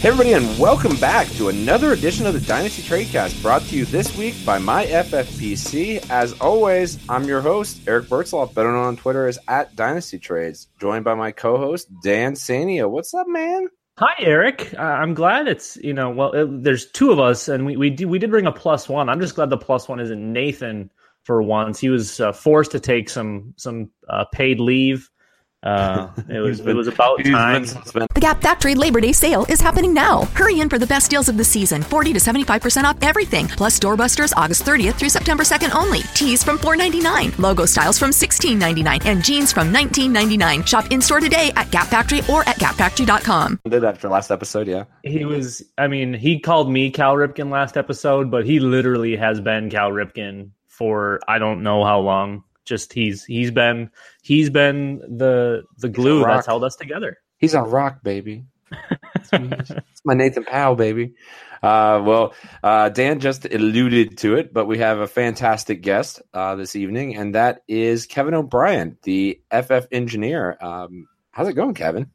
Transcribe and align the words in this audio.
Hey 0.00 0.08
everybody, 0.08 0.32
and 0.32 0.58
welcome 0.58 0.96
back 0.96 1.28
to 1.32 1.50
another 1.50 1.92
edition 1.92 2.24
of 2.24 2.32
the 2.32 2.40
Dynasty 2.40 2.80
Tradecast, 2.80 3.42
brought 3.42 3.60
to 3.64 3.76
you 3.76 3.84
this 3.84 4.16
week 4.16 4.34
by 4.46 4.56
my 4.56 4.86
FFPC. 4.86 6.08
As 6.08 6.32
always, 6.40 6.98
I'm 7.10 7.24
your 7.24 7.42
host, 7.42 7.82
Eric 7.86 8.06
Bertzloff, 8.06 8.54
better 8.54 8.72
known 8.72 8.86
on 8.86 8.96
Twitter 8.96 9.26
as 9.26 9.38
at 9.46 9.76
Dynasty 9.76 10.18
Trades, 10.18 10.68
joined 10.80 11.04
by 11.04 11.14
my 11.14 11.32
co-host 11.32 11.88
Dan 12.02 12.32
Sania. 12.32 12.88
What's 12.88 13.12
up, 13.12 13.28
man? 13.28 13.68
Hi, 13.98 14.14
Eric. 14.20 14.72
Uh, 14.72 14.80
I'm 14.80 15.12
glad 15.12 15.48
it's 15.48 15.76
you 15.76 15.92
know 15.92 16.08
well. 16.08 16.32
It, 16.32 16.64
there's 16.64 16.90
two 16.90 17.12
of 17.12 17.18
us, 17.18 17.48
and 17.48 17.66
we 17.66 17.76
we 17.76 17.90
did, 17.90 18.06
we 18.06 18.18
did 18.18 18.30
bring 18.30 18.46
a 18.46 18.52
plus 18.52 18.88
one. 18.88 19.10
I'm 19.10 19.20
just 19.20 19.34
glad 19.34 19.50
the 19.50 19.58
plus 19.58 19.86
one 19.86 20.00
isn't 20.00 20.32
Nathan 20.32 20.90
for 21.24 21.42
once. 21.42 21.78
He 21.78 21.90
was 21.90 22.20
uh, 22.20 22.32
forced 22.32 22.70
to 22.70 22.80
take 22.80 23.10
some 23.10 23.52
some 23.58 23.90
uh, 24.08 24.24
paid 24.32 24.60
leave. 24.60 25.10
Uh, 25.62 26.08
it 26.28 26.40
was 26.40 26.60
it 26.60 26.74
was 26.74 26.88
about 26.88 27.18
He's 27.18 27.26
been 27.26 27.34
time. 27.34 27.64
The 27.64 28.20
Gap 28.20 28.40
Factory 28.40 28.74
Labor 28.74 29.00
Day 29.00 29.12
sale 29.12 29.44
is 29.48 29.60
happening 29.60 29.92
now. 29.92 30.22
Hurry 30.34 30.60
in 30.60 30.70
for 30.70 30.78
the 30.78 30.86
best 30.86 31.10
deals 31.10 31.28
of 31.28 31.36
the 31.36 31.44
season 31.44 31.82
40 31.82 32.14
to 32.14 32.18
75% 32.18 32.84
off 32.84 32.96
everything, 33.02 33.46
plus 33.48 33.78
doorbusters 33.78 34.32
August 34.36 34.64
30th 34.64 34.94
through 34.94 35.10
September 35.10 35.42
2nd 35.42 35.74
only. 35.74 36.00
Tees 36.14 36.42
from 36.42 36.58
$4.99, 36.58 37.38
logo 37.38 37.66
styles 37.66 37.98
from 37.98 38.10
$16.99, 38.10 39.04
and 39.04 39.22
jeans 39.22 39.52
from 39.52 39.72
$19.99. 39.72 40.66
Shop 40.66 40.86
in 40.90 41.00
store 41.02 41.20
today 41.20 41.52
at 41.56 41.70
Gap 41.70 41.88
Factory 41.88 42.20
or 42.30 42.40
at 42.48 42.56
gapfactory.com. 42.56 43.60
Did 43.68 43.84
after 43.84 44.08
last 44.08 44.30
episode, 44.30 44.66
yeah. 44.66 44.84
He 45.02 45.24
was. 45.24 45.62
I 45.76 45.88
mean, 45.88 46.14
he 46.14 46.40
called 46.40 46.70
me 46.70 46.90
Cal 46.90 47.16
Ripken 47.16 47.50
last 47.50 47.76
episode, 47.76 48.30
but 48.30 48.46
he 48.46 48.60
literally 48.60 49.16
has 49.16 49.40
been 49.40 49.68
Cal 49.68 49.90
Ripken 49.90 50.50
for 50.68 51.20
I 51.28 51.38
don't 51.38 51.62
know 51.62 51.84
how 51.84 52.00
long. 52.00 52.44
Just 52.64 52.92
he's 52.92 53.24
he's 53.24 53.50
been 53.50 53.90
he's 54.22 54.50
been 54.50 54.98
the 54.98 55.64
the 55.78 55.88
glue 55.88 56.22
that's 56.22 56.46
held 56.46 56.64
us 56.64 56.76
together. 56.76 57.16
He's 57.38 57.54
a 57.54 57.62
rock, 57.62 58.02
baby. 58.02 58.44
It's 59.32 59.72
my 60.04 60.14
Nathan 60.14 60.44
Powell, 60.44 60.76
baby. 60.76 61.14
Uh, 61.62 62.02
well, 62.04 62.34
uh, 62.62 62.88
Dan 62.88 63.20
just 63.20 63.44
alluded 63.44 64.16
to 64.18 64.36
it, 64.36 64.52
but 64.52 64.66
we 64.66 64.78
have 64.78 64.98
a 64.98 65.06
fantastic 65.06 65.82
guest 65.82 66.22
uh, 66.32 66.54
this 66.54 66.74
evening, 66.74 67.16
and 67.16 67.34
that 67.34 67.62
is 67.68 68.06
Kevin 68.06 68.34
O'Brien, 68.34 68.96
the 69.02 69.40
FF 69.50 69.86
engineer. 69.92 70.56
Um, 70.60 71.06
how's 71.30 71.48
it 71.48 71.54
going, 71.54 71.74
Kevin? 71.74 72.10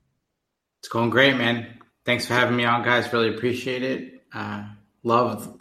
It's 0.79 0.89
going 0.89 1.11
great, 1.11 1.37
man. 1.37 1.79
Thanks 2.05 2.25
for 2.25 2.33
having 2.33 2.55
me 2.55 2.65
on, 2.65 2.83
guys. 2.83 3.11
Really 3.13 3.29
appreciate 3.29 3.83
it. 3.83 4.23
Uh, 4.33 4.63
love, 5.03 5.57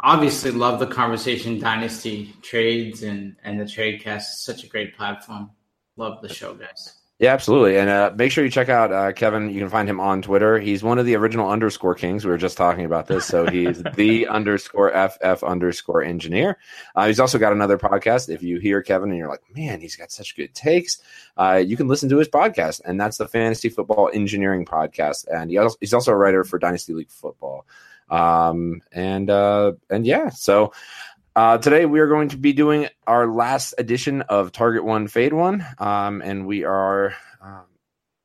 obviously, 0.00 0.50
love 0.50 0.78
the 0.78 0.86
conversation, 0.86 1.58
dynasty 1.58 2.34
trades, 2.42 3.02
and 3.02 3.36
and 3.44 3.60
the 3.60 3.66
trade 3.66 4.02
cast. 4.02 4.44
Such 4.44 4.64
a 4.64 4.66
great 4.66 4.96
platform. 4.96 5.50
Love 6.00 6.22
the 6.22 6.32
show, 6.32 6.54
guys. 6.54 6.94
Yeah, 7.18 7.34
absolutely. 7.34 7.76
And 7.76 7.90
uh, 7.90 8.10
make 8.16 8.32
sure 8.32 8.42
you 8.42 8.50
check 8.50 8.70
out 8.70 8.90
uh, 8.90 9.12
Kevin. 9.12 9.50
You 9.50 9.60
can 9.60 9.68
find 9.68 9.86
him 9.86 10.00
on 10.00 10.22
Twitter. 10.22 10.58
He's 10.58 10.82
one 10.82 10.98
of 10.98 11.04
the 11.04 11.14
original 11.14 11.50
underscore 11.50 11.94
kings. 11.94 12.24
We 12.24 12.30
were 12.30 12.38
just 12.38 12.56
talking 12.56 12.86
about 12.86 13.06
this. 13.06 13.26
So 13.26 13.46
he's 13.46 13.82
the 13.96 14.26
underscore 14.26 14.90
FF 14.92 15.44
underscore 15.44 16.02
engineer. 16.02 16.56
Uh, 16.96 17.08
he's 17.08 17.20
also 17.20 17.36
got 17.36 17.52
another 17.52 17.76
podcast. 17.76 18.30
If 18.30 18.42
you 18.42 18.58
hear 18.58 18.80
Kevin 18.80 19.10
and 19.10 19.18
you're 19.18 19.28
like, 19.28 19.42
man, 19.54 19.82
he's 19.82 19.94
got 19.96 20.10
such 20.10 20.34
good 20.34 20.54
takes, 20.54 21.02
uh, 21.36 21.62
you 21.62 21.76
can 21.76 21.86
listen 21.86 22.08
to 22.08 22.16
his 22.16 22.28
podcast. 22.28 22.80
And 22.86 22.98
that's 22.98 23.18
the 23.18 23.28
Fantasy 23.28 23.68
Football 23.68 24.08
Engineering 24.14 24.64
Podcast. 24.64 25.26
And 25.30 25.50
he 25.50 25.58
also, 25.58 25.76
he's 25.80 25.92
also 25.92 26.12
a 26.12 26.16
writer 26.16 26.44
for 26.44 26.58
Dynasty 26.58 26.94
League 26.94 27.10
Football. 27.10 27.66
Um, 28.08 28.80
and, 28.92 29.28
uh, 29.28 29.72
and 29.90 30.06
yeah, 30.06 30.30
so 30.30 30.72
uh, 31.36 31.58
today 31.58 31.86
we 31.86 32.00
are 32.00 32.08
going 32.08 32.28
to 32.30 32.36
be 32.36 32.52
doing 32.52 32.88
our 33.06 33.26
last 33.26 33.74
edition 33.78 34.22
of 34.22 34.52
Target 34.52 34.84
One 34.84 35.06
Fade 35.08 35.32
One, 35.32 35.64
um, 35.78 36.22
and 36.22 36.46
we 36.46 36.64
are 36.64 37.14
um, 37.40 37.62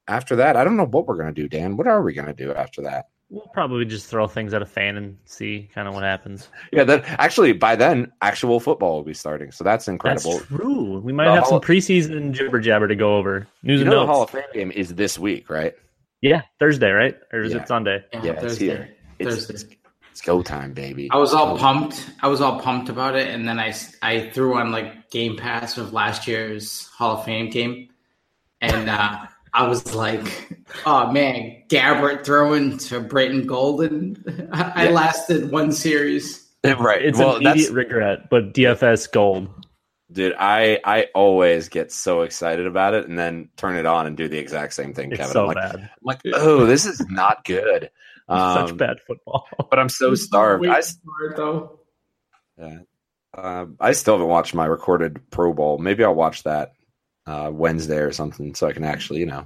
after 0.08 0.36
that. 0.38 0.56
I 0.56 0.64
don't 0.64 0.78
know 0.78 0.86
what 0.86 1.08
we're 1.08 1.16
going 1.16 1.34
to 1.34 1.42
do, 1.42 1.48
Dan. 1.48 1.78
What 1.78 1.88
are 1.88 2.02
we 2.02 2.14
going 2.14 2.28
to 2.28 2.34
do 2.34 2.54
after 2.54 2.82
that? 2.84 3.06
We'll 3.30 3.48
probably 3.54 3.86
just 3.86 4.08
throw 4.08 4.28
things 4.28 4.54
at 4.54 4.62
a 4.62 4.68
fan 4.68 4.98
and 4.98 5.18
see 5.26 5.68
kind 5.74 5.88
of 5.88 5.96
what 5.96 6.04
happens. 6.04 6.48
Yeah, 6.72 6.84
that 6.84 7.06
actually 7.20 7.54
by 7.54 7.76
then 7.76 8.12
actual 8.22 8.60
football 8.60 8.98
will 8.98 9.04
be 9.04 9.16
starting, 9.16 9.52
so 9.52 9.64
that's 9.64 9.88
incredible. 9.88 10.34
That's 10.38 10.46
true. 10.48 11.00
We 11.00 11.12
might 11.12 11.26
The 11.26 11.32
have 11.32 11.40
Hall 11.44 11.50
some 11.50 11.58
of- 11.58 11.64
preseason 11.64 12.32
jibber 12.34 12.60
jabber 12.60 12.88
to 12.88 12.96
go 12.96 13.18
over. 13.18 13.48
News 13.64 13.80
You 13.80 13.86
and 13.86 13.92
know 13.92 14.02
the. 14.02 14.06
Hall 14.08 14.24
of 14.24 14.30
Fame 14.30 14.44
game 14.54 14.72
is 14.72 14.94
this 14.94 15.18
week, 15.18 15.50
right? 15.50 15.74
yeah, 16.22 16.42
Thursday, 16.60 16.90
right? 16.92 17.16
Or 17.34 17.42
is 17.42 17.54
Yeah. 17.54 17.62
it 17.62 17.68
Sunday? 17.68 18.04
Yeah, 18.14 18.24
Yeah, 18.24 18.32
it's 18.34 18.42
Thursday. 18.42 18.66
here. 18.66 18.90
It's, 19.20 19.30
Thursday. 19.48 19.54
it's, 19.54 19.66
It's 20.16 20.22
go 20.22 20.42
time, 20.42 20.72
baby. 20.72 21.10
I 21.12 21.18
was 21.18 21.34
all 21.34 21.58
pumped. 21.58 22.10
I 22.22 22.30
was 22.30 22.40
all 22.40 22.62
pumped 22.62 22.88
about 22.88 23.18
it, 23.18 23.28
and 23.28 23.46
then 23.46 23.60
I 23.60 23.74
I 24.02 24.30
threw 24.30 24.56
on 24.56 24.72
like 24.72 25.10
Game 25.10 25.36
Pass 25.36 25.78
of 25.78 25.92
last 25.92 26.26
year's 26.26 26.86
Hall 26.88 27.18
of 27.18 27.26
Fame 27.26 27.50
game, 27.50 27.90
and 28.62 28.90
uh, 28.90 29.26
I 29.54 29.68
was 29.68 29.94
like, 29.94 30.26
"Oh 30.86 31.12
man, 31.12 31.64
Gabbert 31.68 32.24
throwing 32.24 32.78
to 32.78 33.02
Brittan 33.02 33.46
Golden." 33.46 34.48
I, 34.54 34.88
I 34.88 34.92
lasted 34.92 35.52
one 35.52 35.74
series. 35.74 36.50
right. 36.64 37.04
It's 37.04 37.20
well, 37.20 37.36
an 37.36 37.44
that's 37.44 37.68
immediate 37.68 37.74
regret, 37.74 38.30
but 38.30 38.54
DFS 38.54 39.12
gold. 39.12 39.50
dude. 40.14 40.34
I 40.40 40.80
I 40.86 41.08
always 41.14 41.68
get 41.68 41.92
so 41.92 42.22
excited 42.22 42.68
about 42.68 42.94
it, 42.94 43.06
and 43.10 43.20
then 43.20 43.50
turn 43.58 43.76
it 43.76 43.86
on 43.86 44.08
and 44.08 44.16
do 44.16 44.30
the 44.30 44.38
exact 44.38 44.76
same 44.76 44.94
thing, 44.94 45.12
It's 45.12 45.20
Kevin. 45.20 45.34
so 45.34 45.42
I'm 45.42 45.48
like, 45.48 45.58
bad. 45.58 45.76
I'm 45.76 45.90
like, 46.04 46.22
oh, 46.36 46.66
this 46.66 46.86
is 46.86 47.06
not 47.10 47.44
good. 47.44 47.90
Um, 48.28 48.68
Such 48.68 48.78
bad 48.78 49.00
football. 49.06 49.48
But 49.70 49.80
I'm 49.80 49.90
so 49.90 50.16
starved. 50.16 50.62
Wait 50.62 50.72
I, 50.72 50.82
for 50.82 51.32
it, 51.32 51.38
though. 51.38 51.80
Yeah. 52.58 52.80
Uh, 53.34 53.66
I 53.80 53.92
still 53.92 54.16
haven't 54.16 54.30
watched 54.30 54.56
my 54.56 54.66
recorded 54.66 55.30
Pro 55.30 55.54
Bowl. 55.54 55.78
Maybe 55.78 56.04
I'll 56.04 56.16
watch 56.16 56.44
that 56.44 56.72
uh, 57.28 57.52
Wednesday 57.54 57.98
or 57.98 58.12
something, 58.12 58.56
so 58.56 58.68
I 58.68 58.74
can 58.74 58.86
actually, 58.86 59.20
you 59.20 59.26
know, 59.26 59.46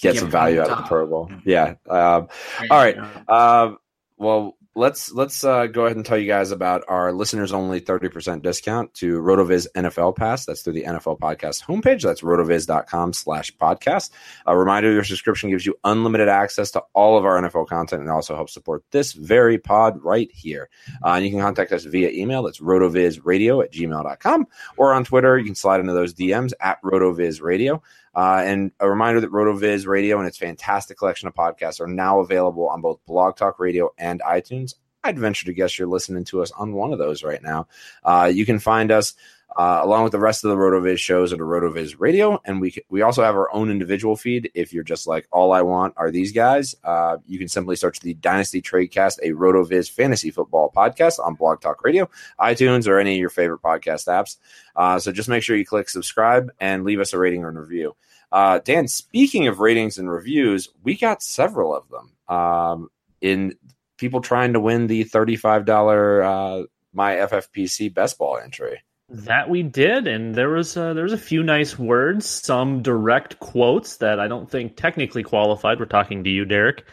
get 0.00 0.12
Get 0.14 0.20
some 0.20 0.30
value 0.30 0.60
out 0.60 0.70
of 0.70 0.78
the. 0.78 0.84
Pro 0.84 1.06
Bowl. 1.06 1.30
Yeah. 1.44 1.74
Um, 1.88 2.28
all 2.70 2.78
right. 2.78 2.96
Uh, 3.28 3.72
well, 4.16 4.56
let's 4.74 5.12
let's 5.12 5.44
uh, 5.44 5.66
go 5.66 5.84
ahead 5.84 5.96
and 5.96 6.04
tell 6.04 6.18
you 6.18 6.26
guys 6.26 6.50
about 6.50 6.84
our 6.88 7.12
listeners 7.12 7.52
only 7.52 7.80
30% 7.80 8.42
discount 8.42 8.92
to 8.94 9.20
Rotoviz 9.20 9.66
NFL 9.74 10.16
Pass. 10.16 10.44
That's 10.44 10.62
through 10.62 10.74
the 10.74 10.84
NFL 10.84 11.18
Podcast 11.18 11.64
homepage. 11.64 12.02
That's 12.02 12.22
rotoviz.com 12.22 13.12
slash 13.12 13.56
podcast. 13.56 14.10
A 14.46 14.56
reminder 14.56 14.92
your 14.92 15.04
subscription 15.04 15.50
gives 15.50 15.64
you 15.64 15.76
unlimited 15.84 16.28
access 16.28 16.72
to 16.72 16.82
all 16.92 17.16
of 17.16 17.24
our 17.24 17.40
NFL 17.40 17.68
content 17.68 18.02
and 18.02 18.10
also 18.10 18.34
helps 18.34 18.52
support 18.52 18.84
this 18.90 19.12
very 19.12 19.58
pod 19.58 20.02
right 20.02 20.30
here. 20.32 20.68
Uh, 21.04 21.12
and 21.14 21.24
you 21.24 21.30
can 21.30 21.40
contact 21.40 21.72
us 21.72 21.84
via 21.84 22.10
email. 22.10 22.42
That's 22.42 22.60
rotovizradio 22.60 23.64
at 23.64 23.72
gmail.com 23.72 24.46
or 24.76 24.92
on 24.92 25.04
Twitter. 25.04 25.38
You 25.38 25.44
can 25.44 25.54
slide 25.54 25.80
into 25.80 25.92
those 25.92 26.14
DMs 26.14 26.52
at 26.60 26.82
rotovizradio. 26.82 27.80
Uh, 28.14 28.42
and 28.44 28.72
a 28.80 28.88
reminder 28.88 29.20
that 29.20 29.32
RotoViz 29.32 29.86
Radio 29.86 30.18
and 30.18 30.26
its 30.26 30.38
fantastic 30.38 30.98
collection 30.98 31.28
of 31.28 31.34
podcasts 31.34 31.80
are 31.80 31.86
now 31.86 32.20
available 32.20 32.68
on 32.68 32.80
both 32.80 33.04
Blog 33.06 33.36
Talk 33.36 33.58
Radio 33.58 33.90
and 33.98 34.20
iTunes. 34.22 34.74
I'd 35.02 35.18
venture 35.18 35.46
to 35.46 35.52
guess 35.52 35.78
you're 35.78 35.88
listening 35.88 36.24
to 36.26 36.42
us 36.42 36.50
on 36.52 36.72
one 36.72 36.92
of 36.92 36.98
those 36.98 37.22
right 37.22 37.42
now. 37.42 37.68
Uh, 38.02 38.30
you 38.32 38.46
can 38.46 38.58
find 38.58 38.90
us 38.90 39.14
uh, 39.56 39.80
along 39.82 40.02
with 40.02 40.12
the 40.12 40.18
rest 40.18 40.44
of 40.44 40.50
the 40.50 40.56
RotoViz 40.56 40.98
shows 40.98 41.32
under 41.32 41.44
RotoViz 41.44 41.96
Radio, 41.98 42.40
and 42.44 42.60
we 42.60 42.74
we 42.88 43.02
also 43.02 43.22
have 43.22 43.36
our 43.36 43.52
own 43.54 43.70
individual 43.70 44.16
feed. 44.16 44.50
If 44.54 44.72
you're 44.72 44.84
just 44.84 45.06
like 45.06 45.28
all 45.30 45.52
I 45.52 45.62
want 45.62 45.94
are 45.96 46.10
these 46.10 46.32
guys, 46.32 46.74
uh, 46.84 47.18
you 47.26 47.38
can 47.38 47.48
simply 47.48 47.76
search 47.76 48.00
the 48.00 48.14
Dynasty 48.14 48.60
Tradecast, 48.60 49.18
a 49.22 49.30
RotoViz 49.30 49.90
fantasy 49.90 50.30
football 50.30 50.72
podcast 50.74 51.24
on 51.24 51.34
Blog 51.34 51.60
Talk 51.60 51.84
Radio, 51.84 52.10
iTunes, 52.40 52.88
or 52.88 52.98
any 52.98 53.14
of 53.14 53.20
your 53.20 53.30
favorite 53.30 53.62
podcast 53.62 54.08
apps. 54.08 54.38
Uh, 54.74 54.98
so 54.98 55.12
just 55.12 55.28
make 55.28 55.42
sure 55.42 55.56
you 55.56 55.66
click 55.66 55.88
subscribe 55.88 56.50
and 56.60 56.84
leave 56.84 57.00
us 57.00 57.12
a 57.12 57.18
rating 57.18 57.44
and 57.44 57.58
review. 57.58 57.94
Uh, 58.32 58.58
Dan, 58.58 58.88
speaking 58.88 59.46
of 59.46 59.60
ratings 59.60 59.98
and 59.98 60.10
reviews, 60.10 60.68
we 60.82 60.96
got 60.96 61.22
several 61.22 61.74
of 61.76 61.84
them 61.88 62.36
um, 62.36 62.90
in 63.20 63.56
people 63.96 64.20
trying 64.20 64.54
to 64.54 64.60
win 64.60 64.88
the 64.88 65.04
$35 65.04 66.64
uh, 66.64 66.66
my 66.92 67.14
FFPC 67.14 67.94
best 67.94 68.18
ball 68.18 68.38
entry. 68.38 68.82
That 69.10 69.50
we 69.50 69.62
did, 69.62 70.06
and 70.06 70.34
there 70.34 70.48
was 70.48 70.76
uh, 70.78 70.94
there 70.94 71.04
was 71.04 71.12
a 71.12 71.18
few 71.18 71.42
nice 71.42 71.78
words, 71.78 72.24
some 72.24 72.80
direct 72.82 73.38
quotes 73.38 73.98
that 73.98 74.18
I 74.18 74.28
don't 74.28 74.50
think 74.50 74.76
technically 74.76 75.22
qualified. 75.22 75.78
We're 75.78 75.84
talking 75.84 76.24
to 76.24 76.30
you, 76.30 76.46
Derek. 76.46 76.84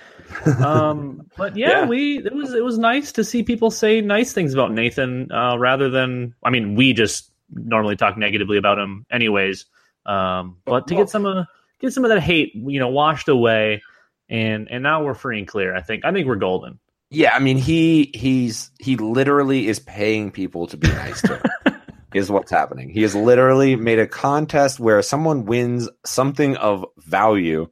Um, 0.59 1.21
but 1.37 1.55
yeah, 1.55 1.69
Yeah. 1.69 1.85
we 1.87 2.17
it 2.17 2.33
was 2.33 2.53
it 2.53 2.65
was 2.65 2.77
nice 2.77 3.13
to 3.13 3.23
see 3.23 3.43
people 3.43 3.71
say 3.71 4.01
nice 4.01 4.33
things 4.33 4.53
about 4.53 4.73
Nathan 4.73 5.31
uh, 5.31 5.57
rather 5.57 5.89
than 5.89 6.35
I 6.43 6.49
mean 6.49 6.75
we 6.75 6.91
just 6.91 7.31
normally 7.53 7.95
talk 7.95 8.17
negatively 8.17 8.57
about 8.57 8.77
him 8.77 9.05
anyways. 9.09 9.65
Um, 10.05 10.57
but 10.65 10.87
to 10.87 10.95
Well- 10.95 11.03
get 11.05 11.09
some 11.09 11.25
of 11.25 11.45
get 11.79 11.93
some 11.93 12.03
of 12.03 12.09
that 12.09 12.19
hate, 12.21 12.51
you 12.53 12.79
know, 12.81 12.89
washed 12.89 13.29
away, 13.29 13.81
and 14.27 14.69
and 14.69 14.83
now 14.83 15.01
we're 15.01 15.13
free 15.13 15.39
and 15.39 15.47
clear. 15.47 15.73
I 15.73 15.81
think 15.81 16.03
I 16.03 16.11
think 16.11 16.27
we're 16.27 16.35
golden. 16.35 16.77
Yeah, 17.09 17.33
I 17.33 17.39
mean 17.39 17.55
he 17.57 18.11
he's 18.13 18.69
he 18.79 18.97
literally 18.97 19.69
is 19.69 19.79
paying 19.79 20.29
people 20.29 20.67
to 20.67 20.75
be 20.75 20.87
nice 20.89 21.21
to 21.21 21.37
him. 21.37 21.41
is 22.13 22.29
what's 22.31 22.51
happening. 22.51 22.89
He 22.89 23.01
has 23.03 23.15
literally 23.15 23.75
made 23.75 23.99
a 23.99 24.07
contest 24.07 24.79
where 24.79 25.01
someone 25.01 25.45
wins 25.45 25.89
something 26.05 26.55
of 26.57 26.85
value 26.97 27.67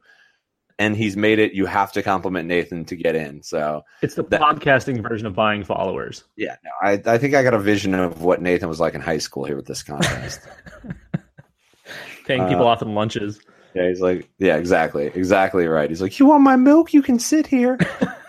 and 0.78 0.96
he's 0.96 1.14
made 1.16 1.38
it 1.38 1.52
you 1.52 1.66
have 1.66 1.92
to 1.92 2.02
compliment 2.02 2.48
Nathan 2.48 2.84
to 2.86 2.96
get 2.96 3.14
in. 3.14 3.42
So, 3.42 3.82
It's 4.00 4.14
the 4.14 4.22
That- 4.24 4.40
podcasting 4.40 5.02
version 5.06 5.26
of 5.26 5.34
buying 5.34 5.62
followers. 5.64 6.24
yeah, 6.36 6.56
no, 6.64 6.70
I 6.82 6.92
I 7.04 7.18
think 7.18 7.34
I 7.34 7.42
got 7.42 7.52
a 7.54 7.58
vision 7.58 7.92
of 7.94 8.22
what 8.22 8.40
Nathan 8.40 8.68
was 8.68 8.80
like 8.80 8.94
in 8.94 9.00
high 9.02 9.18
school 9.18 9.44
here 9.44 9.56
with 9.56 9.66
this 9.66 9.82
contest. 9.82 10.40
Paying 12.26 12.42
Uh, 12.42 12.48
people 12.48 12.66
off 12.66 12.80
in 12.82 12.94
lunches. 12.94 13.40
yeah, 13.74 13.88
he's 13.88 14.00
like, 14.00 14.30
yeah, 14.38 14.56
exactly. 14.56 15.06
Exactly 15.14 15.66
right. 15.66 15.90
He's 15.90 16.00
like, 16.00 16.18
"You 16.18 16.26
want 16.26 16.42
my 16.42 16.56
milk? 16.56 16.94
You 16.94 17.02
can 17.02 17.18
sit 17.18 17.46
here." 17.46 17.76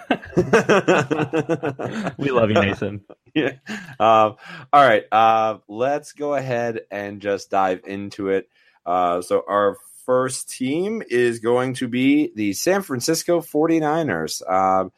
We 2.17 2.31
love 2.31 2.49
you, 2.49 2.55
Nathan. 2.55 3.01
Yeah. 3.35 3.53
Um, 3.99 4.37
all 4.73 4.83
right. 4.83 5.03
Uh, 5.11 5.59
let's 5.67 6.13
go 6.13 6.33
ahead 6.33 6.81
and 6.89 7.21
just 7.21 7.51
dive 7.51 7.81
into 7.85 8.29
it. 8.29 8.49
Uh, 8.83 9.21
so, 9.21 9.43
our 9.47 9.77
first 10.07 10.49
team 10.49 11.03
is 11.07 11.37
going 11.37 11.75
to 11.75 11.87
be 11.87 12.31
the 12.35 12.53
San 12.53 12.81
Francisco 12.81 13.41
49ers. 13.41 14.41
Um, 14.51 14.91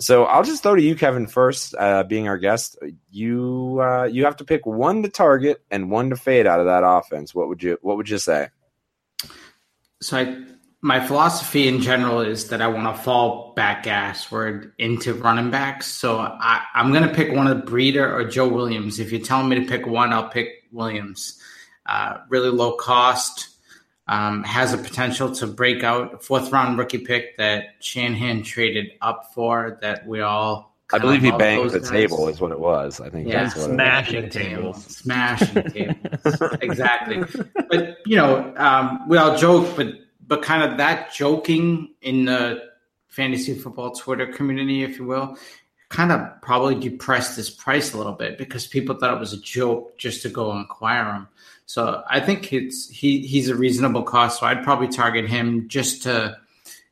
so, 0.00 0.24
I'll 0.24 0.44
just 0.44 0.62
throw 0.62 0.76
to 0.76 0.82
you, 0.82 0.96
Kevin, 0.96 1.26
first, 1.26 1.74
uh, 1.78 2.04
being 2.04 2.26
our 2.26 2.38
guest. 2.38 2.78
You 3.10 3.80
uh, 3.82 4.04
you 4.04 4.24
have 4.24 4.36
to 4.36 4.44
pick 4.46 4.64
one 4.64 5.02
to 5.02 5.10
target 5.10 5.62
and 5.70 5.90
one 5.90 6.08
to 6.08 6.16
fade 6.16 6.46
out 6.46 6.60
of 6.60 6.66
that 6.66 6.84
offense. 6.84 7.34
What 7.34 7.48
would 7.48 7.62
you 7.62 7.76
What 7.82 7.98
would 7.98 8.08
you 8.08 8.18
say? 8.18 8.48
So 10.00 10.16
I, 10.16 10.44
my 10.80 11.04
philosophy 11.04 11.66
in 11.66 11.80
general 11.80 12.20
is 12.20 12.48
that 12.50 12.62
I 12.62 12.68
want 12.68 12.94
to 12.96 13.02
fall 13.02 13.52
back 13.54 13.84
assward 13.84 14.70
into 14.78 15.12
running 15.14 15.50
backs. 15.50 15.86
So 15.86 16.18
I, 16.18 16.64
I'm 16.74 16.92
going 16.92 17.02
to 17.06 17.12
pick 17.12 17.32
one 17.32 17.46
of 17.48 17.56
the 17.56 17.70
Breida 17.70 17.96
or 18.12 18.24
Joe 18.28 18.48
Williams. 18.48 19.00
If 19.00 19.10
you're 19.10 19.20
telling 19.20 19.48
me 19.48 19.58
to 19.58 19.66
pick 19.66 19.86
one, 19.86 20.12
I'll 20.12 20.28
pick 20.28 20.48
Williams. 20.70 21.42
Uh, 21.86 22.18
really 22.28 22.50
low 22.50 22.72
cost, 22.76 23.48
um, 24.06 24.44
has 24.44 24.72
a 24.72 24.78
potential 24.78 25.32
to 25.36 25.46
break 25.46 25.82
out. 25.82 26.22
Fourth 26.22 26.52
round 26.52 26.78
rookie 26.78 26.98
pick 26.98 27.36
that 27.38 27.74
Shanahan 27.80 28.42
traded 28.42 28.92
up 29.00 29.32
for. 29.34 29.78
That 29.82 30.06
we 30.06 30.20
all. 30.20 30.76
I 30.92 30.98
believe 30.98 31.22
he 31.22 31.30
banged 31.32 31.70
the 31.70 31.80
guys. 31.80 31.90
table, 31.90 32.28
is 32.28 32.40
what 32.40 32.50
it 32.52 32.58
was. 32.60 33.00
I 33.00 33.10
think 33.10 33.28
Yeah, 33.28 33.44
that's 33.44 33.56
what 33.56 33.64
it 33.64 33.68
was. 33.68 33.74
smashing 33.74 34.30
tables. 34.30 34.84
smashing 34.86 35.62
tables, 35.70 36.42
exactly. 36.62 37.24
But 37.68 37.98
you 38.06 38.16
know, 38.16 38.54
um, 38.56 39.06
we 39.08 39.18
all 39.18 39.36
joke, 39.36 39.74
but 39.76 39.88
but 40.28 40.42
kind 40.42 40.62
of 40.62 40.78
that 40.78 41.12
joking 41.12 41.94
in 42.02 42.26
the 42.26 42.62
fantasy 43.08 43.54
football 43.54 43.92
Twitter 43.92 44.26
community, 44.26 44.84
if 44.84 44.98
you 44.98 45.06
will, 45.06 45.36
kind 45.88 46.12
of 46.12 46.20
probably 46.42 46.74
depressed 46.74 47.36
his 47.36 47.50
price 47.50 47.94
a 47.94 47.96
little 47.96 48.12
bit 48.12 48.36
because 48.36 48.66
people 48.66 48.94
thought 48.94 49.14
it 49.14 49.18
was 49.18 49.32
a 49.32 49.40
joke 49.40 49.96
just 49.98 50.22
to 50.22 50.28
go 50.28 50.52
acquire 50.52 51.12
him. 51.12 51.28
So 51.66 52.02
I 52.08 52.20
think 52.20 52.52
it's 52.52 52.88
he 52.88 53.26
he's 53.26 53.48
a 53.48 53.56
reasonable 53.56 54.02
cost. 54.02 54.40
So 54.40 54.46
I'd 54.46 54.62
probably 54.62 54.88
target 54.88 55.28
him 55.28 55.68
just 55.68 56.02
to 56.04 56.36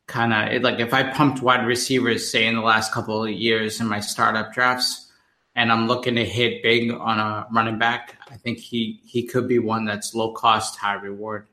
kind 0.06 0.32
of 0.32 0.62
like 0.62 0.80
if 0.80 0.94
I 0.94 1.10
pumped 1.12 1.42
wide 1.42 1.66
receivers, 1.66 2.30
say 2.30 2.46
in 2.46 2.56
the 2.56 2.62
last 2.62 2.92
couple 2.92 3.24
of 3.24 3.30
years 3.30 3.80
in 3.80 3.86
my 3.86 4.00
startup 4.00 4.52
drafts, 4.52 5.10
and 5.54 5.70
I'm 5.70 5.88
looking 5.88 6.14
to 6.16 6.24
hit 6.24 6.62
big 6.62 6.90
on 6.90 7.18
a 7.18 7.46
running 7.52 7.78
back, 7.78 8.16
I 8.30 8.36
think 8.36 8.58
he 8.58 9.00
he 9.04 9.26
could 9.26 9.48
be 9.48 9.58
one 9.58 9.84
that's 9.84 10.14
low 10.14 10.32
cost, 10.32 10.76
high 10.76 10.94
reward. 10.94 11.46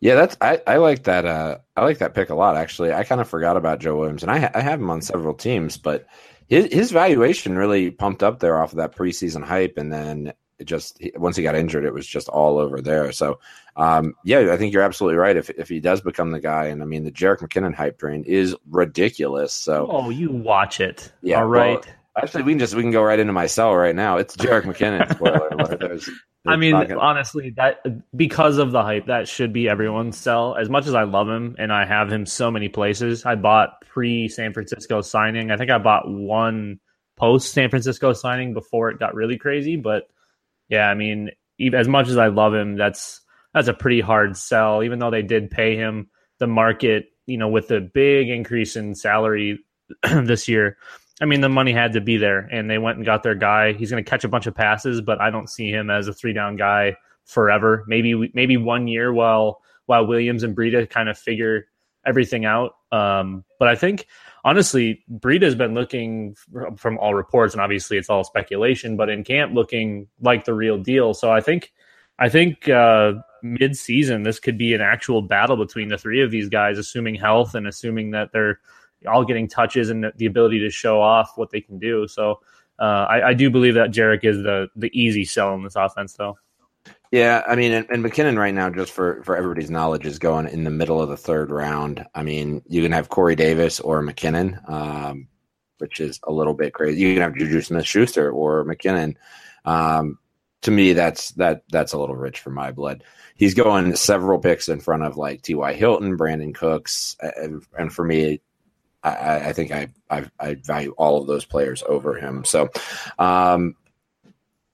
Yeah, 0.00 0.14
that's 0.14 0.36
I, 0.40 0.60
I 0.66 0.76
like 0.76 1.04
that. 1.04 1.24
Uh, 1.24 1.58
I 1.76 1.82
like 1.84 1.98
that 1.98 2.14
pick 2.14 2.30
a 2.30 2.34
lot. 2.34 2.56
Actually, 2.56 2.92
I 2.92 3.04
kind 3.04 3.20
of 3.20 3.28
forgot 3.28 3.56
about 3.56 3.80
Joe 3.80 3.96
Williams, 3.96 4.22
and 4.22 4.30
I 4.30 4.38
ha- 4.40 4.50
I 4.54 4.60
have 4.60 4.80
him 4.80 4.90
on 4.90 5.00
several 5.02 5.34
teams, 5.34 5.76
but 5.78 6.06
his 6.48 6.72
his 6.72 6.90
valuation 6.90 7.56
really 7.56 7.90
pumped 7.90 8.22
up 8.22 8.38
there 8.40 8.60
off 8.62 8.72
of 8.72 8.76
that 8.78 8.94
preseason 8.94 9.42
hype, 9.42 9.78
and 9.78 9.92
then 9.92 10.32
it 10.58 10.64
just 10.64 11.00
once 11.16 11.36
he 11.36 11.42
got 11.42 11.54
injured, 11.54 11.84
it 11.84 11.94
was 11.94 12.06
just 12.06 12.28
all 12.28 12.58
over 12.58 12.80
there. 12.80 13.10
So, 13.12 13.40
um, 13.76 14.14
yeah, 14.24 14.52
I 14.52 14.56
think 14.56 14.72
you're 14.72 14.82
absolutely 14.82 15.16
right. 15.18 15.36
If 15.36 15.50
if 15.50 15.68
he 15.68 15.80
does 15.80 16.00
become 16.00 16.30
the 16.30 16.40
guy, 16.40 16.66
and 16.66 16.82
I 16.82 16.86
mean 16.86 17.04
the 17.04 17.12
Jerick 17.12 17.38
McKinnon 17.38 17.74
hype 17.74 17.98
train 17.98 18.22
is 18.24 18.54
ridiculous. 18.70 19.52
So, 19.52 19.88
Oh, 19.90 20.10
you 20.10 20.30
watch 20.30 20.80
it. 20.80 21.12
Yeah, 21.22 21.40
All 21.40 21.46
right. 21.46 21.84
well, 21.84 21.95
Actually, 22.16 22.44
we 22.44 22.52
can 22.52 22.58
just 22.58 22.74
we 22.74 22.82
can 22.82 22.90
go 22.90 23.02
right 23.02 23.18
into 23.18 23.32
my 23.32 23.46
cell 23.46 23.74
right 23.74 23.94
now. 23.94 24.16
It's 24.16 24.36
Jerick 24.36 24.62
McKinnon. 24.62 25.14
Spoiler 25.14 25.48
alert. 25.48 25.80
There's, 25.80 26.08
I 26.46 26.56
mean, 26.56 26.72
gonna- 26.72 26.98
honestly, 26.98 27.50
that 27.56 27.84
because 28.16 28.56
of 28.56 28.72
the 28.72 28.82
hype, 28.82 29.06
that 29.06 29.28
should 29.28 29.52
be 29.52 29.68
everyone's 29.68 30.16
sell. 30.16 30.56
As 30.56 30.70
much 30.70 30.86
as 30.86 30.94
I 30.94 31.02
love 31.02 31.28
him 31.28 31.56
and 31.58 31.72
I 31.72 31.84
have 31.84 32.10
him 32.10 32.24
so 32.24 32.50
many 32.50 32.68
places, 32.68 33.26
I 33.26 33.34
bought 33.34 33.82
pre 33.82 34.28
San 34.28 34.54
Francisco 34.54 35.02
signing. 35.02 35.50
I 35.50 35.58
think 35.58 35.70
I 35.70 35.78
bought 35.78 36.08
one 36.08 36.80
post 37.16 37.52
San 37.52 37.68
Francisco 37.68 38.12
signing 38.12 38.54
before 38.54 38.90
it 38.90 38.98
got 38.98 39.14
really 39.14 39.36
crazy. 39.36 39.76
But 39.76 40.04
yeah, 40.68 40.88
I 40.88 40.94
mean, 40.94 41.30
even 41.58 41.78
as 41.78 41.88
much 41.88 42.08
as 42.08 42.16
I 42.16 42.28
love 42.28 42.54
him, 42.54 42.76
that's 42.76 43.20
that's 43.52 43.68
a 43.68 43.74
pretty 43.74 44.00
hard 44.00 44.38
sell. 44.38 44.82
Even 44.82 45.00
though 45.00 45.10
they 45.10 45.22
did 45.22 45.50
pay 45.50 45.76
him, 45.76 46.08
the 46.38 46.46
market, 46.46 47.06
you 47.26 47.36
know, 47.36 47.48
with 47.48 47.68
the 47.68 47.80
big 47.80 48.30
increase 48.30 48.76
in 48.76 48.94
salary 48.94 49.58
this 50.02 50.48
year, 50.48 50.78
I 51.20 51.24
mean, 51.24 51.40
the 51.40 51.48
money 51.48 51.72
had 51.72 51.94
to 51.94 52.00
be 52.00 52.18
there, 52.18 52.40
and 52.40 52.68
they 52.68 52.78
went 52.78 52.98
and 52.98 53.06
got 53.06 53.22
their 53.22 53.34
guy. 53.34 53.72
He's 53.72 53.90
going 53.90 54.04
to 54.04 54.08
catch 54.08 54.24
a 54.24 54.28
bunch 54.28 54.46
of 54.46 54.54
passes, 54.54 55.00
but 55.00 55.20
I 55.20 55.30
don't 55.30 55.48
see 55.48 55.70
him 55.70 55.88
as 55.88 56.08
a 56.08 56.12
three 56.12 56.32
down 56.32 56.56
guy 56.56 56.96
forever. 57.24 57.84
Maybe 57.86 58.30
maybe 58.34 58.56
one 58.56 58.86
year 58.86 59.12
while 59.12 59.62
while 59.86 60.06
Williams 60.06 60.42
and 60.42 60.56
Breida 60.56 60.88
kind 60.88 61.08
of 61.08 61.18
figure 61.18 61.66
everything 62.04 62.44
out. 62.44 62.76
Um, 62.92 63.44
but 63.58 63.68
I 63.68 63.74
think 63.74 64.06
honestly, 64.44 65.04
Breida 65.10 65.42
has 65.42 65.54
been 65.54 65.74
looking 65.74 66.36
from 66.76 66.98
all 66.98 67.14
reports, 67.14 67.54
and 67.54 67.60
obviously 67.60 67.96
it's 67.96 68.10
all 68.10 68.24
speculation, 68.24 68.96
but 68.96 69.08
in 69.08 69.24
camp 69.24 69.54
looking 69.54 70.08
like 70.20 70.44
the 70.44 70.54
real 70.54 70.78
deal. 70.78 71.14
So 71.14 71.32
I 71.32 71.40
think 71.40 71.72
I 72.18 72.28
think 72.28 72.68
uh, 72.68 73.14
mid 73.42 73.76
season 73.76 74.22
this 74.22 74.38
could 74.38 74.58
be 74.58 74.74
an 74.74 74.80
actual 74.80 75.22
battle 75.22 75.56
between 75.56 75.88
the 75.88 75.98
three 75.98 76.22
of 76.22 76.30
these 76.30 76.48
guys, 76.48 76.78
assuming 76.78 77.14
health 77.14 77.54
and 77.54 77.66
assuming 77.66 78.10
that 78.10 78.32
they're 78.32 78.60
all 79.06 79.24
getting 79.24 79.48
touches 79.48 79.90
and 79.90 80.12
the 80.16 80.26
ability 80.26 80.60
to 80.60 80.70
show 80.70 81.00
off 81.00 81.32
what 81.36 81.50
they 81.50 81.60
can 81.60 81.78
do. 81.78 82.06
So 82.08 82.40
uh, 82.78 83.06
I, 83.08 83.28
I, 83.28 83.34
do 83.34 83.50
believe 83.50 83.74
that 83.74 83.90
Jerick 83.90 84.24
is 84.24 84.38
the 84.38 84.68
the 84.76 84.90
easy 84.92 85.24
sell 85.24 85.54
in 85.54 85.62
this 85.62 85.76
offense, 85.76 86.12
though. 86.14 86.38
Yeah, 87.10 87.42
I 87.46 87.54
mean, 87.54 87.72
and, 87.72 87.86
and, 87.88 88.04
McKinnon 88.04 88.36
right 88.36 88.52
now, 88.52 88.68
just 88.68 88.92
for 88.92 89.22
for 89.22 89.36
everybody's 89.36 89.70
knowledge, 89.70 90.04
is 90.04 90.18
going 90.18 90.48
in 90.48 90.64
the 90.64 90.70
middle 90.70 91.00
of 91.00 91.08
the 91.08 91.16
third 91.16 91.50
round. 91.50 92.04
I 92.14 92.22
mean, 92.22 92.62
you 92.68 92.82
can 92.82 92.92
have 92.92 93.08
Corey 93.08 93.34
Davis 93.34 93.80
or 93.80 94.02
McKinnon, 94.02 94.68
um, 94.68 95.28
which 95.78 96.00
is 96.00 96.20
a 96.24 96.32
little 96.32 96.52
bit 96.52 96.74
crazy. 96.74 97.00
You 97.00 97.14
can 97.14 97.22
have 97.22 97.36
Juju 97.36 97.62
Smith 97.62 97.86
Schuster 97.86 98.30
or 98.30 98.64
McKinnon. 98.64 99.16
Um, 99.64 100.18
to 100.62 100.70
me, 100.70 100.92
that's 100.92 101.30
that 101.32 101.62
that's 101.70 101.92
a 101.92 101.98
little 101.98 102.16
rich 102.16 102.40
for 102.40 102.50
my 102.50 102.72
blood. 102.72 103.04
He's 103.36 103.54
going 103.54 103.94
several 103.96 104.38
picks 104.38 104.68
in 104.68 104.80
front 104.80 105.02
of 105.02 105.16
like 105.16 105.42
T.Y. 105.42 105.74
Hilton, 105.74 106.18
Brandin 106.18 106.54
Cooks, 106.54 107.16
and, 107.20 107.62
and 107.78 107.92
for 107.92 108.04
me, 108.04 108.40
I, 109.10 109.48
I 109.48 109.52
think 109.52 109.72
I, 109.72 109.88
I, 110.10 110.24
I 110.38 110.54
value 110.54 110.94
all 110.96 111.20
of 111.20 111.26
those 111.26 111.44
players 111.44 111.82
over 111.88 112.14
him. 112.14 112.44
So, 112.44 112.68
um, 113.18 113.76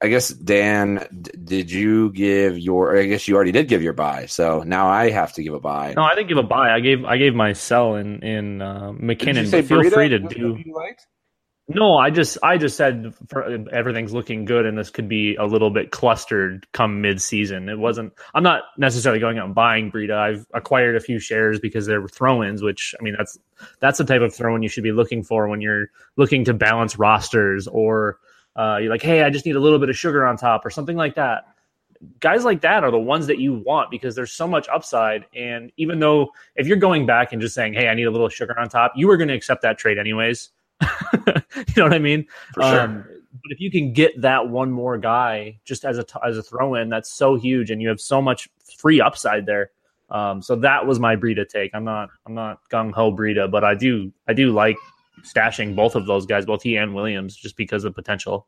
I 0.02 0.08
guess 0.08 0.30
Dan, 0.30 1.06
d- 1.20 1.30
did 1.44 1.70
you 1.70 2.10
give 2.10 2.58
your? 2.58 2.96
I 2.98 3.06
guess 3.06 3.28
you 3.28 3.36
already 3.36 3.52
did 3.52 3.68
give 3.68 3.82
your 3.82 3.92
buy. 3.92 4.26
So 4.26 4.64
now 4.64 4.88
I 4.88 5.10
have 5.10 5.32
to 5.34 5.44
give 5.44 5.54
a 5.54 5.60
buy. 5.60 5.94
No, 5.96 6.02
I 6.02 6.16
didn't 6.16 6.28
give 6.28 6.38
a 6.38 6.42
buy. 6.42 6.74
I 6.74 6.80
gave 6.80 7.04
I 7.04 7.18
gave 7.18 7.36
my 7.36 7.52
sell 7.52 7.94
in 7.94 8.20
in 8.20 8.60
uh, 8.62 8.90
McKinnon. 8.92 9.48
But 9.48 9.64
feel 9.66 9.88
free 9.90 10.08
to 10.08 10.18
do. 10.18 10.58
No, 11.68 11.96
I 11.96 12.10
just 12.10 12.38
I 12.42 12.58
just 12.58 12.76
said 12.76 13.14
for, 13.28 13.44
everything's 13.72 14.12
looking 14.12 14.44
good, 14.44 14.66
and 14.66 14.76
this 14.76 14.90
could 14.90 15.08
be 15.08 15.36
a 15.36 15.44
little 15.46 15.70
bit 15.70 15.92
clustered 15.92 16.66
come 16.72 17.00
mid 17.00 17.22
season. 17.22 17.68
It 17.68 17.78
wasn't. 17.78 18.12
I'm 18.34 18.42
not 18.42 18.64
necessarily 18.78 19.20
going 19.20 19.38
out 19.38 19.46
and 19.46 19.54
buying 19.54 19.90
Breida. 19.90 20.16
I've 20.16 20.46
acquired 20.54 20.96
a 20.96 21.00
few 21.00 21.20
shares 21.20 21.60
because 21.60 21.86
they're 21.86 22.06
throw-ins, 22.08 22.62
which 22.62 22.96
I 22.98 23.02
mean 23.02 23.14
that's 23.16 23.38
that's 23.78 23.98
the 23.98 24.04
type 24.04 24.22
of 24.22 24.34
throw-in 24.34 24.62
you 24.62 24.68
should 24.68 24.82
be 24.82 24.90
looking 24.90 25.22
for 25.22 25.46
when 25.46 25.60
you're 25.60 25.86
looking 26.16 26.44
to 26.46 26.54
balance 26.54 26.98
rosters, 26.98 27.68
or 27.68 28.18
uh, 28.56 28.78
you're 28.80 28.90
like, 28.90 29.02
hey, 29.02 29.22
I 29.22 29.30
just 29.30 29.46
need 29.46 29.56
a 29.56 29.60
little 29.60 29.78
bit 29.78 29.88
of 29.88 29.96
sugar 29.96 30.26
on 30.26 30.36
top, 30.36 30.66
or 30.66 30.70
something 30.70 30.96
like 30.96 31.14
that. 31.14 31.44
Guys 32.18 32.44
like 32.44 32.62
that 32.62 32.82
are 32.82 32.90
the 32.90 32.98
ones 32.98 33.28
that 33.28 33.38
you 33.38 33.54
want 33.54 33.88
because 33.88 34.16
there's 34.16 34.32
so 34.32 34.48
much 34.48 34.68
upside. 34.68 35.26
And 35.36 35.70
even 35.76 36.00
though 36.00 36.32
if 36.56 36.66
you're 36.66 36.76
going 36.76 37.06
back 37.06 37.32
and 37.32 37.40
just 37.40 37.54
saying, 37.54 37.74
hey, 37.74 37.86
I 37.86 37.94
need 37.94 38.06
a 38.06 38.10
little 38.10 38.28
sugar 38.28 38.58
on 38.58 38.68
top, 38.68 38.94
you 38.96 39.06
were 39.06 39.16
going 39.16 39.28
to 39.28 39.34
accept 39.34 39.62
that 39.62 39.78
trade 39.78 39.98
anyways 39.98 40.50
you 41.26 41.74
know 41.76 41.84
what 41.84 41.94
I 41.94 41.98
mean? 41.98 42.26
For 42.54 42.62
sure. 42.62 42.80
Um, 42.80 43.04
but 43.42 43.50
if 43.50 43.60
you 43.60 43.70
can 43.70 43.92
get 43.92 44.20
that 44.20 44.48
one 44.48 44.70
more 44.70 44.98
guy 44.98 45.58
just 45.64 45.84
as 45.84 45.98
a 45.98 46.04
as 46.24 46.38
a 46.38 46.42
throw 46.42 46.74
in, 46.74 46.88
that's 46.88 47.12
so 47.12 47.34
huge, 47.36 47.70
and 47.70 47.80
you 47.80 47.88
have 47.88 48.00
so 48.00 48.20
much 48.20 48.48
free 48.78 49.00
upside 49.00 49.46
there. 49.46 49.70
Um, 50.10 50.42
so 50.42 50.56
that 50.56 50.86
was 50.86 51.00
my 51.00 51.16
Breida 51.16 51.48
take. 51.48 51.70
I'm 51.74 51.84
not 51.84 52.10
I'm 52.26 52.34
not 52.34 52.60
gung 52.70 52.92
ho 52.92 53.10
Breida, 53.12 53.50
but 53.50 53.64
I 53.64 53.74
do 53.74 54.12
I 54.28 54.34
do 54.34 54.52
like 54.52 54.76
stashing 55.22 55.74
both 55.74 55.94
of 55.94 56.06
those 56.06 56.26
guys, 56.26 56.46
both 56.46 56.62
he 56.62 56.76
and 56.76 56.94
Williams, 56.94 57.34
just 57.34 57.56
because 57.56 57.84
of 57.84 57.94
potential. 57.94 58.46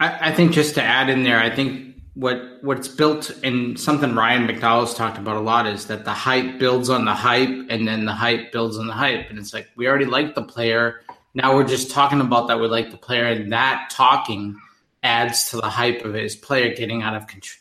I, 0.00 0.30
I 0.30 0.32
think 0.32 0.52
just 0.52 0.74
to 0.76 0.82
add 0.82 1.08
in 1.08 1.24
there, 1.24 1.38
I 1.38 1.54
think 1.54 1.96
what 2.14 2.40
what's 2.62 2.88
built 2.88 3.30
and 3.42 3.78
something 3.78 4.14
Ryan 4.14 4.46
McDowell's 4.46 4.94
talked 4.94 5.18
about 5.18 5.36
a 5.36 5.40
lot 5.40 5.66
is 5.66 5.86
that 5.88 6.04
the 6.04 6.12
hype 6.12 6.58
builds 6.58 6.88
on 6.88 7.04
the 7.04 7.14
hype, 7.14 7.66
and 7.68 7.86
then 7.86 8.04
the 8.04 8.12
hype 8.12 8.52
builds 8.52 8.78
on 8.78 8.86
the 8.86 8.92
hype, 8.92 9.28
and 9.30 9.38
it's 9.38 9.52
like 9.52 9.68
we 9.76 9.86
already 9.86 10.06
like 10.06 10.34
the 10.34 10.42
player 10.42 11.02
now 11.34 11.54
we're 11.54 11.64
just 11.64 11.90
talking 11.90 12.20
about 12.20 12.48
that 12.48 12.60
we 12.60 12.68
like 12.68 12.90
the 12.90 12.96
player, 12.96 13.26
and 13.26 13.52
that 13.52 13.90
talking 13.90 14.58
adds 15.02 15.50
to 15.50 15.56
the 15.56 15.68
hype 15.68 16.04
of 16.04 16.14
his 16.14 16.36
player 16.36 16.74
getting 16.74 17.02
out 17.02 17.14
of 17.14 17.26
control, 17.26 17.60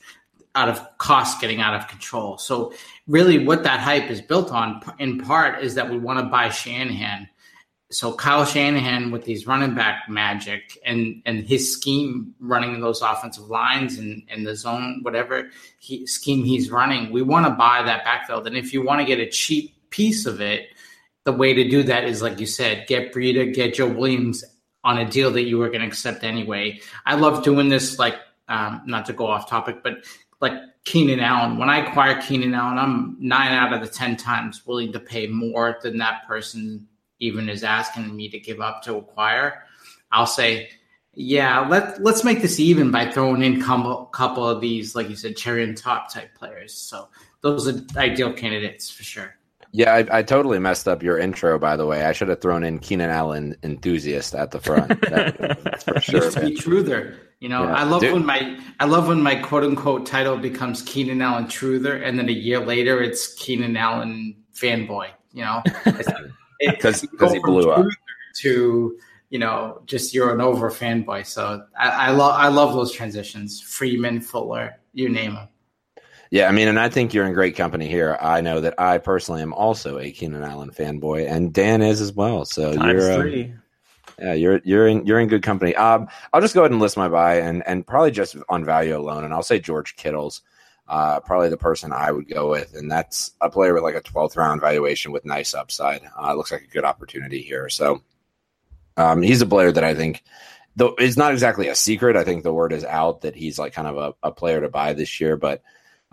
out 0.55 0.69
of 0.69 0.97
cost 0.97 1.41
getting 1.41 1.59
out 1.59 1.75
of 1.75 1.87
control. 1.87 2.37
So 2.37 2.73
really, 3.07 3.45
what 3.45 3.63
that 3.63 3.79
hype 3.79 4.09
is 4.09 4.21
built 4.21 4.51
on, 4.51 4.81
in 4.99 5.19
part, 5.19 5.63
is 5.63 5.75
that 5.75 5.89
we 5.89 5.97
want 5.97 6.19
to 6.19 6.25
buy 6.25 6.49
Shanahan. 6.49 7.27
So 7.91 8.13
Kyle 8.13 8.45
Shanahan 8.45 9.11
with 9.11 9.25
these 9.25 9.45
running 9.45 9.75
back 9.75 10.09
magic 10.09 10.79
and 10.83 11.21
and 11.25 11.45
his 11.45 11.71
scheme 11.71 12.33
running 12.39 12.79
those 12.79 13.01
offensive 13.01 13.49
lines 13.49 13.99
and, 13.99 14.23
and 14.29 14.47
the 14.47 14.55
zone 14.55 14.99
whatever 15.03 15.49
he, 15.77 16.07
scheme 16.07 16.43
he's 16.43 16.71
running, 16.71 17.11
we 17.11 17.21
want 17.21 17.45
to 17.45 17.51
buy 17.51 17.83
that 17.83 18.03
backfield. 18.03 18.47
And 18.47 18.57
if 18.57 18.73
you 18.73 18.83
want 18.83 19.01
to 19.01 19.05
get 19.05 19.19
a 19.19 19.29
cheap 19.29 19.75
piece 19.91 20.25
of 20.25 20.41
it, 20.41 20.69
the 21.25 21.31
way 21.31 21.53
to 21.53 21.69
do 21.69 21.83
that 21.83 22.05
is 22.05 22.21
like 22.21 22.39
you 22.39 22.45
said, 22.45 22.87
get 22.87 23.13
Breida, 23.13 23.53
get 23.53 23.75
Joe 23.75 23.87
Williams 23.87 24.43
on 24.83 24.97
a 24.97 25.09
deal 25.09 25.31
that 25.31 25.43
you 25.43 25.57
were 25.57 25.69
going 25.69 25.81
to 25.81 25.87
accept 25.87 26.23
anyway. 26.23 26.79
I 27.05 27.15
love 27.15 27.43
doing 27.43 27.69
this, 27.69 27.97
like 27.97 28.15
um, 28.49 28.81
not 28.85 29.05
to 29.05 29.13
go 29.13 29.27
off 29.27 29.49
topic, 29.49 29.81
but 29.83 30.05
like 30.41 30.53
Keenan 30.83 31.21
Allen. 31.21 31.57
When 31.57 31.69
I 31.69 31.87
acquire 31.87 32.21
Keenan 32.21 32.53
Allen, 32.53 32.77
I'm 32.77 33.15
nine 33.19 33.53
out 33.53 33.73
of 33.73 33.81
the 33.81 33.87
ten 33.87 34.17
times 34.17 34.65
willing 34.65 34.91
to 34.91 34.99
pay 34.99 35.27
more 35.27 35.79
than 35.81 35.97
that 35.99 36.27
person 36.27 36.87
even 37.19 37.47
is 37.47 37.63
asking 37.63 38.13
me 38.15 38.27
to 38.29 38.39
give 38.39 38.59
up 38.59 38.83
to 38.83 38.97
acquire. 38.97 39.63
I'll 40.11 40.27
say, 40.27 40.69
yeah, 41.13 41.61
let 41.67 42.03
let's 42.03 42.23
make 42.23 42.41
this 42.41 42.59
even 42.59 42.91
by 42.91 43.09
throwing 43.09 43.43
in 43.43 43.61
couple 43.61 44.05
couple 44.07 44.47
of 44.47 44.59
these, 44.59 44.95
like 44.95 45.09
you 45.09 45.15
said, 45.15 45.37
cherry 45.37 45.63
and 45.63 45.77
top 45.77 46.11
type 46.11 46.35
players. 46.35 46.73
So 46.73 47.07
those 47.41 47.67
are 47.67 47.81
ideal 47.97 48.33
candidates 48.33 48.89
for 48.89 49.03
sure. 49.03 49.35
Yeah, 49.75 49.95
I, 49.95 50.19
I, 50.19 50.21
totally 50.21 50.59
messed 50.59 50.87
up 50.87 51.01
your 51.01 51.17
intro. 51.17 51.57
By 51.57 51.75
the 51.75 51.87
way, 51.87 52.05
I 52.05 52.11
should 52.11 52.27
have 52.27 52.39
thrown 52.39 52.63
in 52.63 52.77
Keenan 52.77 53.09
Allen 53.09 53.55
enthusiast 53.63 54.35
at 54.35 54.51
the 54.51 54.59
front. 54.59 54.89
That, 55.09 55.83
for 55.83 55.99
sure. 55.99 56.25
Used 56.25 56.37
to 56.37 56.41
be 56.41 56.55
truther. 56.55 57.17
You 57.39 57.49
know, 57.49 57.63
yeah. 57.63 57.73
I 57.73 57.83
love 57.83 58.01
Dude. 58.01 58.13
when 58.13 58.25
my 58.25 58.59
I 58.79 58.85
love 58.85 59.07
when 59.07 59.21
my 59.21 59.35
quote 59.35 59.63
unquote 59.63 60.05
title 60.05 60.37
becomes 60.37 60.83
Keenan 60.83 61.21
Allen 61.23 61.45
truther, 61.45 62.07
and 62.07 62.17
then 62.17 62.29
a 62.29 62.31
year 62.31 62.59
later 62.59 63.01
it's 63.01 63.33
Keenan 63.33 63.75
Allen 63.75 64.35
fanboy. 64.53 65.09
You 65.33 65.43
know, 65.43 65.63
because 66.59 67.01
because 67.11 67.33
he 67.33 67.39
blew 67.39 67.71
up 67.71 67.87
to 68.41 68.97
you 69.31 69.39
know 69.39 69.81
just 69.87 70.13
you're 70.13 70.33
an 70.33 70.39
over 70.39 70.69
fanboy. 70.69 71.25
So 71.25 71.65
I, 71.77 71.89
I 71.89 72.11
love 72.11 72.35
I 72.39 72.47
love 72.47 72.73
those 72.73 72.91
transitions. 72.91 73.59
Freeman, 73.59 74.21
Fuller, 74.21 74.79
you 74.93 75.09
name 75.09 75.33
them. 75.33 75.47
Yeah, 76.33 76.47
I 76.47 76.51
mean, 76.51 76.67
and 76.67 76.79
I 76.79 76.89
think 76.89 77.13
you're 77.13 77.27
in 77.27 77.33
great 77.33 77.55
company 77.55 77.87
here. 77.87 78.17
I 78.19 78.41
know 78.41 78.59
that 78.61 78.79
I 78.79 78.97
personally 78.97 79.43
am 79.43 79.53
also 79.53 79.99
a 79.99 80.09
Keenan 80.09 80.41
Allen 80.41 80.71
fanboy, 80.71 81.29
and 81.29 81.53
Dan 81.53 81.83
is 81.83 82.01
as 82.01 82.11
well. 82.11 82.43
So 82.45 82.73
Times 82.73 83.03
you're, 83.03 83.21
three. 83.21 83.53
yeah, 84.17 84.33
you're 84.33 84.59
you're 84.63 84.87
in 84.87 85.05
you're 85.05 85.19
in 85.19 85.27
good 85.27 85.43
company. 85.43 85.75
Um, 85.75 86.07
I'll 86.33 86.41
just 86.41 86.55
go 86.55 86.61
ahead 86.61 86.71
and 86.71 86.81
list 86.81 86.97
my 86.97 87.07
buy, 87.07 87.35
and 87.35 87.61
and 87.67 87.85
probably 87.85 88.09
just 88.09 88.35
on 88.49 88.65
value 88.65 88.97
alone, 88.97 89.25
and 89.25 89.31
I'll 89.31 89.43
say 89.43 89.59
George 89.59 89.95
Kittle's 89.95 90.41
uh, 90.87 91.19
probably 91.19 91.49
the 91.49 91.57
person 91.57 91.93
I 91.93 92.11
would 92.11 92.27
go 92.27 92.49
with, 92.49 92.73
and 92.73 92.91
that's 92.91 93.29
a 93.39 93.51
player 93.51 93.75
with 93.75 93.83
like 93.83 93.93
a 93.93 94.01
12th 94.01 94.35
round 94.35 94.59
valuation 94.59 95.11
with 95.11 95.25
nice 95.25 95.53
upside. 95.53 96.01
Uh, 96.19 96.33
looks 96.33 96.51
like 96.51 96.63
a 96.63 96.73
good 96.73 96.83
opportunity 96.83 97.43
here. 97.43 97.69
So 97.69 98.01
um, 98.97 99.21
he's 99.21 99.43
a 99.43 99.45
player 99.45 99.71
that 99.71 99.83
I 99.83 99.93
think. 99.93 100.23
Though 100.75 100.95
it's 100.97 101.15
not 101.15 101.31
exactly 101.31 101.67
a 101.67 101.75
secret, 101.75 102.15
I 102.15 102.23
think 102.23 102.41
the 102.41 102.51
word 102.51 102.73
is 102.73 102.83
out 102.83 103.21
that 103.21 103.35
he's 103.35 103.59
like 103.59 103.73
kind 103.73 103.87
of 103.87 103.97
a, 103.97 104.27
a 104.29 104.31
player 104.31 104.61
to 104.61 104.69
buy 104.69 104.93
this 104.93 105.21
year. 105.21 105.37
But 105.37 105.61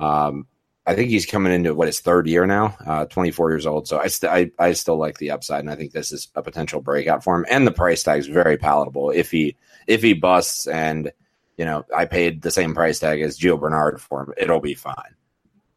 um, 0.01 0.47
I 0.87 0.95
think 0.95 1.11
he's 1.11 1.27
coming 1.27 1.53
into 1.53 1.75
what 1.75 1.87
his 1.87 2.01
third 2.01 2.27
year 2.27 2.47
now, 2.47 2.77
uh, 2.87 3.05
24 3.05 3.51
years 3.51 3.67
old. 3.67 3.87
So 3.87 3.99
I, 3.99 4.09
st- 4.09 4.33
I, 4.59 4.65
I 4.65 4.73
still 4.73 4.97
like 4.97 5.19
the 5.19 5.31
upside, 5.31 5.61
and 5.61 5.71
I 5.71 5.77
think 5.77 5.93
this 5.93 6.11
is 6.11 6.29
a 6.35 6.43
potential 6.43 6.81
breakout 6.81 7.23
for 7.23 7.37
him. 7.37 7.45
And 7.51 7.67
the 7.67 7.73
price 7.73 8.03
tag 8.03 8.19
is 8.19 8.27
very 8.27 8.57
palatable 8.57 9.11
if 9.11 9.31
he 9.31 9.57
if 9.87 10.03
he 10.03 10.15
busts, 10.15 10.67
and 10.67 11.13
you 11.57 11.65
know 11.65 11.85
I 11.95 12.07
paid 12.07 12.43
the 12.43 12.51
same 12.51 12.75
price 12.75 12.99
tag 12.99 13.21
as 13.21 13.39
Gio 13.39 13.61
Bernard 13.61 14.01
for 14.01 14.23
him, 14.23 14.35
it'll 14.37 14.61
be 14.61 14.75
fine. 14.75 15.15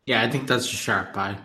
Yeah, 0.06 0.22
I 0.22 0.30
think 0.30 0.48
that's 0.48 0.66
a 0.66 0.76
sharp 0.76 1.14
buy. 1.14 1.38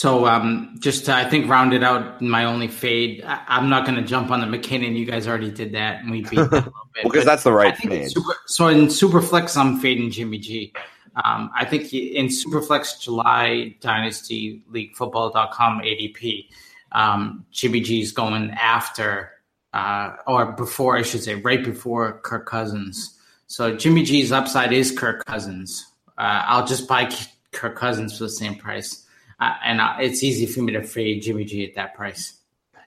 So 0.00 0.24
um, 0.24 0.76
just 0.78 1.04
to, 1.04 1.14
I 1.14 1.28
think 1.28 1.46
rounded 1.46 1.84
out 1.84 2.22
my 2.22 2.46
only 2.46 2.68
fade. 2.68 3.22
I, 3.22 3.58
am 3.58 3.68
not 3.68 3.84
going 3.84 3.96
to 3.96 4.02
jump 4.02 4.30
on 4.30 4.40
the 4.40 4.46
McKinnon. 4.46 4.96
You 4.96 5.04
guys 5.04 5.28
already 5.28 5.50
did 5.50 5.72
that, 5.72 6.00
and 6.00 6.10
we 6.10 6.22
beat 6.22 6.36
that 6.36 6.50
a 6.50 6.54
little 6.54 6.72
bit. 6.94 7.04
because 7.04 7.26
that's 7.26 7.42
the 7.42 7.52
right 7.52 7.76
fade. 7.76 8.10
Super, 8.10 8.32
so 8.46 8.68
in 8.68 8.86
Superflex, 8.86 9.58
I'm 9.58 9.78
fading 9.78 10.10
Jimmy 10.10 10.38
G. 10.38 10.72
Um, 11.22 11.50
I 11.54 11.66
think 11.66 11.82
he, 11.82 12.16
in 12.16 12.28
Superflex 12.28 12.98
July 12.98 13.76
Dynasty 13.82 14.62
League 14.70 14.96
Football.com 14.96 15.80
ADP, 15.80 16.46
um, 16.92 17.44
Jimmy 17.50 17.80
G's 17.80 18.10
going 18.10 18.52
after 18.52 19.32
uh, 19.74 20.16
or 20.26 20.52
before, 20.52 20.96
I 20.96 21.02
should 21.02 21.22
say, 21.22 21.34
right 21.34 21.62
before 21.62 22.22
Kirk 22.22 22.46
Cousins. 22.46 23.18
So 23.48 23.76
Jimmy 23.76 24.04
G's 24.04 24.32
upside 24.32 24.72
is 24.72 24.98
Kirk 24.98 25.26
Cousins. 25.26 25.92
Uh, 26.16 26.44
I'll 26.46 26.66
just 26.66 26.88
buy 26.88 27.12
Kirk 27.52 27.76
Cousins 27.76 28.16
for 28.16 28.24
the 28.24 28.30
same 28.30 28.54
price 28.54 29.04
uh, 29.40 29.54
and 29.64 29.80
uh, 29.80 29.96
it's 30.00 30.22
easy 30.22 30.46
for 30.46 30.62
me 30.62 30.72
to 30.72 30.82
fade 30.82 31.22
Jimmy 31.22 31.44
G 31.44 31.64
at 31.66 31.74
that 31.74 31.94
price. 31.94 32.34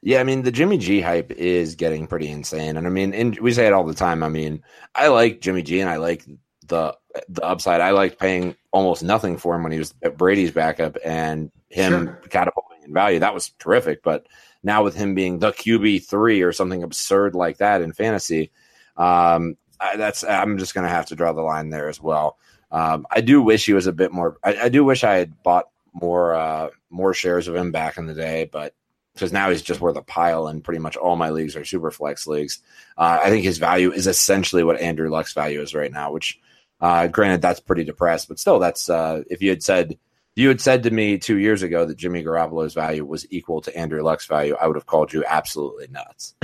Yeah, 0.02 0.20
I 0.20 0.24
mean 0.24 0.42
the 0.44 0.52
Jimmy 0.52 0.78
G 0.78 1.00
hype 1.02 1.32
is 1.32 1.76
getting 1.76 2.08
pretty 2.08 2.28
insane, 2.28 2.78
and 2.78 2.86
I 2.86 2.90
mean, 2.90 3.14
and 3.14 3.38
we 3.40 3.54
say 3.54 3.68
it 3.68 3.74
all 3.74 3.86
the 3.86 3.94
time. 3.94 4.22
I 4.22 4.30
mean, 4.30 4.62
I 4.96 5.08
like 5.08 5.40
Jimmy 5.42 5.62
G, 5.64 5.80
and 5.80 5.90
I 5.90 5.96
like 5.96 6.26
the 6.68 6.96
the 7.30 7.44
upside. 7.44 7.82
I 7.82 7.92
liked 7.92 8.20
paying 8.20 8.56
almost 8.72 9.04
nothing 9.04 9.38
for 9.38 9.56
him 9.56 9.64
when 9.64 9.72
he 9.72 9.80
was 9.80 9.94
Brady's 10.18 10.52
backup, 10.52 10.98
and 11.06 11.52
him 11.70 12.06
Sure. 12.06 12.22
catapulting 12.30 12.84
in 12.84 12.94
value. 12.94 13.20
That 13.20 13.34
was 13.34 13.50
terrific. 13.60 14.04
But 14.04 14.28
now 14.62 14.84
with 14.84 14.96
him 14.96 15.16
being 15.16 15.40
the 15.40 15.52
QB 15.52 16.06
three 16.06 16.42
or 16.42 16.52
something 16.52 16.84
absurd 16.84 17.36
like 17.36 17.58
that 17.58 17.82
in 17.82 17.94
fantasy, 17.94 18.52
um, 18.98 19.58
I, 19.80 19.96
that's 19.98 20.24
I'm 20.24 20.58
just 20.58 20.74
going 20.74 20.84
to 20.86 20.94
have 20.94 21.08
to 21.08 21.16
draw 21.16 21.34
the 21.34 21.42
line 21.42 21.70
there 21.70 21.90
as 21.90 22.02
well. 22.02 22.38
Um, 22.72 23.06
I 23.12 23.22
do 23.22 23.42
wish 23.42 23.66
he 23.66 23.74
was 23.74 23.88
a 23.88 23.94
bit 23.94 24.12
more. 24.12 24.38
I, 24.44 24.64
I 24.64 24.70
do 24.70 24.84
wish 24.84 25.04
I 25.04 25.16
had 25.16 25.42
bought 25.44 25.70
more 25.94 26.36
uh, 26.36 26.70
more 26.90 27.14
shares 27.14 27.48
of 27.48 27.56
him 27.56 27.72
back 27.72 27.98
in 27.98 28.06
the 28.06 28.14
day, 28.14 28.50
but 28.52 28.74
because 29.14 29.32
now 29.32 29.50
he's 29.52 29.62
just 29.62 29.80
worth 29.80 29.96
a 29.96 30.02
pile, 30.02 30.48
and 30.48 30.64
pretty 30.64 30.80
much 30.80 30.98
all 30.98 31.16
my 31.16 31.30
leagues 31.30 31.56
are 31.56 31.66
super 31.66 31.92
flex 31.92 32.26
leagues. 32.26 32.60
Uh, 32.98 33.20
I 33.24 33.30
think 33.30 33.44
his 33.44 33.60
value 33.60 33.92
is 33.92 34.08
essentially 34.08 34.64
what 34.64 34.80
Andrew 34.80 35.10
Luck's 35.10 35.34
value 35.34 35.62
is 35.62 35.76
right 35.76 35.92
now, 35.92 36.12
which, 36.12 36.40
uh, 36.82 37.08
granted, 37.08 37.42
that's 37.42 37.60
pretty 37.60 37.84
depressed, 37.84 38.28
but 38.28 38.40
still, 38.40 38.60
that's 38.60 38.90
uh, 38.90 39.24
if 39.30 39.42
you 39.42 39.50
had 39.50 39.64
said 39.64 39.98
you 40.36 40.48
had 40.48 40.62
said 40.62 40.84
to 40.84 40.92
me 40.92 41.20
two 41.20 41.38
years 41.38 41.62
ago 41.62 41.86
that 41.86 41.98
Jimmy 41.98 42.24
Garoppolo's 42.24 42.74
value 42.74 43.06
was 43.06 43.32
equal 43.32 43.62
to 43.62 43.78
Andrew 43.78 44.02
Luck's 44.02 44.26
value, 44.26 44.56
I 44.60 44.68
would 44.68 44.76
have 44.76 44.88
called 44.88 45.14
you 45.14 45.24
absolutely 45.28 45.88
nuts. 45.92 46.34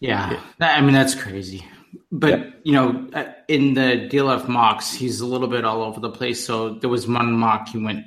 Yeah, 0.00 0.40
I 0.60 0.80
mean 0.80 0.94
that's 0.94 1.14
crazy. 1.14 1.64
But 2.10 2.54
you 2.64 2.72
know, 2.72 3.08
uh, 3.12 3.32
in 3.48 3.74
the 3.74 4.08
DLF 4.10 4.48
mocks, 4.48 4.92
he's 4.92 5.20
a 5.20 5.26
little 5.26 5.48
bit 5.48 5.64
all 5.64 5.82
over 5.82 6.00
the 6.00 6.10
place. 6.10 6.44
So 6.44 6.74
there 6.74 6.88
was 6.88 7.06
one 7.06 7.32
mock 7.32 7.68
he 7.68 7.78
went 7.78 8.04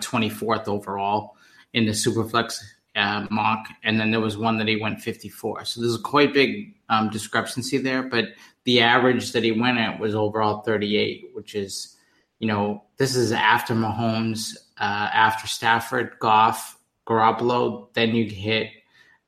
twenty 0.00 0.28
fourth 0.28 0.66
overall 0.68 1.36
in 1.72 1.86
the 1.86 1.92
Superflex 1.92 2.60
uh, 2.96 3.26
mock, 3.30 3.68
and 3.84 4.00
then 4.00 4.10
there 4.10 4.20
was 4.20 4.36
one 4.36 4.58
that 4.58 4.66
he 4.66 4.76
went 4.76 5.00
fifty 5.00 5.28
four. 5.28 5.64
So 5.64 5.80
there's 5.80 5.94
a 5.94 6.00
quite 6.00 6.34
big 6.34 6.74
um, 6.88 7.10
discrepancy 7.10 7.78
there. 7.78 8.02
But 8.02 8.30
the 8.64 8.80
average 8.80 9.32
that 9.32 9.44
he 9.44 9.52
went 9.52 9.78
at 9.78 10.00
was 10.00 10.16
overall 10.16 10.62
thirty 10.62 10.96
eight, 10.96 11.30
which 11.32 11.54
is 11.54 11.96
you 12.40 12.48
know 12.48 12.82
this 12.96 13.14
is 13.14 13.30
after 13.30 13.72
Mahomes, 13.72 14.56
uh, 14.80 15.10
after 15.12 15.46
Stafford, 15.46 16.18
Goff, 16.18 16.76
Garoppolo. 17.06 17.92
Then 17.94 18.16
you 18.16 18.24
hit 18.24 18.70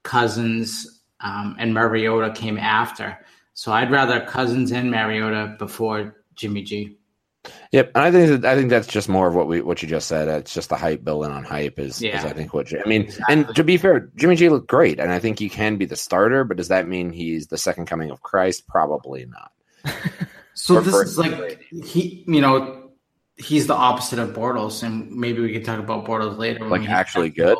Cousins 0.02 1.00
um, 1.20 1.54
and 1.58 1.72
Mariota 1.72 2.32
came 2.32 2.58
after. 2.58 3.18
So 3.60 3.72
I'd 3.72 3.90
rather 3.90 4.24
Cousins 4.24 4.72
and 4.72 4.90
Mariota 4.90 5.54
before 5.58 6.24
Jimmy 6.34 6.62
G. 6.62 6.96
Yep, 7.72 7.92
and 7.94 8.04
I 8.04 8.10
think 8.10 8.40
that, 8.40 8.50
I 8.50 8.56
think 8.56 8.70
that's 8.70 8.86
just 8.86 9.06
more 9.06 9.28
of 9.28 9.34
what 9.34 9.48
we 9.48 9.60
what 9.60 9.82
you 9.82 9.88
just 9.88 10.08
said. 10.08 10.28
Uh, 10.28 10.38
it's 10.38 10.54
just 10.54 10.70
the 10.70 10.78
hype 10.78 11.04
building 11.04 11.30
on 11.30 11.44
hype 11.44 11.78
is, 11.78 12.00
is 12.00 12.24
I 12.24 12.32
think 12.32 12.54
what 12.54 12.72
I 12.72 12.88
mean. 12.88 13.12
And 13.28 13.54
to 13.56 13.62
be 13.62 13.76
fair, 13.76 14.10
Jimmy 14.16 14.36
G 14.36 14.48
looked 14.48 14.66
great, 14.66 14.98
and 14.98 15.12
I 15.12 15.18
think 15.18 15.38
he 15.38 15.50
can 15.50 15.76
be 15.76 15.84
the 15.84 15.94
starter. 15.94 16.42
But 16.42 16.56
does 16.56 16.68
that 16.68 16.88
mean 16.88 17.10
he's 17.10 17.48
the 17.48 17.58
second 17.58 17.84
coming 17.84 18.10
of 18.10 18.22
Christ? 18.22 18.66
Probably 18.66 19.26
not. 19.26 19.52
So 20.54 20.76
Or 20.76 20.80
this 20.80 20.94
is 20.94 21.18
like 21.18 21.62
he, 21.70 22.24
you 22.26 22.40
know, 22.40 22.90
he's 23.36 23.66
the 23.66 23.74
opposite 23.74 24.18
of 24.18 24.30
Bortles, 24.30 24.82
and 24.82 25.10
maybe 25.10 25.40
we 25.42 25.52
can 25.52 25.62
talk 25.62 25.78
about 25.78 26.06
Bortles 26.06 26.38
later. 26.38 26.66
Like 26.66 26.88
actually 26.88 27.28
good? 27.28 27.58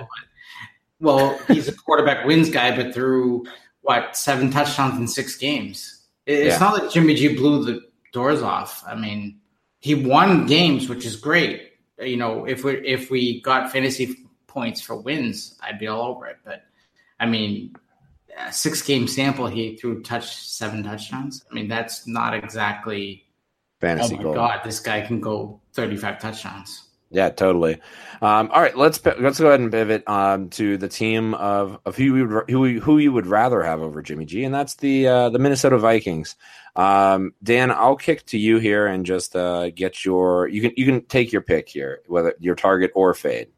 Well, 0.99 1.39
he's 1.49 1.69
a 1.69 1.73
quarterback 1.73 2.27
wins 2.27 2.51
guy, 2.51 2.75
but 2.77 2.93
through 2.93 3.45
what 3.83 4.17
seven 4.17 4.51
touchdowns 4.51 4.99
in 4.99 5.09
six 5.09 5.37
games. 5.37 6.03
It's 6.27 6.55
Yeah. 6.55 6.59
not 6.59 6.83
like 6.83 6.91
Jimmy 6.93 7.15
G 7.15 7.35
blew 7.35 7.65
the 7.65 7.81
doors 8.13 8.43
off. 8.43 8.83
I 8.87 8.95
mean, 8.95 9.41
he 9.81 9.95
won 9.95 10.47
games, 10.47 10.89
which 10.89 11.05
is 11.07 11.17
great. 11.17 11.73
You 11.99 12.17
know, 12.17 12.45
if 12.47 12.65
we 12.65 12.75
if 12.87 13.11
we 13.11 13.41
got 13.43 13.73
fantasy 13.73 14.17
points 14.47 14.81
for 14.81 14.97
wins, 14.97 15.59
I'd 15.63 15.79
be 15.79 15.87
all 15.87 16.03
over 16.15 16.27
it. 16.27 16.37
But 16.45 16.63
I 17.19 17.27
mean, 17.27 17.75
a 18.39 18.53
six 18.53 18.83
game 18.83 19.07
sample, 19.09 19.47
he 19.47 19.77
threw 19.77 20.03
touch 20.03 20.37
seven 20.47 20.83
touchdowns. 20.83 21.45
I 21.51 21.55
mean, 21.55 21.69
that's 21.69 22.07
not 22.07 22.35
exactly. 22.35 23.25
fantasy. 23.81 24.15
Oh 24.15 24.17
my 24.19 24.23
goal. 24.23 24.35
god, 24.35 24.61
this 24.65 24.81
guy 24.81 25.01
can 25.01 25.21
go 25.21 25.61
thirty 25.73 25.97
five 25.97 26.21
touchdowns. 26.21 26.85
Yeah, 27.13 27.31
totally. 27.31 27.75
Um, 28.23 28.51
all 28.53 28.61
right, 28.61 28.77
let's 28.77 29.05
let's 29.05 29.41
go 29.41 29.49
ahead 29.49 29.61
and 29.61 29.73
pivot 29.73 30.09
um, 30.09 30.49
to 30.51 30.77
the 30.77 30.89
team 30.89 31.35
of, 31.35 31.79
of 31.85 31.97
who 31.97 32.05
you 32.05 32.29
would 32.29 32.51
who 32.51 32.67
you- 32.67 32.81
who 32.81 32.99
you 32.99 33.13
would 33.13 33.27
rather 33.27 33.63
have 33.63 33.81
over 33.83 34.01
Jimmy 34.03 34.27
G, 34.27 34.45
and 34.45 34.55
that's 34.55 34.77
the 34.77 35.09
uh, 35.09 35.29
the 35.31 35.39
Minnesota 35.41 35.77
Vikings. 35.79 36.37
Um, 36.77 37.35
Dan, 37.43 37.73
I'll 37.73 37.97
kick 37.97 38.27
to 38.27 38.39
you 38.39 38.59
here 38.59 38.87
and 38.87 39.05
just 39.05 39.35
uh, 39.35 39.71
get 39.71 40.05
your 40.05 40.47
you 40.49 40.61
can 40.61 40.73
you 40.77 40.85
can 40.85 41.05
take 41.07 41.33
your 41.33 41.43
pick 41.43 41.69
here, 41.69 42.01
whether 42.07 42.35
your 42.39 42.55
target 42.55 42.93
or 42.95 43.13
fade. 43.15 43.49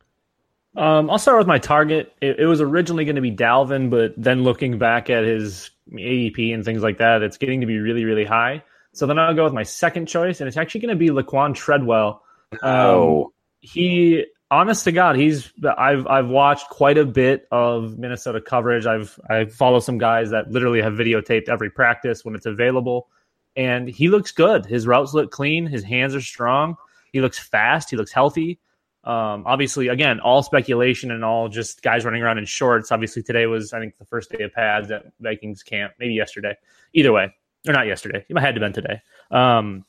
Um, 0.74 1.10
I'll 1.10 1.18
start 1.18 1.36
with 1.36 1.46
my 1.46 1.58
target. 1.58 2.14
It, 2.22 2.38
it 2.40 2.46
was 2.46 2.62
originally 2.62 3.04
going 3.04 3.16
to 3.16 3.22
be 3.22 3.32
Dalvin, 3.32 3.90
but 3.90 4.14
then 4.16 4.42
looking 4.44 4.78
back 4.78 5.10
at 5.10 5.24
his 5.24 5.70
ADP 5.92 6.54
and 6.54 6.64
things 6.64 6.82
like 6.82 6.96
that, 6.98 7.20
it's 7.22 7.36
getting 7.36 7.60
to 7.60 7.66
be 7.66 7.76
really, 7.78 8.06
really 8.06 8.24
high. 8.24 8.62
So 8.94 9.04
then 9.04 9.18
I'll 9.18 9.34
go 9.34 9.44
with 9.44 9.52
my 9.52 9.64
second 9.64 10.06
choice, 10.06 10.40
and 10.40 10.48
it's 10.48 10.56
actually 10.56 10.80
going 10.80 10.96
to 10.96 10.96
be 10.96 11.10
Laquan 11.10 11.54
Treadwell. 11.54 12.22
Oh, 12.62 13.32
he 13.62 14.26
honest 14.50 14.84
to 14.84 14.92
god 14.92 15.16
he's 15.16 15.50
i've 15.78 16.06
i've 16.08 16.28
watched 16.28 16.68
quite 16.68 16.98
a 16.98 17.06
bit 17.06 17.46
of 17.50 17.96
minnesota 17.96 18.40
coverage. 18.40 18.84
I've 18.84 19.18
i 19.30 19.46
follow 19.46 19.80
some 19.80 19.96
guys 19.96 20.30
that 20.30 20.50
literally 20.50 20.82
have 20.82 20.92
videotaped 20.92 21.48
every 21.48 21.70
practice 21.70 22.22
when 22.24 22.34
it's 22.34 22.44
available. 22.44 23.08
And 23.54 23.88
he 23.88 24.08
looks 24.08 24.32
good. 24.32 24.64
His 24.64 24.86
routes 24.86 25.12
look 25.12 25.30
clean. 25.30 25.66
His 25.66 25.84
hands 25.84 26.14
are 26.14 26.22
strong. 26.22 26.76
He 27.12 27.20
looks 27.20 27.38
fast. 27.38 27.90
He 27.90 27.96
looks 27.96 28.10
healthy. 28.10 28.58
Um, 29.04 29.44
obviously 29.46 29.88
again 29.88 30.20
all 30.20 30.42
speculation 30.42 31.10
and 31.10 31.24
all 31.24 31.48
just 31.48 31.82
guys 31.82 32.04
running 32.04 32.22
around 32.22 32.38
in 32.38 32.44
shorts. 32.44 32.92
Obviously 32.92 33.22
today 33.22 33.46
was 33.46 33.72
i 33.72 33.80
think 33.80 33.96
the 33.96 34.04
first 34.04 34.30
day 34.30 34.44
of 34.44 34.52
pads 34.52 34.90
at 34.90 35.04
vikings 35.20 35.62
camp 35.62 35.94
maybe 35.98 36.14
yesterday. 36.14 36.56
Either 36.92 37.12
way 37.12 37.34
or 37.66 37.72
not 37.72 37.86
yesterday. 37.86 38.24
It 38.28 38.38
had 38.38 38.54
to 38.54 38.60
have 38.60 38.72
been 38.72 38.82
today. 38.82 39.00
Um, 39.30 39.84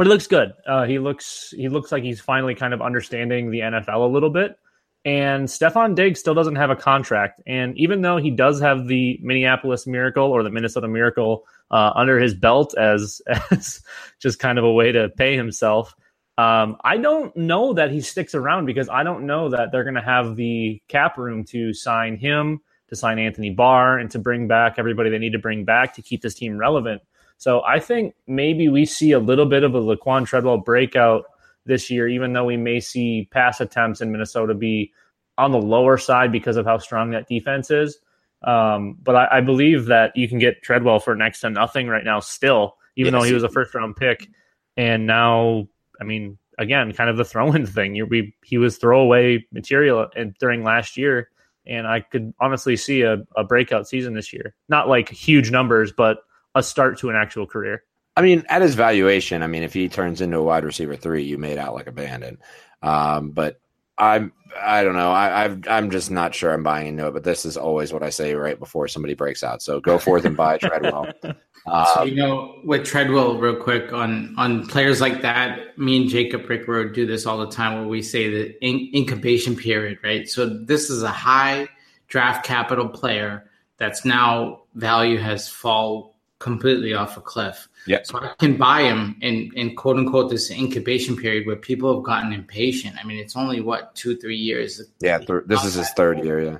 but 0.00 0.06
he 0.06 0.12
looks 0.14 0.28
good. 0.28 0.54
Uh, 0.66 0.86
he 0.86 0.98
looks 0.98 1.52
he 1.54 1.68
looks 1.68 1.92
like 1.92 2.02
he's 2.02 2.22
finally 2.22 2.54
kind 2.54 2.72
of 2.72 2.80
understanding 2.80 3.50
the 3.50 3.60
NFL 3.60 3.96
a 3.96 4.10
little 4.10 4.30
bit. 4.30 4.58
And 5.04 5.46
Stefon 5.46 5.94
Diggs 5.94 6.18
still 6.18 6.32
doesn't 6.32 6.56
have 6.56 6.70
a 6.70 6.74
contract, 6.74 7.42
and 7.46 7.76
even 7.76 8.00
though 8.00 8.16
he 8.16 8.30
does 8.30 8.62
have 8.62 8.86
the 8.86 9.18
Minneapolis 9.20 9.86
Miracle 9.86 10.24
or 10.24 10.42
the 10.42 10.48
Minnesota 10.48 10.88
Miracle 10.88 11.44
uh, 11.70 11.92
under 11.94 12.18
his 12.18 12.32
belt 12.32 12.74
as 12.78 13.20
as 13.50 13.82
just 14.18 14.38
kind 14.38 14.58
of 14.58 14.64
a 14.64 14.72
way 14.72 14.90
to 14.90 15.10
pay 15.10 15.36
himself, 15.36 15.94
um, 16.38 16.78
I 16.82 16.96
don't 16.96 17.36
know 17.36 17.74
that 17.74 17.90
he 17.90 18.00
sticks 18.00 18.34
around 18.34 18.64
because 18.64 18.88
I 18.88 19.02
don't 19.02 19.26
know 19.26 19.50
that 19.50 19.70
they're 19.70 19.84
going 19.84 19.96
to 19.96 20.00
have 20.00 20.34
the 20.34 20.80
cap 20.88 21.18
room 21.18 21.44
to 21.50 21.74
sign 21.74 22.16
him, 22.16 22.62
to 22.88 22.96
sign 22.96 23.18
Anthony 23.18 23.50
Barr, 23.50 23.98
and 23.98 24.10
to 24.12 24.18
bring 24.18 24.48
back 24.48 24.76
everybody 24.78 25.10
they 25.10 25.18
need 25.18 25.32
to 25.32 25.38
bring 25.38 25.66
back 25.66 25.96
to 25.96 26.00
keep 26.00 26.22
this 26.22 26.36
team 26.36 26.56
relevant. 26.56 27.02
So 27.40 27.62
I 27.62 27.80
think 27.80 28.14
maybe 28.26 28.68
we 28.68 28.84
see 28.84 29.12
a 29.12 29.18
little 29.18 29.46
bit 29.46 29.64
of 29.64 29.74
a 29.74 29.80
Laquan 29.80 30.26
Treadwell 30.26 30.58
breakout 30.58 31.24
this 31.64 31.90
year, 31.90 32.06
even 32.06 32.34
though 32.34 32.44
we 32.44 32.58
may 32.58 32.80
see 32.80 33.28
pass 33.30 33.62
attempts 33.62 34.02
in 34.02 34.12
Minnesota 34.12 34.52
be 34.52 34.92
on 35.38 35.50
the 35.50 35.58
lower 35.60 35.96
side 35.96 36.32
because 36.32 36.58
of 36.58 36.66
how 36.66 36.76
strong 36.76 37.12
that 37.12 37.28
defense 37.28 37.70
is. 37.70 37.98
Um, 38.44 38.98
but 39.02 39.16
I, 39.16 39.38
I 39.38 39.40
believe 39.40 39.86
that 39.86 40.14
you 40.14 40.28
can 40.28 40.38
get 40.38 40.62
Treadwell 40.62 40.98
for 41.00 41.14
next 41.14 41.40
to 41.40 41.48
nothing 41.48 41.88
right 41.88 42.04
now, 42.04 42.20
still, 42.20 42.76
even 42.96 43.14
Yes. 43.14 43.22
though 43.22 43.26
he 43.26 43.32
was 43.32 43.42
a 43.42 43.48
first 43.48 43.74
round 43.74 43.96
pick. 43.96 44.28
And 44.76 45.06
now, 45.06 45.66
I 45.98 46.04
mean, 46.04 46.36
again, 46.58 46.92
kind 46.92 47.08
of 47.08 47.16
the 47.16 47.24
throw 47.24 47.52
in 47.52 47.64
thing. 47.78 47.94
You, 47.94 48.04
we, 48.04 48.34
he 48.44 48.58
was 48.58 48.76
throwaway 48.76 49.46
material 49.50 50.08
and 50.14 50.34
during 50.40 50.62
last 50.62 50.98
year. 50.98 51.30
And 51.66 51.86
I 51.86 52.00
could 52.00 52.34
honestly 52.38 52.76
see 52.76 53.00
a, 53.00 53.22
a 53.34 53.44
breakout 53.44 53.88
season 53.88 54.12
this 54.12 54.30
year. 54.30 54.54
Not 54.68 54.88
like 54.88 55.08
huge 55.08 55.50
numbers, 55.50 55.90
but 55.90 56.18
a 56.54 56.62
start 56.62 56.98
to 56.98 57.10
an 57.10 57.16
actual 57.16 57.46
career. 57.46 57.84
I 58.16 58.22
mean, 58.22 58.44
at 58.48 58.62
his 58.62 58.74
valuation, 58.74 59.42
I 59.42 59.46
mean, 59.46 59.62
if 59.62 59.72
he 59.72 59.88
turns 59.88 60.20
into 60.20 60.38
a 60.38 60.42
wide 60.42 60.64
receiver 60.64 60.96
three, 60.96 61.22
you 61.22 61.38
made 61.38 61.58
out 61.58 61.74
like 61.74 61.86
a 61.86 61.92
bandit. 61.92 62.38
Um, 62.82 63.30
but 63.30 63.60
I'm, 63.96 64.32
I 64.60 64.82
don't 64.82 64.96
know. 64.96 65.12
I, 65.12 65.44
I've, 65.44 65.68
I'm 65.68 65.90
just 65.90 66.10
not 66.10 66.34
sure 66.34 66.52
I'm 66.52 66.62
buying 66.62 66.88
into 66.88 67.06
it. 67.06 67.14
But 67.14 67.24
this 67.24 67.44
is 67.44 67.56
always 67.56 67.92
what 67.92 68.02
I 68.02 68.10
say 68.10 68.34
right 68.34 68.58
before 68.58 68.88
somebody 68.88 69.14
breaks 69.14 69.44
out. 69.44 69.62
So 69.62 69.80
go 69.80 69.98
forth 69.98 70.24
and 70.24 70.36
buy 70.36 70.58
Treadwell. 70.62 71.12
So 71.22 71.34
Um, 71.66 72.08
you 72.08 72.14
know, 72.14 72.60
with 72.64 72.84
Treadwell, 72.84 73.38
real 73.38 73.56
quick 73.56 73.92
on 73.92 74.34
on 74.38 74.66
players 74.66 75.00
like 75.00 75.22
that, 75.22 75.78
me 75.78 75.98
and 75.98 76.08
Jacob 76.08 76.42
Rickroad 76.44 76.94
do 76.94 77.06
this 77.06 77.26
all 77.26 77.38
the 77.38 77.50
time, 77.50 77.78
where 77.78 77.88
we 77.88 78.02
say 78.02 78.30
the 78.30 78.64
in, 78.64 78.90
incubation 78.94 79.54
period, 79.54 79.98
right? 80.02 80.28
So 80.28 80.46
this 80.46 80.88
is 80.88 81.02
a 81.02 81.10
high 81.10 81.68
draft 82.08 82.44
capital 82.44 82.88
player 82.88 83.50
that's 83.76 84.04
now 84.04 84.62
value 84.74 85.18
has 85.18 85.48
fall 85.48 86.09
completely 86.40 86.94
off 86.94 87.16
a 87.16 87.20
cliff. 87.20 87.68
Yeah. 87.86 88.00
So 88.02 88.18
I 88.18 88.34
can 88.38 88.56
buy 88.56 88.82
him 88.82 89.16
in 89.20 89.52
in 89.54 89.76
quote 89.76 89.96
unquote 89.96 90.30
this 90.30 90.50
incubation 90.50 91.16
period 91.16 91.46
where 91.46 91.54
people 91.54 91.94
have 91.94 92.02
gotten 92.02 92.32
impatient. 92.32 92.96
I 92.98 93.06
mean, 93.06 93.18
it's 93.18 93.36
only 93.36 93.60
what 93.60 93.94
two 93.94 94.16
three 94.16 94.36
years. 94.36 94.82
yeah, 95.00 95.18
th- 95.18 95.44
this 95.46 95.64
is 95.64 95.74
his 95.74 95.90
third 95.90 96.24
year. 96.24 96.40
Yeah. 96.42 96.58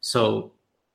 So 0.00 0.52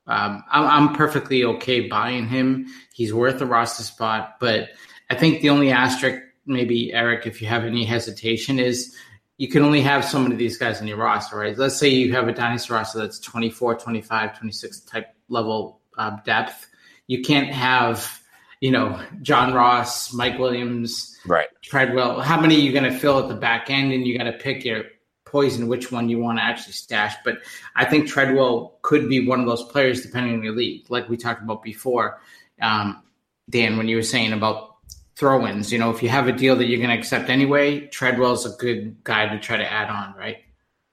um, 0.07 0.43
I'm, 0.49 0.89
I'm 0.89 0.95
perfectly 0.95 1.43
okay 1.43 1.87
buying 1.87 2.27
him. 2.27 2.67
He's 2.93 3.13
worth 3.13 3.41
a 3.41 3.45
roster 3.45 3.83
spot, 3.83 4.37
but 4.39 4.69
I 5.09 5.15
think 5.15 5.41
the 5.41 5.49
only 5.49 5.71
asterisk, 5.71 6.21
maybe 6.45 6.93
Eric, 6.93 7.27
if 7.27 7.41
you 7.41 7.47
have 7.47 7.65
any 7.65 7.85
hesitation, 7.85 8.59
is 8.59 8.95
you 9.37 9.47
can 9.47 9.63
only 9.63 9.81
have 9.81 10.05
so 10.05 10.19
many 10.19 10.33
of 10.33 10.39
these 10.39 10.57
guys 10.57 10.79
in 10.79 10.87
your 10.87 10.97
roster, 10.97 11.37
right? 11.37 11.57
Let's 11.57 11.77
say 11.77 11.89
you 11.89 12.13
have 12.13 12.27
a 12.27 12.33
dynasty 12.33 12.71
roster 12.71 12.99
that's 12.99 13.19
24, 13.19 13.75
25, 13.75 14.37
26 14.37 14.79
type 14.81 15.07
level 15.27 15.81
uh, 15.97 16.17
depth. 16.23 16.67
You 17.07 17.21
can't 17.21 17.49
have, 17.49 18.21
you 18.61 18.71
know, 18.71 19.01
John 19.21 19.53
Ross, 19.53 20.13
Mike 20.13 20.39
Williams, 20.39 21.15
Right. 21.25 21.47
Treadwell. 21.61 22.21
How 22.21 22.39
many 22.39 22.55
are 22.55 22.59
you 22.59 22.71
going 22.71 22.91
to 22.91 22.97
fill 22.97 23.19
at 23.19 23.27
the 23.27 23.35
back 23.35 23.69
end? 23.69 23.91
And 23.91 24.05
you 24.05 24.17
got 24.17 24.25
to 24.25 24.33
pick 24.33 24.63
your 24.63 24.83
poison, 25.25 25.67
which 25.67 25.91
one 25.91 26.07
you 26.07 26.19
want 26.19 26.37
to 26.37 26.43
actually 26.43 26.73
stash. 26.73 27.15
But 27.23 27.39
I 27.75 27.85
think 27.85 28.07
Treadwell 28.07 28.77
could 28.81 29.09
be 29.09 29.27
one 29.27 29.39
of 29.39 29.47
those 29.47 29.63
players, 29.63 30.01
depending 30.01 30.35
on 30.35 30.43
your 30.43 30.55
league, 30.55 30.85
like 30.89 31.09
we 31.09 31.17
talked 31.17 31.41
about 31.41 31.63
before. 31.63 32.21
Um, 32.61 33.01
Dan, 33.49 33.77
when 33.77 33.87
you 33.87 33.95
were 33.95 34.03
saying 34.03 34.33
about 34.33 34.75
throw 35.15 35.47
ins, 35.47 35.71
you 35.71 35.79
know, 35.79 35.89
if 35.89 36.03
you 36.03 36.09
have 36.09 36.27
a 36.27 36.31
deal 36.31 36.55
that 36.55 36.65
you're 36.65 36.79
going 36.79 36.89
to 36.89 36.97
accept 36.97 37.29
anyway, 37.29 37.87
Treadwell's 37.87 38.45
a 38.45 38.55
good 38.57 39.03
guy 39.03 39.27
to 39.27 39.39
try 39.39 39.57
to 39.57 39.71
add 39.71 39.89
on, 39.89 40.15
right? 40.15 40.37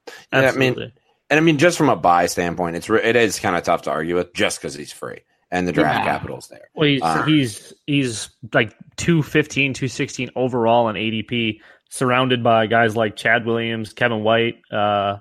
Yeah, 0.07 0.13
I 0.31 0.41
mean, 0.51 0.71
Absolutely. 0.71 0.93
And 1.29 1.37
I 1.39 1.41
mean, 1.41 1.57
just 1.57 1.77
from 1.77 1.89
a 1.89 1.95
buy 1.95 2.25
standpoint, 2.27 2.75
it's 2.75 2.89
it 2.89 3.15
is 3.15 3.39
kind 3.39 3.55
of 3.55 3.63
tough 3.63 3.83
to 3.83 3.91
argue 3.91 4.15
with 4.15 4.33
just 4.33 4.59
because 4.59 4.75
he's 4.75 4.91
free 4.91 5.21
and 5.53 5.67
the 5.67 5.71
draft 5.71 5.99
Yeah. 5.99 6.05
capital's 6.05 6.47
there. 6.49 6.67
Well, 6.73 6.89
he's, 6.89 7.01
Uh, 7.01 7.23
he's 7.23 7.73
he's 7.87 8.29
like 8.53 8.73
215, 8.97 9.73
216 9.73 10.29
overall 10.35 10.89
in 10.89 10.95
ADP, 10.97 11.61
surrounded 11.89 12.43
by 12.43 12.65
guys 12.67 12.97
like 12.97 13.15
Chad 13.15 13.45
Williams, 13.45 13.93
Kevin 13.93 14.23
White, 14.23 14.55
uh, 14.71 15.17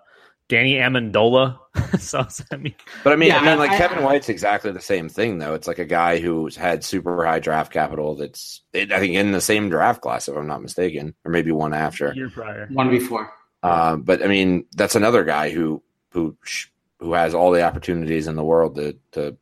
Danny 0.49 0.75
Amendola. 0.75 1.59
so 1.99 2.27
I 2.51 2.57
mean, 2.57 2.75
But 3.05 3.13
I 3.13 3.17
mean, 3.17 3.29
Yeah, 3.29 3.39
I 3.39 3.45
mean, 3.45 3.59
like 3.59 3.71
I- 3.71 3.79
Kevin 3.79 4.03
White's 4.03 4.29
exactly 4.29 4.73
the 4.73 4.81
same 4.81 5.09
thing, 5.09 5.39
though. 5.39 5.55
It's 5.55 5.69
like 5.69 5.79
a 5.79 5.85
guy 5.87 6.19
who's 6.19 6.57
had 6.57 6.83
super 6.85 7.25
high 7.25 7.39
draft 7.39 7.73
capital. 7.73 8.17
That's 8.17 8.63
I 8.75 8.87
think 8.87 9.15
in 9.15 9.33
the 9.33 9.41
same 9.41 9.69
draft 9.69 10.01
class, 10.01 10.29
if 10.29 10.37
I'm 10.37 10.47
not 10.47 10.63
mistaken, 10.63 11.15
or 11.25 11.31
maybe 11.31 11.53
one 11.53 11.73
after. 11.75 12.13
year 12.15 12.31
prior. 12.31 12.69
One 12.73 12.91
before. 12.91 13.31
Uh, 13.63 13.97
but 13.97 14.23
I 14.23 14.27
mean, 14.27 14.65
that's 14.75 14.97
another 14.97 15.25
guy 15.25 15.51
who 15.51 15.83
who 16.11 16.37
sh- 16.43 16.67
who 16.99 17.13
has 17.15 17.35
all 17.35 17.51
the 17.53 17.63
opportunities 17.63 18.27
in 18.27 18.37
the 18.37 18.45
world 18.45 18.75
to 18.77 18.97
to 19.13 19.37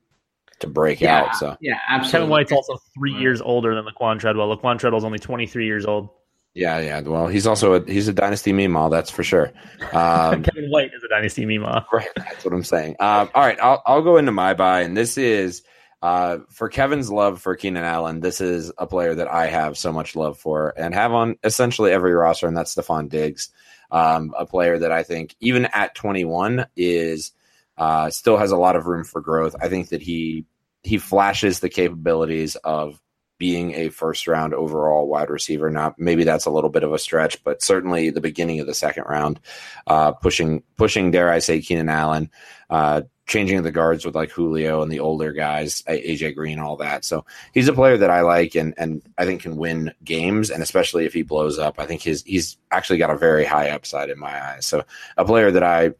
to 0.60 0.66
break 0.68 1.00
Yeah, 1.00 1.22
out. 1.22 1.36
So 1.36 1.56
yeah, 1.60 1.78
absolutely. 1.88 2.10
Kevin 2.18 2.30
White's 2.30 2.52
also 2.52 2.78
three 2.94 3.12
years 3.14 3.40
older 3.40 3.74
than 3.74 3.84
Laquan 3.84 4.18
Treadwell. 4.18 4.56
Laquan 4.56 4.78
Treadwell's 4.78 5.04
only 5.04 5.18
23 5.18 5.66
years 5.66 5.84
old. 5.86 6.08
yeah, 6.54 6.78
yeah. 6.80 7.00
Well, 7.00 7.28
he's 7.28 7.46
also 7.46 7.74
a, 7.74 7.84
he's 7.90 8.08
a 8.08 8.12
dynasty 8.12 8.52
meme, 8.52 8.90
that's 8.90 9.10
for 9.10 9.22
sure. 9.22 9.52
Um, 9.92 10.42
Kevin 10.44 10.70
White 10.70 10.92
is 10.94 11.02
a 11.04 11.08
dynasty 11.08 11.44
meme. 11.46 11.62
Right, 11.92 12.08
that's 12.16 12.44
what 12.44 12.54
I'm 12.54 12.64
saying. 12.64 12.96
Um, 13.00 13.30
all 13.34 13.42
right, 13.42 13.58
I'll 13.60 13.82
I'll 13.86 14.02
go 14.02 14.16
into 14.16 14.32
my 14.32 14.54
buy, 14.54 14.80
and 14.82 14.96
this 14.96 15.16
is 15.18 15.62
uh, 16.02 16.38
for 16.50 16.68
Kevin's 16.68 17.10
love 17.10 17.40
for 17.40 17.54
Keenan 17.56 17.84
Allen. 17.84 18.20
This 18.20 18.40
is 18.40 18.72
a 18.78 18.86
player 18.86 19.14
that 19.14 19.28
I 19.28 19.46
have 19.46 19.76
so 19.78 19.92
much 19.92 20.16
love 20.16 20.38
for 20.38 20.72
and 20.76 20.94
have 20.94 21.12
on 21.12 21.36
essentially 21.44 21.92
every 21.92 22.14
roster, 22.14 22.46
and 22.48 22.56
that's 22.56 22.74
Stefon 22.74 23.08
Diggs, 23.08 23.50
um, 23.90 24.34
a 24.38 24.46
player 24.46 24.78
that 24.78 24.92
I 24.92 25.02
think 25.02 25.36
even 25.40 25.66
at 25.66 25.94
21 25.94 26.66
is 26.76 27.32
uh, 27.76 28.10
still 28.10 28.36
has 28.38 28.50
a 28.50 28.56
lot 28.56 28.76
of 28.76 28.86
room 28.86 29.04
for 29.04 29.20
growth. 29.20 29.54
I 29.60 29.68
think 29.68 29.90
that 29.90 30.02
he 30.02 30.44
he 30.82 30.98
flashes 30.98 31.60
the 31.60 31.68
capabilities 31.68 32.56
of 32.56 33.00
being 33.40 33.72
a 33.74 33.88
first 33.88 34.28
round 34.28 34.52
overall 34.52 35.08
wide 35.08 35.30
receiver. 35.30 35.70
Now, 35.70 35.94
maybe 35.96 36.24
that's 36.24 36.44
a 36.44 36.50
little 36.50 36.68
bit 36.68 36.84
of 36.84 36.92
a 36.92 36.98
stretch, 36.98 37.42
but 37.42 37.62
certainly 37.62 38.10
the 38.10 38.20
beginning 38.20 38.60
of 38.60 38.66
the 38.66 38.74
second 38.74 39.04
round, 39.04 39.40
uh, 39.86 40.12
pushing, 40.12 40.62
pushing, 40.76 41.10
dare 41.10 41.30
I 41.30 41.38
say, 41.38 41.62
Keenan 41.62 41.88
Allen, 41.88 42.30
uh, 42.68 43.02
changing 43.26 43.62
the 43.62 43.72
guards 43.72 44.04
with 44.04 44.14
like 44.14 44.30
Julio 44.30 44.82
and 44.82 44.92
the 44.92 45.00
older 45.00 45.32
guys, 45.32 45.82
AJ 45.88 46.34
Green, 46.34 46.58
all 46.58 46.76
that. 46.76 47.04
So 47.04 47.24
he's 47.54 47.68
a 47.68 47.72
player 47.72 47.96
that 47.96 48.10
I 48.10 48.20
like 48.20 48.54
and, 48.56 48.74
and 48.76 49.02
I 49.16 49.24
think 49.24 49.40
can 49.40 49.56
win 49.56 49.94
games. 50.04 50.50
And 50.50 50.62
especially 50.62 51.06
if 51.06 51.14
he 51.14 51.22
blows 51.22 51.58
up, 51.58 51.78
I 51.78 51.86
think 51.86 52.02
his, 52.02 52.22
he's 52.24 52.58
actually 52.70 52.98
got 52.98 53.10
a 53.10 53.16
very 53.16 53.46
high 53.46 53.70
upside 53.70 54.10
in 54.10 54.18
my 54.18 54.52
eyes. 54.52 54.66
So 54.66 54.84
a 55.16 55.24
player 55.24 55.50
that 55.50 55.62
I 55.62 55.92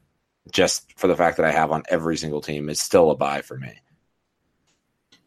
just 0.53 0.99
for 0.99 1.07
the 1.07 1.17
fact 1.17 1.37
that 1.37 1.47
I 1.47 1.53
have 1.53 1.71
on 1.71 1.85
every 1.89 2.17
single 2.17 2.41
team 2.41 2.69
is 2.69 2.81
still 2.81 3.11
a 3.11 3.17
buy 3.17 3.41
for 3.41 3.57
me. 3.57 3.81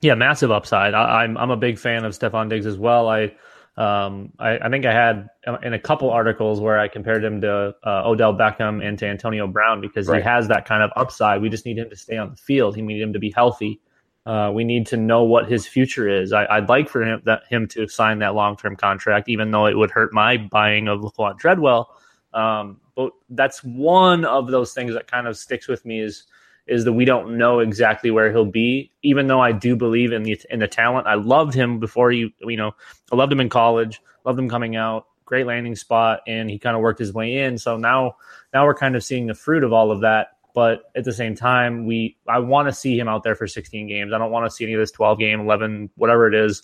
Yeah, 0.03 0.15
massive 0.15 0.51
upside. 0.51 0.93
I, 0.93 1.23
I'm 1.23 1.37
I'm 1.37 1.49
a 1.49 1.57
big 1.57 1.79
fan 1.79 2.03
of 2.05 2.11
Stefon 2.13 2.49
Diggs 2.49 2.65
as 2.65 2.77
well. 2.77 3.07
I 3.07 3.33
um 3.77 4.33
I, 4.37 4.59
I 4.59 4.69
think 4.69 4.85
I 4.85 4.91
had 4.93 5.29
uh, 5.47 5.57
in 5.63 5.73
a 5.73 5.79
couple 5.79 6.09
articles 6.11 6.59
where 6.59 6.77
I 6.77 6.89
compared 6.89 7.23
him 7.23 7.41
to 7.41 7.73
uh, 7.83 8.03
Odell 8.05 8.33
Beckham 8.33 8.85
and 8.85 8.99
to 8.99 9.07
Antonio 9.07 9.47
Brown 9.47 9.81
because 9.81 10.07
Right. 10.07 10.21
he 10.21 10.27
has 10.27 10.49
that 10.49 10.65
kind 10.65 10.83
of 10.83 10.91
upside. 10.95 11.41
We 11.41 11.49
just 11.49 11.65
need 11.65 11.77
him 11.79 11.89
to 11.89 11.95
stay 11.95 12.17
on 12.17 12.31
the 12.31 12.35
field. 12.35 12.75
We 12.75 12.81
need 12.83 13.01
him 13.01 13.13
to 13.13 13.19
be 13.19 13.31
healthy. 13.31 13.79
Uh, 14.25 14.51
we 14.53 14.63
need 14.63 14.87
to 14.87 14.97
know 14.97 15.23
what 15.23 15.49
his 15.49 15.67
future 15.67 16.07
is. 16.07 16.33
I, 16.33 16.45
I'd 16.45 16.69
like 16.69 16.87
for 16.89 17.01
him 17.03 17.21
that 17.25 17.43
him 17.49 17.67
to 17.69 17.87
sign 17.87 18.19
that 18.19 18.35
long 18.35 18.57
term 18.57 18.75
contract, 18.75 19.27
even 19.29 19.51
though 19.51 19.65
it 19.67 19.77
would 19.77 19.91
hurt 19.91 20.13
my 20.13 20.37
buying 20.37 20.87
of 20.87 20.99
Laquan 21.01 21.39
Treadwell. 21.39 21.89
Um, 22.33 22.79
but 22.95 23.11
that's 23.29 23.63
one 23.63 24.25
of 24.25 24.51
those 24.51 24.73
things 24.73 24.93
that 24.93 25.07
kind 25.07 25.27
of 25.27 25.37
sticks 25.37 25.67
with 25.67 25.85
me 25.85 25.99
is 26.01 26.25
is 26.67 26.86
that 26.86 26.93
we 26.93 27.06
don't 27.06 27.38
know 27.38 27.60
exactly 27.60 28.12
where 28.12 28.32
he'll 28.32 28.45
be. 28.45 28.91
Even 29.02 29.28
though 29.28 29.41
I 29.41 29.52
do 29.52 29.76
believe 29.76 30.12
in 30.12 30.23
the 30.23 30.39
in 30.49 30.60
the 30.60 30.67
talent, 30.67 31.08
I 31.08 31.15
loved 31.15 31.54
him 31.54 31.80
before 31.80 32.12
he, 32.12 32.34
you 32.41 32.58
know, 32.58 32.71
I 33.12 33.15
loved 33.15 33.32
him 33.32 33.39
in 33.39 33.49
college, 33.49 34.02
loved 34.26 34.39
him 34.39 34.49
coming 34.49 34.76
out, 34.76 35.08
great 35.26 35.45
landing 35.45 35.76
spot, 35.76 36.21
and 36.28 36.49
he 36.49 36.60
kind 36.60 36.76
of 36.76 36.82
worked 36.82 36.99
his 36.99 37.13
way 37.13 37.39
in. 37.39 37.58
So 37.58 37.78
now, 37.78 38.15
now 38.54 38.65
we're 38.65 38.76
kind 38.76 38.95
of 38.95 39.04
seeing 39.04 39.28
the 39.28 39.34
fruit 39.34 39.63
of 39.63 39.73
all 39.73 39.91
of 39.91 40.02
that. 40.02 40.28
But 40.54 40.84
at 40.95 41.04
the 41.04 41.13
same 41.13 41.36
time, 41.36 41.86
we 41.86 42.17
I 42.28 42.39
want 42.39 42.67
to 42.67 42.73
see 42.73 42.97
him 42.97 43.08
out 43.08 43.23
there 43.23 43.36
for 43.36 43.47
16 43.47 43.88
games. 43.88 44.13
I 44.13 44.19
don't 44.19 44.32
want 44.32 44.45
to 44.45 44.56
see 44.56 44.63
any 44.63 44.73
of 44.73 44.80
this 44.80 44.91
12 44.91 45.17
game, 45.17 45.41
11, 45.41 45.89
whatever 45.95 46.28
it 46.28 46.36
is. 46.36 46.62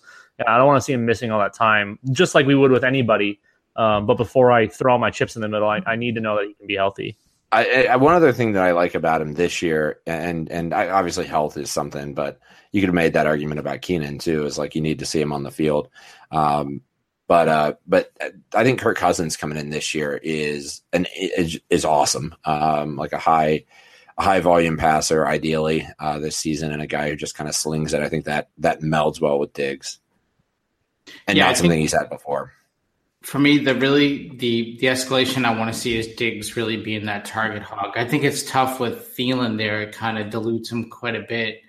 I 0.47 0.57
don't 0.57 0.67
want 0.67 0.77
to 0.77 0.85
see 0.85 0.93
him 0.93 1.05
missing 1.05 1.31
all 1.31 1.39
that 1.39 1.53
time, 1.53 1.99
just 2.11 2.35
like 2.35 2.45
we 2.45 2.55
would 2.55 2.71
with 2.71 2.83
anybody. 2.83 3.41
Um, 3.75 4.05
but 4.05 4.15
before 4.15 4.51
I 4.51 4.67
throw 4.67 4.93
all 4.93 4.99
my 4.99 5.09
chips 5.09 5.35
in 5.35 5.41
the 5.41 5.47
middle, 5.47 5.67
I, 5.67 5.81
I 5.85 5.95
need 5.95 6.15
to 6.15 6.21
know 6.21 6.35
that 6.37 6.45
he 6.47 6.53
can 6.53 6.67
be 6.67 6.75
healthy. 6.75 7.17
I, 7.51 7.85
I 7.85 7.95
one 7.95 8.13
other 8.13 8.31
thing 8.31 8.53
that 8.53 8.63
I 8.63 8.71
like 8.71 8.93
about 8.93 9.21
him 9.21 9.33
this 9.33 9.61
year, 9.61 9.99
and 10.05 10.49
and 10.51 10.73
I, 10.73 10.89
obviously 10.89 11.25
health 11.25 11.57
is 11.57 11.71
something, 11.71 12.13
but 12.13 12.39
you 12.71 12.81
could 12.81 12.89
have 12.89 12.95
made 12.95 13.13
that 13.13 13.27
argument 13.27 13.59
about 13.59 13.81
Keenan 13.81 14.19
too. 14.19 14.45
Is 14.45 14.57
like 14.57 14.75
you 14.75 14.81
need 14.81 14.99
to 14.99 15.05
see 15.05 15.19
him 15.19 15.33
on 15.33 15.43
the 15.43 15.51
field. 15.51 15.89
Um, 16.31 16.81
but 17.27 17.47
uh, 17.47 17.73
but 17.87 18.11
I 18.53 18.63
think 18.63 18.79
Kirk 18.79 18.97
Cousins 18.97 19.37
coming 19.37 19.57
in 19.57 19.69
this 19.69 19.93
year 19.93 20.19
is 20.21 20.81
an 20.93 21.07
is, 21.15 21.59
is 21.69 21.85
awesome. 21.85 22.35
Um, 22.45 22.95
like 22.95 23.13
a 23.13 23.19
high 23.19 23.65
a 24.17 24.23
high 24.23 24.41
volume 24.41 24.77
passer, 24.77 25.27
ideally 25.27 25.87
uh, 25.99 26.19
this 26.19 26.37
season, 26.37 26.71
and 26.71 26.81
a 26.81 26.87
guy 26.87 27.09
who 27.09 27.15
just 27.15 27.35
kind 27.35 27.49
of 27.49 27.55
slings 27.55 27.93
it. 27.93 28.01
I 28.01 28.09
think 28.09 28.25
that 28.25 28.49
that 28.59 28.81
melds 28.81 29.19
well 29.21 29.39
with 29.39 29.53
Diggs, 29.53 29.99
and 31.27 31.37
Yeah, 31.37 31.47
not 31.47 31.57
something 31.57 31.79
he's 31.79 31.97
had 31.97 32.09
before. 32.09 32.53
For 33.21 33.39
me, 33.39 33.57
the 33.57 33.75
really 33.75 34.29
the 34.37 34.77
the 34.79 34.87
escalation 34.87 35.45
I 35.45 35.57
want 35.57 35.73
to 35.73 35.79
see 35.79 35.97
is 35.97 36.07
Diggs 36.07 36.55
really 36.55 36.77
being 36.77 37.05
that 37.05 37.25
target 37.25 37.61
hog. 37.61 37.97
I 37.97 38.05
think 38.05 38.23
it's 38.23 38.49
tough 38.49 38.79
with 38.79 39.15
Thielen 39.15 39.57
there; 39.57 39.81
it 39.81 39.93
kind 39.93 40.17
of 40.17 40.29
dilutes 40.29 40.71
him 40.71 40.89
quite 40.89 41.15
a 41.15 41.25
bit. 41.27 41.61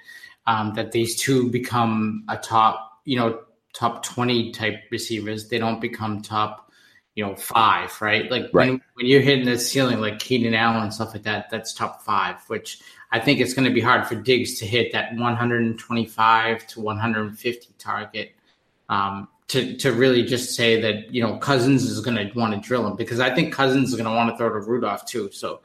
Um, 0.47 0.75
that 0.75 0.93
these 0.93 1.17
two 1.17 1.51
become 1.51 2.25
a 2.29 2.37
top, 2.37 3.01
you 3.05 3.17
know, 3.17 3.41
top 3.73 4.05
twenty 4.05 4.53
type 4.53 4.77
receivers. 4.91 5.49
They 5.49 5.59
don't 5.59 5.81
become 5.81 6.23
top, 6.23 6.71
you 7.15 7.25
know, 7.25 7.35
five, 7.35 8.01
right? 8.01 8.31
Like 8.31 8.51
when 8.53 8.81
when 8.95 9.07
you're 9.07 9.21
hitting 9.21 9.45
the 9.45 9.59
ceiling, 9.59 10.01
like 10.01 10.21
Keenan 10.21 10.55
Allen 10.55 10.85
and 10.85 10.95
stuff 10.95 11.15
like 11.15 11.25
that, 11.25 11.51
that's 11.51 11.75
top 11.75 12.03
five. 12.03 12.37
Which 12.47 12.81
I 13.11 13.19
think 13.19 13.41
it's 13.41 13.55
going 13.55 13.67
to 13.69 13.75
be 13.75 13.81
hard 13.81 14.07
for 14.07 14.15
Diggs 14.15 14.59
to 14.61 14.67
hit 14.67 14.93
that 14.93 15.15
125 15.15 16.67
to 16.69 16.81
150 16.81 17.69
target 17.77 18.35
um, 18.89 19.29
to 19.51 19.77
to 19.79 19.93
really 19.93 20.23
just 20.23 20.55
say 20.55 20.81
that 20.81 21.13
you 21.13 21.21
know 21.21 21.37
Cousins 21.39 21.83
is 21.85 22.01
going 22.01 22.17
to 22.17 22.39
want 22.39 22.55
to 22.55 22.61
drill 22.61 22.87
him 22.87 22.95
because 22.95 23.19
I 23.19 23.35
think 23.35 23.53
Cousins 23.53 23.91
is 23.91 23.97
going 23.97 24.09
to 24.09 24.15
want 24.15 24.31
to 24.31 24.37
throw 24.37 24.49
to 24.49 24.61
Rudolph 24.61 25.05
too. 25.07 25.29
So 25.33 25.61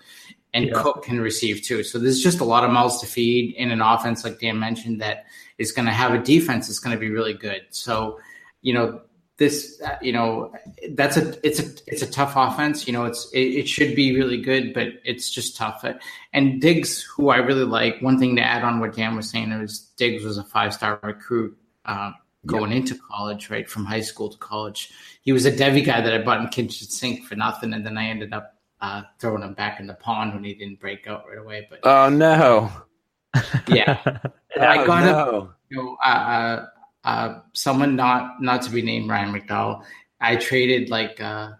and 0.55 0.65
Yeah. 0.65 0.81
Cook 0.81 1.03
can 1.03 1.21
receive 1.21 1.61
too. 1.61 1.83
So 1.83 1.99
there's 1.99 2.23
just 2.23 2.39
a 2.39 2.45
lot 2.45 2.63
of 2.63 2.71
mouths 2.71 2.99
to 3.01 3.05
feed 3.05 3.53
in 3.55 3.69
an 3.69 3.81
offense 3.81 4.23
like 4.23 4.39
Dan 4.39 4.57
mentioned 4.57 5.01
that 5.01 5.25
is 5.59 5.71
going 5.71 5.85
to 5.85 5.91
have 5.91 6.13
a 6.13 6.17
defense 6.17 6.67
that's 6.67 6.79
going 6.79 6.95
to 6.95 6.99
be 6.99 7.11
really 7.11 7.33
good. 7.33 7.61
So 7.69 8.19
you 8.61 8.73
know 8.73 9.01
this 9.37 9.79
uh, 9.85 9.97
you 10.01 10.13
know 10.13 10.51
that's 10.91 11.17
a 11.17 11.35
it's 11.45 11.59
a 11.59 11.65
it's 11.85 12.01
a 12.01 12.09
tough 12.09 12.33
offense. 12.35 12.87
You 12.87 12.93
know 12.93 13.05
it's 13.05 13.29
it, 13.33 13.39
it 13.39 13.67
should 13.67 13.95
be 13.95 14.15
really 14.15 14.41
good, 14.41 14.73
but 14.73 14.87
it's 15.03 15.29
just 15.29 15.55
tough. 15.55 15.85
And 16.33 16.59
Diggs, 16.59 17.03
who 17.03 17.29
I 17.29 17.37
really 17.37 17.65
like, 17.65 18.01
one 18.01 18.17
thing 18.17 18.35
to 18.37 18.41
add 18.41 18.63
on 18.63 18.79
what 18.79 18.95
Dan 18.95 19.15
was 19.15 19.29
saying 19.29 19.51
is 19.51 19.91
Diggs 19.95 20.23
was 20.23 20.39
a 20.39 20.43
five 20.43 20.73
star 20.73 20.99
recruit. 21.03 21.55
Um, 21.85 22.15
going 22.45 22.71
into 22.71 22.95
college, 23.09 23.49
right 23.49 23.69
from 23.69 23.85
high 23.85 24.01
school 24.01 24.29
to 24.29 24.37
college. 24.37 24.91
He 25.21 25.31
was 25.31 25.45
a 25.45 25.51
Devy 25.51 25.85
guy 25.85 26.01
that 26.01 26.13
I 26.13 26.19
bought 26.23 26.41
in 26.41 26.47
kitchen 26.49 26.87
sink 26.87 27.25
for 27.25 27.35
nothing, 27.35 27.73
and 27.73 27.85
then 27.85 27.97
I 27.97 28.07
ended 28.07 28.33
up 28.33 28.55
uh, 28.81 29.03
throwing 29.19 29.41
him 29.43 29.53
back 29.53 29.79
in 29.79 29.87
the 29.87 29.93
pond 29.95 30.33
when 30.33 30.43
he 30.43 30.53
didn't 30.53 30.79
break 30.79 31.07
out 31.07 31.25
right 31.29 31.39
away. 31.39 31.67
But 31.69 31.79
Oh 31.83 32.09
no! 32.09 32.71
yeah, 33.67 33.99
I 34.59 34.77
Oh, 34.79 34.85
got 34.85 35.03
him. 35.03 35.49
You 35.69 35.77
know, 35.77 35.97
uh, 36.03 36.07
uh, 36.07 36.65
uh, 37.07 37.39
someone 37.53 37.95
not 37.95 38.41
not 38.41 38.61
to 38.63 38.69
be 38.71 38.81
named 38.81 39.09
Ryan 39.09 39.33
McDowell. 39.33 39.83
I 40.21 40.35
traded 40.37 40.89
like 40.89 41.19
uh, 41.19 41.51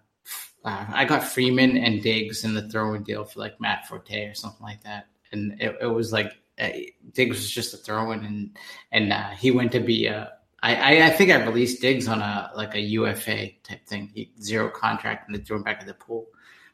uh, 0.64 0.86
I 0.90 1.06
got 1.06 1.24
Freeman 1.24 1.78
and 1.78 2.02
Diggs 2.02 2.44
in 2.44 2.54
the 2.54 2.68
throwing 2.70 3.04
deal 3.04 3.26
for 3.26 3.40
like 3.40 3.60
Matt 3.60 3.88
Forte 3.88 4.26
or 4.28 4.34
something 4.34 4.64
like 4.64 4.84
that, 4.84 5.08
and 5.32 5.60
it, 5.62 5.76
it 5.82 5.88
was 5.88 6.14
like 6.14 6.32
uh, 6.60 6.70
Diggs 7.14 7.38
was 7.38 7.50
just 7.50 7.74
a 7.74 7.78
throw-in, 7.78 8.24
and 8.24 8.58
and 8.92 9.12
uh, 9.14 9.30
he 9.32 9.52
went 9.52 9.72
to 9.74 9.80
be 9.80 10.06
a. 10.08 10.32
I, 10.66 10.74
I, 10.74 11.06
I 11.06 11.10
think 11.12 11.30
I 11.30 11.46
released 11.46 11.80
Diggs 11.80 12.08
on 12.08 12.22
a 12.22 12.50
like 12.56 12.74
a 12.74 12.80
UFA 12.80 13.52
type 13.62 13.86
thing, 13.86 14.10
he, 14.16 14.32
zero 14.42 14.70
contract, 14.70 15.28
and 15.28 15.38
they 15.38 15.44
threw 15.44 15.58
him 15.58 15.64
back 15.64 15.80
in 15.80 15.88
the 15.88 15.94
pool. 15.94 16.26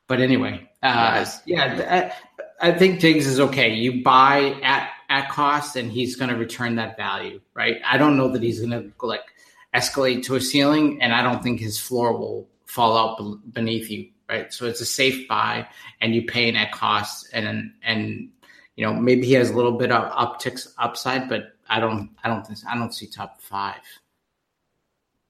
But 0.08 0.21
anyway, 0.21 0.69
uh, 0.82 1.25
yeah, 1.45 2.13
I, 2.62 2.69
I 2.69 2.71
think 2.71 3.01
Diggs 3.01 3.27
is 3.27 3.39
okay. 3.41 3.73
You 3.73 4.01
buy 4.01 4.58
at 4.63 4.89
at 5.10 5.30
cost, 5.30 5.75
and 5.75 5.91
he's 5.91 6.15
going 6.15 6.30
to 6.30 6.38
return 6.38 6.75
that 6.75 6.95
value, 6.95 7.41
right? 7.54 7.82
I 7.86 7.97
don't 7.97 8.15
know 8.15 8.30
that 8.30 8.41
he's 8.41 8.62
going 8.62 8.71
to 8.71 9.06
like 9.06 9.25
escalate 9.75 10.23
to 10.23 10.36
a 10.36 10.41
ceiling, 10.41 11.01
and 11.01 11.13
I 11.13 11.21
don't 11.21 11.43
think 11.43 11.60
his 11.60 11.77
floor 11.77 12.17
will 12.17 12.47
fall 12.65 12.97
out 12.97 13.54
beneath 13.54 13.91
you, 13.91 14.08
right? 14.30 14.54
So 14.54 14.67
it's 14.67 14.80
a 14.80 14.86
safe 14.86 15.27
buy, 15.27 15.67
and 15.99 16.15
you 16.15 16.25
pay 16.25 16.47
in 16.47 16.56
at 16.56 16.71
cost, 16.71 17.30
and 17.34 17.73
and 17.84 18.30
you 18.75 18.86
know 18.86 18.93
maybe 18.93 19.25
he 19.25 19.34
has 19.34 19.49
a 19.49 19.55
little 19.55 19.77
bit 19.77 19.91
of 19.91 20.12
upticks 20.12 20.73
upside, 20.77 21.29
but 21.29 21.53
I 21.69 21.79
don't 21.79 22.10
I 22.23 22.29
don't 22.29 22.45
think 22.45 22.60
I 22.67 22.77
don't 22.77 22.93
see 22.93 23.07
top 23.07 23.41
five. 23.41 23.81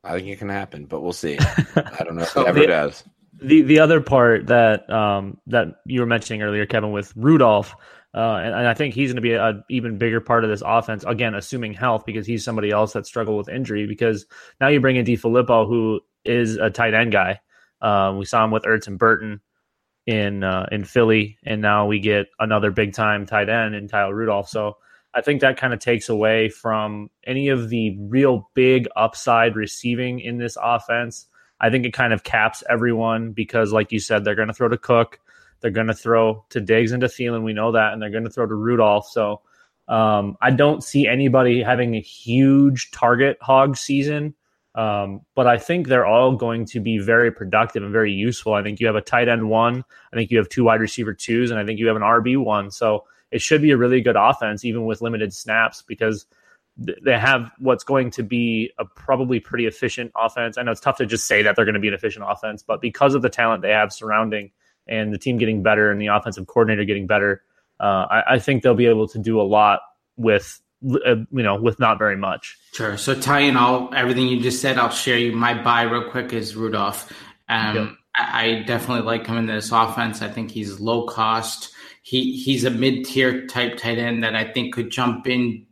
I 0.04 0.18
think 0.18 0.28
it 0.30 0.40
can 0.40 0.50
happen, 0.50 0.86
but 0.86 1.02
we'll 1.02 1.14
see. 1.14 1.38
I 1.76 2.04
don't 2.04 2.16
know 2.16 2.24
if 2.24 2.36
it 2.36 2.48
ever 2.48 2.60
the, 2.60 2.68
does. 2.68 3.04
The 3.42 3.62
the 3.62 3.80
other 3.80 4.02
part 4.02 4.48
that 4.48 4.90
um 4.90 5.38
that 5.48 5.68
you 5.86 6.00
were 6.02 6.08
mentioning 6.08 6.42
earlier, 6.42 6.66
Kevin, 6.66 6.92
with 6.92 7.14
Rudolph, 7.16 7.76
uh, 8.14 8.42
and, 8.44 8.54
and 8.54 8.68
I 8.68 8.74
think 8.74 8.94
he's 8.94 9.10
going 9.10 9.16
to 9.16 9.22
be 9.22 9.34
an 9.34 9.64
even 9.70 9.98
bigger 9.98 10.20
part 10.20 10.44
of 10.44 10.50
this 10.50 10.64
offense. 10.66 11.04
Again, 11.06 11.34
assuming 11.34 11.74
health, 11.74 12.06
because 12.06 12.28
he's 12.28 12.44
somebody 12.44 12.70
else 12.70 12.94
that 12.94 13.06
struggled 13.06 13.38
with 13.38 13.50
injury. 13.50 13.88
Because 13.88 14.26
now 14.60 14.68
you 14.68 14.82
bring 14.82 14.98
in 14.98 15.06
DeFilippo, 15.06 15.68
who 15.68 16.02
is 16.26 16.58
a 16.58 16.70
tight 16.70 16.94
end 16.94 17.14
guy. 17.14 17.40
Um, 17.82 18.18
we 18.18 18.26
saw 18.26 18.44
him 18.44 18.52
with 18.52 18.64
Ertz 18.64 18.88
and 18.88 19.00
Burton 19.00 19.42
in 20.06 20.44
uh, 20.44 20.68
in 20.72 20.84
Philly, 20.84 21.38
and 21.44 21.62
now 21.62 21.86
we 21.86 22.00
get 22.00 22.28
another 22.40 22.72
big 22.72 22.94
time 22.94 23.26
tight 23.26 23.50
end 23.50 23.76
in 23.76 23.88
Kyle 23.88 24.12
Rudolph. 24.12 24.50
So 24.50 24.78
I 25.14 25.22
think 25.22 25.42
that 25.42 25.58
kind 25.58 25.74
of 25.74 25.80
takes 25.80 26.10
away 26.10 26.50
from 26.50 27.10
any 27.26 27.50
of 27.50 27.70
the 27.70 27.98
real 28.00 28.50
big 28.54 28.88
upside 28.96 29.56
receiving 29.56 30.20
in 30.20 30.38
this 30.38 30.58
offense. 30.62 31.28
I 31.60 31.70
think 31.70 31.86
it 31.86 31.94
kind 31.94 32.14
of 32.14 32.24
caps 32.24 32.64
everyone 32.70 33.34
because, 33.34 33.72
like 33.72 33.92
you 33.92 34.00
said, 34.00 34.24
they're 34.24 34.36
going 34.36 34.48
to 34.48 34.54
throw 34.54 34.70
to 34.70 34.78
Cook, 34.78 35.20
they're 35.60 35.70
going 35.70 35.88
to 35.88 35.94
throw 35.94 36.44
to 36.50 36.60
Diggs 36.60 36.92
and 36.92 37.02
to 37.02 37.08
Thielen. 37.08 37.44
We 37.44 37.54
know 37.54 37.72
that, 37.74 37.94
and 37.94 38.02
they're 38.02 38.10
going 38.10 38.24
to 38.24 38.30
throw 38.30 38.48
to 38.48 38.56
Rudolph. 38.56 39.08
So 39.08 39.42
um, 39.88 40.38
I 40.42 40.52
don't 40.52 40.84
see 40.84 41.08
anybody 41.08 41.62
having 41.62 41.96
a 41.96 42.02
huge 42.02 42.92
target 42.92 43.38
hog 43.42 43.78
season. 43.78 44.34
Um, 44.74 45.22
but 45.36 45.48
I 45.48 45.58
think 45.58 45.88
they're 45.88 46.06
all 46.06 46.36
going 46.36 46.66
to 46.68 46.80
be 46.80 46.98
very 46.98 47.32
productive 47.32 47.84
and 47.84 47.92
very 47.92 48.14
useful. 48.14 48.54
I 48.54 48.64
think 48.64 48.80
you 48.80 48.88
have 48.88 48.96
a 48.96 49.02
tight 49.02 49.28
end 49.28 49.50
one. 49.50 49.84
I 50.14 50.16
think 50.16 50.32
you 50.32 50.38
have 50.38 50.48
two 50.48 50.64
wide 50.64 50.80
receiver 50.80 51.14
twos, 51.14 51.52
and 51.52 51.60
I 51.60 51.66
think 51.66 51.80
you 51.80 51.88
have 51.88 51.98
an 51.98 52.02
RB 52.02 52.42
one. 52.42 52.72
So 52.72 53.06
it 53.32 53.42
should 53.42 53.62
be 53.62 53.72
a 53.72 53.78
really 53.78 54.02
good 54.02 54.16
offense, 54.16 54.64
even 54.64 54.86
with 54.86 55.02
limited 55.02 55.34
snaps, 55.34 55.82
because 55.82 56.26
they 56.78 57.18
have 57.18 57.52
what's 57.60 57.84
going 57.84 58.12
to 58.12 58.24
be 58.24 58.72
a 58.80 58.86
probably 58.86 59.40
pretty 59.40 59.66
efficient 59.66 60.12
offense. 60.16 60.58
I 60.58 60.64
know 60.64 60.72
it's 60.72 60.82
tough 60.82 60.98
to 60.98 61.06
just 61.06 61.28
say 61.28 61.42
that 61.44 61.56
they're 61.56 61.66
going 61.66 61.76
to 61.76 61.82
be 61.82 61.90
an 61.90 61.94
efficient 61.94 62.26
offense, 62.28 62.64
but 62.64 62.82
because 62.82 63.14
of 63.14 63.22
the 63.22 63.30
talent 63.30 63.62
they 63.62 63.72
have 63.72 63.92
surrounding 63.92 64.52
and 64.88 65.14
the 65.14 65.18
team 65.18 65.38
getting 65.38 65.64
better 65.64 65.92
and 65.92 66.02
the 66.02 66.08
offensive 66.08 66.48
coordinator 66.48 66.86
getting 66.86 67.08
better, 67.08 67.44
uh, 67.80 68.08
I, 68.10 68.24
I, 68.36 68.40
think 68.40 68.64
they'll 68.64 68.76
be 68.76 68.86
able 68.86 69.08
to 69.10 69.20
do 69.20 69.42
a 69.42 69.44
lot 69.44 69.82
with 70.16 70.61
uh, 70.84 71.16
you 71.32 71.44
know 71.44 71.62
with 71.62 71.80
not 71.80 71.98
very 71.98 72.18
much. 72.18 72.58
Sure. 72.74 72.98
So 72.98 73.20
tying 73.20 73.56
all 73.56 73.94
everything 73.96 74.28
you 74.28 74.42
just 74.42 74.62
said, 74.62 74.78
I'll 74.78 74.90
share 74.90 75.18
you 75.18 75.32
my 75.32 75.54
buy 75.62 75.84
real 75.84 76.10
quick 76.10 76.34
is 76.34 76.56
Rudolph. 76.56 77.12
Um, 77.50 77.76
yep. 77.76 77.90
I, 78.16 78.46
I 78.46 78.64
definitely 78.64 79.06
like 79.06 79.28
him 79.28 79.38
in 79.38 79.46
this 79.46 79.72
offense. 79.72 80.22
I 80.22 80.30
think 80.30 80.52
he's 80.52 80.80
low 80.80 81.08
cost 81.08 81.74
he 82.02 82.36
he's 82.36 82.64
a 82.64 82.70
mid 82.70 83.06
tier 83.06 83.46
type 83.48 83.78
tight 83.78 83.98
end 83.98 84.24
that 84.24 84.36
I 84.36 84.44
think 84.44 84.74
could 84.74 84.90
jump 84.90 85.28
in, 85.28 85.66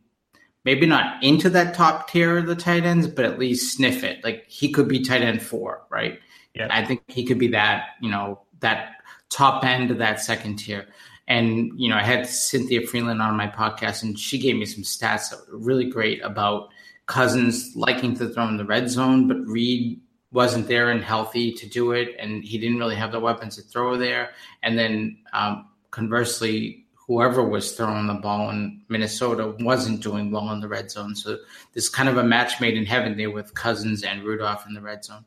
maybe 0.64 0.86
not 0.86 1.22
into 1.22 1.50
that 1.50 1.74
top 1.74 2.10
tier 2.10 2.38
of 2.38 2.46
the 2.46 2.54
tight 2.54 2.84
ends, 2.84 3.08
but 3.08 3.24
at 3.24 3.38
least 3.38 3.76
sniff 3.76 4.04
it. 4.04 4.22
Like 4.22 4.44
he 4.48 4.70
could 4.72 4.88
be 4.88 5.00
tight 5.00 5.22
end 5.22 5.42
four, 5.42 5.82
right? 5.90 6.20
Yeah, 6.54 6.68
I 6.70 6.84
think 6.84 7.02
he 7.08 7.24
could 7.24 7.38
be 7.38 7.48
that. 7.48 7.88
You 8.00 8.10
know 8.10 8.40
that 8.60 8.92
top 9.28 9.64
end 9.64 9.90
of 9.90 9.98
that 9.98 10.20
second 10.20 10.56
tier. 10.56 10.86
And 11.30 11.70
you 11.80 11.88
know, 11.88 11.94
I 11.94 12.02
had 12.02 12.26
Cynthia 12.26 12.80
Frelund 12.80 13.22
on 13.22 13.36
my 13.36 13.46
podcast, 13.46 14.02
and 14.02 14.18
she 14.18 14.36
gave 14.36 14.56
me 14.56 14.66
some 14.66 14.82
stats 14.82 15.32
really 15.48 15.88
great 15.88 16.20
about 16.22 16.70
Cousins 17.06 17.72
liking 17.76 18.16
to 18.16 18.28
throw 18.28 18.48
in 18.48 18.56
the 18.56 18.64
red 18.64 18.90
zone, 18.90 19.28
but 19.28 19.36
Reed 19.46 20.00
wasn't 20.32 20.66
there 20.66 20.90
and 20.90 21.04
healthy 21.04 21.52
to 21.52 21.68
do 21.68 21.92
it, 21.92 22.16
and 22.18 22.42
he 22.42 22.58
didn't 22.58 22.78
really 22.78 22.96
have 22.96 23.12
the 23.12 23.20
weapons 23.20 23.54
to 23.56 23.62
throw 23.62 23.96
there. 23.96 24.30
And 24.64 24.76
then 24.76 25.18
um, 25.32 25.68
conversely, 25.92 26.84
whoever 26.94 27.44
was 27.44 27.76
throwing 27.76 28.08
the 28.08 28.14
ball 28.14 28.50
in 28.50 28.82
Minnesota 28.88 29.54
wasn't 29.60 30.02
doing 30.02 30.32
well 30.32 30.50
in 30.50 30.58
the 30.58 30.68
red 30.68 30.90
zone. 30.90 31.14
So 31.14 31.38
this 31.74 31.88
kind 31.88 32.08
of 32.08 32.16
a 32.16 32.24
match 32.24 32.60
made 32.60 32.76
in 32.76 32.86
heaven 32.86 33.16
there 33.16 33.30
with 33.30 33.54
Cousins 33.54 34.02
and 34.02 34.24
Rudolph 34.24 34.66
in 34.66 34.74
the 34.74 34.80
red 34.80 35.04
zone. 35.04 35.24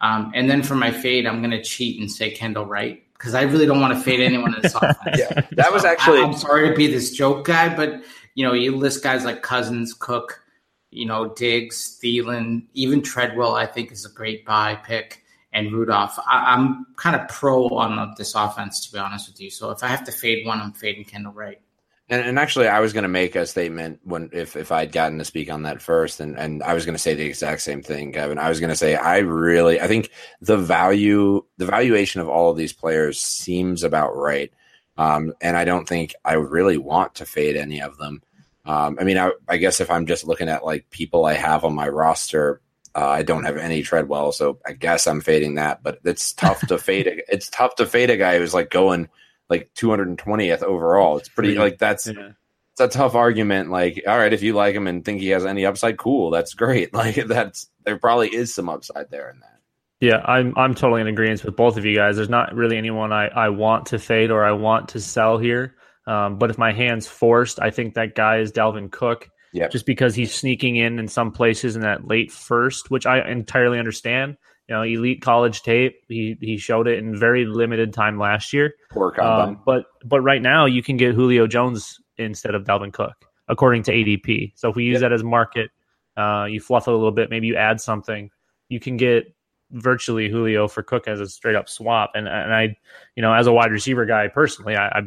Um, 0.00 0.32
and 0.34 0.50
then 0.50 0.64
for 0.64 0.74
my 0.74 0.90
fade, 0.90 1.26
I'm 1.26 1.38
going 1.38 1.52
to 1.52 1.62
cheat 1.62 2.00
and 2.00 2.10
say 2.10 2.32
Kendall 2.32 2.66
Wright 2.66 3.03
because 3.24 3.34
I 3.34 3.40
really 3.40 3.64
don't 3.64 3.80
want 3.80 3.94
to 3.94 3.98
fade 3.98 4.20
anyone 4.20 4.54
in 4.54 4.60
this 4.60 4.74
offense. 4.82 5.16
yeah, 5.16 5.46
that 5.52 5.72
was 5.72 5.86
actually. 5.86 6.18
I, 6.18 6.24
am 6.24 6.34
sorry 6.34 6.68
to 6.68 6.74
be 6.74 6.86
this 6.88 7.10
joke 7.10 7.46
guy, 7.46 7.74
but 7.74 8.04
you 8.34 8.44
know, 8.44 8.52
you 8.52 8.76
list 8.76 9.02
guys 9.02 9.24
like 9.24 9.40
Cousins, 9.42 9.94
Cook, 9.94 10.44
you 10.90 11.06
know, 11.06 11.32
Diggs, 11.32 11.98
Thielen, 12.02 12.66
even 12.74 13.00
Treadwell. 13.00 13.54
I 13.54 13.64
think 13.64 13.90
is 13.92 14.04
a 14.04 14.10
great 14.10 14.44
buy 14.44 14.74
pick 14.74 15.22
and 15.54 15.72
Rudolph. 15.72 16.18
I, 16.26 16.52
am 16.52 16.84
kind 16.96 17.16
of 17.16 17.26
pro 17.28 17.66
on 17.68 18.14
this 18.18 18.34
offense, 18.34 18.84
to 18.86 18.92
be 18.92 18.98
honest 18.98 19.30
with 19.30 19.40
you. 19.40 19.48
So 19.48 19.70
if 19.70 19.82
I 19.82 19.88
have 19.88 20.04
to 20.04 20.12
fade 20.12 20.46
one, 20.46 20.60
I'm 20.60 20.72
fading 20.72 21.04
Kendall 21.04 21.32
Wright. 21.32 21.62
And, 22.10 22.20
and 22.20 22.38
actually, 22.38 22.68
I 22.68 22.80
was 22.80 22.92
going 22.92 23.04
to 23.04 23.08
make 23.08 23.34
a 23.34 23.46
statement 23.46 24.00
when 24.04 24.28
if 24.32 24.56
if 24.56 24.70
I'd 24.70 24.92
gotten 24.92 25.18
to 25.18 25.24
speak 25.24 25.50
on 25.50 25.62
that 25.62 25.80
first, 25.80 26.20
and 26.20 26.38
and 26.38 26.62
I 26.62 26.74
was 26.74 26.84
going 26.84 26.94
to 26.94 26.98
say 26.98 27.14
the 27.14 27.24
exact 27.24 27.62
same 27.62 27.82
thing, 27.82 28.12
Kevin. 28.12 28.38
I 28.38 28.50
was 28.50 28.60
going 28.60 28.70
to 28.70 28.76
say 28.76 28.94
I 28.94 29.18
really 29.18 29.80
I 29.80 29.86
think 29.86 30.10
the 30.42 30.58
value 30.58 31.42
the 31.56 31.66
valuation 31.66 32.20
of 32.20 32.28
all 32.28 32.50
of 32.50 32.58
these 32.58 32.74
players 32.74 33.20
seems 33.20 33.82
about 33.82 34.14
right, 34.16 34.52
um, 34.98 35.32
and 35.40 35.56
I 35.56 35.64
don't 35.64 35.88
think 35.88 36.14
I 36.24 36.34
really 36.34 36.76
want 36.76 37.14
to 37.16 37.24
fade 37.24 37.56
any 37.56 37.80
of 37.80 37.96
them. 37.96 38.22
Um, 38.66 38.98
I 39.00 39.04
mean, 39.04 39.18
I, 39.18 39.32
I 39.48 39.56
guess 39.56 39.80
if 39.80 39.90
I'm 39.90 40.06
just 40.06 40.26
looking 40.26 40.48
at 40.50 40.64
like 40.64 40.90
people 40.90 41.24
I 41.24 41.34
have 41.34 41.64
on 41.64 41.74
my 41.74 41.88
roster, 41.88 42.60
uh, 42.94 43.08
I 43.08 43.22
don't 43.22 43.44
have 43.44 43.56
any 43.56 43.82
Treadwell, 43.82 44.32
so 44.32 44.58
I 44.66 44.72
guess 44.72 45.06
I'm 45.06 45.22
fading 45.22 45.54
that. 45.54 45.82
But 45.82 46.00
it's 46.04 46.34
tough 46.34 46.60
to 46.66 46.76
fade. 46.78 47.06
A, 47.06 47.32
it's 47.32 47.48
tough 47.48 47.76
to 47.76 47.86
fade 47.86 48.10
a 48.10 48.18
guy 48.18 48.38
who's 48.38 48.54
like 48.54 48.70
going 48.70 49.08
like 49.48 49.70
220th 49.74 50.62
overall. 50.62 51.18
It's 51.18 51.28
pretty 51.28 51.56
like 51.56 51.78
that's 51.78 52.06
yeah. 52.06 52.30
it's 52.72 52.80
a 52.80 52.88
tough 52.88 53.14
argument. 53.14 53.70
Like, 53.70 54.02
all 54.06 54.18
right, 54.18 54.32
if 54.32 54.42
you 54.42 54.54
like 54.54 54.74
him 54.74 54.86
and 54.86 55.04
think 55.04 55.20
he 55.20 55.28
has 55.28 55.44
any 55.44 55.66
upside, 55.66 55.98
cool, 55.98 56.30
that's 56.30 56.54
great. 56.54 56.92
Like 56.94 57.16
that's 57.26 57.68
there 57.84 57.98
probably 57.98 58.34
is 58.34 58.54
some 58.54 58.68
upside 58.68 59.10
there 59.10 59.30
in 59.30 59.40
that. 59.40 59.60
Yeah, 60.00 60.22
I'm 60.24 60.52
I'm 60.56 60.74
totally 60.74 61.00
in 61.00 61.06
agreement 61.06 61.44
with 61.44 61.56
both 61.56 61.76
of 61.76 61.84
you 61.84 61.96
guys. 61.96 62.16
There's 62.16 62.28
not 62.28 62.54
really 62.54 62.76
anyone 62.76 63.12
I, 63.12 63.28
I 63.28 63.48
want 63.50 63.86
to 63.86 63.98
fade 63.98 64.30
or 64.30 64.44
I 64.44 64.52
want 64.52 64.88
to 64.90 65.00
sell 65.00 65.38
here. 65.38 65.76
Um, 66.06 66.38
but 66.38 66.50
if 66.50 66.58
my 66.58 66.72
hand's 66.72 67.06
forced, 67.06 67.60
I 67.60 67.70
think 67.70 67.94
that 67.94 68.14
guy 68.14 68.38
is 68.38 68.52
Dalvin 68.52 68.90
Cook. 68.90 69.30
Yeah. 69.54 69.68
Just 69.68 69.86
because 69.86 70.14
he's 70.14 70.34
sneaking 70.34 70.76
in 70.76 70.98
in 70.98 71.06
some 71.06 71.30
places 71.30 71.76
in 71.76 71.82
that 71.82 72.06
late 72.06 72.32
first, 72.32 72.90
which 72.90 73.06
I 73.06 73.26
entirely 73.26 73.78
understand. 73.78 74.36
You 74.68 74.74
know, 74.74 74.82
elite 74.82 75.20
college 75.20 75.62
tape. 75.62 76.02
He 76.08 76.36
he 76.40 76.56
showed 76.56 76.88
it 76.88 76.98
in 76.98 77.18
very 77.18 77.44
limited 77.44 77.92
time 77.92 78.18
last 78.18 78.52
year. 78.52 78.74
Poor 78.90 79.18
um, 79.20 79.60
but 79.66 79.86
but 80.04 80.20
right 80.20 80.40
now 80.40 80.66
you 80.66 80.82
can 80.82 80.96
get 80.96 81.14
Julio 81.14 81.46
Jones 81.46 82.00
instead 82.16 82.54
of 82.54 82.64
Dalvin 82.64 82.92
Cook, 82.92 83.14
according 83.48 83.82
to 83.84 83.92
ADP. 83.92 84.52
So 84.56 84.70
if 84.70 84.76
we 84.76 84.84
use 84.84 84.94
yep. 84.94 85.02
that 85.02 85.12
as 85.12 85.22
market, 85.22 85.70
uh, 86.16 86.46
you 86.48 86.60
fluff 86.60 86.88
it 86.88 86.92
a 86.92 86.96
little 86.96 87.12
bit, 87.12 87.28
maybe 87.28 87.46
you 87.46 87.56
add 87.56 87.80
something, 87.80 88.30
you 88.68 88.80
can 88.80 88.96
get 88.96 89.34
virtually 89.72 90.28
Julio 90.28 90.68
for 90.68 90.82
Cook 90.82 91.08
as 91.08 91.20
a 91.20 91.26
straight 91.26 91.56
up 91.56 91.68
swap. 91.68 92.12
And 92.14 92.28
and 92.28 92.54
I, 92.54 92.76
you 93.16 93.22
know, 93.22 93.34
as 93.34 93.46
a 93.46 93.52
wide 93.52 93.70
receiver 93.72 94.06
guy 94.06 94.28
personally, 94.28 94.76
I, 94.76 94.88
I 94.88 95.02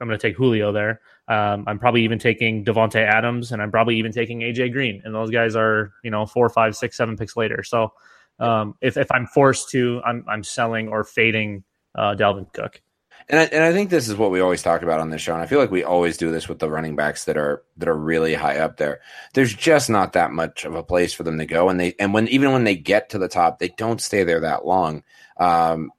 I'm 0.00 0.08
going 0.08 0.18
to 0.18 0.28
take 0.28 0.36
Julio 0.36 0.72
there. 0.72 1.00
Um, 1.28 1.64
I'm 1.66 1.78
probably 1.78 2.02
even 2.04 2.18
taking 2.18 2.64
Davante 2.64 3.04
Adams, 3.06 3.52
and 3.52 3.60
I'm 3.60 3.70
probably 3.70 3.96
even 3.96 4.12
taking 4.12 4.40
AJ 4.40 4.72
Green, 4.72 5.02
and 5.04 5.14
those 5.14 5.30
guys 5.30 5.54
are 5.54 5.92
you 6.02 6.10
know 6.10 6.26
four, 6.26 6.48
five, 6.48 6.74
six, 6.74 6.96
seven 6.96 7.16
picks 7.16 7.36
later. 7.36 7.62
So 7.62 7.92
um, 8.40 8.74
if 8.80 8.96
if 8.96 9.10
I'm 9.12 9.26
forced 9.26 9.70
to, 9.70 10.00
I'm 10.04 10.24
I'm 10.28 10.42
selling 10.42 10.88
or 10.88 11.04
fading 11.04 11.64
uh, 11.94 12.14
Dalvin 12.14 12.52
Cook. 12.52 12.80
And 13.28 13.38
I, 13.38 13.44
and 13.44 13.62
I 13.62 13.72
think 13.72 13.90
this 13.90 14.08
is 14.08 14.16
what 14.16 14.32
we 14.32 14.40
always 14.40 14.62
talk 14.62 14.82
about 14.82 14.98
on 14.98 15.10
this 15.10 15.22
show, 15.22 15.34
and 15.34 15.42
I 15.42 15.46
feel 15.46 15.60
like 15.60 15.70
we 15.70 15.84
always 15.84 16.16
do 16.16 16.32
this 16.32 16.48
with 16.48 16.58
the 16.58 16.68
running 16.68 16.96
backs 16.96 17.26
that 17.26 17.36
are 17.36 17.62
that 17.76 17.88
are 17.88 17.96
really 17.96 18.34
high 18.34 18.58
up 18.58 18.76
there. 18.76 19.00
There's 19.34 19.54
just 19.54 19.88
not 19.88 20.14
that 20.14 20.32
much 20.32 20.64
of 20.64 20.74
a 20.74 20.82
place 20.82 21.12
for 21.12 21.22
them 21.22 21.38
to 21.38 21.46
go, 21.46 21.68
and 21.68 21.78
they 21.78 21.94
and 22.00 22.12
when 22.12 22.26
even 22.28 22.50
when 22.52 22.64
they 22.64 22.74
get 22.74 23.10
to 23.10 23.18
the 23.18 23.28
top, 23.28 23.58
they 23.58 23.68
don't 23.68 24.00
stay 24.00 24.24
there 24.24 24.40
that 24.40 24.66
long. 24.66 25.04
Um, 25.36 25.92